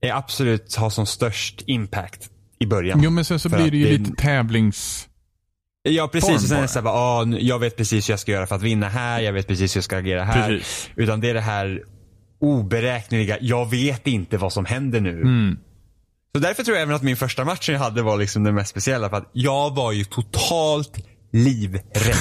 är 0.00 0.12
absolut 0.12 0.74
har 0.76 0.90
som 0.90 1.06
störst 1.06 1.62
impact 1.66 2.30
i 2.58 2.66
början. 2.66 3.00
Jo, 3.02 3.10
men 3.10 3.24
sen 3.24 3.38
så 3.38 3.48
blir 3.48 3.70
det 3.70 3.76
ju 3.76 3.84
det- 3.84 3.90
lite 3.98 4.12
tävlings... 4.22 5.08
Ja 5.82 6.08
precis, 6.08 6.30
och 6.34 6.40
sen 6.40 6.58
är 6.58 6.62
det 6.62 6.68
såhär, 6.68 6.86
ah, 6.88 7.26
jag 7.26 7.58
vet 7.58 7.76
precis 7.76 8.08
hur 8.08 8.12
jag 8.12 8.20
ska 8.20 8.32
göra 8.32 8.46
för 8.46 8.54
att 8.56 8.62
vinna 8.62 8.88
här, 8.88 9.20
jag 9.20 9.32
vet 9.32 9.46
precis 9.46 9.76
hur 9.76 9.78
jag 9.78 9.84
ska 9.84 9.96
agera 9.96 10.24
här. 10.24 10.48
Precis. 10.48 10.90
Utan 10.96 11.20
det 11.20 11.30
är 11.30 11.34
det 11.34 11.40
här 11.40 11.82
oberäkneliga, 12.40 13.38
jag 13.40 13.70
vet 13.70 14.06
inte 14.06 14.36
vad 14.36 14.52
som 14.52 14.64
händer 14.64 15.00
nu. 15.00 15.20
Mm. 15.22 15.58
Så 16.34 16.38
därför 16.38 16.62
tror 16.64 16.76
jag 16.76 16.82
även 16.82 16.94
att 16.94 17.02
min 17.02 17.16
första 17.16 17.44
match 17.44 17.68
jag 17.68 17.78
hade 17.78 18.02
var 18.02 18.16
liksom 18.16 18.44
den 18.44 18.54
mest 18.54 18.70
speciella 18.70 19.10
för 19.10 19.16
att 19.16 19.30
jag 19.32 19.74
var 19.74 19.92
ju 19.92 20.04
totalt 20.04 20.98
livrädd. 21.32 22.14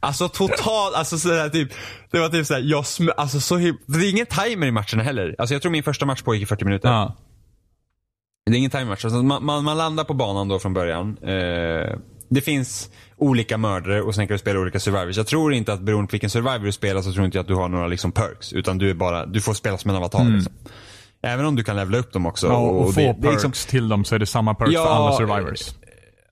Alltså 0.00 0.28
totalt, 0.28 0.94
alltså 0.94 1.18
sådär 1.18 1.48
typ, 1.48 1.72
det 2.10 2.18
var 2.18 2.28
typ 2.28 2.46
såhär, 2.46 2.60
jag 2.60 2.82
sm- 2.82 3.10
alltså 3.16 3.40
så 3.40 3.56
det 3.56 3.98
är 3.98 4.10
ingen 4.10 4.26
timer 4.26 4.66
i 4.66 4.70
matcherna 4.70 5.02
heller. 5.02 5.34
Alltså 5.38 5.54
jag 5.54 5.62
tror 5.62 5.72
min 5.72 5.82
första 5.82 6.06
match 6.06 6.22
pågick 6.22 6.42
i 6.42 6.46
40 6.46 6.64
minuter. 6.64 6.88
Ja. 6.88 7.16
Det 8.46 8.52
är 8.52 8.58
ingen 8.58 8.70
timematch. 8.70 9.04
Alltså 9.04 9.22
man, 9.22 9.44
man, 9.44 9.64
man 9.64 9.76
landar 9.76 10.04
på 10.04 10.14
banan 10.14 10.48
då 10.48 10.58
från 10.58 10.74
början. 10.74 11.16
Eh, 11.22 11.98
det 12.30 12.40
finns 12.40 12.90
olika 13.16 13.58
mördare 13.58 14.02
och 14.02 14.14
sen 14.14 14.26
kan 14.28 14.34
du 14.34 14.38
spela 14.38 14.60
olika 14.60 14.80
survivors. 14.80 15.16
Jag 15.16 15.26
tror 15.26 15.52
inte 15.54 15.72
att 15.72 15.80
beroende 15.80 16.06
på 16.08 16.12
vilken 16.12 16.30
survivor 16.30 16.64
du 16.64 16.72
spelar 16.72 17.02
så 17.02 17.12
tror 17.12 17.24
inte 17.24 17.38
jag 17.38 17.42
att 17.42 17.48
du 17.48 17.54
har 17.54 17.68
några 17.68 17.86
liksom 17.86 18.12
perks. 18.12 18.52
Utan 18.52 18.78
du 18.78 18.90
är 18.90 18.94
bara, 18.94 19.26
du 19.26 19.40
får 19.40 19.54
spela 19.54 19.78
som 19.78 19.90
en 19.90 19.96
avatar. 19.96 20.24
Liksom. 20.24 20.52
Även 21.22 21.46
om 21.46 21.56
du 21.56 21.64
kan 21.64 21.76
levela 21.76 21.98
upp 21.98 22.12
dem 22.12 22.26
också. 22.26 22.46
Ja, 22.46 22.56
och, 22.56 22.94
få 22.94 23.00
det, 23.00 23.06
perks 23.06 23.20
det 23.22 23.30
liksom- 23.30 23.52
till 23.52 23.88
dem 23.88 24.04
så 24.04 24.14
är 24.14 24.18
det 24.18 24.26
samma 24.26 24.54
perks 24.54 24.72
Ja, 24.72 24.84
för 24.84 24.90
alla 24.94 25.12
survivors. 25.16 25.70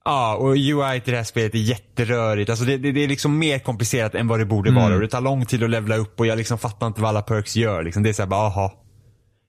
Ja, 0.05 0.34
och 0.36 0.50
UI 0.57 1.00
till 1.00 1.11
det 1.12 1.16
här 1.16 1.24
spelet 1.24 1.55
är 1.55 1.59
jätterörigt. 1.59 2.50
Alltså 2.50 2.64
det, 2.64 2.76
det, 2.76 2.92
det 2.92 3.05
är 3.05 3.09
liksom 3.09 3.38
mer 3.38 3.59
komplicerat 3.59 4.14
än 4.14 4.28
vad 4.28 4.38
det 4.40 4.44
borde 4.44 4.70
Mm. 4.70 4.82
vara. 4.82 4.94
Och 4.94 5.00
det 5.00 5.09
tar 5.09 5.20
lång 5.20 5.46
tid 5.46 5.62
att 5.62 5.70
levela 5.70 5.96
upp 5.96 6.20
och 6.20 6.26
jag 6.26 6.38
liksom 6.38 6.59
fattar 6.59 6.86
inte 6.86 7.00
vad 7.00 7.09
alla 7.09 7.22
perks 7.22 7.57
gör. 7.57 7.82
Liksom. 7.82 8.03
Det 8.03 8.09
är 8.09 8.12
såhär 8.12 8.28
bara, 8.28 8.40
aha. 8.46 8.78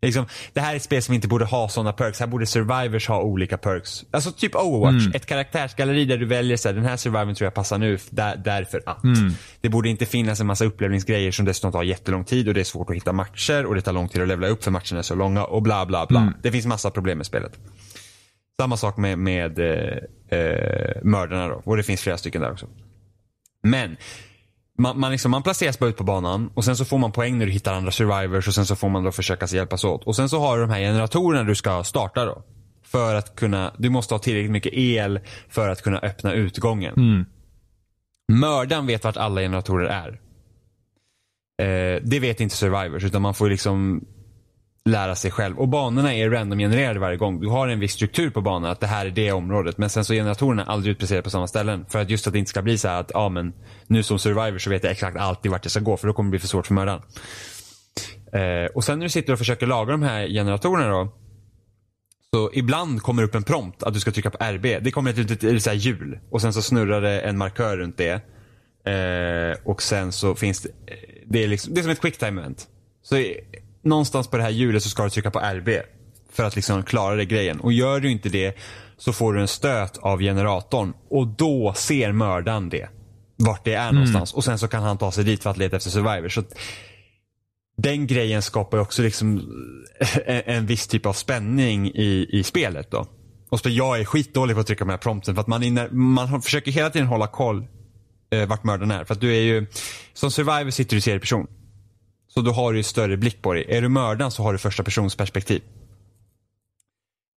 Liksom, 0.01 0.25
det 0.53 0.61
här 0.61 0.71
är 0.71 0.75
ett 0.75 0.83
spel 0.83 1.01
som 1.01 1.13
inte 1.13 1.27
borde 1.27 1.45
ha 1.45 1.69
sådana 1.69 1.93
perks. 1.93 2.19
Här 2.19 2.27
borde 2.27 2.45
survivors 2.45 3.07
ha 3.07 3.21
olika 3.21 3.57
perks. 3.57 4.03
Alltså 4.11 4.31
typ 4.31 4.55
Overwatch. 4.55 5.03
Mm. 5.03 5.11
Ett 5.15 5.25
karaktärsgalleri 5.25 6.05
där 6.05 6.17
du 6.17 6.25
väljer 6.25 6.57
så 6.57 6.67
här, 6.69 6.75
den 6.75 6.85
här 6.85 6.97
survivorn 6.97 7.35
tror 7.35 7.45
jag 7.45 7.53
passar 7.53 7.77
nu 7.77 7.97
där, 8.09 8.35
därför 8.45 8.81
att. 8.85 9.03
Mm. 9.03 9.31
Det 9.61 9.69
borde 9.69 9.89
inte 9.89 10.05
finnas 10.05 10.39
en 10.39 10.47
massa 10.47 10.65
upplevningsgrejer 10.65 11.31
som 11.31 11.45
dessutom 11.45 11.71
tar 11.71 11.83
jättelång 11.83 12.23
tid 12.25 12.47
och 12.47 12.53
det 12.53 12.59
är 12.59 12.63
svårt 12.63 12.89
att 12.89 12.95
hitta 12.95 13.13
matcher 13.13 13.65
och 13.65 13.75
det 13.75 13.81
tar 13.81 13.91
lång 13.93 14.09
tid 14.09 14.21
att 14.21 14.27
levela 14.27 14.47
upp 14.47 14.63
för 14.63 14.71
matcherna 14.71 14.97
är 14.99 15.01
så 15.01 15.15
långa 15.15 15.43
och 15.43 15.61
bla 15.61 15.85
bla 15.85 16.05
bla. 16.05 16.19
Mm. 16.21 16.33
Det 16.43 16.51
finns 16.51 16.65
massa 16.65 16.91
problem 16.91 17.17
med 17.17 17.25
spelet. 17.27 17.51
Samma 18.61 18.77
sak 18.77 18.97
med, 18.97 19.19
med 19.19 19.59
eh, 19.59 19.97
eh, 20.39 20.97
mördarna 21.03 21.47
då. 21.47 21.61
Och 21.65 21.77
det 21.77 21.83
finns 21.83 22.01
flera 22.01 22.17
stycken 22.17 22.41
där 22.41 22.51
också. 22.51 22.67
Men 23.63 23.97
man, 24.77 24.99
man, 24.99 25.11
liksom, 25.11 25.31
man 25.31 25.43
placeras 25.43 25.79
bara 25.79 25.89
ut 25.89 25.97
på 25.97 26.03
banan 26.03 26.51
och 26.53 26.65
sen 26.65 26.75
så 26.75 26.85
får 26.85 26.97
man 26.97 27.11
poäng 27.11 27.37
när 27.37 27.45
du 27.45 27.51
hittar 27.51 27.73
andra 27.73 27.91
survivors 27.91 28.47
och 28.47 28.55
sen 28.55 28.65
så 28.65 28.75
får 28.75 28.89
man 28.89 29.03
då 29.03 29.11
försöka 29.11 29.45
hjälpas 29.45 29.83
åt. 29.83 30.03
Och 30.03 30.15
sen 30.15 30.29
så 30.29 30.39
har 30.39 30.57
du 30.57 30.61
de 30.61 30.69
här 30.69 30.79
generatorerna 30.79 31.43
du 31.43 31.55
ska 31.55 31.83
starta 31.83 32.25
då. 32.25 32.43
För 32.83 33.15
att 33.15 33.35
kunna, 33.35 33.73
du 33.77 33.89
måste 33.89 34.13
ha 34.13 34.19
tillräckligt 34.19 34.51
mycket 34.51 34.73
el 34.73 35.19
för 35.49 35.69
att 35.69 35.81
kunna 35.81 35.99
öppna 35.99 36.33
utgången. 36.33 36.93
Mm. 36.97 37.25
Mördaren 38.27 38.87
vet 38.87 39.03
vart 39.03 39.17
alla 39.17 39.41
generatorer 39.41 39.85
är. 39.85 40.19
Eh, 41.61 42.01
det 42.03 42.19
vet 42.19 42.39
inte 42.41 42.55
survivors 42.55 43.03
utan 43.03 43.21
man 43.21 43.33
får 43.33 43.49
liksom 43.49 44.05
lära 44.89 45.15
sig 45.15 45.31
själv. 45.31 45.59
Och 45.59 45.67
banorna 45.67 46.15
är 46.15 46.29
randomgenererade 46.29 46.99
varje 46.99 47.17
gång. 47.17 47.39
Du 47.39 47.47
har 47.47 47.67
en 47.67 47.79
viss 47.79 47.93
struktur 47.93 48.29
på 48.29 48.41
banan, 48.41 48.71
att 48.71 48.79
det 48.79 48.87
här 48.87 49.05
är 49.05 49.11
det 49.11 49.31
området. 49.31 49.77
Men 49.77 49.89
sen 49.89 50.05
så 50.05 50.13
är 50.13 50.17
generatorerna 50.17 50.63
aldrig 50.63 50.91
utplacerade 50.91 51.23
på 51.23 51.29
samma 51.29 51.47
ställen. 51.47 51.85
För 51.89 51.99
att 51.99 52.09
just 52.09 52.27
att 52.27 52.33
det 52.33 52.39
inte 52.39 52.49
ska 52.49 52.61
bli 52.61 52.77
så 52.77 52.87
här 52.87 52.99
att, 52.99 53.11
ja 53.13 53.29
men 53.29 53.53
nu 53.87 54.03
som 54.03 54.19
survivor 54.19 54.57
så 54.57 54.69
vet 54.69 54.83
jag 54.83 54.91
exakt 54.91 55.17
alltid 55.17 55.51
vart 55.51 55.65
jag 55.65 55.71
ska 55.71 55.79
gå 55.79 55.97
för 55.97 56.07
då 56.07 56.13
kommer 56.13 56.27
det 56.27 56.31
bli 56.31 56.39
för 56.39 56.47
svårt 56.47 56.67
för 56.67 56.73
mördaren. 56.73 57.01
Eh, 58.33 58.65
och 58.75 58.83
sen 58.83 58.99
när 58.99 59.05
du 59.05 59.09
sitter 59.09 59.33
och 59.33 59.39
försöker 59.39 59.67
laga 59.67 59.91
de 59.91 60.03
här 60.03 60.27
generatorerna 60.27 60.89
då. 60.89 61.13
Så 62.33 62.49
ibland 62.53 63.01
kommer 63.01 63.21
det 63.21 63.27
upp 63.27 63.35
en 63.35 63.43
prompt 63.43 63.83
att 63.83 63.93
du 63.93 63.99
ska 63.99 64.11
trycka 64.11 64.29
på 64.29 64.37
RB. 64.43 64.65
Det 64.81 64.91
kommer 64.91 65.11
ett 65.11 65.17
litet 65.17 65.75
hjul 65.75 66.19
och 66.31 66.41
sen 66.41 66.53
så 66.53 66.61
snurrar 66.61 67.01
det 67.01 67.21
en 67.21 67.37
markör 67.37 67.77
runt 67.77 67.97
det. 67.97 68.21
Eh, 68.85 69.57
och 69.63 69.81
sen 69.81 70.11
så 70.11 70.35
finns 70.35 70.61
det, 70.61 70.69
eh, 70.69 70.97
det 71.25 71.43
är, 71.43 71.47
liksom, 71.47 71.73
det 71.73 71.79
är 71.79 71.81
som 71.81 71.91
ett 71.91 72.01
quick 72.01 72.19
time-event. 72.19 72.67
Så 73.03 73.15
någonstans 73.83 74.27
på 74.27 74.37
det 74.37 74.43
här 74.43 74.49
hjulet 74.49 74.83
så 74.83 74.89
ska 74.89 75.03
du 75.03 75.09
trycka 75.09 75.31
på 75.31 75.39
RB. 75.39 75.69
För 76.31 76.43
att 76.43 76.55
liksom 76.55 76.83
klara 76.83 77.15
det 77.15 77.25
grejen. 77.25 77.59
Och 77.59 77.73
gör 77.73 77.99
du 77.99 78.11
inte 78.11 78.29
det 78.29 78.57
så 78.97 79.13
får 79.13 79.33
du 79.33 79.41
en 79.41 79.47
stöt 79.47 79.97
av 79.97 80.19
generatorn. 80.19 80.93
Och 81.09 81.27
då 81.27 81.73
ser 81.75 82.11
mördaren 82.11 82.69
det. 82.69 82.89
Vart 83.35 83.65
det 83.65 83.73
är 83.73 83.91
någonstans. 83.91 84.33
Och 84.33 84.43
sen 84.43 84.59
så 84.59 84.67
kan 84.67 84.83
han 84.83 84.97
ta 84.97 85.11
sig 85.11 85.23
dit 85.23 85.43
för 85.43 85.49
att 85.49 85.57
leta 85.57 85.77
efter 85.77 85.89
survivors. 85.89 86.35
Så 86.35 86.43
den 87.77 88.07
grejen 88.07 88.41
skapar 88.41 88.77
också 88.77 89.01
liksom 89.01 89.41
en, 90.25 90.41
en 90.45 90.65
viss 90.65 90.87
typ 90.87 91.05
av 91.05 91.13
spänning 91.13 91.87
i, 91.87 92.27
i 92.29 92.43
spelet 92.43 92.91
då. 92.91 93.07
Och 93.49 93.59
så 93.59 93.69
jag 93.69 93.99
är 93.99 94.05
skitdålig 94.05 94.55
på 94.55 94.59
att 94.59 94.67
trycka 94.67 94.85
på 94.85 94.87
den 94.87 94.97
här 94.97 94.97
prompten 94.97 95.35
för 95.35 95.41
att 95.41 95.47
man, 95.47 95.63
inne, 95.63 95.87
man 95.91 96.41
försöker 96.41 96.71
hela 96.71 96.89
tiden 96.89 97.07
hålla 97.07 97.27
koll 97.27 97.67
eh, 98.31 98.47
vart 98.47 98.63
mördaren 98.63 98.91
är. 98.91 99.05
För 99.05 99.13
att 99.13 99.21
du 99.21 99.35
är 99.35 99.41
ju, 99.41 99.67
som 100.13 100.31
survivor 100.31 100.69
sitter 100.69 100.95
du 100.95 100.97
i 100.97 101.01
tredje 101.01 101.19
person. 101.19 101.47
Så 102.33 102.41
då 102.41 102.51
har 102.51 102.73
du 102.73 102.83
större 102.83 103.17
blick 103.17 103.41
på 103.41 103.53
dig. 103.53 103.65
Är 103.69 103.81
du 103.81 103.89
mördaren 103.89 104.31
så 104.31 104.43
har 104.43 104.53
du 104.53 104.59
första 104.59 104.83
persons 104.83 105.15
perspektiv. 105.15 105.61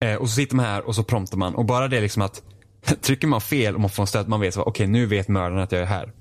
Eh, 0.04 0.14
och 0.14 0.28
så 0.28 0.34
sitter 0.34 0.56
man 0.56 0.66
här 0.66 0.86
och 0.86 0.94
så 0.94 1.02
promptar 1.02 1.38
man 1.38 1.54
och 1.54 1.64
bara 1.64 1.88
det 1.88 2.00
liksom 2.00 2.22
att 2.22 2.42
trycker 3.02 3.26
man 3.26 3.40
fel 3.40 3.74
och 3.74 3.80
man 3.80 3.90
får 3.90 4.02
en 4.02 4.06
stöt, 4.06 4.28
man 4.28 4.40
vet 4.40 4.56
okej 4.56 4.86
nu 4.86 5.06
vet 5.06 5.28
mördaren 5.28 5.62
att 5.62 5.72
jag 5.72 5.80
är 5.80 5.86
här. 5.86 6.12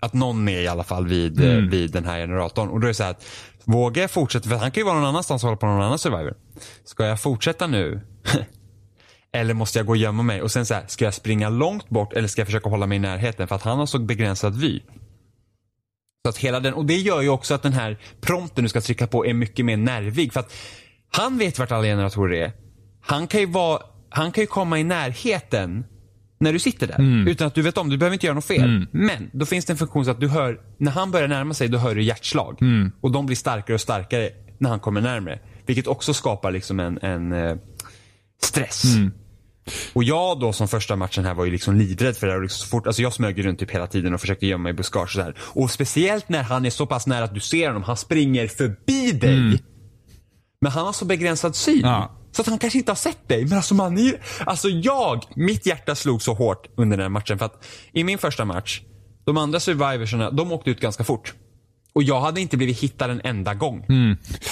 Att 0.00 0.12
någon 0.12 0.48
är 0.48 0.60
i 0.60 0.68
alla 0.68 0.84
fall 0.84 1.06
vid, 1.06 1.40
eh, 1.40 1.56
vid 1.56 1.92
den 1.92 2.04
här 2.04 2.18
generatorn. 2.18 2.68
Och 2.68 2.80
då 2.80 2.86
är 2.86 2.88
det 2.88 2.94
så 2.94 3.02
här 3.02 3.10
att, 3.10 3.26
vågar 3.64 4.02
jag 4.02 4.10
fortsätta, 4.10 4.48
för 4.48 4.56
han 4.56 4.70
kan 4.70 4.80
ju 4.80 4.84
vara 4.84 4.94
någon 4.94 5.04
annanstans 5.04 5.42
och 5.42 5.48
hålla 5.48 5.56
på 5.56 5.66
någon 5.66 5.82
annan 5.82 5.98
survivor. 5.98 6.34
Ska 6.84 7.06
jag 7.06 7.20
fortsätta 7.20 7.66
nu? 7.66 8.00
eller 9.32 9.54
måste 9.54 9.78
jag 9.78 9.86
gå 9.86 9.92
och 9.92 9.96
gömma 9.96 10.22
mig? 10.22 10.42
Och 10.42 10.50
sen 10.50 10.66
så 10.66 10.74
här, 10.74 10.84
ska 10.86 11.04
jag 11.04 11.14
springa 11.14 11.48
långt 11.48 11.88
bort 11.88 12.12
eller 12.12 12.28
ska 12.28 12.40
jag 12.40 12.48
försöka 12.48 12.68
hålla 12.68 12.86
mig 12.86 12.96
i 12.96 13.00
närheten? 13.00 13.48
För 13.48 13.54
att 13.54 13.62
han 13.62 13.78
har 13.78 13.86
så 13.86 13.98
begränsad 13.98 14.60
vy. 14.60 14.80
Så 16.24 16.28
att 16.28 16.36
hela 16.38 16.60
den, 16.60 16.74
och 16.74 16.86
det 16.86 16.96
gör 16.96 17.20
ju 17.22 17.28
också 17.28 17.54
att 17.54 17.62
den 17.62 17.72
här 17.72 17.98
prompten 18.20 18.64
du 18.64 18.68
ska 18.68 18.80
trycka 18.80 19.06
på 19.06 19.26
är 19.26 19.34
mycket 19.34 19.64
mer 19.64 19.76
nervig. 19.76 20.32
För 20.32 20.40
att 20.40 20.52
han 21.12 21.38
vet 21.38 21.58
vart 21.58 21.72
alla 21.72 21.82
generatorer 21.82 22.42
är. 22.42 22.52
Han 23.00 23.26
kan 23.26 23.40
ju 23.40 23.46
vara, 23.46 23.82
han 24.10 24.32
kan 24.32 24.42
ju 24.42 24.46
komma 24.46 24.78
i 24.78 24.84
närheten 24.84 25.84
när 26.40 26.52
du 26.52 26.58
sitter 26.58 26.86
där. 26.86 26.98
Utan 27.28 27.46
att 27.46 27.54
du 27.54 27.62
vet 27.62 27.78
om, 27.78 27.88
du 27.90 27.96
behöver 27.98 28.14
inte 28.14 28.26
göra 28.26 28.34
något 28.34 28.44
fel. 28.44 28.86
Men 28.92 29.30
då 29.32 29.46
finns 29.46 29.64
det 29.64 29.72
en 29.72 29.76
funktion 29.76 30.04
så 30.04 30.10
att 30.10 30.20
du 30.20 30.28
hör, 30.28 30.60
när 30.78 30.90
han 30.92 31.10
börjar 31.10 31.28
närma 31.28 31.54
sig, 31.54 31.68
då 31.68 31.78
hör 31.78 31.94
du 31.94 32.02
hjärtslag. 32.02 32.58
Och 33.00 33.10
de 33.10 33.26
blir 33.26 33.36
starkare 33.36 33.74
och 33.74 33.80
starkare 33.80 34.30
när 34.58 34.70
han 34.70 34.80
kommer 34.80 35.00
närmare. 35.00 35.38
Vilket 35.66 35.86
också 35.86 36.14
skapar 36.14 36.50
liksom 36.50 36.80
en, 36.80 36.98
en 37.02 37.32
eh, 37.32 37.56
stress. 38.42 38.82
Och 39.92 40.04
jag 40.04 40.40
då 40.40 40.52
som 40.52 40.68
första 40.68 40.96
matchen 40.96 41.24
här 41.24 41.34
var 41.34 41.44
ju 41.44 41.50
liksom 41.50 41.76
livrädd 41.76 42.16
för 42.16 42.26
det 42.26 42.32
här. 42.32 42.38
Och 42.38 42.42
liksom 42.42 42.66
så 42.66 42.70
fort, 42.70 42.86
alltså 42.86 43.02
jag 43.02 43.12
smög 43.12 43.44
runt 43.44 43.58
typ 43.58 43.70
hela 43.70 43.86
tiden 43.86 44.14
och 44.14 44.20
försökte 44.20 44.46
gömma 44.46 44.62
mig 44.62 44.70
i 44.70 44.74
buskage 44.74 45.02
och 45.02 45.10
så 45.10 45.22
här. 45.22 45.34
Och 45.40 45.70
speciellt 45.70 46.28
när 46.28 46.42
han 46.42 46.66
är 46.66 46.70
så 46.70 46.86
pass 46.86 47.06
nära 47.06 47.24
att 47.24 47.34
du 47.34 47.40
ser 47.40 47.66
honom. 47.66 47.82
Han 47.82 47.96
springer 47.96 48.48
förbi 48.48 49.12
dig. 49.12 49.62
Men 50.60 50.72
han 50.72 50.86
har 50.86 50.92
så 50.92 51.04
begränsad 51.04 51.56
syn. 51.56 51.80
Ja. 51.80 52.16
Så 52.32 52.42
att 52.42 52.48
han 52.48 52.58
kanske 52.58 52.78
inte 52.78 52.90
har 52.90 52.96
sett 52.96 53.28
dig. 53.28 53.44
Men 53.44 53.56
alltså 53.56 53.74
man 53.74 53.98
är, 53.98 54.20
Alltså 54.44 54.68
jag, 54.68 55.24
mitt 55.34 55.66
hjärta 55.66 55.94
slog 55.94 56.22
så 56.22 56.34
hårt 56.34 56.66
under 56.76 56.96
den 56.96 57.04
här 57.04 57.08
matchen. 57.08 57.38
För 57.38 57.46
att 57.46 57.66
i 57.92 58.04
min 58.04 58.18
första 58.18 58.44
match, 58.44 58.80
de 59.24 59.36
andra 59.36 59.60
survivorsarna, 59.60 60.30
de 60.30 60.52
åkte 60.52 60.70
ut 60.70 60.80
ganska 60.80 61.04
fort. 61.04 61.34
Och 61.92 62.02
jag 62.02 62.20
hade 62.20 62.40
inte 62.40 62.56
blivit 62.56 62.78
hittad 62.78 63.10
en 63.10 63.20
enda 63.24 63.54
gång. 63.54 63.86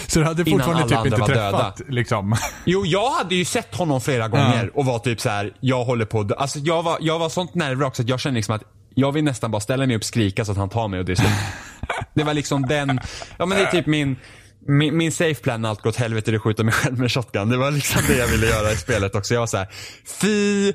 Så 0.08 0.18
du 0.18 0.24
hade 0.24 0.44
fortfarande 0.44 0.88
typ 0.88 1.06
inte 1.06 1.26
träffat 1.26 1.80
liksom. 1.88 2.36
Jo, 2.64 2.86
jag 2.86 3.10
hade 3.10 3.34
ju 3.34 3.44
sett 3.44 3.74
honom 3.74 4.00
flera 4.00 4.28
gånger 4.28 4.70
och 4.74 4.84
var 4.86 4.98
typ 4.98 5.20
så 5.20 5.28
här: 5.28 5.52
jag 5.60 5.84
håller 5.84 6.04
på 6.04 6.20
att. 6.20 6.32
Alltså 6.32 6.58
jag 6.58 6.82
var, 6.82 6.98
jag 7.00 7.18
var 7.18 7.28
sånt 7.28 7.54
nervrak 7.54 7.96
så 7.96 8.02
att 8.02 8.08
jag 8.08 8.20
kände 8.20 8.36
liksom 8.36 8.54
att 8.54 8.62
jag 8.94 9.12
vill 9.12 9.24
nästan 9.24 9.50
bara 9.50 9.60
ställa 9.60 9.86
mig 9.86 9.96
upp 9.96 10.00
och 10.00 10.06
skrika 10.06 10.44
så 10.44 10.52
att 10.52 10.58
han 10.58 10.68
tar 10.68 10.88
mig 10.88 11.00
och 11.00 11.04
det 11.06 11.12
är 11.12 11.16
slut. 11.16 11.30
Det 12.14 12.24
var 12.24 12.34
liksom 12.34 12.62
den, 12.62 13.00
ja 13.38 13.46
men 13.46 13.58
det 13.58 13.64
är 13.64 13.70
typ 13.70 13.86
min, 13.86 14.16
min, 14.66 14.96
min 14.96 15.12
safe 15.12 15.34
plan 15.34 15.62
när 15.62 15.68
allt 15.68 15.82
gått 15.82 15.96
helvete 15.96 16.30
är 16.30 16.34
att 16.34 16.42
skjuta 16.42 16.64
mig 16.64 16.74
själv 16.74 16.98
med 16.98 17.12
shotgun. 17.12 17.48
Det 17.48 17.56
var 17.56 17.70
liksom 17.70 18.02
det 18.08 18.16
jag 18.16 18.26
ville 18.26 18.46
göra 18.46 18.72
i 18.72 18.76
spelet 18.76 19.14
också. 19.14 19.34
Jag 19.34 19.40
var 19.40 19.46
så 19.46 19.56
här: 19.56 19.68
fy 20.20 20.72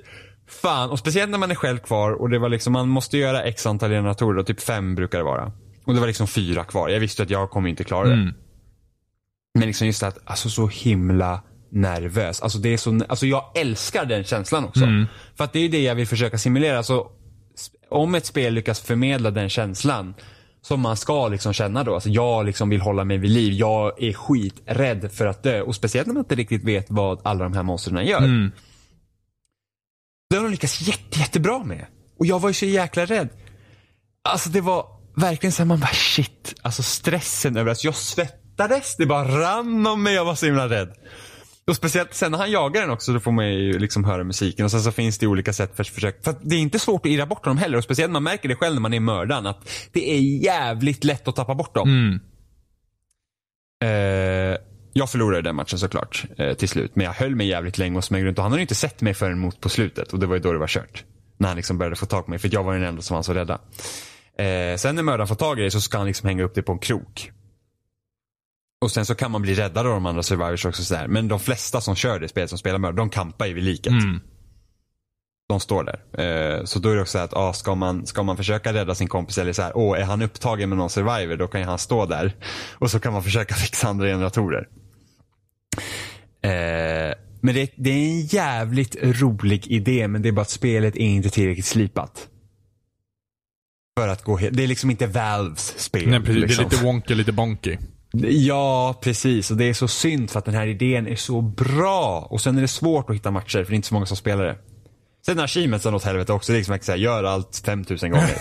fan. 0.61 0.89
Och 0.89 0.99
speciellt 0.99 1.31
när 1.31 1.37
man 1.37 1.51
är 1.51 1.55
själv 1.55 1.77
kvar 1.77 2.11
och 2.21 2.29
det 2.29 2.39
var 2.39 2.49
liksom, 2.49 2.73
man 2.73 2.89
måste 2.89 3.17
göra 3.17 3.43
x 3.43 3.65
antal 3.65 3.89
generatorer 3.89 4.37
och 4.39 4.47
typ 4.47 4.61
fem 4.61 4.95
brukar 4.95 5.17
det 5.17 5.23
vara. 5.23 5.51
Och 5.85 5.93
det 5.93 5.99
var 5.99 6.07
liksom 6.07 6.27
fyra 6.27 6.63
kvar. 6.63 6.89
Jag 6.89 6.99
visste 6.99 7.23
att 7.23 7.29
jag 7.29 7.49
kommer 7.49 7.69
inte 7.69 7.83
klara 7.83 8.07
det. 8.07 8.33
Men 9.59 9.67
liksom 9.67 9.87
just 9.87 10.03
att, 10.03 10.17
alltså 10.25 10.49
så 10.49 10.67
himla 10.67 11.41
nervös. 11.71 12.41
Alltså 12.41 12.57
det 12.57 12.69
är 12.69 12.77
så, 12.77 12.99
alltså 13.09 13.25
jag 13.25 13.51
älskar 13.55 14.05
den 14.05 14.23
känslan 14.23 14.65
också. 14.65 14.87
För 15.35 15.43
att 15.43 15.53
det 15.53 15.59
är 15.59 15.69
det 15.69 15.81
jag 15.81 15.95
vill 15.95 16.07
försöka 16.07 16.37
simulera. 16.37 16.77
Alltså, 16.77 17.07
om 17.89 18.15
ett 18.15 18.25
spel 18.25 18.53
lyckas 18.53 18.81
förmedla 18.81 19.31
den 19.31 19.49
känslan 19.49 20.13
som 20.61 20.81
man 20.81 20.97
ska 20.97 21.27
liksom 21.27 21.53
känna 21.53 21.83
då. 21.83 21.93
Alltså 21.93 22.09
jag 22.09 22.45
liksom 22.45 22.69
vill 22.69 22.81
hålla 22.81 23.03
mig 23.03 23.17
vid 23.17 23.31
liv. 23.31 23.53
Jag 23.53 24.03
är 24.03 24.13
skiträdd 24.13 25.11
för 25.11 25.25
att 25.25 25.43
dö. 25.43 25.61
Och 25.61 25.75
speciellt 25.75 26.07
när 26.07 26.13
man 26.13 26.23
inte 26.23 26.35
riktigt 26.35 26.63
vet 26.63 26.85
vad 26.89 27.21
alla 27.23 27.43
de 27.43 27.53
här 27.53 27.63
monstren 27.63 28.05
gör. 28.05 28.51
Det 30.29 30.35
har 30.35 30.43
de 30.43 30.51
lyckats 30.51 30.81
jätte, 30.81 31.19
jättebra 31.19 31.63
med. 31.63 31.85
Och 32.19 32.25
jag 32.25 32.39
var 32.39 32.49
ju 32.49 32.53
så 32.53 32.65
jäkla 32.65 33.05
rädd. 33.05 33.29
Alltså 34.29 34.49
det 34.49 34.61
var 34.61 34.85
verkligen 35.15 35.51
så 35.51 35.57
här, 35.57 35.65
man 35.65 35.79
bara 35.79 35.93
shit. 35.93 36.55
Alltså 36.61 36.83
stressen 36.83 37.57
över 37.57 37.71
att 37.71 37.83
jag 37.83 37.95
svettades. 37.95 38.95
Det 38.97 39.05
bara 39.05 39.41
rann 39.41 39.87
om 39.87 40.03
mig. 40.03 40.13
Jag 40.13 40.25
var 40.25 40.35
så 40.35 40.45
himla 40.45 40.69
rädd. 40.69 40.93
Och 41.67 41.75
speciellt 41.75 42.13
sen 42.13 42.31
när 42.31 42.37
han 42.37 42.51
jagar 42.51 42.81
den 42.81 42.89
också, 42.89 43.13
då 43.13 43.19
får 43.19 43.31
man 43.31 43.53
ju 43.53 43.79
liksom 43.79 44.03
höra 44.03 44.23
musiken. 44.23 44.65
Och 44.65 44.71
sen 44.71 44.81
så 44.81 44.91
finns 44.91 45.17
det 45.17 45.27
olika 45.27 45.53
sätt 45.53 45.75
för 45.75 45.83
försök. 45.83 46.23
För 46.23 46.31
att 46.31 46.39
det 46.41 46.55
är 46.55 46.59
inte 46.59 46.79
svårt 46.79 47.05
att 47.05 47.11
irra 47.11 47.25
bort 47.25 47.43
dem 47.43 47.57
heller. 47.57 47.77
Och 47.77 47.83
speciellt 47.83 48.11
man 48.11 48.23
märker 48.23 48.49
det 48.49 48.55
själv 48.55 48.73
när 48.73 48.81
man 48.81 48.93
är 48.93 48.99
mördaren. 48.99 49.45
Att 49.45 49.69
det 49.91 50.11
är 50.11 50.19
jävligt 50.43 51.03
lätt 51.03 51.27
att 51.27 51.35
tappa 51.35 51.55
bort 51.55 51.75
dem. 51.75 51.89
Eh, 53.83 54.57
jag 54.93 55.09
förlorade 55.09 55.41
den 55.41 55.55
matchen 55.55 55.79
såklart 55.79 56.25
eh, 56.37 56.53
till 56.53 56.69
slut. 56.69 56.95
Men 56.95 57.05
jag 57.05 57.13
höll 57.13 57.35
mig 57.35 57.47
jävligt 57.47 57.77
länge 57.77 57.97
och 57.97 58.03
smög 58.03 58.25
runt. 58.25 58.37
Och 58.37 58.43
han 58.43 58.51
hade 58.51 58.59
ju 58.59 58.63
inte 58.63 58.75
sett 58.75 59.01
mig 59.01 59.13
förrän 59.13 59.39
mot 59.39 59.61
på 59.61 59.69
slutet. 59.69 60.13
Och 60.13 60.19
det 60.19 60.25
var 60.25 60.35
ju 60.35 60.41
då 60.41 60.53
det 60.53 60.59
var 60.59 60.67
kört. 60.67 61.03
När 61.37 61.47
han 61.47 61.57
liksom 61.57 61.77
började 61.77 61.95
få 61.95 62.05
tag 62.05 62.25
på 62.25 62.29
mig. 62.29 62.39
För 62.39 62.49
jag 62.53 62.63
var 62.63 62.73
den 62.73 62.83
enda 62.83 63.01
som 63.01 63.15
var 63.15 63.23
så 63.23 63.33
rädda. 63.33 63.59
Eh, 64.37 64.77
sen 64.77 64.95
när 64.95 65.03
mördaren 65.03 65.27
får 65.27 65.35
tag 65.35 65.59
i 65.59 65.61
dig 65.61 65.71
så 65.71 65.81
ska 65.81 65.97
han 65.97 66.07
liksom 66.07 66.27
hänga 66.27 66.43
upp 66.43 66.55
dig 66.55 66.63
på 66.63 66.71
en 66.71 66.79
krok. 66.79 67.31
Och 68.81 68.91
sen 68.91 69.05
så 69.05 69.15
kan 69.15 69.31
man 69.31 69.41
bli 69.41 69.53
räddad 69.53 69.87
av 69.87 69.93
de 69.93 70.05
andra 70.05 70.23
survivors 70.23 70.65
också. 70.65 70.83
Sådär. 70.83 71.07
Men 71.07 71.27
de 71.27 71.39
flesta 71.39 71.81
som 71.81 71.95
kör 71.95 72.19
det 72.19 72.27
spelet, 72.27 72.49
som 72.49 72.59
spelar 72.59 72.79
mördare, 72.79 72.97
de 72.97 73.09
kampar 73.09 73.45
ju 73.45 73.53
vid 73.53 73.63
liket. 73.63 73.93
De 75.49 75.59
står 75.59 75.83
där. 75.83 75.99
Eh, 76.23 76.63
så 76.63 76.79
då 76.79 76.89
är 76.89 76.95
det 76.95 77.01
också 77.01 77.17
så 77.17 77.23
att, 77.23 77.33
ah, 77.33 77.53
ska, 77.53 77.75
man, 77.75 78.05
ska 78.05 78.23
man 78.23 78.37
försöka 78.37 78.73
rädda 78.73 78.95
sin 78.95 79.07
kompis 79.07 79.37
eller 79.37 79.53
så 79.53 79.61
här, 79.61 79.77
åh, 79.77 79.99
är 79.99 80.03
han 80.03 80.21
upptagen 80.21 80.69
med 80.69 80.77
någon 80.77 80.89
survivor, 80.89 81.37
då 81.37 81.47
kan 81.47 81.61
ju 81.61 81.67
han 81.67 81.79
stå 81.79 82.05
där. 82.05 82.35
Och 82.73 82.91
så 82.91 82.99
kan 82.99 83.13
man 83.13 83.23
försöka 83.23 83.55
fixa 83.55 83.87
andra 83.87 84.07
generatorer. 84.07 84.67
Eh, 86.41 87.13
men 87.41 87.55
det, 87.55 87.71
det 87.75 87.89
är 87.89 88.07
en 88.07 88.21
jävligt 88.21 88.95
rolig 89.01 89.67
idé, 89.67 90.07
men 90.07 90.21
det 90.21 90.29
är 90.29 90.33
bara 90.33 90.41
att 90.41 90.49
spelet 90.49 90.95
är 90.95 90.99
inte 90.99 91.29
tillräckligt 91.29 91.65
slipat. 91.65 92.29
För 93.99 94.07
att 94.07 94.23
gå 94.23 94.37
helt, 94.37 94.57
det 94.57 94.63
är 94.63 94.67
liksom 94.67 94.91
inte 94.91 95.07
Valves 95.07 95.79
spel. 95.79 96.09
Nej, 96.09 96.19
precis. 96.19 96.35
liksom. 96.41 96.63
Det 96.63 96.67
är 96.67 96.71
lite 96.71 96.83
wonky, 96.85 97.15
lite 97.15 97.31
bonky. 97.31 97.77
Ja, 98.27 98.99
precis. 99.01 99.51
Och 99.51 99.57
det 99.57 99.65
är 99.65 99.73
så 99.73 99.87
synd 99.87 100.29
för 100.29 100.39
att 100.39 100.45
den 100.45 100.53
här 100.55 100.67
idén 100.67 101.07
är 101.07 101.15
så 101.15 101.41
bra. 101.41 102.27
Och 102.29 102.41
sen 102.41 102.57
är 102.57 102.61
det 102.61 102.67
svårt 102.67 103.09
att 103.09 103.15
hitta 103.15 103.31
matcher 103.31 103.63
för 103.63 103.71
det 103.71 103.73
är 103.73 103.75
inte 103.75 103.87
så 103.87 103.93
många 103.93 104.05
som 104.05 104.17
spelar 104.17 104.43
det. 104.43 104.55
Sen 105.25 105.39
är 105.39 105.43
achievementsen 105.43 105.93
åt 105.93 106.03
helvete 106.03 106.33
också. 106.33 106.51
Det 106.51 106.55
är 106.55 106.59
liksom 106.59 106.75
att 106.75 106.83
säga, 106.83 106.97
gör 106.97 107.23
allt 107.23 107.61
5000 107.65 108.11
gånger. 108.11 108.35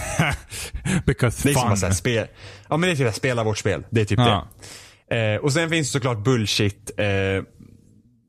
Because 1.07 1.49
Det 1.49 1.51
är 1.55 1.55
fun. 1.63 1.73
att 1.73 1.79
säga, 1.79 1.93
spel. 1.93 2.27
Ja 2.69 2.77
men 2.77 2.89
det 2.89 2.95
är 2.95 2.97
typ 2.97 3.09
att 3.09 3.17
spela 3.17 3.45
vårt 3.45 3.59
spel. 3.59 3.85
Det 3.91 4.01
är 4.01 4.05
typ 4.05 4.19
Ja. 4.19 4.49
det. 5.11 5.33
Eh, 5.35 5.41
och 5.41 5.53
sen 5.53 5.71
finns 5.71 5.89
det 5.89 5.93
såklart 5.93 6.25
bullshit 6.25 6.91
eh, 6.97 7.07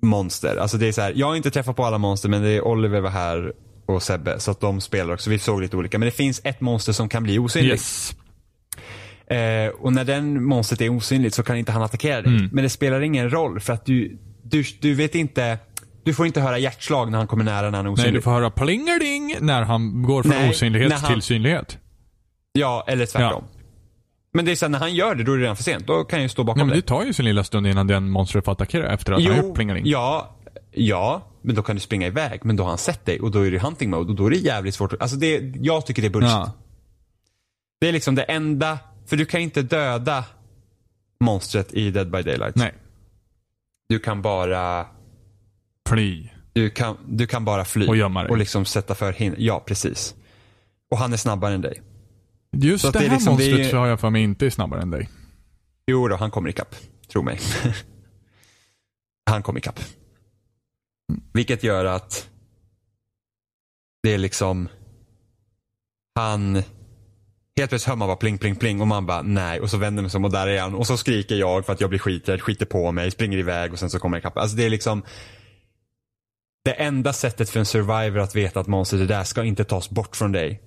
monster. 0.02 0.56
Alltså 0.58 0.78
det 0.78 0.88
är 0.88 0.92
så 0.92 1.02
här, 1.02 1.14
jag 1.16 1.28
har 1.28 1.36
inte 1.36 1.52
träffat 1.52 1.76
på 1.76 1.86
alla 1.86 1.98
monster 1.98 2.30
men 2.30 2.42
det 2.42 2.50
är 2.50 2.62
Oliver 2.68 3.02
var 3.02 3.10
här 3.10 3.54
och 3.86 4.04
Sebbe. 4.04 4.40
Så 4.40 4.52
att 4.52 4.60
de 4.60 4.82
spelar 4.82 5.14
också. 5.14 5.30
Vi 5.30 5.40
såg 5.40 5.62
lite 5.62 5.78
olika. 5.78 6.00
Men 6.00 6.06
det 6.06 6.12
finns 6.12 6.42
ett 6.44 6.62
monster 6.62 6.94
som 6.94 7.10
kan 7.10 7.24
bli 7.24 7.40
osynligt. 7.40 7.72
Yes. 7.72 8.16
Eh, 9.28 9.70
och 9.80 9.94
när 9.94 10.04
den 10.04 10.44
monstret 10.44 10.82
är 10.82 10.90
osynligt 10.90 11.34
så 11.34 11.44
kan 11.44 11.58
inte 11.58 11.72
han 11.72 11.82
attackera 11.82 12.22
dig. 12.22 12.36
Mm. 12.38 12.50
Men 12.54 12.64
det 12.64 12.70
spelar 12.70 13.02
ingen 13.02 13.30
roll 13.30 13.60
för 13.60 13.74
att 13.74 13.86
du, 13.86 14.18
du, 14.44 14.64
du 14.82 14.94
vet 14.94 15.16
inte, 15.16 15.58
du 16.04 16.14
får 16.14 16.26
inte 16.26 16.42
höra 16.42 16.58
hjärtslag 16.58 17.12
när 17.12 17.18
han 17.18 17.28
kommer 17.28 17.44
nära 17.44 17.70
när 17.70 17.78
han 17.78 17.86
är 17.86 17.90
Nej, 17.90 17.94
osynlig. 17.94 18.14
du 18.14 18.22
får 18.22 18.32
höra 18.32 18.50
plingerding 18.50 19.36
när 19.40 19.62
han 19.62 20.04
går 20.04 20.24
från 20.24 20.32
Nej, 20.32 20.50
osynlighet 20.50 20.94
han- 20.94 21.14
till 21.14 21.22
synlighet. 21.22 21.78
Ja, 22.54 22.84
eller 22.88 23.06
tvärtom. 23.06 23.44
Men 24.36 24.46
det 24.46 24.52
är 24.52 24.56
så 24.56 24.66
här, 24.66 24.70
när 24.70 24.80
han 24.80 24.94
gör 24.96 25.16
det, 25.16 25.24
då 25.24 25.34
är 25.34 25.38
det 25.38 25.44
redan 25.44 25.56
för 25.56 25.64
sent. 25.64 25.88
Då 25.88 26.04
kan 26.04 26.20
jag 26.20 26.24
ju 26.24 26.30
stå 26.30 26.44
bakom 26.44 26.60
Ja, 26.60 26.66
men 26.66 26.72
dig. 26.72 26.82
det 26.82 26.88
tar 26.88 27.04
ju 27.06 27.14
sin 27.14 27.26
lilla 27.26 27.44
stund 27.44 27.68
innan 27.68 27.88
den 27.88 28.10
monstret 28.10 28.46
får 28.46 28.52
attackera 28.52 28.94
efter 28.94 29.14
att 29.14 29.24
han 29.24 29.32
har 29.36 29.44
gjort 29.44 29.56
plingerding. 29.56 29.84
ja, 29.86 30.36
ja, 30.76 31.32
men 31.42 31.56
då 31.56 31.64
kan 31.64 31.76
du 31.76 31.80
springa 31.80 32.08
iväg. 32.08 32.46
Men 32.46 32.56
då 32.56 32.64
har 32.64 32.70
han 32.70 32.78
sett 32.78 33.06
dig 33.06 33.20
och 33.20 33.32
då 33.32 33.48
är 33.48 33.52
det 33.52 33.60
hunting 33.60 33.90
mode 33.90 34.10
och 34.10 34.16
då 34.16 34.26
är 34.26 34.30
det 34.30 34.38
jävligt 34.38 34.76
svårt. 34.76 34.94
Alltså 35.02 35.18
det, 35.18 35.54
jag 35.56 35.86
tycker 35.86 36.02
det 36.02 36.08
är 36.08 36.10
bullshit. 36.10 36.32
Ja. 36.32 36.52
Det 37.82 37.88
är 37.88 37.92
liksom 37.94 38.16
det 38.16 38.24
enda, 38.24 38.80
för 39.06 39.18
du 39.18 39.26
kan 39.26 39.42
inte 39.42 39.62
döda 39.62 40.26
monstret 41.20 41.74
i 41.74 41.92
Dead 41.92 42.12
by 42.12 42.22
Daylight. 42.22 42.56
Nej. 42.56 42.74
Du 43.90 44.00
kan 44.00 44.22
bara 44.22 44.88
Fly. 45.90 46.30
Du 46.54 46.70
kan, 46.70 46.98
du 47.08 47.28
kan 47.28 47.46
bara 47.46 47.66
fly. 47.66 47.88
Och 47.88 47.98
gömma 47.98 48.24
dig. 48.24 48.32
Och 48.32 48.38
liksom 48.38 48.66
sätta 48.66 48.96
för 48.96 49.14
hinder. 49.14 49.38
Ja, 49.42 49.64
precis. 49.66 50.16
Och 50.92 50.98
han 50.98 51.14
är 51.14 51.18
snabbare 51.18 51.54
än 51.54 51.62
dig. 51.62 51.82
Just 52.58 52.82
Så 52.86 52.92
det 52.92 53.00
det 53.00 53.06
är 53.06 53.10
här 53.10 53.16
liksom- 53.16 53.38
det 53.38 53.44
är- 53.46 53.50
monstret 53.50 53.72
så 53.72 53.78
har 53.78 53.88
jag 53.88 54.00
för 54.00 54.10
mig 54.10 54.24
inte 54.24 54.46
är 54.46 54.50
snabbare 54.50 54.82
än 54.82 54.90
dig. 54.92 55.10
Jo 55.88 56.08
då, 56.08 56.16
han 56.16 56.32
kommer 56.32 56.50
ikapp. 56.50 56.76
Tro 57.12 57.22
mig. 57.22 57.40
han 59.30 59.44
kommer 59.44 59.60
ikapp. 59.60 59.80
Vilket 61.34 61.64
gör 61.64 61.86
att 61.86 62.30
det 64.04 64.14
är 64.14 64.18
liksom 64.18 64.70
han 66.16 66.64
Helt 67.56 67.70
plötsligt 67.70 67.90
hör 67.90 67.96
man 67.96 68.08
bara 68.08 68.18
pling, 68.18 68.38
pling, 68.38 68.56
pling 68.56 68.82
och 68.82 68.88
man 68.88 69.06
bara 69.06 69.22
nej 69.22 69.60
och 69.60 69.70
så 69.70 69.78
vänder 69.78 70.04
man 70.04 70.10
sig 70.10 70.18
om 70.18 70.26
och 70.26 70.32
där 70.32 70.48
är 70.48 70.62
han 70.62 70.76
och 70.76 70.88
så 70.88 70.98
skriker 70.98 71.36
jag 71.36 71.66
för 71.66 71.74
att 71.74 71.82
jag 71.82 71.90
blir 71.90 72.00
skiträdd, 72.00 72.42
skiter 72.42 72.66
på 72.66 72.92
mig, 72.92 73.12
springer 73.12 73.38
iväg 73.38 73.74
och 73.74 73.80
sen 73.80 73.90
så 73.90 74.00
kommer 74.00 74.18
jag 74.18 74.22
ikapp. 74.22 74.38
Alltså 74.38 74.58
det 74.58 74.64
är 74.64 74.70
liksom 74.70 75.04
Det 76.66 76.74
enda 76.74 77.14
sättet 77.14 77.50
för 77.50 77.60
en 77.60 77.66
survivor 77.66 78.20
att 78.20 78.36
veta 78.36 78.60
att 78.60 78.68
monstret 78.68 79.02
är 79.02 79.06
där 79.06 79.24
ska 79.24 79.44
inte 79.44 79.64
tas 79.64 79.90
bort 79.90 80.16
från 80.16 80.32
dig. 80.32 80.62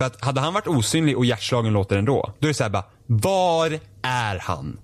För 0.00 0.06
att 0.06 0.24
hade 0.24 0.40
han 0.40 0.54
varit 0.54 0.66
osynlig 0.66 1.16
och 1.16 1.24
hjärtslagen 1.24 1.72
låter 1.72 1.98
ändå, 1.98 2.34
då 2.38 2.46
är 2.46 2.48
det 2.48 2.54
såhär 2.54 2.70
bara, 2.70 2.84
var 3.06 3.78
är 4.02 4.38
han? 4.38 4.78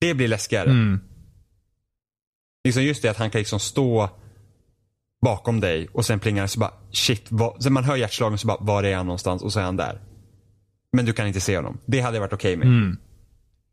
Det 0.00 0.14
blir 0.14 0.28
läskigare. 0.28 0.70
Mm. 0.70 1.00
Liksom 2.66 2.82
just 2.82 3.02
det 3.02 3.08
att 3.08 3.16
han 3.16 3.30
kan 3.30 3.38
liksom 3.38 3.60
stå 3.60 4.10
bakom 5.22 5.60
dig 5.60 5.88
och 5.92 6.06
sen 6.06 6.20
plingar 6.20 6.42
det 6.42 6.48
så 6.48 6.60
bara 6.60 6.72
shit. 6.92 7.26
Vad, 7.28 7.62
sen 7.62 7.72
man 7.72 7.84
hör 7.84 7.96
hjärtslagen 7.96 8.38
så 8.38 8.46
bara 8.46 8.58
var 8.60 8.82
är 8.82 8.96
han 8.96 9.06
någonstans 9.06 9.42
och 9.42 9.52
så 9.52 9.60
är 9.60 9.64
han 9.64 9.76
där. 9.76 10.00
Men 10.92 11.04
du 11.04 11.12
kan 11.12 11.26
inte 11.26 11.40
se 11.40 11.56
honom. 11.56 11.78
Det 11.86 12.00
hade 12.00 12.16
jag 12.16 12.20
varit 12.20 12.32
okej 12.32 12.56
med. 12.56 12.66
Mm. 12.66 12.96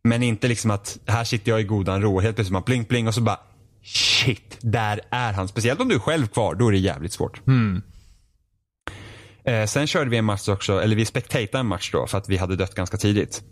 Men 0.03 0.23
inte 0.23 0.47
liksom 0.47 0.71
att 0.71 0.99
här 1.05 1.23
sitter 1.23 1.51
jag 1.51 1.61
i 1.61 1.63
godan 1.63 2.01
ro 2.01 2.15
och 2.15 2.21
helt 2.21 2.35
plötsligt 2.35 2.53
man 2.53 2.63
pling 2.63 2.85
pling 2.85 3.07
och 3.07 3.13
så 3.13 3.21
bara 3.21 3.39
shit, 3.83 4.57
där 4.61 5.01
är 5.09 5.33
han. 5.33 5.47
Speciellt 5.47 5.79
om 5.79 5.89
du 5.89 5.95
är 5.95 5.99
själv 5.99 6.27
kvar, 6.27 6.55
då 6.55 6.67
är 6.67 6.71
det 6.71 6.77
jävligt 6.77 7.13
svårt. 7.13 7.47
Mm. 7.47 7.81
Eh, 9.45 9.65
sen 9.65 9.87
körde 9.87 10.09
vi 10.09 10.17
en 10.17 10.25
match 10.25 10.49
också, 10.49 10.81
eller 10.81 10.95
vi 10.95 11.05
spectatade 11.05 11.59
en 11.59 11.67
match 11.67 11.91
då 11.91 12.07
för 12.07 12.17
att 12.17 12.29
vi 12.29 12.37
hade 12.37 12.55
dött 12.55 12.75
ganska 12.75 12.97
tidigt. 12.97 13.43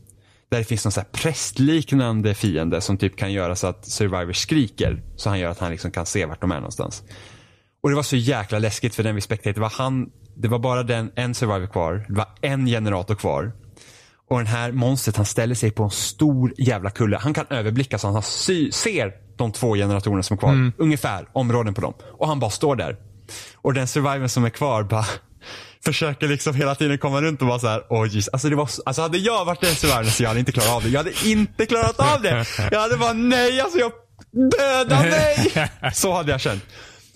Där 0.52 0.58
det 0.58 0.64
finns 0.64 0.86
någon 0.86 0.92
så 0.92 1.02
prästliknande 1.12 2.34
fiende 2.34 2.82
som 2.82 2.98
typ 2.98 3.18
kan 3.18 3.34
göra 3.34 3.56
så 3.56 3.68
att 3.68 3.86
Survivor 3.86 4.34
skriker. 4.34 5.04
Så 5.16 5.30
han 5.30 5.40
gör 5.40 5.50
att 5.50 5.60
han 5.60 5.72
liksom 5.72 5.92
kan 5.92 6.06
se 6.06 6.26
vart 6.26 6.42
de 6.42 6.52
är 6.52 6.56
någonstans. 6.56 7.04
Och 7.84 7.90
det 7.90 7.96
var 7.96 8.04
så 8.04 8.16
jäkla 8.16 8.60
läskigt 8.60 8.96
för 8.96 9.04
den 9.04 9.16
vi 9.16 9.22
spectatade. 9.22 9.54
Det 9.54 9.62
var 9.62 9.70
han, 9.70 10.10
det 10.36 10.48
var 10.48 10.60
bara 10.60 10.84
den, 10.84 11.12
en 11.16 11.34
Survivor 11.36 11.68
kvar. 11.68 12.06
Det 12.08 12.14
var 12.14 12.28
en 12.42 12.66
generator 12.66 13.16
kvar. 13.16 13.52
Och 14.30 14.38
den 14.38 14.48
här 14.48 14.72
monstret 14.72 15.18
han 15.18 15.26
ställer 15.26 15.56
sig 15.56 15.72
på 15.72 15.84
en 15.84 15.90
stor 15.90 16.54
jävla 16.58 16.90
kulle. 16.90 17.18
Han 17.18 17.34
kan 17.34 17.46
överblicka 17.50 17.98
så 17.98 18.08
han 18.12 18.22
sy- 18.24 18.72
ser 18.72 19.14
de 19.38 19.52
två 19.52 19.76
generatorerna 19.76 20.24
som 20.24 20.34
är 20.34 20.38
kvar. 20.40 20.72
Ungefär 20.78 21.28
områden 21.34 21.74
på 21.74 21.82
dem. 21.82 21.94
Och 22.20 22.28
han 22.28 22.40
bara 22.40 22.52
står 22.52 22.76
där. 22.76 22.98
Och 23.56 23.74
den 23.74 23.88
survivor 23.88 24.28
som 24.28 24.46
är 24.46 24.50
kvar 24.50 24.84
bara 24.84 25.06
försöker 25.86 26.28
liksom 26.28 26.56
hela 26.56 26.76
tiden 26.76 26.98
komma 26.98 27.22
runt 27.22 27.42
och 27.42 27.48
vara 27.48 27.60
så 27.60 27.68
här, 27.68 27.84
åh 27.90 28.08
jeez. 28.08 28.30
Alltså, 28.34 28.50
det 28.50 28.56
var 28.56 28.66
så, 28.66 28.82
alltså 28.86 29.02
hade 29.02 29.18
jag 29.18 29.46
varit 29.46 29.62
den 29.62 29.76
survivor 29.76 30.04
så 30.04 30.24
jag 30.24 30.28
hade 30.28 30.40
inte 30.40 30.52
klarat 30.52 30.70
av 30.76 30.84
det. 30.84 30.90
Jag 30.90 31.00
hade 31.00 31.14
inte 31.30 31.66
klarat 31.66 32.00
av 32.16 32.22
det. 32.22 32.46
Jag 32.72 32.80
hade 32.80 32.98
bara 32.98 33.14
nej, 33.14 33.62
alltså 33.62 33.80
jag 33.80 33.92
döda 34.58 35.02
mig. 35.02 35.70
Så 35.94 36.14
hade 36.14 36.32
jag 36.32 36.42
känt. 36.42 36.64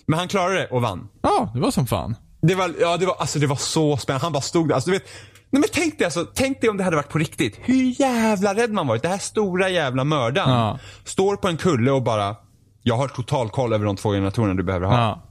Men 0.06 0.18
han 0.18 0.28
klarade 0.28 0.58
det 0.60 0.66
och 0.66 0.82
vann. 0.82 1.08
Ja, 1.22 1.50
det 1.54 1.60
var 1.60 1.70
som 1.70 1.86
fan. 1.86 2.16
Det 2.42 2.54
var, 2.54 2.74
ja, 2.80 2.96
det 2.96 3.06
var, 3.06 3.14
alltså 3.18 3.38
det 3.38 3.46
var 3.46 3.56
så 3.56 3.96
spännande. 3.96 4.24
Han 4.24 4.32
bara 4.32 4.40
stod 4.42 4.68
där. 4.68 4.74
Alltså, 4.74 4.90
du 4.90 4.96
vet, 4.96 5.06
Nej 5.50 5.60
men 5.60 5.68
tänk 5.72 5.98
dig, 5.98 6.04
alltså, 6.04 6.24
tänk 6.34 6.60
dig 6.60 6.70
om 6.70 6.76
det 6.76 6.84
hade 6.84 6.96
varit 6.96 7.08
på 7.08 7.18
riktigt. 7.18 7.58
Hur 7.62 8.00
jävla 8.00 8.54
rädd 8.54 8.72
man 8.72 8.86
varit. 8.86 9.02
Det 9.02 9.08
här 9.08 9.18
stora 9.18 9.68
jävla 9.68 10.04
mördaren 10.04 10.50
Ja. 10.50 10.78
står 11.04 11.36
på 11.36 11.48
en 11.48 11.56
kulle 11.56 11.90
och 11.90 12.02
bara, 12.02 12.36
jag 12.82 12.96
har 12.96 13.08
total 13.08 13.50
koll 13.50 13.72
över 13.72 13.84
de 13.84 13.96
två 13.96 14.12
generatorerna 14.12 14.54
du 14.54 14.62
behöver 14.62 14.86
ha. 14.86 14.98
Ja. 14.98 15.22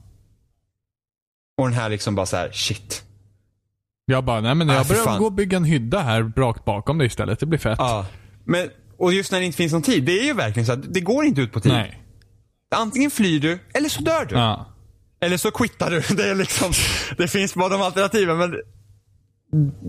Och 1.58 1.68
den 1.68 1.78
här 1.78 1.88
liksom 1.88 2.14
bara 2.14 2.26
så 2.26 2.36
här, 2.36 2.50
shit. 2.52 3.02
Jag 4.08 4.24
bara, 4.24 4.40
nej 4.40 4.54
men 4.54 4.70
Ah, 4.70 4.74
jag 4.74 4.86
för 4.86 5.04
börjar 5.04 5.18
gå 5.18 5.24
och 5.24 5.32
bygga 5.32 5.56
en 5.56 5.64
hydda 5.64 6.00
här 6.00 6.32
rakt 6.36 6.64
bakom 6.64 6.98
dig 6.98 7.06
istället. 7.06 7.40
Det 7.40 7.46
blir 7.46 7.58
fett. 7.58 7.76
Ja. 7.78 8.06
Men, 8.44 8.68
och 8.98 9.12
just 9.12 9.32
när 9.32 9.38
det 9.38 9.46
inte 9.46 9.56
finns 9.56 9.72
någon 9.72 9.82
tid, 9.82 10.04
det 10.04 10.20
är 10.20 10.24
ju 10.24 10.32
verkligen 10.32 10.66
så 10.66 10.72
att 10.72 10.94
det 10.94 11.00
går 11.00 11.24
inte 11.24 11.40
ut 11.40 11.52
på 11.52 11.60
tid. 11.60 11.72
Nej. 11.72 12.02
Antingen 12.74 13.10
flyr 13.10 13.40
du, 13.40 13.58
eller 13.74 13.88
så 13.88 14.02
dör 14.02 14.24
du. 14.24 14.34
Ja. 14.34 14.66
Eller 15.20 15.36
så 15.36 15.50
quittar 15.50 15.90
du. 15.90 16.00
Det 16.16 16.30
är 16.30 16.34
liksom, 16.34 16.72
det 17.18 17.28
finns 17.28 17.54
bara 17.54 17.68
de 17.68 17.82
alternativen 17.82 18.38
men 18.38 18.54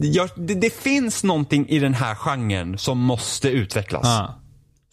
jag, 0.02 0.30
det, 0.36 0.54
det 0.54 0.74
finns 0.74 1.24
någonting 1.24 1.70
i 1.70 1.80
den 1.80 1.94
här 1.94 2.16
genren 2.16 2.78
som 2.78 2.98
måste 2.98 3.50
utvecklas. 3.50 4.04
Ja. 4.04 4.42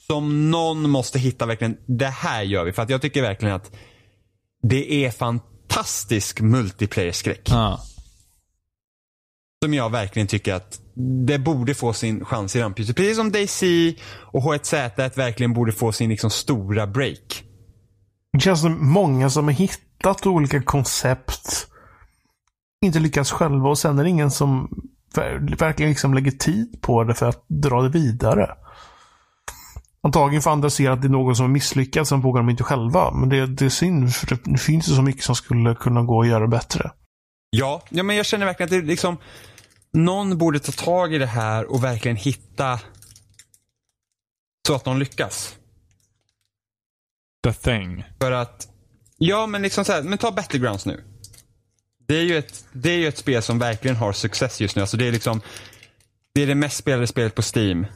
Som 0.06 0.50
någon 0.50 0.90
måste 0.90 1.18
hitta 1.18 1.46
verkligen, 1.46 1.76
det 1.86 2.06
här 2.06 2.42
gör 2.42 2.64
vi. 2.64 2.72
För 2.72 2.82
att 2.82 2.90
jag 2.90 3.02
tycker 3.02 3.22
verkligen 3.22 3.54
att 3.54 3.72
det 4.62 5.04
är 5.04 5.10
fantastisk 5.10 6.40
multiplayer-skräck. 6.40 7.48
Ja. 7.50 7.80
Som 9.64 9.74
jag 9.74 9.90
verkligen 9.90 10.28
tycker 10.28 10.54
att 10.54 10.80
det 11.26 11.38
borde 11.38 11.74
få 11.74 11.92
sin 11.92 12.24
chans 12.24 12.56
i 12.56 12.60
rampljuset. 12.60 12.96
Precis 12.96 13.16
som 13.16 13.32
DayZ 13.32 13.62
och 14.20 14.42
H1Z1 14.42 15.16
verkligen 15.16 15.52
borde 15.52 15.72
få 15.72 15.92
sin 15.92 16.10
liksom 16.10 16.30
stora 16.30 16.86
break. 16.86 17.44
Det 18.32 18.40
känns 18.40 18.60
som 18.60 18.92
många 18.92 19.30
som 19.30 19.44
har 19.44 19.52
hittat 19.52 20.26
olika 20.26 20.62
koncept. 20.62 21.66
Inte 22.84 22.98
lyckats 22.98 23.30
själva 23.32 23.68
och 23.68 23.78
sen 23.78 23.98
är 23.98 24.04
det 24.04 24.10
ingen 24.10 24.30
som 24.30 24.68
ver- 25.14 25.58
verkligen 25.58 25.90
liksom 25.90 26.14
lägger 26.14 26.30
tid 26.30 26.78
på 26.80 27.04
det 27.04 27.14
för 27.14 27.28
att 27.28 27.44
dra 27.48 27.82
det 27.82 27.88
vidare. 27.88 28.50
Antagligen 30.02 30.42
för 30.42 30.50
andra 30.50 30.70
ser 30.70 30.90
att 30.90 31.02
det 31.02 31.08
är 31.08 31.10
någon 31.10 31.36
som 31.36 31.44
har 31.44 31.52
misslyckats, 31.52 32.10
sen 32.10 32.20
vågar 32.20 32.42
de 32.42 32.50
inte 32.50 32.64
själva. 32.64 33.10
Men 33.10 33.28
det, 33.28 33.46
det 33.46 33.64
är 33.64 33.68
synd, 33.68 34.14
för 34.14 34.38
det 34.44 34.58
finns 34.58 34.88
ju 34.88 34.94
så 34.94 35.02
mycket 35.02 35.24
som 35.24 35.34
skulle 35.34 35.74
kunna 35.74 36.02
gå 36.02 36.22
att 36.22 36.28
göra 36.28 36.46
bättre. 36.46 36.90
Ja, 37.50 37.82
ja 37.88 38.02
men 38.02 38.16
jag 38.16 38.26
känner 38.26 38.46
verkligen 38.46 38.66
att 38.66 38.70
det 38.70 38.88
liksom 38.88 39.16
någon 39.94 40.38
borde 40.38 40.60
ta 40.60 40.72
tag 40.72 41.14
i 41.14 41.18
det 41.18 41.26
här 41.26 41.64
och 41.64 41.84
verkligen 41.84 42.16
hitta 42.16 42.80
så 44.66 44.74
att 44.74 44.84
de 44.84 44.98
lyckas. 44.98 45.56
The 47.44 47.52
thing. 47.52 48.04
För 48.20 48.32
att, 48.32 48.68
ja 49.18 49.46
men 49.46 49.62
liksom 49.62 49.84
så 49.84 49.92
här, 49.92 50.02
men 50.02 50.18
ta 50.18 50.32
Battlegrounds 50.32 50.86
nu. 50.86 51.04
Det 52.06 52.14
är 52.14 52.22
ju 52.22 52.38
ett, 52.38 52.64
det 52.72 52.90
är 52.90 52.96
ju 52.96 53.08
ett 53.08 53.18
spel 53.18 53.42
som 53.42 53.58
verkligen 53.58 53.96
har 53.96 54.12
success 54.12 54.60
just 54.60 54.76
nu. 54.76 54.82
Alltså 54.82 54.96
det 54.96 55.08
är 55.08 55.12
liksom, 55.12 55.40
det 56.34 56.42
är 56.42 56.46
det 56.46 56.54
mest 56.54 56.76
spelade 56.76 57.06
spelet 57.06 57.34
på 57.34 57.42
Steam. 57.54 57.86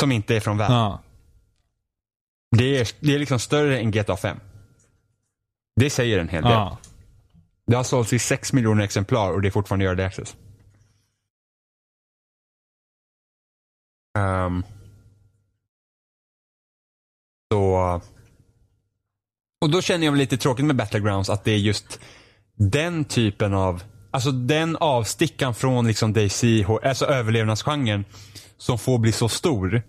Som 0.00 0.12
inte 0.12 0.36
är 0.36 0.40
från 0.40 0.58
världen. 0.58 0.76
Ja. 0.76 1.02
Det, 2.56 2.78
är, 2.78 2.88
det 3.00 3.14
är 3.14 3.18
liksom 3.18 3.38
större 3.38 3.78
än 3.78 3.90
GTA 3.90 4.16
5. 4.16 4.40
Det 5.76 5.90
säger 5.90 6.18
en 6.18 6.28
hel 6.28 6.42
del. 6.42 6.52
Ja. 6.52 6.78
Det 7.66 7.76
har 7.76 7.84
sålts 7.84 8.12
i 8.12 8.18
6 8.18 8.52
miljoner 8.52 8.84
exemplar 8.84 9.32
och 9.32 9.42
det 9.42 9.48
är 9.48 9.50
fortfarande 9.50 9.84
early 9.84 10.02
access. 10.02 10.36
Um, 14.18 14.64
så... 17.52 18.00
Och 19.60 19.70
då 19.70 19.82
känner 19.82 20.04
jag 20.04 20.12
väl 20.12 20.18
lite 20.18 20.36
tråkigt 20.36 20.64
med 20.64 20.76
Battlegrounds 20.76 21.30
att 21.30 21.44
det 21.44 21.52
är 21.52 21.58
just 21.58 22.00
den 22.56 23.04
typen 23.04 23.54
av, 23.54 23.82
alltså 24.10 24.30
den 24.30 24.76
avstickan 24.76 25.54
från 25.54 25.86
liksom 25.86 26.12
DayZ, 26.12 26.44
alltså 26.82 27.06
överlevnadsgenren, 27.06 28.04
som 28.56 28.78
får 28.78 28.98
bli 28.98 29.12
så 29.12 29.28
stor. 29.28 29.82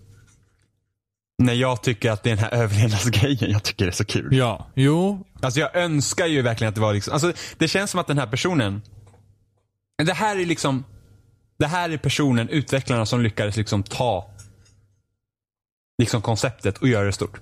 När 1.38 1.54
jag 1.54 1.82
tycker 1.82 2.10
att 2.10 2.22
det 2.22 2.30
är 2.30 2.36
den 2.36 2.44
här 2.44 2.54
överlevnadsgrejen 2.62 3.50
jag 3.50 3.62
tycker 3.62 3.86
är 3.86 3.90
så 3.90 4.04
kul. 4.04 4.36
Ja. 4.36 4.66
Jo. 4.74 5.26
Alltså 5.42 5.60
jag 5.60 5.76
önskar 5.76 6.26
ju 6.26 6.42
verkligen 6.42 6.68
att 6.68 6.74
det 6.74 6.80
var 6.80 6.94
liksom, 6.94 7.12
alltså 7.12 7.32
det 7.58 7.68
känns 7.68 7.90
som 7.90 8.00
att 8.00 8.06
den 8.06 8.18
här 8.18 8.26
personen, 8.26 8.82
det 10.04 10.12
här 10.12 10.36
är 10.36 10.46
liksom, 10.46 10.84
det 11.56 11.66
här 11.66 11.90
är 11.90 11.96
personen, 11.96 12.48
utvecklarna 12.48 13.06
som 13.06 13.22
lyckades 13.22 13.56
liksom 13.56 13.82
ta 13.82 14.30
liksom 15.98 16.22
konceptet 16.22 16.78
och 16.78 16.88
göra 16.88 17.04
det 17.04 17.12
stort. 17.12 17.40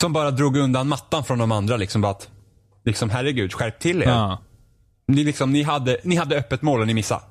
Som 0.00 0.12
bara 0.12 0.30
drog 0.30 0.56
undan 0.56 0.88
mattan 0.88 1.24
från 1.24 1.38
de 1.38 1.52
andra 1.52 1.76
liksom 1.76 2.00
bara 2.00 2.12
att, 2.12 2.30
liksom 2.84 3.10
herregud, 3.10 3.52
skärp 3.52 3.78
till 3.78 4.02
er. 4.02 4.06
Ja. 4.06 4.38
Ni 5.08 5.24
liksom, 5.24 5.52
ni 5.52 5.62
hade, 5.62 6.00
ni 6.04 6.16
hade 6.16 6.36
öppet 6.36 6.62
mål 6.62 6.80
och 6.80 6.86
ni 6.86 6.94
missade. 6.94 7.22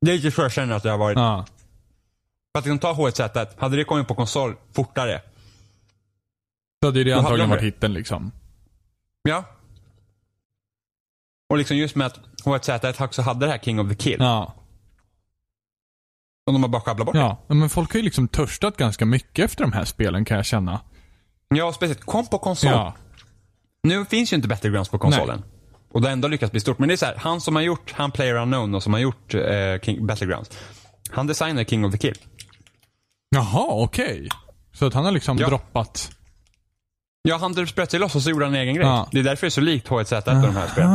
Det 0.00 0.10
är 0.12 0.16
lite 0.16 0.30
så 0.30 0.42
jag 0.42 0.52
känner 0.52 0.74
att 0.74 0.82
det 0.82 0.90
har 0.90 0.98
varit. 0.98 1.18
Ja. 1.18 1.46
För 2.52 2.58
att 2.58 2.64
liksom 2.64 2.78
ta 2.78 2.92
H1Z1, 2.92 3.46
hade 3.58 3.76
det 3.76 3.84
kommit 3.84 4.08
på 4.08 4.14
konsol 4.14 4.56
fortare, 4.72 5.22
Så 6.80 6.88
hade 6.88 7.04
det 7.04 7.12
antagligen 7.12 7.50
varit 7.50 7.62
hitten 7.62 7.92
liksom. 7.92 8.32
Ja. 9.22 9.44
Och 11.50 11.58
liksom 11.58 11.76
just 11.76 11.94
med 11.96 12.06
att 12.06 12.20
H1Z1 12.44 13.04
också 13.04 13.22
hade 13.22 13.46
det 13.46 13.52
här 13.52 13.58
King 13.58 13.80
of 13.80 13.88
the 13.88 13.94
Kill. 13.94 14.16
Ja. 14.18 14.54
Och 16.46 16.52
de 16.52 16.62
har 16.62 16.68
bara 16.70 16.82
sjabblat 16.82 17.06
bort. 17.06 17.14
Ja. 17.16 17.44
Men 17.48 17.68
folk 17.70 17.92
har 17.92 17.98
ju 17.98 18.04
liksom 18.04 18.28
törstat 18.28 18.76
ganska 18.76 19.06
mycket 19.06 19.44
efter 19.44 19.64
de 19.64 19.72
här 19.72 19.84
spelen 19.84 20.24
kan 20.24 20.36
jag 20.36 20.46
känna. 20.46 20.80
Ja, 21.48 21.72
speciellt. 21.72 22.04
Kom 22.04 22.26
på 22.26 22.38
konsol. 22.38 22.70
Ja. 22.70 22.94
Nu 23.82 24.04
finns 24.04 24.32
ju 24.32 24.36
inte 24.36 24.48
Battlegrounds 24.48 24.90
på 24.90 24.98
konsolen. 24.98 25.42
Och 25.92 26.00
det 26.00 26.06
har 26.08 26.12
ändå 26.12 26.28
lyckats 26.28 26.50
bli 26.52 26.60
stort. 26.60 26.78
Men 26.78 26.88
det 26.88 26.94
är 26.94 26.96
så 26.96 27.06
här, 27.06 27.14
han 27.16 27.40
som 27.40 27.54
har 27.56 27.62
gjort, 27.62 27.92
han 27.92 28.10
Player 28.10 28.34
Unknown 28.34 28.74
och 28.74 28.82
som 28.82 28.92
har 28.92 29.00
gjort 29.00 29.34
eh, 29.34 29.40
King, 29.82 30.06
Battlegrounds. 30.06 30.50
Han 31.10 31.26
designade 31.26 31.64
King 31.64 31.84
of 31.84 31.92
the 31.92 31.98
Kill. 31.98 32.18
Jaha, 33.30 33.66
okej. 33.70 34.28
Så 34.72 34.86
att 34.86 34.94
han 34.94 35.04
har 35.04 35.12
liksom 35.12 35.38
Ja. 35.38 35.48
droppat. 35.48 36.10
Ja, 37.22 37.36
han 37.36 37.66
spröt 37.66 37.90
sig 37.90 38.00
loss 38.00 38.14
och 38.16 38.22
så 38.22 38.30
gjorde 38.30 38.44
han 38.44 38.54
en 38.54 38.60
egen 38.60 38.74
grej. 38.74 38.86
Ja. 38.86 39.08
Det 39.12 39.18
är 39.18 39.22
därför 39.24 39.40
det 39.46 39.48
är 39.48 39.50
så 39.50 39.60
likt 39.60 39.88
H1Z1 39.88 40.36
och 40.36 40.42
de 40.46 40.56
här 40.56 40.66
spelen. 40.68 40.90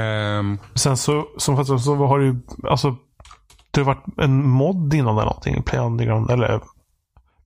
Ehm, 0.00 0.58
Sen 0.74 0.96
så, 0.96 1.26
som 1.38 1.56
fattar 1.56 1.78
så 1.78 1.94
har 1.96 2.18
det 2.18 2.24
ju, 2.24 2.36
alltså, 2.68 2.96
det 3.70 3.80
har 3.80 3.84
varit 3.86 4.04
en 4.18 4.48
mod 4.48 4.94
innan 4.94 5.14
eller 5.14 5.24
någonting. 5.26 5.62
Play 5.62 5.80
Underground, 5.80 6.30
eller 6.30 6.60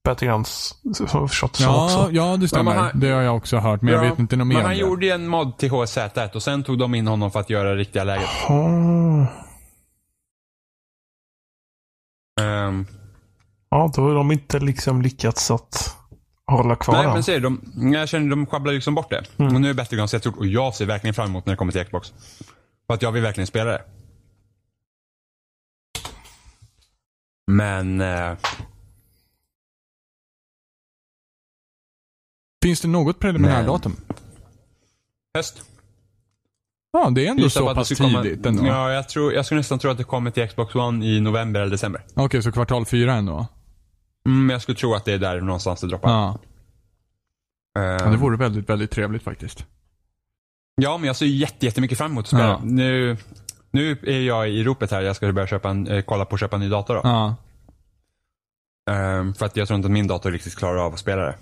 Battlegrounds, 0.03 0.75
som 0.93 1.07
jag 1.13 1.29
förstått 1.29 1.59
Ja, 1.59 1.83
också. 1.85 2.09
ja, 2.11 2.37
det 2.37 2.47
stämmer. 2.47 2.75
Han- 2.75 2.99
det 2.99 3.09
har 3.11 3.21
jag 3.21 3.35
också 3.37 3.57
hört, 3.57 3.81
men 3.81 3.93
jag 3.93 4.05
ja, 4.05 4.09
vet 4.09 4.19
inte 4.19 4.35
något 4.35 4.47
mer 4.47 4.55
Men 4.55 4.65
han 4.65 4.77
gjorde 4.77 5.05
ju 5.05 5.11
en 5.11 5.27
mod 5.27 5.57
till 5.57 5.71
H1Z1 5.71 6.35
och 6.35 6.43
sen 6.43 6.63
tog 6.63 6.77
de 6.79 6.95
in 6.95 7.07
honom 7.07 7.31
för 7.31 7.39
att 7.39 7.49
göra 7.49 7.75
riktiga 7.75 8.03
läget. 8.03 8.29
Ah. 8.47 9.25
Ehm, 12.41 12.85
Ja, 13.71 13.91
då 13.95 14.01
har 14.01 14.13
de 14.15 14.31
inte 14.31 14.59
liksom 14.59 15.01
lyckats 15.01 15.51
att 15.51 15.97
hålla 16.49 16.75
kvar 16.75 16.95
Nej 17.03 17.07
men 17.13 17.23
ser 17.23 17.39
de, 17.39 17.61
jag 17.93 18.09
känner 18.09 18.29
de 18.29 18.45
sjabblar 18.45 18.73
liksom 18.73 18.95
bort 18.95 19.09
det. 19.09 19.23
Och 19.37 19.61
nu 19.61 19.69
är 19.69 19.73
Battlegrounds 19.73 20.13
jättestort 20.13 20.37
och 20.37 20.45
jag 20.47 20.75
ser 20.75 20.85
verkligen 20.85 21.13
fram 21.13 21.29
emot 21.29 21.45
när 21.45 21.53
det 21.53 21.57
kommer 21.57 21.71
till 21.71 21.85
Xbox. 21.85 22.13
För 22.87 22.93
att 22.93 23.01
jag 23.01 23.11
vill 23.11 23.23
verkligen 23.23 23.47
spela 23.47 23.71
det. 23.71 23.81
Men, 27.51 28.01
eh, 28.01 28.37
Finns 32.63 32.81
det 32.81 32.87
något 32.87 33.19
preliminärdatum? 33.19 33.95
höst. 35.35 35.61
Ja, 36.91 37.09
det 37.09 37.25
är 37.27 37.31
ändå 37.31 37.43
på 37.43 37.49
så 37.49 37.75
pass 37.75 37.87
ska 37.95 38.03
komma- 38.03 38.23
tidigt 38.23 38.45
ändå. 38.45 38.65
Ja, 38.65 38.91
jag, 38.91 39.09
tror, 39.09 39.33
jag 39.33 39.45
skulle 39.45 39.59
nästan 39.59 39.79
tro 39.79 39.91
att 39.91 39.97
det 39.97 40.03
kommer 40.03 40.31
till 40.31 40.47
Xbox 40.49 40.75
One 40.75 41.05
i 41.05 41.19
november 41.21 41.59
eller 41.61 41.71
december. 41.71 42.05
Okej, 42.15 42.43
så 42.43 42.51
kvartal 42.51 42.85
fyra 42.85 43.13
ändå? 43.13 43.47
Mm, 44.25 44.45
men 44.45 44.53
jag 44.53 44.61
skulle 44.61 44.77
tro 44.77 44.93
att 44.93 45.05
det 45.05 45.13
är 45.13 45.17
där 45.17 45.41
någonstans 45.41 45.81
det 45.81 45.87
droppar. 45.87 46.09
Ja. 46.09 46.39
Ehm, 47.79 47.97
ja. 47.99 48.05
Det 48.05 48.17
vore 48.17 48.37
väldigt, 48.37 48.69
väldigt 48.69 48.91
trevligt 48.91 49.23
faktiskt. 49.23 49.65
Ja, 50.75 50.97
men 50.97 51.07
jag 51.07 51.15
ser 51.15 51.25
jätte, 51.25 51.65
jättemycket 51.65 51.97
fram 51.97 52.11
emot 52.11 52.23
att 52.23 52.27
spela. 52.27 52.47
Ja. 52.47 52.59
Nu, 52.63 53.17
nu 53.71 53.97
är 54.03 54.19
jag 54.19 54.49
i 54.49 54.63
ropet 54.63 54.91
här. 54.91 55.01
Jag 55.01 55.15
ska 55.15 55.31
börja 55.33 55.47
köpa 55.47 55.69
en, 55.69 55.87
eh, 55.87 56.01
kolla 56.01 56.25
på 56.25 56.35
att 56.35 56.39
köpa 56.39 56.55
en 56.55 56.61
ny 56.61 56.69
dator 56.69 56.95
då. 56.95 57.01
Ja. 57.03 57.35
Ehm, 58.91 59.33
för 59.33 59.45
att 59.45 59.55
jag 59.57 59.67
tror 59.67 59.75
inte 59.75 59.87
att 59.87 59.91
min 59.91 60.07
dator 60.07 60.31
riktigt 60.31 60.55
klarar 60.55 60.77
av 60.85 60.93
att 60.93 60.99
spela 60.99 61.21
det. 61.21 61.35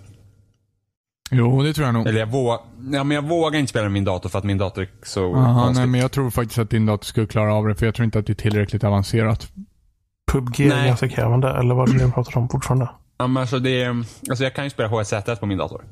Jo, 1.31 1.63
det 1.63 1.73
tror 1.73 1.85
jag 1.85 1.93
nog. 1.93 2.07
Eller 2.07 2.19
jag, 2.19 2.27
vå 2.27 2.61
ja, 2.91 3.03
men 3.03 3.11
jag 3.11 3.21
vågar 3.27 3.59
inte 3.59 3.69
spela 3.69 3.83
med 3.83 3.91
min 3.91 4.03
dator 4.05 4.29
för 4.29 4.39
att 4.39 4.45
min 4.45 4.57
dator 4.57 4.83
är 4.83 4.89
så 5.03 5.35
Aha, 5.35 5.71
nej, 5.71 5.87
men 5.87 5.99
jag 5.99 6.11
tror 6.11 6.29
faktiskt 6.29 6.59
att 6.59 6.69
din 6.69 6.85
dator 6.85 7.05
skulle 7.05 7.27
klara 7.27 7.53
av 7.53 7.67
det, 7.67 7.75
för 7.75 7.85
jag 7.85 7.95
tror 7.95 8.05
inte 8.05 8.19
att 8.19 8.25
det 8.25 8.33
är 8.33 8.35
tillräckligt 8.35 8.83
avancerat. 8.83 9.51
PubG 10.31 10.59
är 10.59 10.85
ganska 10.85 11.09
krävande, 11.09 11.49
eller 11.49 11.75
vad 11.75 11.89
är 11.89 11.93
det 11.93 12.05
ni 12.05 12.11
pratar 12.11 12.37
om 12.37 12.49
fortfarande? 12.49 12.89
Ja, 13.17 13.27
men 13.27 13.41
alltså, 13.41 13.59
det 13.59 13.83
är, 13.83 13.89
alltså 14.29 14.43
jag 14.43 14.55
kan 14.55 14.63
ju 14.63 14.69
spela 14.69 14.89
H1Z1 14.89 15.35
på 15.35 15.45
min 15.45 15.57
dator. 15.57 15.85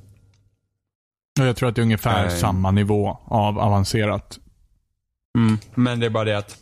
Och 1.40 1.45
jag 1.45 1.56
tror 1.56 1.70
att 1.70 1.76
det 1.76 1.82
är 1.82 1.84
ungefär 1.84 2.26
Nej. 2.26 2.40
samma 2.40 2.72
nivå 2.72 3.18
av 3.26 3.60
avancerat. 3.60 4.40
Mm. 5.38 5.57
Men 5.76 5.99
det 5.99 6.06
är 6.06 6.10
bara 6.10 6.24
det 6.24 6.38
att 6.38 6.57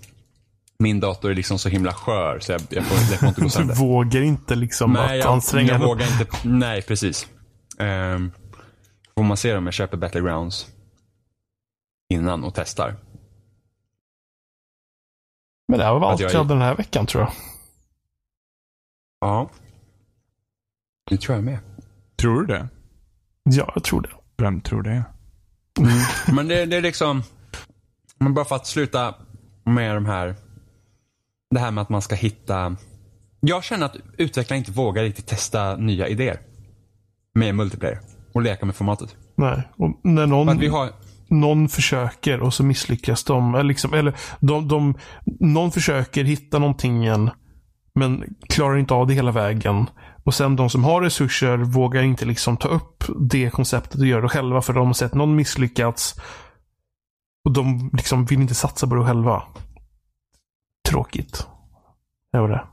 min 0.79 0.99
dator 0.99 1.31
är 1.31 1.35
liksom 1.35 1.59
så 1.59 1.69
himla 1.69 1.93
skör 1.93 2.39
så 2.39 2.51
jag, 2.51 2.61
jag, 2.69 2.83
får, 2.85 2.97
jag 3.11 3.19
får 3.19 3.27
inte 3.27 3.41
gå 3.41 3.45
Du 3.47 3.49
sönder. 3.49 3.75
vågar 3.75 4.21
inte 4.21 4.55
liksom 4.55 4.93
Nej, 4.93 5.19
att 5.19 5.25
jag, 5.25 5.33
anstränga 5.33 5.71
jag 5.71 5.79
vågar 5.79 6.05
inte. 6.21 6.37
Nej, 6.43 6.81
precis. 6.81 7.27
Um, 7.79 8.31
får 9.17 9.23
man 9.23 9.37
se 9.37 9.55
om 9.55 9.65
jag 9.65 9.73
köper 9.73 9.97
Battlegrounds 9.97 10.67
innan 12.13 12.43
och 12.43 12.53
testar. 12.55 12.95
Men 15.67 15.79
det 15.79 15.85
här 15.85 15.93
var 15.93 16.11
allt 16.11 16.19
jag 16.19 16.31
jag 16.31 16.37
hade 16.37 16.53
den 16.53 16.61
här 16.61 16.75
veckan 16.75 17.05
tror 17.05 17.23
jag. 17.23 17.31
Ja. 19.23 19.49
Det 21.09 21.17
tror 21.17 21.35
jag 21.35 21.43
med. 21.43 21.59
Tror 22.15 22.41
du 22.41 22.45
det? 22.45 22.67
Ja, 23.43 23.71
jag 23.75 23.83
tror 23.83 24.01
det. 24.01 24.09
Vem 24.37 24.61
tror 24.61 24.83
det? 24.83 25.03
Men 26.33 26.47
det, 26.47 26.65
det 26.65 26.77
är 26.77 26.81
liksom, 26.81 27.23
men 28.19 28.33
bara 28.33 28.45
för 28.45 28.55
att 28.55 28.67
sluta 28.67 29.15
med 29.63 29.95
de 29.95 30.05
här, 30.05 30.35
det 31.51 31.59
här 31.59 31.71
med 31.71 31.81
att 31.81 31.89
man 31.89 32.01
ska 32.01 32.15
hitta, 32.15 32.75
jag 33.39 33.63
känner 33.63 33.85
att 33.85 33.95
utvecklare 34.17 34.57
inte 34.57 34.71
vågar 34.71 35.03
riktigt 35.03 35.27
testa 35.27 35.75
nya 35.75 36.07
idéer 36.07 36.39
med 37.33 37.55
multiplayer 37.55 37.99
och 38.33 38.41
leka 38.41 38.65
med 38.65 38.75
formatet. 38.75 39.15
Nej. 39.35 39.61
Och 39.77 39.99
när 40.03 40.27
någon, 40.27 40.47
För 40.47 40.53
att 40.55 40.61
vi 40.61 40.67
har, 40.67 40.89
någon 41.27 41.69
försöker 41.69 42.39
och 42.39 42.53
så 42.53 42.63
misslyckas 42.63 43.23
de. 43.23 43.55
Eller, 43.55 43.63
liksom, 43.63 43.93
eller 43.93 44.13
de, 44.39 44.67
de, 44.67 44.97
någon 45.39 45.71
försöker 45.71 46.23
hitta 46.23 46.59
någonting 46.59 47.03
igen, 47.03 47.29
men 47.95 48.35
klarar 48.49 48.77
inte 48.77 48.93
av 48.93 49.07
det 49.07 49.13
hela 49.13 49.31
vägen. 49.31 49.89
Och 50.23 50.33
sen 50.33 50.55
de 50.55 50.69
som 50.69 50.83
har 50.83 51.01
resurser 51.01 51.57
vågar 51.57 52.03
inte 52.03 52.25
liksom 52.25 52.57
ta 52.57 52.67
upp 52.67 53.03
det 53.19 53.49
konceptet 53.49 53.99
och 53.99 54.05
göra 54.07 54.21
det 54.21 54.29
själva 54.29 54.61
för 54.61 54.73
de 54.73 54.87
har 54.87 54.93
sett 54.93 55.13
någon 55.13 55.35
misslyckats. 55.35 56.15
Och 57.45 57.53
de 57.53 57.89
liksom 57.93 58.25
vill 58.25 58.41
inte 58.41 58.55
satsa 58.55 58.87
på 58.87 58.95
det 58.95 59.05
själva. 59.05 59.43
Tråkigt. 60.89 61.47
Det 62.31 62.39
var 62.39 62.49
det. 62.49 62.63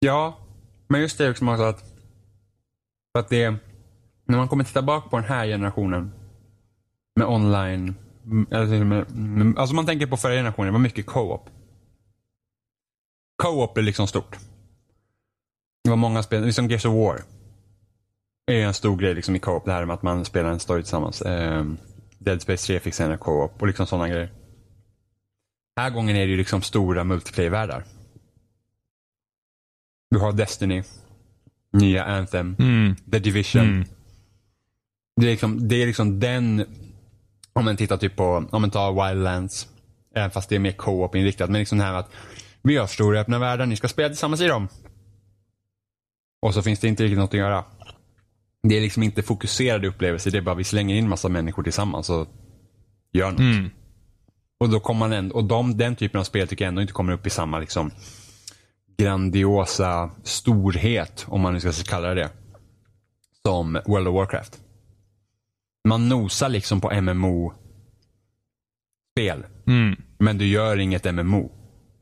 ja, 0.00 0.38
men 0.88 1.00
just 1.00 1.18
det 1.18 1.30
också 1.30 1.44
att, 1.50 1.84
att 3.18 3.28
det, 3.28 3.50
när 4.24 4.38
man 4.38 4.48
kommer 4.48 4.64
titta 4.64 4.82
bak 4.82 5.10
på 5.10 5.16
den 5.16 5.28
här 5.28 5.46
generationen 5.46 6.12
med 7.16 7.28
online, 7.28 7.94
alltså, 8.50 8.74
med, 8.74 9.16
med, 9.16 9.58
alltså 9.58 9.74
man 9.74 9.86
tänker 9.86 10.06
på 10.06 10.16
förra 10.16 10.32
generationen, 10.32 10.66
det 10.66 10.72
var 10.72 10.78
mycket 10.78 11.06
co-op. 11.06 11.50
Co-op 13.42 13.78
är 13.78 13.82
liksom 13.82 14.06
stort. 14.06 14.38
Det 15.84 15.90
var 15.90 15.96
många 15.96 16.22
spel, 16.22 16.44
liksom 16.44 16.68
Gears 16.68 16.84
of 16.84 16.94
War. 16.94 17.22
är 18.46 18.66
en 18.66 18.74
stor 18.74 18.96
grej 18.96 19.14
liksom 19.14 19.36
i 19.36 19.38
co-op, 19.38 19.64
det 19.64 19.72
här 19.72 19.84
med 19.84 19.94
att 19.94 20.02
man 20.02 20.24
spelar 20.24 20.50
en 20.50 20.60
story 20.60 20.82
tillsammans. 20.82 21.22
Eh, 21.22 21.64
Dead 22.18 22.42
Space 22.42 22.66
3 22.66 22.80
fick 22.80 22.94
senare 22.94 23.16
co-op 23.16 23.62
och 23.62 23.66
liksom 23.66 23.86
sådana 23.86 24.08
grejer. 24.08 24.32
Den 25.76 25.84
här 25.84 25.90
gången 25.90 26.16
är 26.16 26.20
det 26.20 26.30
ju 26.30 26.36
liksom 26.36 26.62
stora 26.62 27.04
multiplayer-världar. 27.04 27.84
Du 30.10 30.18
har 30.18 30.32
Destiny, 30.32 30.82
nya 31.72 32.04
Anthem, 32.04 32.56
Mm. 32.58 32.96
The 33.12 33.18
Division. 33.18 33.62
Mm. 33.62 33.84
Det, 35.16 35.26
är 35.26 35.30
liksom, 35.30 35.68
det 35.68 35.82
är 35.82 35.86
liksom 35.86 36.20
den, 36.20 36.64
om 37.52 37.64
man 37.64 37.76
tittar 37.76 37.96
typ 37.96 38.16
på, 38.16 38.46
om 38.50 38.62
man 38.62 38.70
tar 38.70 39.08
Wildlands, 39.08 39.68
även 40.14 40.30
fast 40.30 40.48
det 40.48 40.54
är 40.54 40.60
mer 40.60 40.72
co-op 40.72 41.14
inriktat, 41.14 41.50
men 41.50 41.58
liksom 41.58 41.78
det 41.78 41.84
här 41.84 41.94
att 41.94 42.10
vi 42.62 42.76
har 42.76 42.86
stora 42.86 43.20
öppna 43.20 43.38
världar, 43.38 43.66
ni 43.66 43.76
ska 43.76 43.88
spela 43.88 44.08
tillsammans 44.08 44.40
i 44.40 44.46
dem. 44.46 44.68
Och 46.42 46.54
så 46.54 46.62
finns 46.62 46.80
det 46.80 46.88
inte 46.88 47.02
riktigt 47.04 47.18
något 47.18 47.30
att 47.30 47.40
göra. 47.40 47.64
Det 48.62 48.76
är 48.76 48.80
liksom 48.80 49.02
inte 49.02 49.22
fokuserade 49.22 49.88
upplevelser, 49.88 50.30
det 50.30 50.38
är 50.38 50.42
bara 50.42 50.54
vi 50.54 50.64
slänger 50.64 50.96
in 50.96 51.08
massa 51.08 51.28
människor 51.28 51.62
tillsammans 51.62 52.10
och 52.10 52.28
gör 53.12 53.30
något. 53.30 53.40
Mm. 53.40 53.70
Och 54.60 54.68
då 54.68 54.80
kommer 54.80 55.00
man 55.00 55.12
ändå, 55.12 55.34
och 55.36 55.44
de, 55.44 55.76
den 55.78 55.96
typen 55.96 56.20
av 56.20 56.24
spel 56.24 56.48
tycker 56.48 56.64
jag 56.64 56.68
ändå 56.68 56.82
inte 56.82 56.92
kommer 56.92 57.12
upp 57.12 57.26
i 57.26 57.30
samma 57.30 57.58
liksom 57.58 57.90
grandiosa 58.98 60.10
storhet, 60.22 61.24
om 61.28 61.40
man 61.40 61.54
nu 61.54 61.60
ska 61.60 61.72
kalla 61.72 62.14
det 62.14 62.30
som 63.46 63.80
World 63.86 64.08
of 64.08 64.14
Warcraft. 64.14 64.60
Man 65.88 66.08
nosar 66.08 66.48
liksom 66.48 66.80
på 66.80 67.00
MMO-spel, 67.00 67.54
Mm. 69.66 69.96
men 70.18 70.38
du 70.38 70.46
gör 70.46 70.78
inget 70.78 71.04
MMO, 71.14 71.52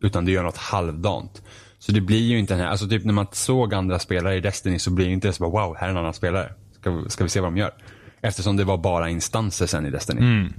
utan 0.00 0.24
du 0.24 0.32
gör 0.32 0.42
något 0.42 0.56
halvdant. 0.56 1.42
Så 1.78 1.92
det 1.92 2.00
blir 2.00 2.20
ju 2.20 2.38
inte 2.38 2.54
den 2.54 2.60
här, 2.60 2.68
alltså 2.68 2.88
typ 2.88 3.04
när 3.04 3.12
man 3.12 3.26
såg 3.32 3.74
andra 3.74 3.98
spelare 3.98 4.36
i 4.36 4.40
Destiny 4.40 4.78
så 4.78 4.90
blir 4.90 5.06
det 5.06 5.12
inte 5.12 5.32
så 5.32 5.50
bara 5.50 5.66
wow, 5.66 5.76
här 5.76 5.86
är 5.86 5.90
en 5.90 5.96
annan 5.96 6.14
spelare. 6.14 6.52
Ska, 6.72 7.04
ska 7.08 7.24
vi 7.24 7.30
se 7.30 7.40
vad 7.40 7.52
de 7.52 7.56
gör? 7.56 7.74
Eftersom 8.20 8.56
det 8.56 8.64
var 8.64 8.78
bara 8.78 9.10
instanser 9.10 9.66
sen 9.66 9.86
i 9.86 9.90
Destiny. 9.90 10.20
Mm. 10.20 10.52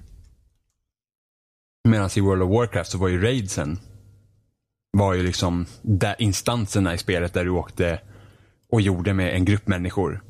Medan 1.83 2.09
i 2.15 2.19
World 2.19 2.41
of 2.41 2.49
Warcraft 2.49 2.91
så 2.91 2.97
var 2.97 3.07
ju 3.07 3.21
raidsen 3.21 3.79
var 4.91 5.13
ju 5.13 5.23
liksom 5.23 5.65
där 5.81 6.15
instanserna 6.19 6.93
i 6.93 6.97
spelet 6.97 7.33
där 7.33 7.45
du 7.45 7.49
åkte 7.49 7.99
och 8.71 8.81
gjorde 8.81 9.13
med 9.13 9.35
en 9.35 9.45
grupp 9.45 9.67
människor. 9.67 10.23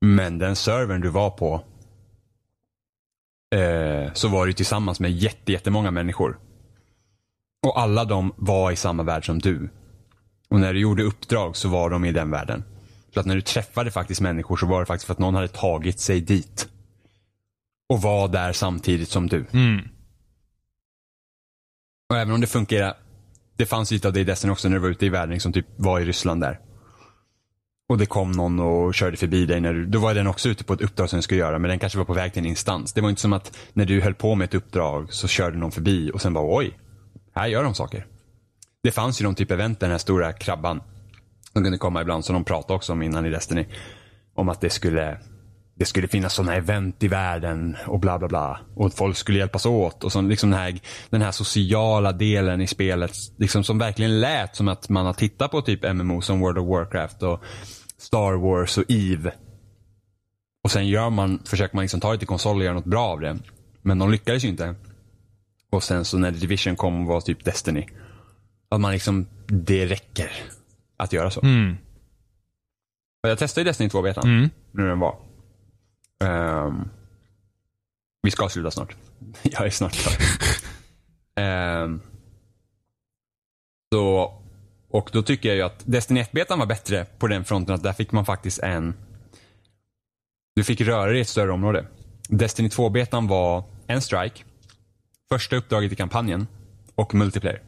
Men 0.00 0.38
den 0.38 0.56
servern 0.56 1.00
du 1.00 1.08
var 1.08 1.30
på 1.30 1.64
eh, 3.54 4.12
så 4.12 4.28
var 4.28 4.46
du 4.46 4.52
tillsammans 4.52 5.00
med 5.00 5.10
jätte, 5.10 5.52
jättemånga 5.52 5.90
människor. 5.90 6.38
Och 7.66 7.80
alla 7.80 8.04
de 8.04 8.34
var 8.36 8.72
i 8.72 8.76
samma 8.76 9.02
värld 9.02 9.26
som 9.26 9.38
du. 9.38 9.70
Och 10.48 10.60
när 10.60 10.72
du 10.72 10.80
gjorde 10.80 11.02
uppdrag 11.02 11.56
så 11.56 11.68
var 11.68 11.90
de 11.90 12.04
i 12.04 12.12
den 12.12 12.30
världen. 12.30 12.64
Så 13.14 13.20
att 13.20 13.26
när 13.26 13.34
du 13.34 13.40
träffade 13.40 13.90
faktiskt 13.90 14.20
människor 14.20 14.56
så 14.56 14.66
var 14.66 14.80
det 14.80 14.86
faktiskt 14.86 15.06
för 15.06 15.12
att 15.12 15.18
någon 15.18 15.34
hade 15.34 15.48
tagit 15.48 16.00
sig 16.00 16.20
dit. 16.20 16.68
Och 17.88 18.02
var 18.02 18.28
där 18.28 18.52
samtidigt 18.52 19.08
som 19.08 19.26
du. 19.26 19.46
Mm. 19.52 19.88
Och 22.10 22.16
även 22.16 22.34
om 22.34 22.40
det 22.40 22.46
fungerar, 22.46 22.94
det 23.56 23.66
fanns 23.66 23.90
lite 23.90 24.08
av 24.08 24.14
det 24.14 24.20
i 24.20 24.24
Destiny 24.24 24.52
också 24.52 24.68
när 24.68 24.76
du 24.76 24.82
var 24.82 24.88
ute 24.88 25.06
i 25.06 25.08
världen 25.08 25.40
som 25.40 25.52
typ 25.52 25.66
var 25.76 26.00
i 26.00 26.04
Ryssland 26.04 26.40
där. 26.40 26.60
Och 27.88 27.98
det 27.98 28.06
kom 28.06 28.32
någon 28.32 28.60
och 28.60 28.94
körde 28.94 29.16
förbi 29.16 29.46
dig. 29.46 29.60
När 29.60 29.72
du, 29.72 29.86
då 29.86 29.98
var 29.98 30.14
den 30.14 30.26
också 30.26 30.48
ute 30.48 30.64
på 30.64 30.72
ett 30.72 30.80
uppdrag 30.80 31.10
som 31.10 31.16
den 31.16 31.22
skulle 31.22 31.40
göra 31.40 31.58
men 31.58 31.68
den 31.68 31.78
kanske 31.78 31.98
var 31.98 32.04
på 32.04 32.14
väg 32.14 32.32
till 32.32 32.42
en 32.42 32.48
instans. 32.48 32.92
Det 32.92 33.00
var 33.00 33.10
inte 33.10 33.22
som 33.22 33.32
att 33.32 33.58
när 33.72 33.84
du 33.84 34.00
höll 34.00 34.14
på 34.14 34.34
med 34.34 34.44
ett 34.44 34.54
uppdrag 34.54 35.12
så 35.12 35.28
körde 35.28 35.58
någon 35.58 35.72
förbi 35.72 36.10
och 36.14 36.22
sen 36.22 36.32
bara 36.32 36.56
oj, 36.56 36.78
här 37.36 37.46
gör 37.46 37.64
de 37.64 37.74
saker. 37.74 38.06
Det 38.82 38.90
fanns 38.90 39.20
ju 39.20 39.24
de 39.24 39.34
typ 39.34 39.50
event, 39.50 39.80
den 39.80 39.90
här 39.90 39.98
stora 39.98 40.32
krabban. 40.32 40.82
Som 41.52 41.62
kunde 41.62 41.78
komma 41.78 42.02
ibland 42.02 42.24
som 42.24 42.34
de 42.34 42.44
pratade 42.44 42.74
också 42.74 42.92
om 42.92 43.02
innan 43.02 43.26
i 43.26 43.30
Destiny. 43.30 43.66
Om 44.34 44.48
att 44.48 44.60
det 44.60 44.70
skulle 44.70 45.18
det 45.78 45.84
skulle 45.84 46.08
finnas 46.08 46.34
sådana 46.34 46.54
event 46.54 47.02
i 47.02 47.08
världen 47.08 47.76
och 47.86 48.00
bla 48.00 48.18
bla 48.18 48.28
bla. 48.28 48.60
Och 48.74 48.86
att 48.86 48.94
folk 48.94 49.16
skulle 49.16 49.38
hjälpas 49.38 49.66
åt. 49.66 50.04
Och 50.04 50.12
så 50.12 50.20
liksom 50.20 50.50
den, 50.50 50.60
här, 50.60 50.78
den 51.10 51.22
här 51.22 51.32
sociala 51.32 52.12
delen 52.12 52.60
i 52.60 52.66
spelet. 52.66 53.12
Liksom 53.38 53.64
som 53.64 53.78
verkligen 53.78 54.20
lät 54.20 54.56
som 54.56 54.68
att 54.68 54.88
man 54.88 55.06
har 55.06 55.12
tittat 55.12 55.50
på 55.50 55.62
typ 55.62 55.94
MMO 55.94 56.20
som 56.20 56.40
World 56.40 56.58
of 56.58 56.68
Warcraft 56.68 57.22
och 57.22 57.42
Star 57.98 58.32
Wars 58.32 58.78
och 58.78 58.84
EVE. 58.88 59.32
Och 60.64 60.70
sen 60.70 60.88
gör 60.88 61.10
man, 61.10 61.42
försöker 61.44 61.76
man 61.76 61.82
liksom 61.82 62.00
ta 62.00 62.12
det 62.12 62.18
till 62.18 62.28
konsol 62.28 62.56
och 62.56 62.64
göra 62.64 62.74
något 62.74 62.84
bra 62.84 63.06
av 63.06 63.20
det. 63.20 63.38
Men 63.82 63.98
de 63.98 64.10
lyckades 64.10 64.44
ju 64.44 64.48
inte. 64.48 64.74
Och 65.76 65.84
sen 65.84 66.04
så 66.04 66.18
när 66.18 66.30
Division 66.30 66.76
kom 66.76 67.06
var 67.06 67.20
typ 67.20 67.44
Destiny. 67.44 67.86
Att 68.68 68.80
man 68.80 68.92
liksom, 68.92 69.26
det 69.46 69.86
räcker 69.86 70.30
att 70.96 71.12
göra 71.12 71.30
så. 71.30 71.40
Mm. 71.42 71.76
Och 73.22 73.30
Jag 73.30 73.38
testade 73.38 73.60
ju 73.60 73.64
Destiny 73.64 73.90
2 73.90 74.02
betan. 74.02 74.24
Mm. 74.24 74.50
Nu 74.72 74.88
den 74.88 74.98
var. 74.98 75.18
Ehm, 76.24 76.88
vi 78.22 78.30
ska 78.30 78.48
sluta 78.48 78.70
snart. 78.70 78.96
Jag 79.42 79.66
är 79.66 79.70
snart 79.70 79.92
klar. 79.92 80.14
Ehm, 81.44 82.00
så, 83.92 84.32
och 84.88 85.10
då 85.12 85.22
tycker 85.22 85.48
jag 85.48 85.56
ju 85.56 85.62
att 85.62 85.82
Destiny 85.84 86.22
1-betan 86.22 86.58
var 86.58 86.66
bättre 86.66 87.04
på 87.18 87.26
den 87.26 87.44
fronten 87.44 87.74
att 87.74 87.82
där 87.82 87.92
fick 87.92 88.12
man 88.12 88.24
faktiskt 88.24 88.58
en... 88.58 88.94
Du 90.54 90.64
fick 90.64 90.80
röra 90.80 91.06
dig 91.06 91.18
i 91.18 91.20
ett 91.20 91.28
större 91.28 91.52
område. 91.52 91.86
Destiny 92.28 92.68
2-betan 92.68 93.26
var 93.26 93.64
en 93.86 94.02
strike, 94.02 94.44
första 95.28 95.56
uppdraget 95.56 95.92
i 95.92 95.96
kampanjen 95.96 96.46
och 96.94 97.14
multiplayer. 97.14 97.62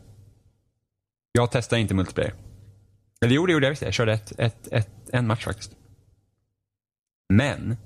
Jag 1.32 1.50
testade 1.50 1.80
inte 1.80 1.94
multiplayer. 1.94 2.34
Eller 3.20 3.34
jo, 3.34 3.46
det 3.46 3.52
gjorde 3.52 3.66
jag 3.66 3.70
visst. 3.70 3.82
Jag 3.82 3.94
körde 3.94 4.12
ett, 4.12 4.32
ett, 4.38 4.68
ett, 4.72 4.90
en 5.12 5.26
match 5.26 5.44
faktiskt. 5.44 5.76
Men, 7.28 7.76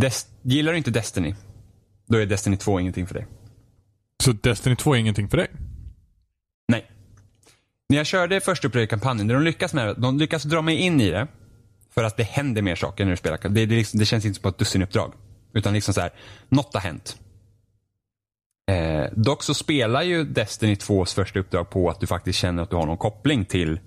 Des- 0.00 0.28
gillar 0.42 0.72
du 0.72 0.78
inte 0.78 0.90
Destiny, 0.90 1.34
då 2.06 2.18
är 2.18 2.26
Destiny 2.26 2.56
2 2.56 2.80
ingenting 2.80 3.06
för 3.06 3.14
dig. 3.14 3.26
Så 4.22 4.32
Destiny 4.32 4.76
2 4.76 4.94
är 4.94 4.98
ingenting 4.98 5.28
för 5.28 5.36
dig? 5.36 5.48
Nej. 6.68 6.90
När 7.88 7.96
jag 7.96 8.06
körde 8.06 8.40
första 8.40 8.68
uppdraget 8.68 8.86
i 8.86 8.90
kampanjen, 8.90 9.26
det 9.26 9.34
de 9.34 9.42
lyckas 9.42 9.74
med, 9.74 9.94
de 9.98 10.18
lyckas 10.18 10.42
dra 10.42 10.62
mig 10.62 10.76
in 10.76 11.00
i 11.00 11.10
det. 11.10 11.28
För 11.90 12.04
att 12.04 12.16
det 12.16 12.22
händer 12.22 12.62
mer 12.62 12.76
saker 12.76 13.04
när 13.04 13.10
du 13.10 13.16
spelar. 13.16 13.38
Det, 13.42 13.48
det, 13.48 13.66
liksom, 13.66 14.00
det 14.00 14.06
känns 14.06 14.24
inte 14.24 14.40
som 14.40 14.50
ett 14.50 14.58
dussinuppdrag. 14.58 15.12
Utan 15.52 15.74
liksom 15.74 15.94
så 15.94 16.00
här, 16.00 16.12
något 16.48 16.74
har 16.74 16.80
hänt. 16.80 17.20
Eh, 18.70 19.04
dock 19.16 19.42
så 19.42 19.54
spelar 19.54 20.02
ju 20.02 20.24
Destiny 20.24 20.74
2s 20.74 21.14
första 21.14 21.38
uppdrag 21.38 21.70
på 21.70 21.90
att 21.90 22.00
du 22.00 22.06
faktiskt 22.06 22.38
känner 22.38 22.62
att 22.62 22.70
du 22.70 22.76
har 22.76 22.86
någon 22.86 22.96
koppling 22.98 23.44
till 23.44 23.80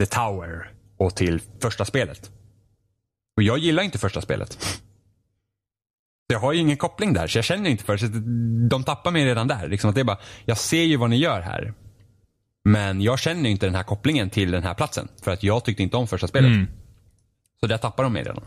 The 0.00 0.06
Tower 0.06 0.72
och 0.96 1.16
till 1.16 1.40
första 1.62 1.84
spelet. 1.84 2.30
Och 3.36 3.42
jag 3.42 3.58
gillar 3.58 3.82
inte 3.82 3.98
första 3.98 4.20
spelet. 4.20 4.52
Så 4.52 6.32
jag 6.34 6.38
har 6.40 6.52
ju 6.52 6.60
ingen 6.60 6.76
koppling 6.76 7.12
där, 7.12 7.26
så 7.26 7.38
jag 7.38 7.44
känner 7.44 7.70
inte 7.70 7.84
för 7.84 7.96
det. 7.96 8.68
De 8.68 8.84
tappar 8.84 9.10
mig 9.10 9.24
redan 9.24 9.48
där. 9.48 9.68
Liksom 9.68 9.88
att 9.90 9.94
det 9.94 10.00
är 10.00 10.04
bara, 10.04 10.18
jag 10.44 10.58
ser 10.58 10.82
ju 10.82 10.96
vad 10.96 11.10
ni 11.10 11.16
gör 11.16 11.40
här. 11.40 11.74
Men 12.64 13.00
jag 13.00 13.18
känner 13.18 13.50
inte 13.50 13.66
den 13.66 13.74
här 13.74 13.82
kopplingen 13.82 14.30
till 14.30 14.50
den 14.50 14.62
här 14.62 14.74
platsen. 14.74 15.08
För 15.22 15.30
att 15.30 15.42
jag 15.42 15.64
tyckte 15.64 15.82
inte 15.82 15.96
om 15.96 16.06
första 16.06 16.28
spelet. 16.28 16.48
Mm. 16.50 16.66
Så 17.60 17.66
där 17.66 17.78
tappar 17.78 18.02
de 18.02 18.12
mig 18.12 18.22
redan. 18.22 18.44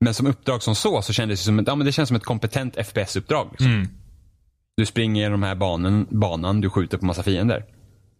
Men 0.00 0.14
som 0.14 0.26
uppdrag 0.26 0.62
som 0.62 0.74
så, 0.74 1.02
så 1.02 1.12
kändes 1.12 1.40
det 1.40 1.44
som, 1.44 1.58
ett- 1.58 1.66
ja, 1.68 1.74
men 1.74 1.86
det 1.86 1.92
känns 1.92 2.08
som 2.08 2.16
ett 2.16 2.24
kompetent 2.24 2.76
FPS-uppdrag. 2.76 3.48
Liksom. 3.50 3.66
Mm. 3.72 3.88
Du 4.76 4.86
springer 4.86 5.22
genom 5.22 5.40
de 5.40 5.46
här 5.46 5.54
banan, 5.54 6.06
banan, 6.10 6.60
du 6.60 6.70
skjuter 6.70 6.98
på 6.98 7.04
massa 7.04 7.22
fiender. 7.22 7.64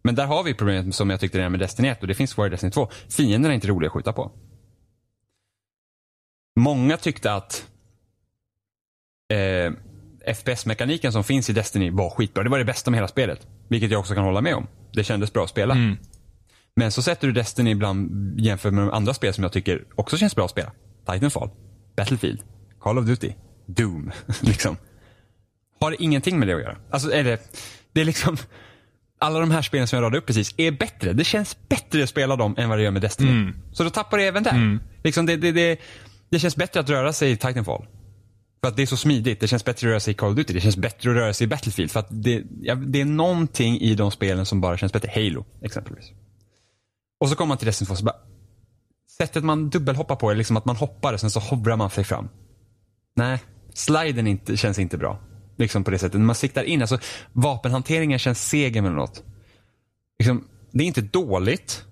Men 0.02 0.14
där 0.14 0.26
har 0.26 0.42
vi 0.42 0.54
problemet 0.54 0.94
som 0.94 1.10
jag 1.10 1.20
tyckte 1.20 1.38
redan 1.38 1.52
med 1.52 1.60
Destiny 1.60 1.88
1 1.88 2.00
och 2.00 2.06
det 2.06 2.14
finns 2.14 2.34
kvar 2.34 2.46
i 2.46 2.50
Destiny 2.50 2.72
2. 2.72 2.88
Fienderna 3.08 3.52
är 3.52 3.54
inte 3.54 3.68
roliga 3.68 3.88
att 3.88 3.92
skjuta 3.92 4.12
på. 4.12 4.32
Många 6.60 6.96
tyckte 6.96 7.32
att 7.32 7.66
eh, 9.32 9.72
FPS-mekaniken 10.34 11.12
som 11.12 11.24
finns 11.24 11.50
i 11.50 11.52
Destiny 11.52 11.90
var 11.90 12.10
skitbra. 12.10 12.44
Det 12.44 12.50
var 12.50 12.58
det 12.58 12.64
bästa 12.64 12.90
med 12.90 12.98
hela 12.98 13.08
spelet. 13.08 13.46
Vilket 13.68 13.90
jag 13.90 14.00
också 14.00 14.14
kan 14.14 14.24
hålla 14.24 14.40
med 14.40 14.54
om. 14.54 14.66
Det 14.92 15.04
kändes 15.04 15.32
bra 15.32 15.44
att 15.44 15.50
spela. 15.50 15.74
Mm. 15.74 15.96
Men 16.76 16.92
så 16.92 17.02
sätter 17.02 17.26
du 17.26 17.32
Destiny 17.32 17.70
ibland 17.70 18.40
jämfört 18.40 18.72
med 18.72 18.84
de 18.84 18.90
andra 18.90 19.14
spel 19.14 19.34
som 19.34 19.44
jag 19.44 19.52
tycker 19.52 19.84
också 19.94 20.16
känns 20.16 20.36
bra 20.36 20.44
att 20.44 20.50
spela. 20.50 20.72
Titanfall, 21.12 21.50
Battlefield, 21.96 22.42
Call 22.80 22.98
of 22.98 23.06
Duty, 23.06 23.32
Doom. 23.66 24.12
liksom. 24.40 24.76
Har 25.80 26.02
ingenting 26.02 26.38
med 26.38 26.48
det 26.48 26.54
att 26.54 26.60
göra. 26.60 26.76
Alltså 26.90 27.12
är 27.12 27.24
det, 27.24 27.40
det 27.92 28.00
är 28.00 28.04
liksom, 28.04 28.36
alla 29.18 29.40
de 29.40 29.50
här 29.50 29.62
spelen 29.62 29.86
som 29.86 29.96
jag 29.96 30.02
radade 30.02 30.18
upp 30.18 30.26
precis 30.26 30.54
är 30.56 30.70
bättre. 30.70 31.12
Det 31.12 31.24
känns 31.24 31.68
bättre 31.68 32.02
att 32.02 32.08
spela 32.08 32.36
dem 32.36 32.54
än 32.58 32.68
vad 32.68 32.78
det 32.78 32.82
gör 32.82 32.90
med 32.90 33.02
Destiny. 33.02 33.30
Mm. 33.30 33.54
Så 33.72 33.84
då 33.84 33.90
tappar 33.90 34.18
det 34.18 34.24
även 34.24 34.42
där. 34.42 34.78
Liksom 35.04 35.26
det, 35.26 35.36
det, 35.36 35.52
det, 35.52 35.80
det 36.30 36.38
känns 36.38 36.56
bättre 36.56 36.80
att 36.80 36.90
röra 36.90 37.12
sig 37.12 37.30
i 37.30 37.36
Titanfall. 37.36 37.86
För 38.60 38.68
att 38.68 38.76
det 38.76 38.82
är 38.82 38.86
så 38.86 38.96
smidigt. 38.96 39.40
Det 39.40 39.48
känns 39.48 39.64
bättre 39.64 39.88
att 39.88 39.90
röra 39.90 40.00
sig 40.00 40.10
i 40.10 40.14
Call 40.14 40.30
of 40.30 40.36
Duty. 40.36 40.54
Det 40.54 40.60
känns 40.60 40.76
bättre 40.76 41.10
att 41.10 41.16
röra 41.16 41.32
sig 41.34 41.44
i 41.44 41.48
Battlefield. 41.48 41.90
För 41.90 42.00
att 42.00 42.06
det, 42.10 42.42
ja, 42.60 42.74
det 42.74 43.00
är 43.00 43.04
någonting 43.04 43.80
i 43.80 43.94
de 43.94 44.10
spelen 44.10 44.46
som 44.46 44.60
bara 44.60 44.78
känns 44.78 44.92
bättre. 44.92 45.10
Halo, 45.14 45.44
exempelvis. 45.62 46.04
Och 47.20 47.28
så 47.28 47.36
kommer 47.36 47.48
man 47.48 47.58
till 47.58 47.66
Destiny 47.66 47.86
2 47.86 47.96
så 47.96 48.04
bara, 48.04 48.16
sättet 49.18 49.44
man 49.44 49.70
dubbelhoppar 49.70 50.16
på 50.16 50.30
är 50.30 50.34
liksom 50.34 50.56
att 50.56 50.64
man 50.64 50.76
hoppar 50.76 51.12
och 51.12 51.20
sen 51.20 51.30
så 51.30 51.40
hovrar 51.40 51.76
man 51.76 51.90
sig 51.90 52.04
fram. 52.04 52.28
Nej, 53.16 53.38
sliden 53.74 54.26
inte, 54.26 54.56
känns 54.56 54.78
inte 54.78 54.98
bra. 54.98 55.18
Liksom 55.56 55.84
på 55.84 55.90
det 55.90 55.98
sättet. 55.98 56.20
Man 56.20 56.34
siktar 56.34 56.64
in, 56.64 56.80
alltså 56.80 56.98
vapenhanteringen 57.32 58.18
känns 58.18 58.48
seg 58.48 58.76
emellanåt. 58.76 59.24
Liksom, 60.18 60.48
det 60.70 60.84
är 60.84 60.86
inte 60.86 61.00
dåligt. 61.00 61.84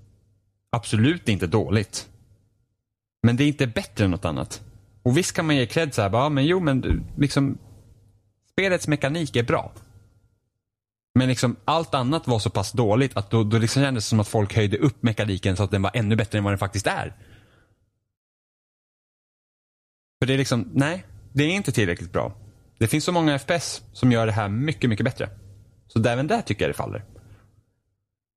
Absolut 0.71 1.29
inte 1.29 1.47
dåligt. 1.47 2.09
Men 3.23 3.37
det 3.37 3.45
är 3.45 3.49
inte 3.49 3.67
bättre 3.67 4.05
än 4.05 4.11
något 4.11 4.25
annat. 4.25 4.63
Och 5.03 5.19
visst 5.19 5.33
kan 5.33 5.47
man 5.47 5.57
ge 5.57 5.67
cred 5.67 5.95
så 5.95 6.03
här, 6.03 6.11
bara, 6.11 6.23
ja, 6.23 6.29
men 6.29 6.47
jo 6.47 6.61
men 6.61 6.81
du, 6.81 7.03
liksom 7.19 7.59
spelets 8.53 8.89
mekanik 8.89 9.37
är 9.37 9.43
bra. 9.43 9.73
Men 11.15 11.29
liksom 11.29 11.57
allt 11.65 11.95
annat 11.95 12.27
var 12.27 12.39
så 12.39 12.51
pass 12.51 12.73
dåligt 12.73 13.17
att 13.17 13.31
då, 13.31 13.45
då 13.45 13.59
liksom 13.59 13.83
kändes 13.83 14.05
det 14.05 14.09
som 14.09 14.21
att 14.21 14.29
folk 14.29 14.57
höjde 14.57 14.77
upp 14.77 15.03
mekaniken 15.03 15.57
så 15.57 15.63
att 15.63 15.71
den 15.71 15.83
var 15.83 15.91
ännu 15.95 16.17
bättre 16.17 16.39
än 16.39 16.45
vad 16.45 16.53
den 16.53 16.59
faktiskt 16.59 16.87
är. 16.87 17.15
För 20.19 20.27
det 20.27 20.35
är 20.35 20.39
liksom, 20.39 20.71
nej, 20.73 21.05
det 21.33 21.45
är 21.45 21.51
inte 21.51 21.73
tillräckligt 21.73 22.13
bra. 22.13 22.33
Det 22.79 22.87
finns 22.87 23.05
så 23.05 23.13
många 23.13 23.39
FPS 23.39 23.83
som 23.93 24.13
gör 24.13 24.27
det 24.27 24.33
här 24.33 24.49
mycket, 24.49 24.91
mycket 24.91 25.05
bättre. 25.05 25.29
Så 25.87 26.09
även 26.09 26.27
där 26.27 26.43
tycker 26.43 26.65
jag 26.65 26.71
det 26.71 26.77
faller. 26.77 27.05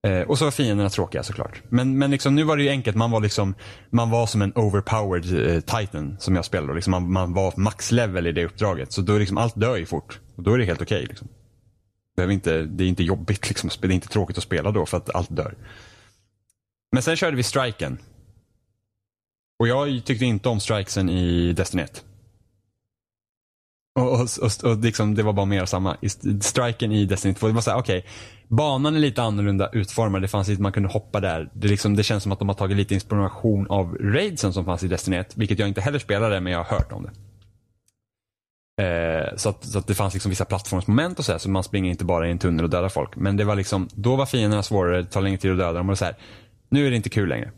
Eh, 0.07 0.21
och 0.21 0.37
så 0.37 0.43
var 0.43 0.51
fienderna 0.51 0.89
tråkiga 0.89 1.23
såklart. 1.23 1.61
Men, 1.69 1.97
men 1.97 2.11
liksom, 2.11 2.35
nu 2.35 2.43
var 2.43 2.57
det 2.57 2.63
ju 2.63 2.69
enkelt. 2.69 2.97
Man 2.97 3.11
var 3.11 3.21
liksom, 3.21 3.55
man 3.89 4.09
var 4.09 4.27
som 4.27 4.41
en 4.41 4.53
overpowered 4.55 5.49
eh, 5.49 5.59
titan 5.59 6.17
som 6.19 6.35
jag 6.35 6.45
spelade. 6.45 6.73
Liksom 6.73 6.91
man, 6.91 7.11
man 7.11 7.33
var 7.33 7.53
max 7.57 7.91
level 7.91 8.27
i 8.27 8.31
det 8.31 8.45
uppdraget. 8.45 8.91
Så 8.91 9.01
då 9.01 9.17
liksom, 9.17 9.37
allt 9.37 9.55
dör 9.55 9.77
ju 9.77 9.85
fort. 9.85 10.19
Och 10.35 10.43
då 10.43 10.53
är 10.53 10.57
det 10.57 10.65
helt 10.65 10.81
okej. 10.81 11.05
liksom. 11.05 11.27
det, 12.15 12.33
inte, 12.33 12.61
det 12.61 12.83
är 12.83 12.87
inte 12.87 13.03
jobbigt 13.03 13.47
liksom. 13.47 13.69
Det 13.81 13.87
är 13.87 13.91
inte 13.91 14.07
tråkigt 14.07 14.37
att 14.37 14.43
spela 14.43 14.71
då 14.71 14.85
för 14.85 14.97
att 14.97 15.15
allt 15.15 15.35
dör. 15.35 15.55
Men 16.91 17.03
sen 17.03 17.15
körde 17.15 17.37
vi 17.37 17.43
striken. 17.43 17.97
Och 19.59 19.67
jag 19.67 20.05
tyckte 20.05 20.25
inte 20.25 20.49
om 20.49 20.59
strikesen 20.59 21.09
i 21.09 21.53
Destiny 21.53 21.83
1. 21.83 22.03
Och, 23.97 24.13
och, 24.13 24.27
och, 24.41 24.71
och 24.71 24.77
liksom, 24.77 25.15
det 25.15 25.23
var 25.23 25.33
bara 25.33 25.45
mer 25.45 25.65
samma. 25.65 25.97
I 26.01 26.09
Striken 26.41 26.91
i 26.91 27.05
Destiny 27.05 27.33
2, 27.33 27.47
det 27.47 27.53
var 27.53 27.61
såhär, 27.61 27.77
okej. 27.77 28.05
banan 28.47 28.95
är 28.95 28.99
lite 28.99 29.21
annorlunda 29.21 29.69
utformad. 29.73 30.21
Det 30.21 30.27
fanns 30.27 30.47
lite, 30.47 30.61
man 30.61 30.71
kunde 30.71 30.89
hoppa 30.89 31.19
där. 31.19 31.51
Det, 31.53 31.67
liksom, 31.67 31.95
det 31.95 32.03
känns 32.03 32.23
som 32.23 32.31
att 32.31 32.39
de 32.39 32.47
har 32.47 32.55
tagit 32.55 32.77
lite 32.77 32.93
inspiration 32.93 33.67
av 33.69 33.97
raidsen 33.99 34.53
som 34.53 34.65
fanns 34.65 34.83
i 34.83 34.87
Destiny 34.87 35.17
1. 35.17 35.37
Vilket 35.37 35.59
jag 35.59 35.67
inte 35.67 35.81
heller 35.81 35.99
spelade, 35.99 36.39
men 36.39 36.53
jag 36.53 36.63
har 36.63 36.77
hört 36.77 36.91
om 36.91 37.03
det. 37.03 37.11
Eh, 38.83 39.35
så, 39.35 39.49
att, 39.49 39.65
så 39.65 39.79
att 39.79 39.87
det 39.87 39.95
fanns 39.95 40.13
liksom 40.13 40.29
vissa 40.29 40.45
plattformsmoment 40.45 41.19
och 41.19 41.25
så 41.25 41.31
här, 41.31 41.39
så 41.39 41.49
man 41.49 41.63
springer 41.63 41.91
inte 41.91 42.05
bara 42.05 42.27
i 42.27 42.31
en 42.31 42.39
tunnel 42.39 42.63
och 42.63 42.69
dödar 42.69 42.89
folk. 42.89 43.15
Men 43.15 43.37
det 43.37 43.43
var 43.43 43.55
liksom, 43.55 43.87
då 43.93 44.15
var 44.15 44.25
fienderna 44.25 44.63
svårare, 44.63 45.01
det 45.01 45.07
tar 45.07 45.21
längre 45.21 45.37
tid 45.37 45.51
att 45.51 45.57
döda 45.57 45.73
dem 45.73 45.89
och 45.89 45.97
så 45.97 46.05
här. 46.05 46.15
Nu 46.69 46.87
är 46.87 46.89
det 46.89 46.95
inte 46.95 47.09
kul 47.09 47.29
längre. 47.29 47.51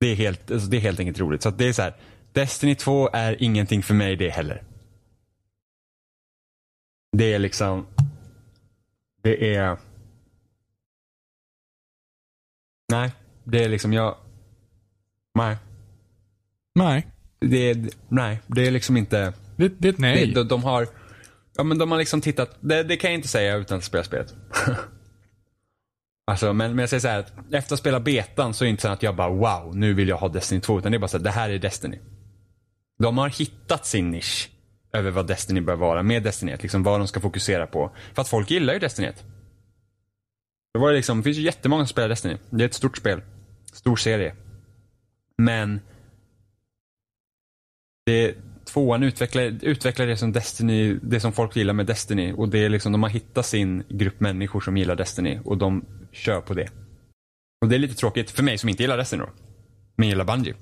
Det 0.00 0.06
är 0.06 0.16
helt, 0.16 0.50
alltså 0.50 0.68
det 0.68 0.76
är 0.76 0.80
helt 0.80 1.00
enkelt 1.00 1.20
roligt. 1.20 1.42
Så 1.42 1.48
att 1.48 1.58
det 1.58 1.68
är 1.68 1.72
så 1.72 1.82
här, 1.82 1.94
Destiny 2.34 2.74
2 2.74 3.10
är 3.12 3.42
ingenting 3.42 3.82
för 3.82 3.94
mig 3.94 4.16
det 4.16 4.30
heller. 4.30 4.62
Det 7.16 7.34
är 7.34 7.38
liksom, 7.38 7.86
det 9.22 9.54
är, 9.56 9.78
nej, 12.88 13.12
det 13.44 13.64
är 13.64 13.68
liksom 13.68 13.92
jag, 13.92 14.16
nej. 15.34 15.56
Nej. 16.74 17.06
Det 17.40 17.70
är, 17.70 17.88
nej, 18.08 18.40
det 18.46 18.66
är 18.66 18.70
liksom 18.70 18.96
inte, 18.96 19.32
Det, 19.56 19.68
det 19.68 19.88
är 19.88 19.92
ett 19.92 19.98
nej. 19.98 20.32
de, 20.32 20.48
de 20.48 20.64
har, 20.64 20.88
ja 21.56 21.64
men 21.64 21.78
de 21.78 21.90
har 21.90 21.98
liksom 21.98 22.20
tittat, 22.20 22.56
det, 22.60 22.82
det 22.82 22.96
kan 22.96 23.10
jag 23.10 23.18
inte 23.18 23.28
säga 23.28 23.56
utan 23.56 23.78
att 23.78 23.84
spela 23.84 24.04
spelet. 24.04 24.34
Alltså, 26.26 26.52
men, 26.52 26.70
men 26.70 26.78
jag 26.78 26.88
säger 26.88 27.00
så 27.00 27.08
här 27.08 27.18
att 27.18 27.32
efter 27.36 27.56
att 27.58 27.70
ha 27.70 27.76
spelat 27.76 28.04
betan 28.04 28.54
så 28.54 28.64
är 28.64 28.66
det 28.66 28.70
inte 28.70 28.82
så 28.82 28.88
att 28.88 29.02
jag 29.02 29.16
bara 29.16 29.28
wow, 29.28 29.76
nu 29.76 29.94
vill 29.94 30.08
jag 30.08 30.16
ha 30.16 30.28
Destiny 30.28 30.60
2. 30.60 30.78
Utan 30.78 30.92
det 30.92 30.96
är 30.96 31.00
bara 31.00 31.08
så 31.08 31.16
att 31.16 31.24
det 31.24 31.30
här 31.30 31.50
är 31.50 31.58
Destiny. 31.58 31.98
De 32.98 33.18
har 33.18 33.28
hittat 33.28 33.86
sin 33.86 34.10
nisch 34.10 34.50
över 34.92 35.10
vad 35.10 35.26
Destiny 35.26 35.60
bör 35.60 35.76
vara 35.76 36.02
med 36.02 36.22
Destiny 36.22 36.52
1. 36.52 36.62
Liksom 36.62 36.82
vad 36.82 37.00
de 37.00 37.08
ska 37.08 37.20
fokusera 37.20 37.66
på. 37.66 37.90
För 38.14 38.22
att 38.22 38.28
folk 38.28 38.50
gillar 38.50 38.74
ju 38.74 38.80
Destiny 38.80 39.08
1. 39.08 39.24
Det, 40.72 40.78
var 40.80 40.92
liksom, 40.92 41.18
det 41.18 41.24
finns 41.24 41.36
ju 41.36 41.42
jättemånga 41.42 41.84
som 41.84 41.88
spelar 41.88 42.08
Destiny. 42.08 42.36
Det 42.50 42.64
är 42.64 42.66
ett 42.66 42.74
stort 42.74 42.96
spel. 42.96 43.22
Stor 43.72 43.96
serie. 43.96 44.34
Men 45.38 45.80
det, 48.06 48.34
tvåan 48.64 49.02
utvecklar, 49.02 49.42
utvecklar 49.62 50.06
det 50.06 50.16
som 50.16 50.32
Destiny, 50.32 50.98
det 51.02 51.20
som 51.20 51.32
folk 51.32 51.56
gillar 51.56 51.74
med 51.74 51.86
Destiny. 51.86 52.32
Och 52.32 52.48
det 52.48 52.58
är 52.58 52.68
liksom, 52.68 52.92
de 52.92 53.02
har 53.02 53.10
hittat 53.10 53.46
sin 53.46 53.84
grupp 53.88 54.20
människor 54.20 54.60
som 54.60 54.76
gillar 54.76 54.96
Destiny 54.96 55.38
och 55.44 55.58
de 55.58 55.84
kör 56.12 56.40
på 56.40 56.54
det. 56.54 56.70
Och 57.60 57.68
det 57.68 57.74
är 57.74 57.78
lite 57.78 57.94
tråkigt 57.94 58.30
för 58.30 58.42
mig 58.42 58.58
som 58.58 58.68
inte 58.68 58.82
gillar 58.82 58.96
Destiny 58.96 59.22
då. 59.22 59.30
Men 59.96 60.08
gillar 60.08 60.24
Bungie. 60.24 60.54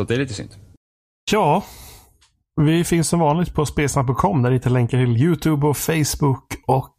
Så 0.00 0.06
det 0.06 0.14
är 0.14 0.18
lite 0.18 0.34
synd. 0.34 0.50
Ja, 1.32 1.64
vi 2.60 2.84
finns 2.84 3.08
som 3.08 3.20
vanligt 3.20 3.54
på 3.54 3.66
spelsnack.com 3.66 4.42
där 4.42 4.50
ni 4.50 4.56
hittar 4.56 4.70
länkar 4.70 4.98
till 4.98 5.16
YouTube 5.16 5.66
och 5.66 5.76
Facebook 5.76 6.54
och 6.66 6.96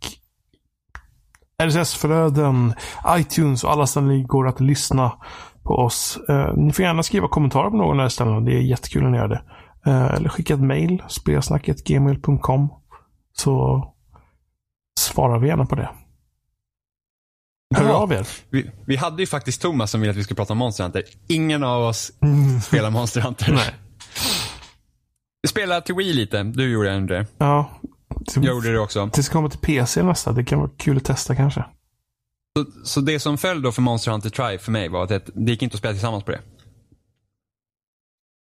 RSS-flöden, 1.64 2.74
iTunes 3.18 3.64
och 3.64 3.72
alla 3.72 3.88
ställen 3.88 4.10
det 4.10 4.24
går 4.24 4.48
att 4.48 4.60
lyssna 4.60 5.12
på 5.64 5.74
oss. 5.76 6.20
Eh, 6.30 6.54
ni 6.56 6.74
får 6.74 6.86
gärna 6.86 7.04
skriva 7.04 7.28
kommentarer 7.28 7.70
på 7.70 7.78
någon 7.78 7.90
av 7.90 7.96
de 7.96 8.02
här 8.02 8.10
ställena. 8.10 8.40
Det 8.42 8.52
är 8.52 8.62
jättekul 8.62 9.04
när 9.04 9.10
ni 9.10 9.18
gör 9.18 9.28
det. 9.28 9.42
Eh, 9.86 10.14
eller 10.14 10.30
skicka 10.30 10.54
ett 10.54 10.60
mail, 10.64 11.04
spelsnacket.gmail.com 11.08 12.70
så 13.34 13.84
svarar 15.00 15.40
vi 15.40 15.48
gärna 15.48 15.66
på 15.66 15.76
det. 15.76 15.90
Hör 17.76 17.90
Ja. 17.90 17.94
av 17.94 18.12
er. 18.14 18.28
Vi, 18.50 18.72
vi 18.88 18.96
hade 18.96 19.22
ju 19.22 19.28
faktiskt 19.28 19.62
Thomas 19.62 19.92
som 19.92 20.02
ville 20.02 20.12
att 20.12 20.18
vi 20.18 20.24
skulle 20.24 20.36
prata 20.36 20.54
om 20.54 20.58
Monster 20.60 20.84
Hunter. 20.84 21.04
Ingen 21.28 21.64
av 21.64 21.84
oss 21.84 22.12
spelar 22.64 22.90
Monster 22.90 23.22
Hunter. 23.22 23.52
Nej. 23.56 23.74
Vi 25.44 25.50
spelade 25.50 25.82
till 25.82 25.96
Wii 25.96 26.14
lite. 26.14 26.44
Du 26.44 26.72
gjorde 26.72 26.92
ändå 26.92 27.14
det. 27.14 27.26
Ja. 27.38 27.70
Jag 28.36 28.46
gjorde 28.46 28.72
det 28.72 28.80
också. 28.80 29.10
Det 29.16 29.24
ska 29.24 29.34
komma 29.34 29.50
till 29.50 29.60
PC 29.60 30.04
nästa. 30.04 30.32
Det 30.32 30.44
kan 30.44 30.60
vara 30.60 30.70
kul 30.78 30.98
att 30.98 31.06
testa 31.06 31.36
kanske. 31.36 31.66
Så, 32.58 32.66
så 32.86 33.02
det 33.02 33.20
som 33.20 33.38
föll 33.38 33.62
då 33.62 33.72
för 33.72 33.82
Monster 33.82 34.12
Hunter 34.12 34.30
Try 34.30 34.58
för 34.58 34.72
mig 34.72 34.90
var 34.90 35.04
att 35.04 35.10
det, 35.10 35.22
det 35.34 35.52
gick 35.52 35.62
inte 35.62 35.74
att 35.74 35.80
spela 35.80 35.94
tillsammans 35.94 36.24
på 36.24 36.32
det. 36.32 36.42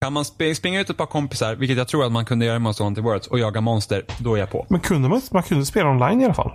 Kan 0.02 0.14
man 0.14 0.24
sp- 0.24 0.54
springa 0.54 0.82
ut 0.82 0.90
ett 0.90 0.98
par 0.98 1.06
kompisar, 1.06 1.56
vilket 1.56 1.78
jag 1.78 1.88
tror 1.88 2.06
att 2.06 2.12
man 2.12 2.26
kunde 2.26 2.46
göra 2.46 2.56
i 2.56 2.60
Monster 2.60 2.84
Hunter 2.84 3.02
Worlds, 3.02 3.28
och 3.28 3.40
jaga 3.40 3.62
monster, 3.62 4.06
då 4.20 4.36
är 4.36 4.40
jag 4.40 4.52
på. 4.52 4.66
Men 4.70 4.80
kunde 4.80 5.10
man? 5.10 5.22
Man 5.32 5.44
kunde 5.44 5.66
spela 5.66 5.90
online 5.90 6.22
i 6.22 6.26
alla 6.26 6.34
fall. 6.34 6.52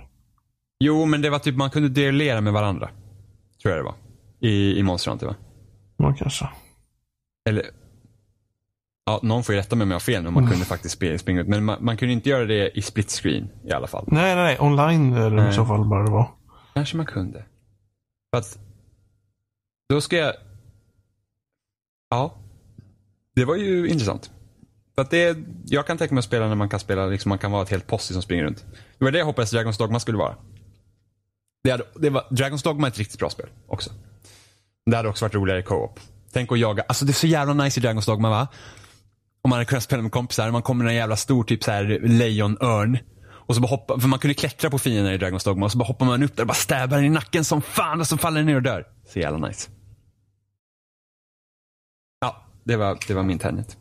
Jo, 0.79 1.05
men 1.05 1.21
det 1.21 1.29
var 1.29 1.39
typ, 1.39 1.55
man 1.55 1.69
kunde 1.69 1.89
duellera 1.89 2.41
med 2.41 2.53
varandra. 2.53 2.89
Tror 3.61 3.75
jag 3.75 3.79
det 3.79 3.83
var. 3.85 3.95
I, 4.39 4.79
i 4.79 4.83
Monster 4.83 5.11
Hunter 5.11 5.27
va? 5.27 5.35
Ja, 5.97 6.15
kanske. 6.19 6.49
Eller, 7.49 7.65
ja, 9.05 9.19
någon 9.23 9.43
får 9.43 9.55
ju 9.55 9.61
rätta 9.61 9.75
mig 9.75 9.83
om 9.83 9.91
jag 9.91 9.95
har 9.95 9.99
fel 9.99 10.23
nu, 10.23 10.29
man 10.29 10.49
kunde 10.49 10.65
faktiskt 10.65 11.01
sp- 11.01 11.17
springa 11.17 11.41
ut. 11.41 11.47
Men 11.47 11.65
man, 11.65 11.85
man 11.85 11.97
kunde 11.97 12.13
inte 12.13 12.29
göra 12.29 12.45
det 12.45 12.77
i 12.77 12.81
split 12.81 13.11
screen 13.11 13.49
i 13.63 13.71
alla 13.71 13.87
fall. 13.87 14.05
Nej, 14.07 14.35
nej, 14.35 14.43
nej. 14.43 14.57
Online 14.59 15.13
eller 15.13 15.37
i 15.37 15.43
Nej. 15.43 15.53
så 15.53 15.65
fall 15.65 15.85
bara 15.85 16.03
det 16.03 16.11
var. 16.11 16.31
Kanske 16.73 16.97
man 16.97 17.05
kunde. 17.05 17.45
För 18.33 18.39
att, 18.39 18.59
då 19.89 20.01
ska 20.01 20.17
jag, 20.17 20.33
ja. 22.09 22.33
Det 23.35 23.45
var 23.45 23.55
ju 23.55 23.87
intressant. 23.87 24.31
För 24.95 25.01
att 25.01 25.11
det, 25.11 25.37
jag 25.65 25.87
kan 25.87 25.97
tänka 25.97 26.13
mig 26.15 26.19
att 26.19 26.25
spela 26.25 26.47
när 26.47 26.55
man 26.55 26.69
kan 26.69 26.79
spela, 26.79 27.05
liksom 27.05 27.29
man 27.29 27.37
kan 27.37 27.51
vara 27.51 27.63
ett 27.63 27.69
helt 27.69 27.87
posse 27.87 28.13
som 28.13 28.21
springer 28.21 28.43
runt. 28.43 28.65
Det 28.97 29.05
var 29.05 29.11
det 29.11 29.17
jag 29.19 29.25
hoppades 29.25 29.53
Dragon's 29.53 29.77
Dogma 29.77 29.99
skulle 29.99 30.17
vara. 30.17 30.35
Det 31.63 31.71
hade, 31.71 31.83
det 31.95 32.09
var, 32.09 32.21
Dragon's 32.29 32.63
Dogma 32.63 32.87
är 32.87 32.91
ett 32.91 32.97
riktigt 32.97 33.19
bra 33.19 33.29
spel 33.29 33.49
också. 33.67 33.89
Det 34.85 34.95
hade 34.97 35.09
också 35.09 35.25
varit 35.25 35.35
roligare 35.35 35.59
i 35.59 35.63
co-op. 35.63 35.99
Tänk 36.31 36.51
att 36.51 36.59
jaga, 36.59 36.83
alltså 36.87 37.05
det 37.05 37.11
är 37.11 37.13
så 37.13 37.27
jävla 37.27 37.53
nice 37.53 37.79
i 37.79 37.83
Dragon's 37.83 38.05
Dogma 38.05 38.29
va? 38.29 38.47
Om 39.45 39.49
man 39.49 39.57
hade 39.57 39.65
kunnat 39.65 39.83
spela 39.83 40.01
med 40.01 40.11
kompisar. 40.11 40.51
Man 40.51 40.61
kommer 40.61 40.83
med 40.83 40.91
en 40.91 40.97
jävla 40.97 41.15
stor 41.15 41.43
typ 41.43 41.63
så 41.63 41.71
här 41.71 41.99
lejonörn. 42.03 42.97
Och 43.27 43.55
så 43.55 43.61
bara 43.61 43.67
hoppa, 43.67 43.99
för 43.99 44.07
man 44.07 44.19
kunde 44.19 44.33
klättra 44.33 44.69
på 44.69 44.79
fienden 44.79 45.13
i 45.13 45.17
Dragon's 45.17 45.45
Dogma 45.45 45.65
och 45.65 45.71
så 45.71 45.77
bara 45.77 45.85
hoppar 45.85 46.05
man 46.05 46.23
upp 46.23 46.35
där 46.35 46.43
och 46.43 46.47
bara 46.47 46.53
stäbar 46.53 46.97
den 46.97 47.05
i 47.05 47.09
nacken 47.09 47.45
som 47.45 47.61
fan 47.61 47.99
och 47.99 48.07
så 48.07 48.17
faller 48.17 48.37
den 48.37 48.45
ner 48.45 48.55
och 48.55 48.61
dör. 48.61 48.85
Så 49.07 49.19
jävla 49.19 49.47
nice. 49.47 49.69
Ja, 52.19 52.45
det 52.63 52.75
var, 52.75 52.97
det 53.07 53.13
var 53.13 53.23
min 53.23 53.39
Tenet. 53.39 53.77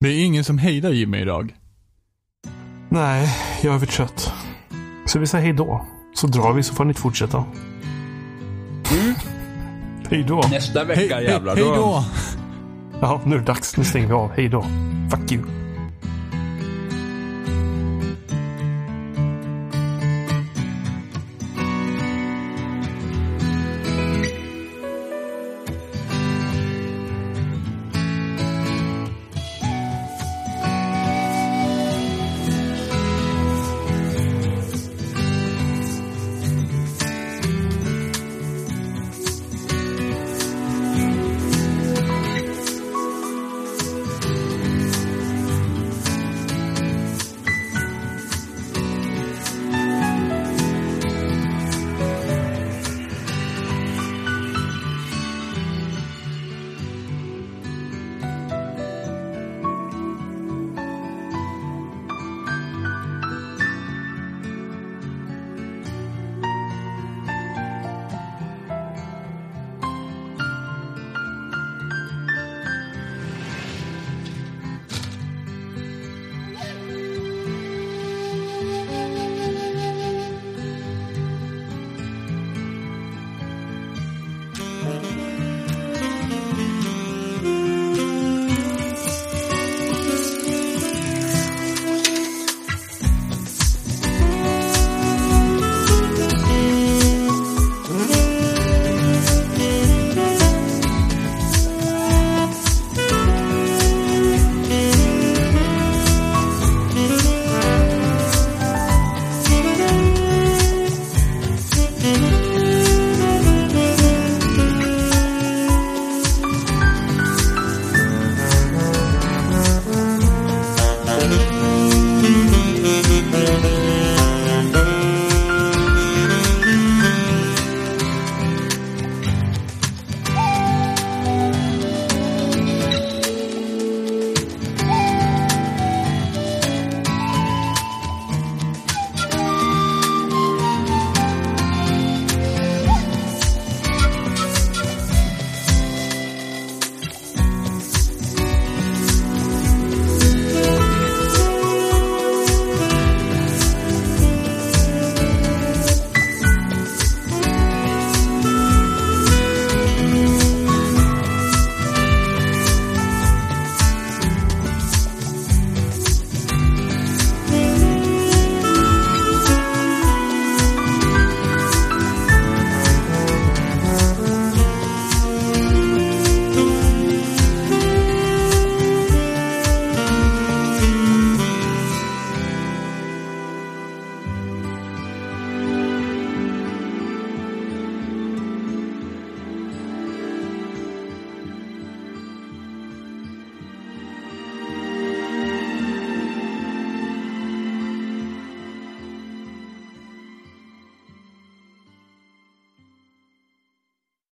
Det 0.00 0.08
är 0.08 0.24
ingen 0.24 0.44
som 0.44 0.58
hejdar 0.58 0.90
Jimmy 0.90 1.18
idag. 1.18 1.54
Nej, 2.88 3.36
jag 3.62 3.74
är 3.74 3.78
för 3.78 3.86
trött. 3.86 4.32
Så 5.06 5.18
vi 5.18 5.26
säger 5.26 5.44
hej 5.44 5.52
då. 5.52 5.86
Så 6.14 6.26
drar 6.26 6.52
vi 6.52 6.62
så 6.62 6.74
får 6.74 6.84
ni 6.84 6.94
fortsätta. 6.94 7.44
Hej 10.10 10.24
då. 10.28 10.40
Nästa 10.50 10.84
Hej, 10.84 11.08
hej, 11.08 11.26
hej 11.26 11.56
då! 11.56 12.04
Ja, 13.00 13.20
nu 13.24 13.34
är 13.34 13.38
det 13.38 13.44
dags. 13.44 13.76
Nu 13.76 13.84
stänger 13.84 14.06
vi 14.06 14.12
av. 14.12 14.30
Hej 14.36 14.48
då. 14.48 14.64
Fuck 15.10 15.32
you. 15.32 15.65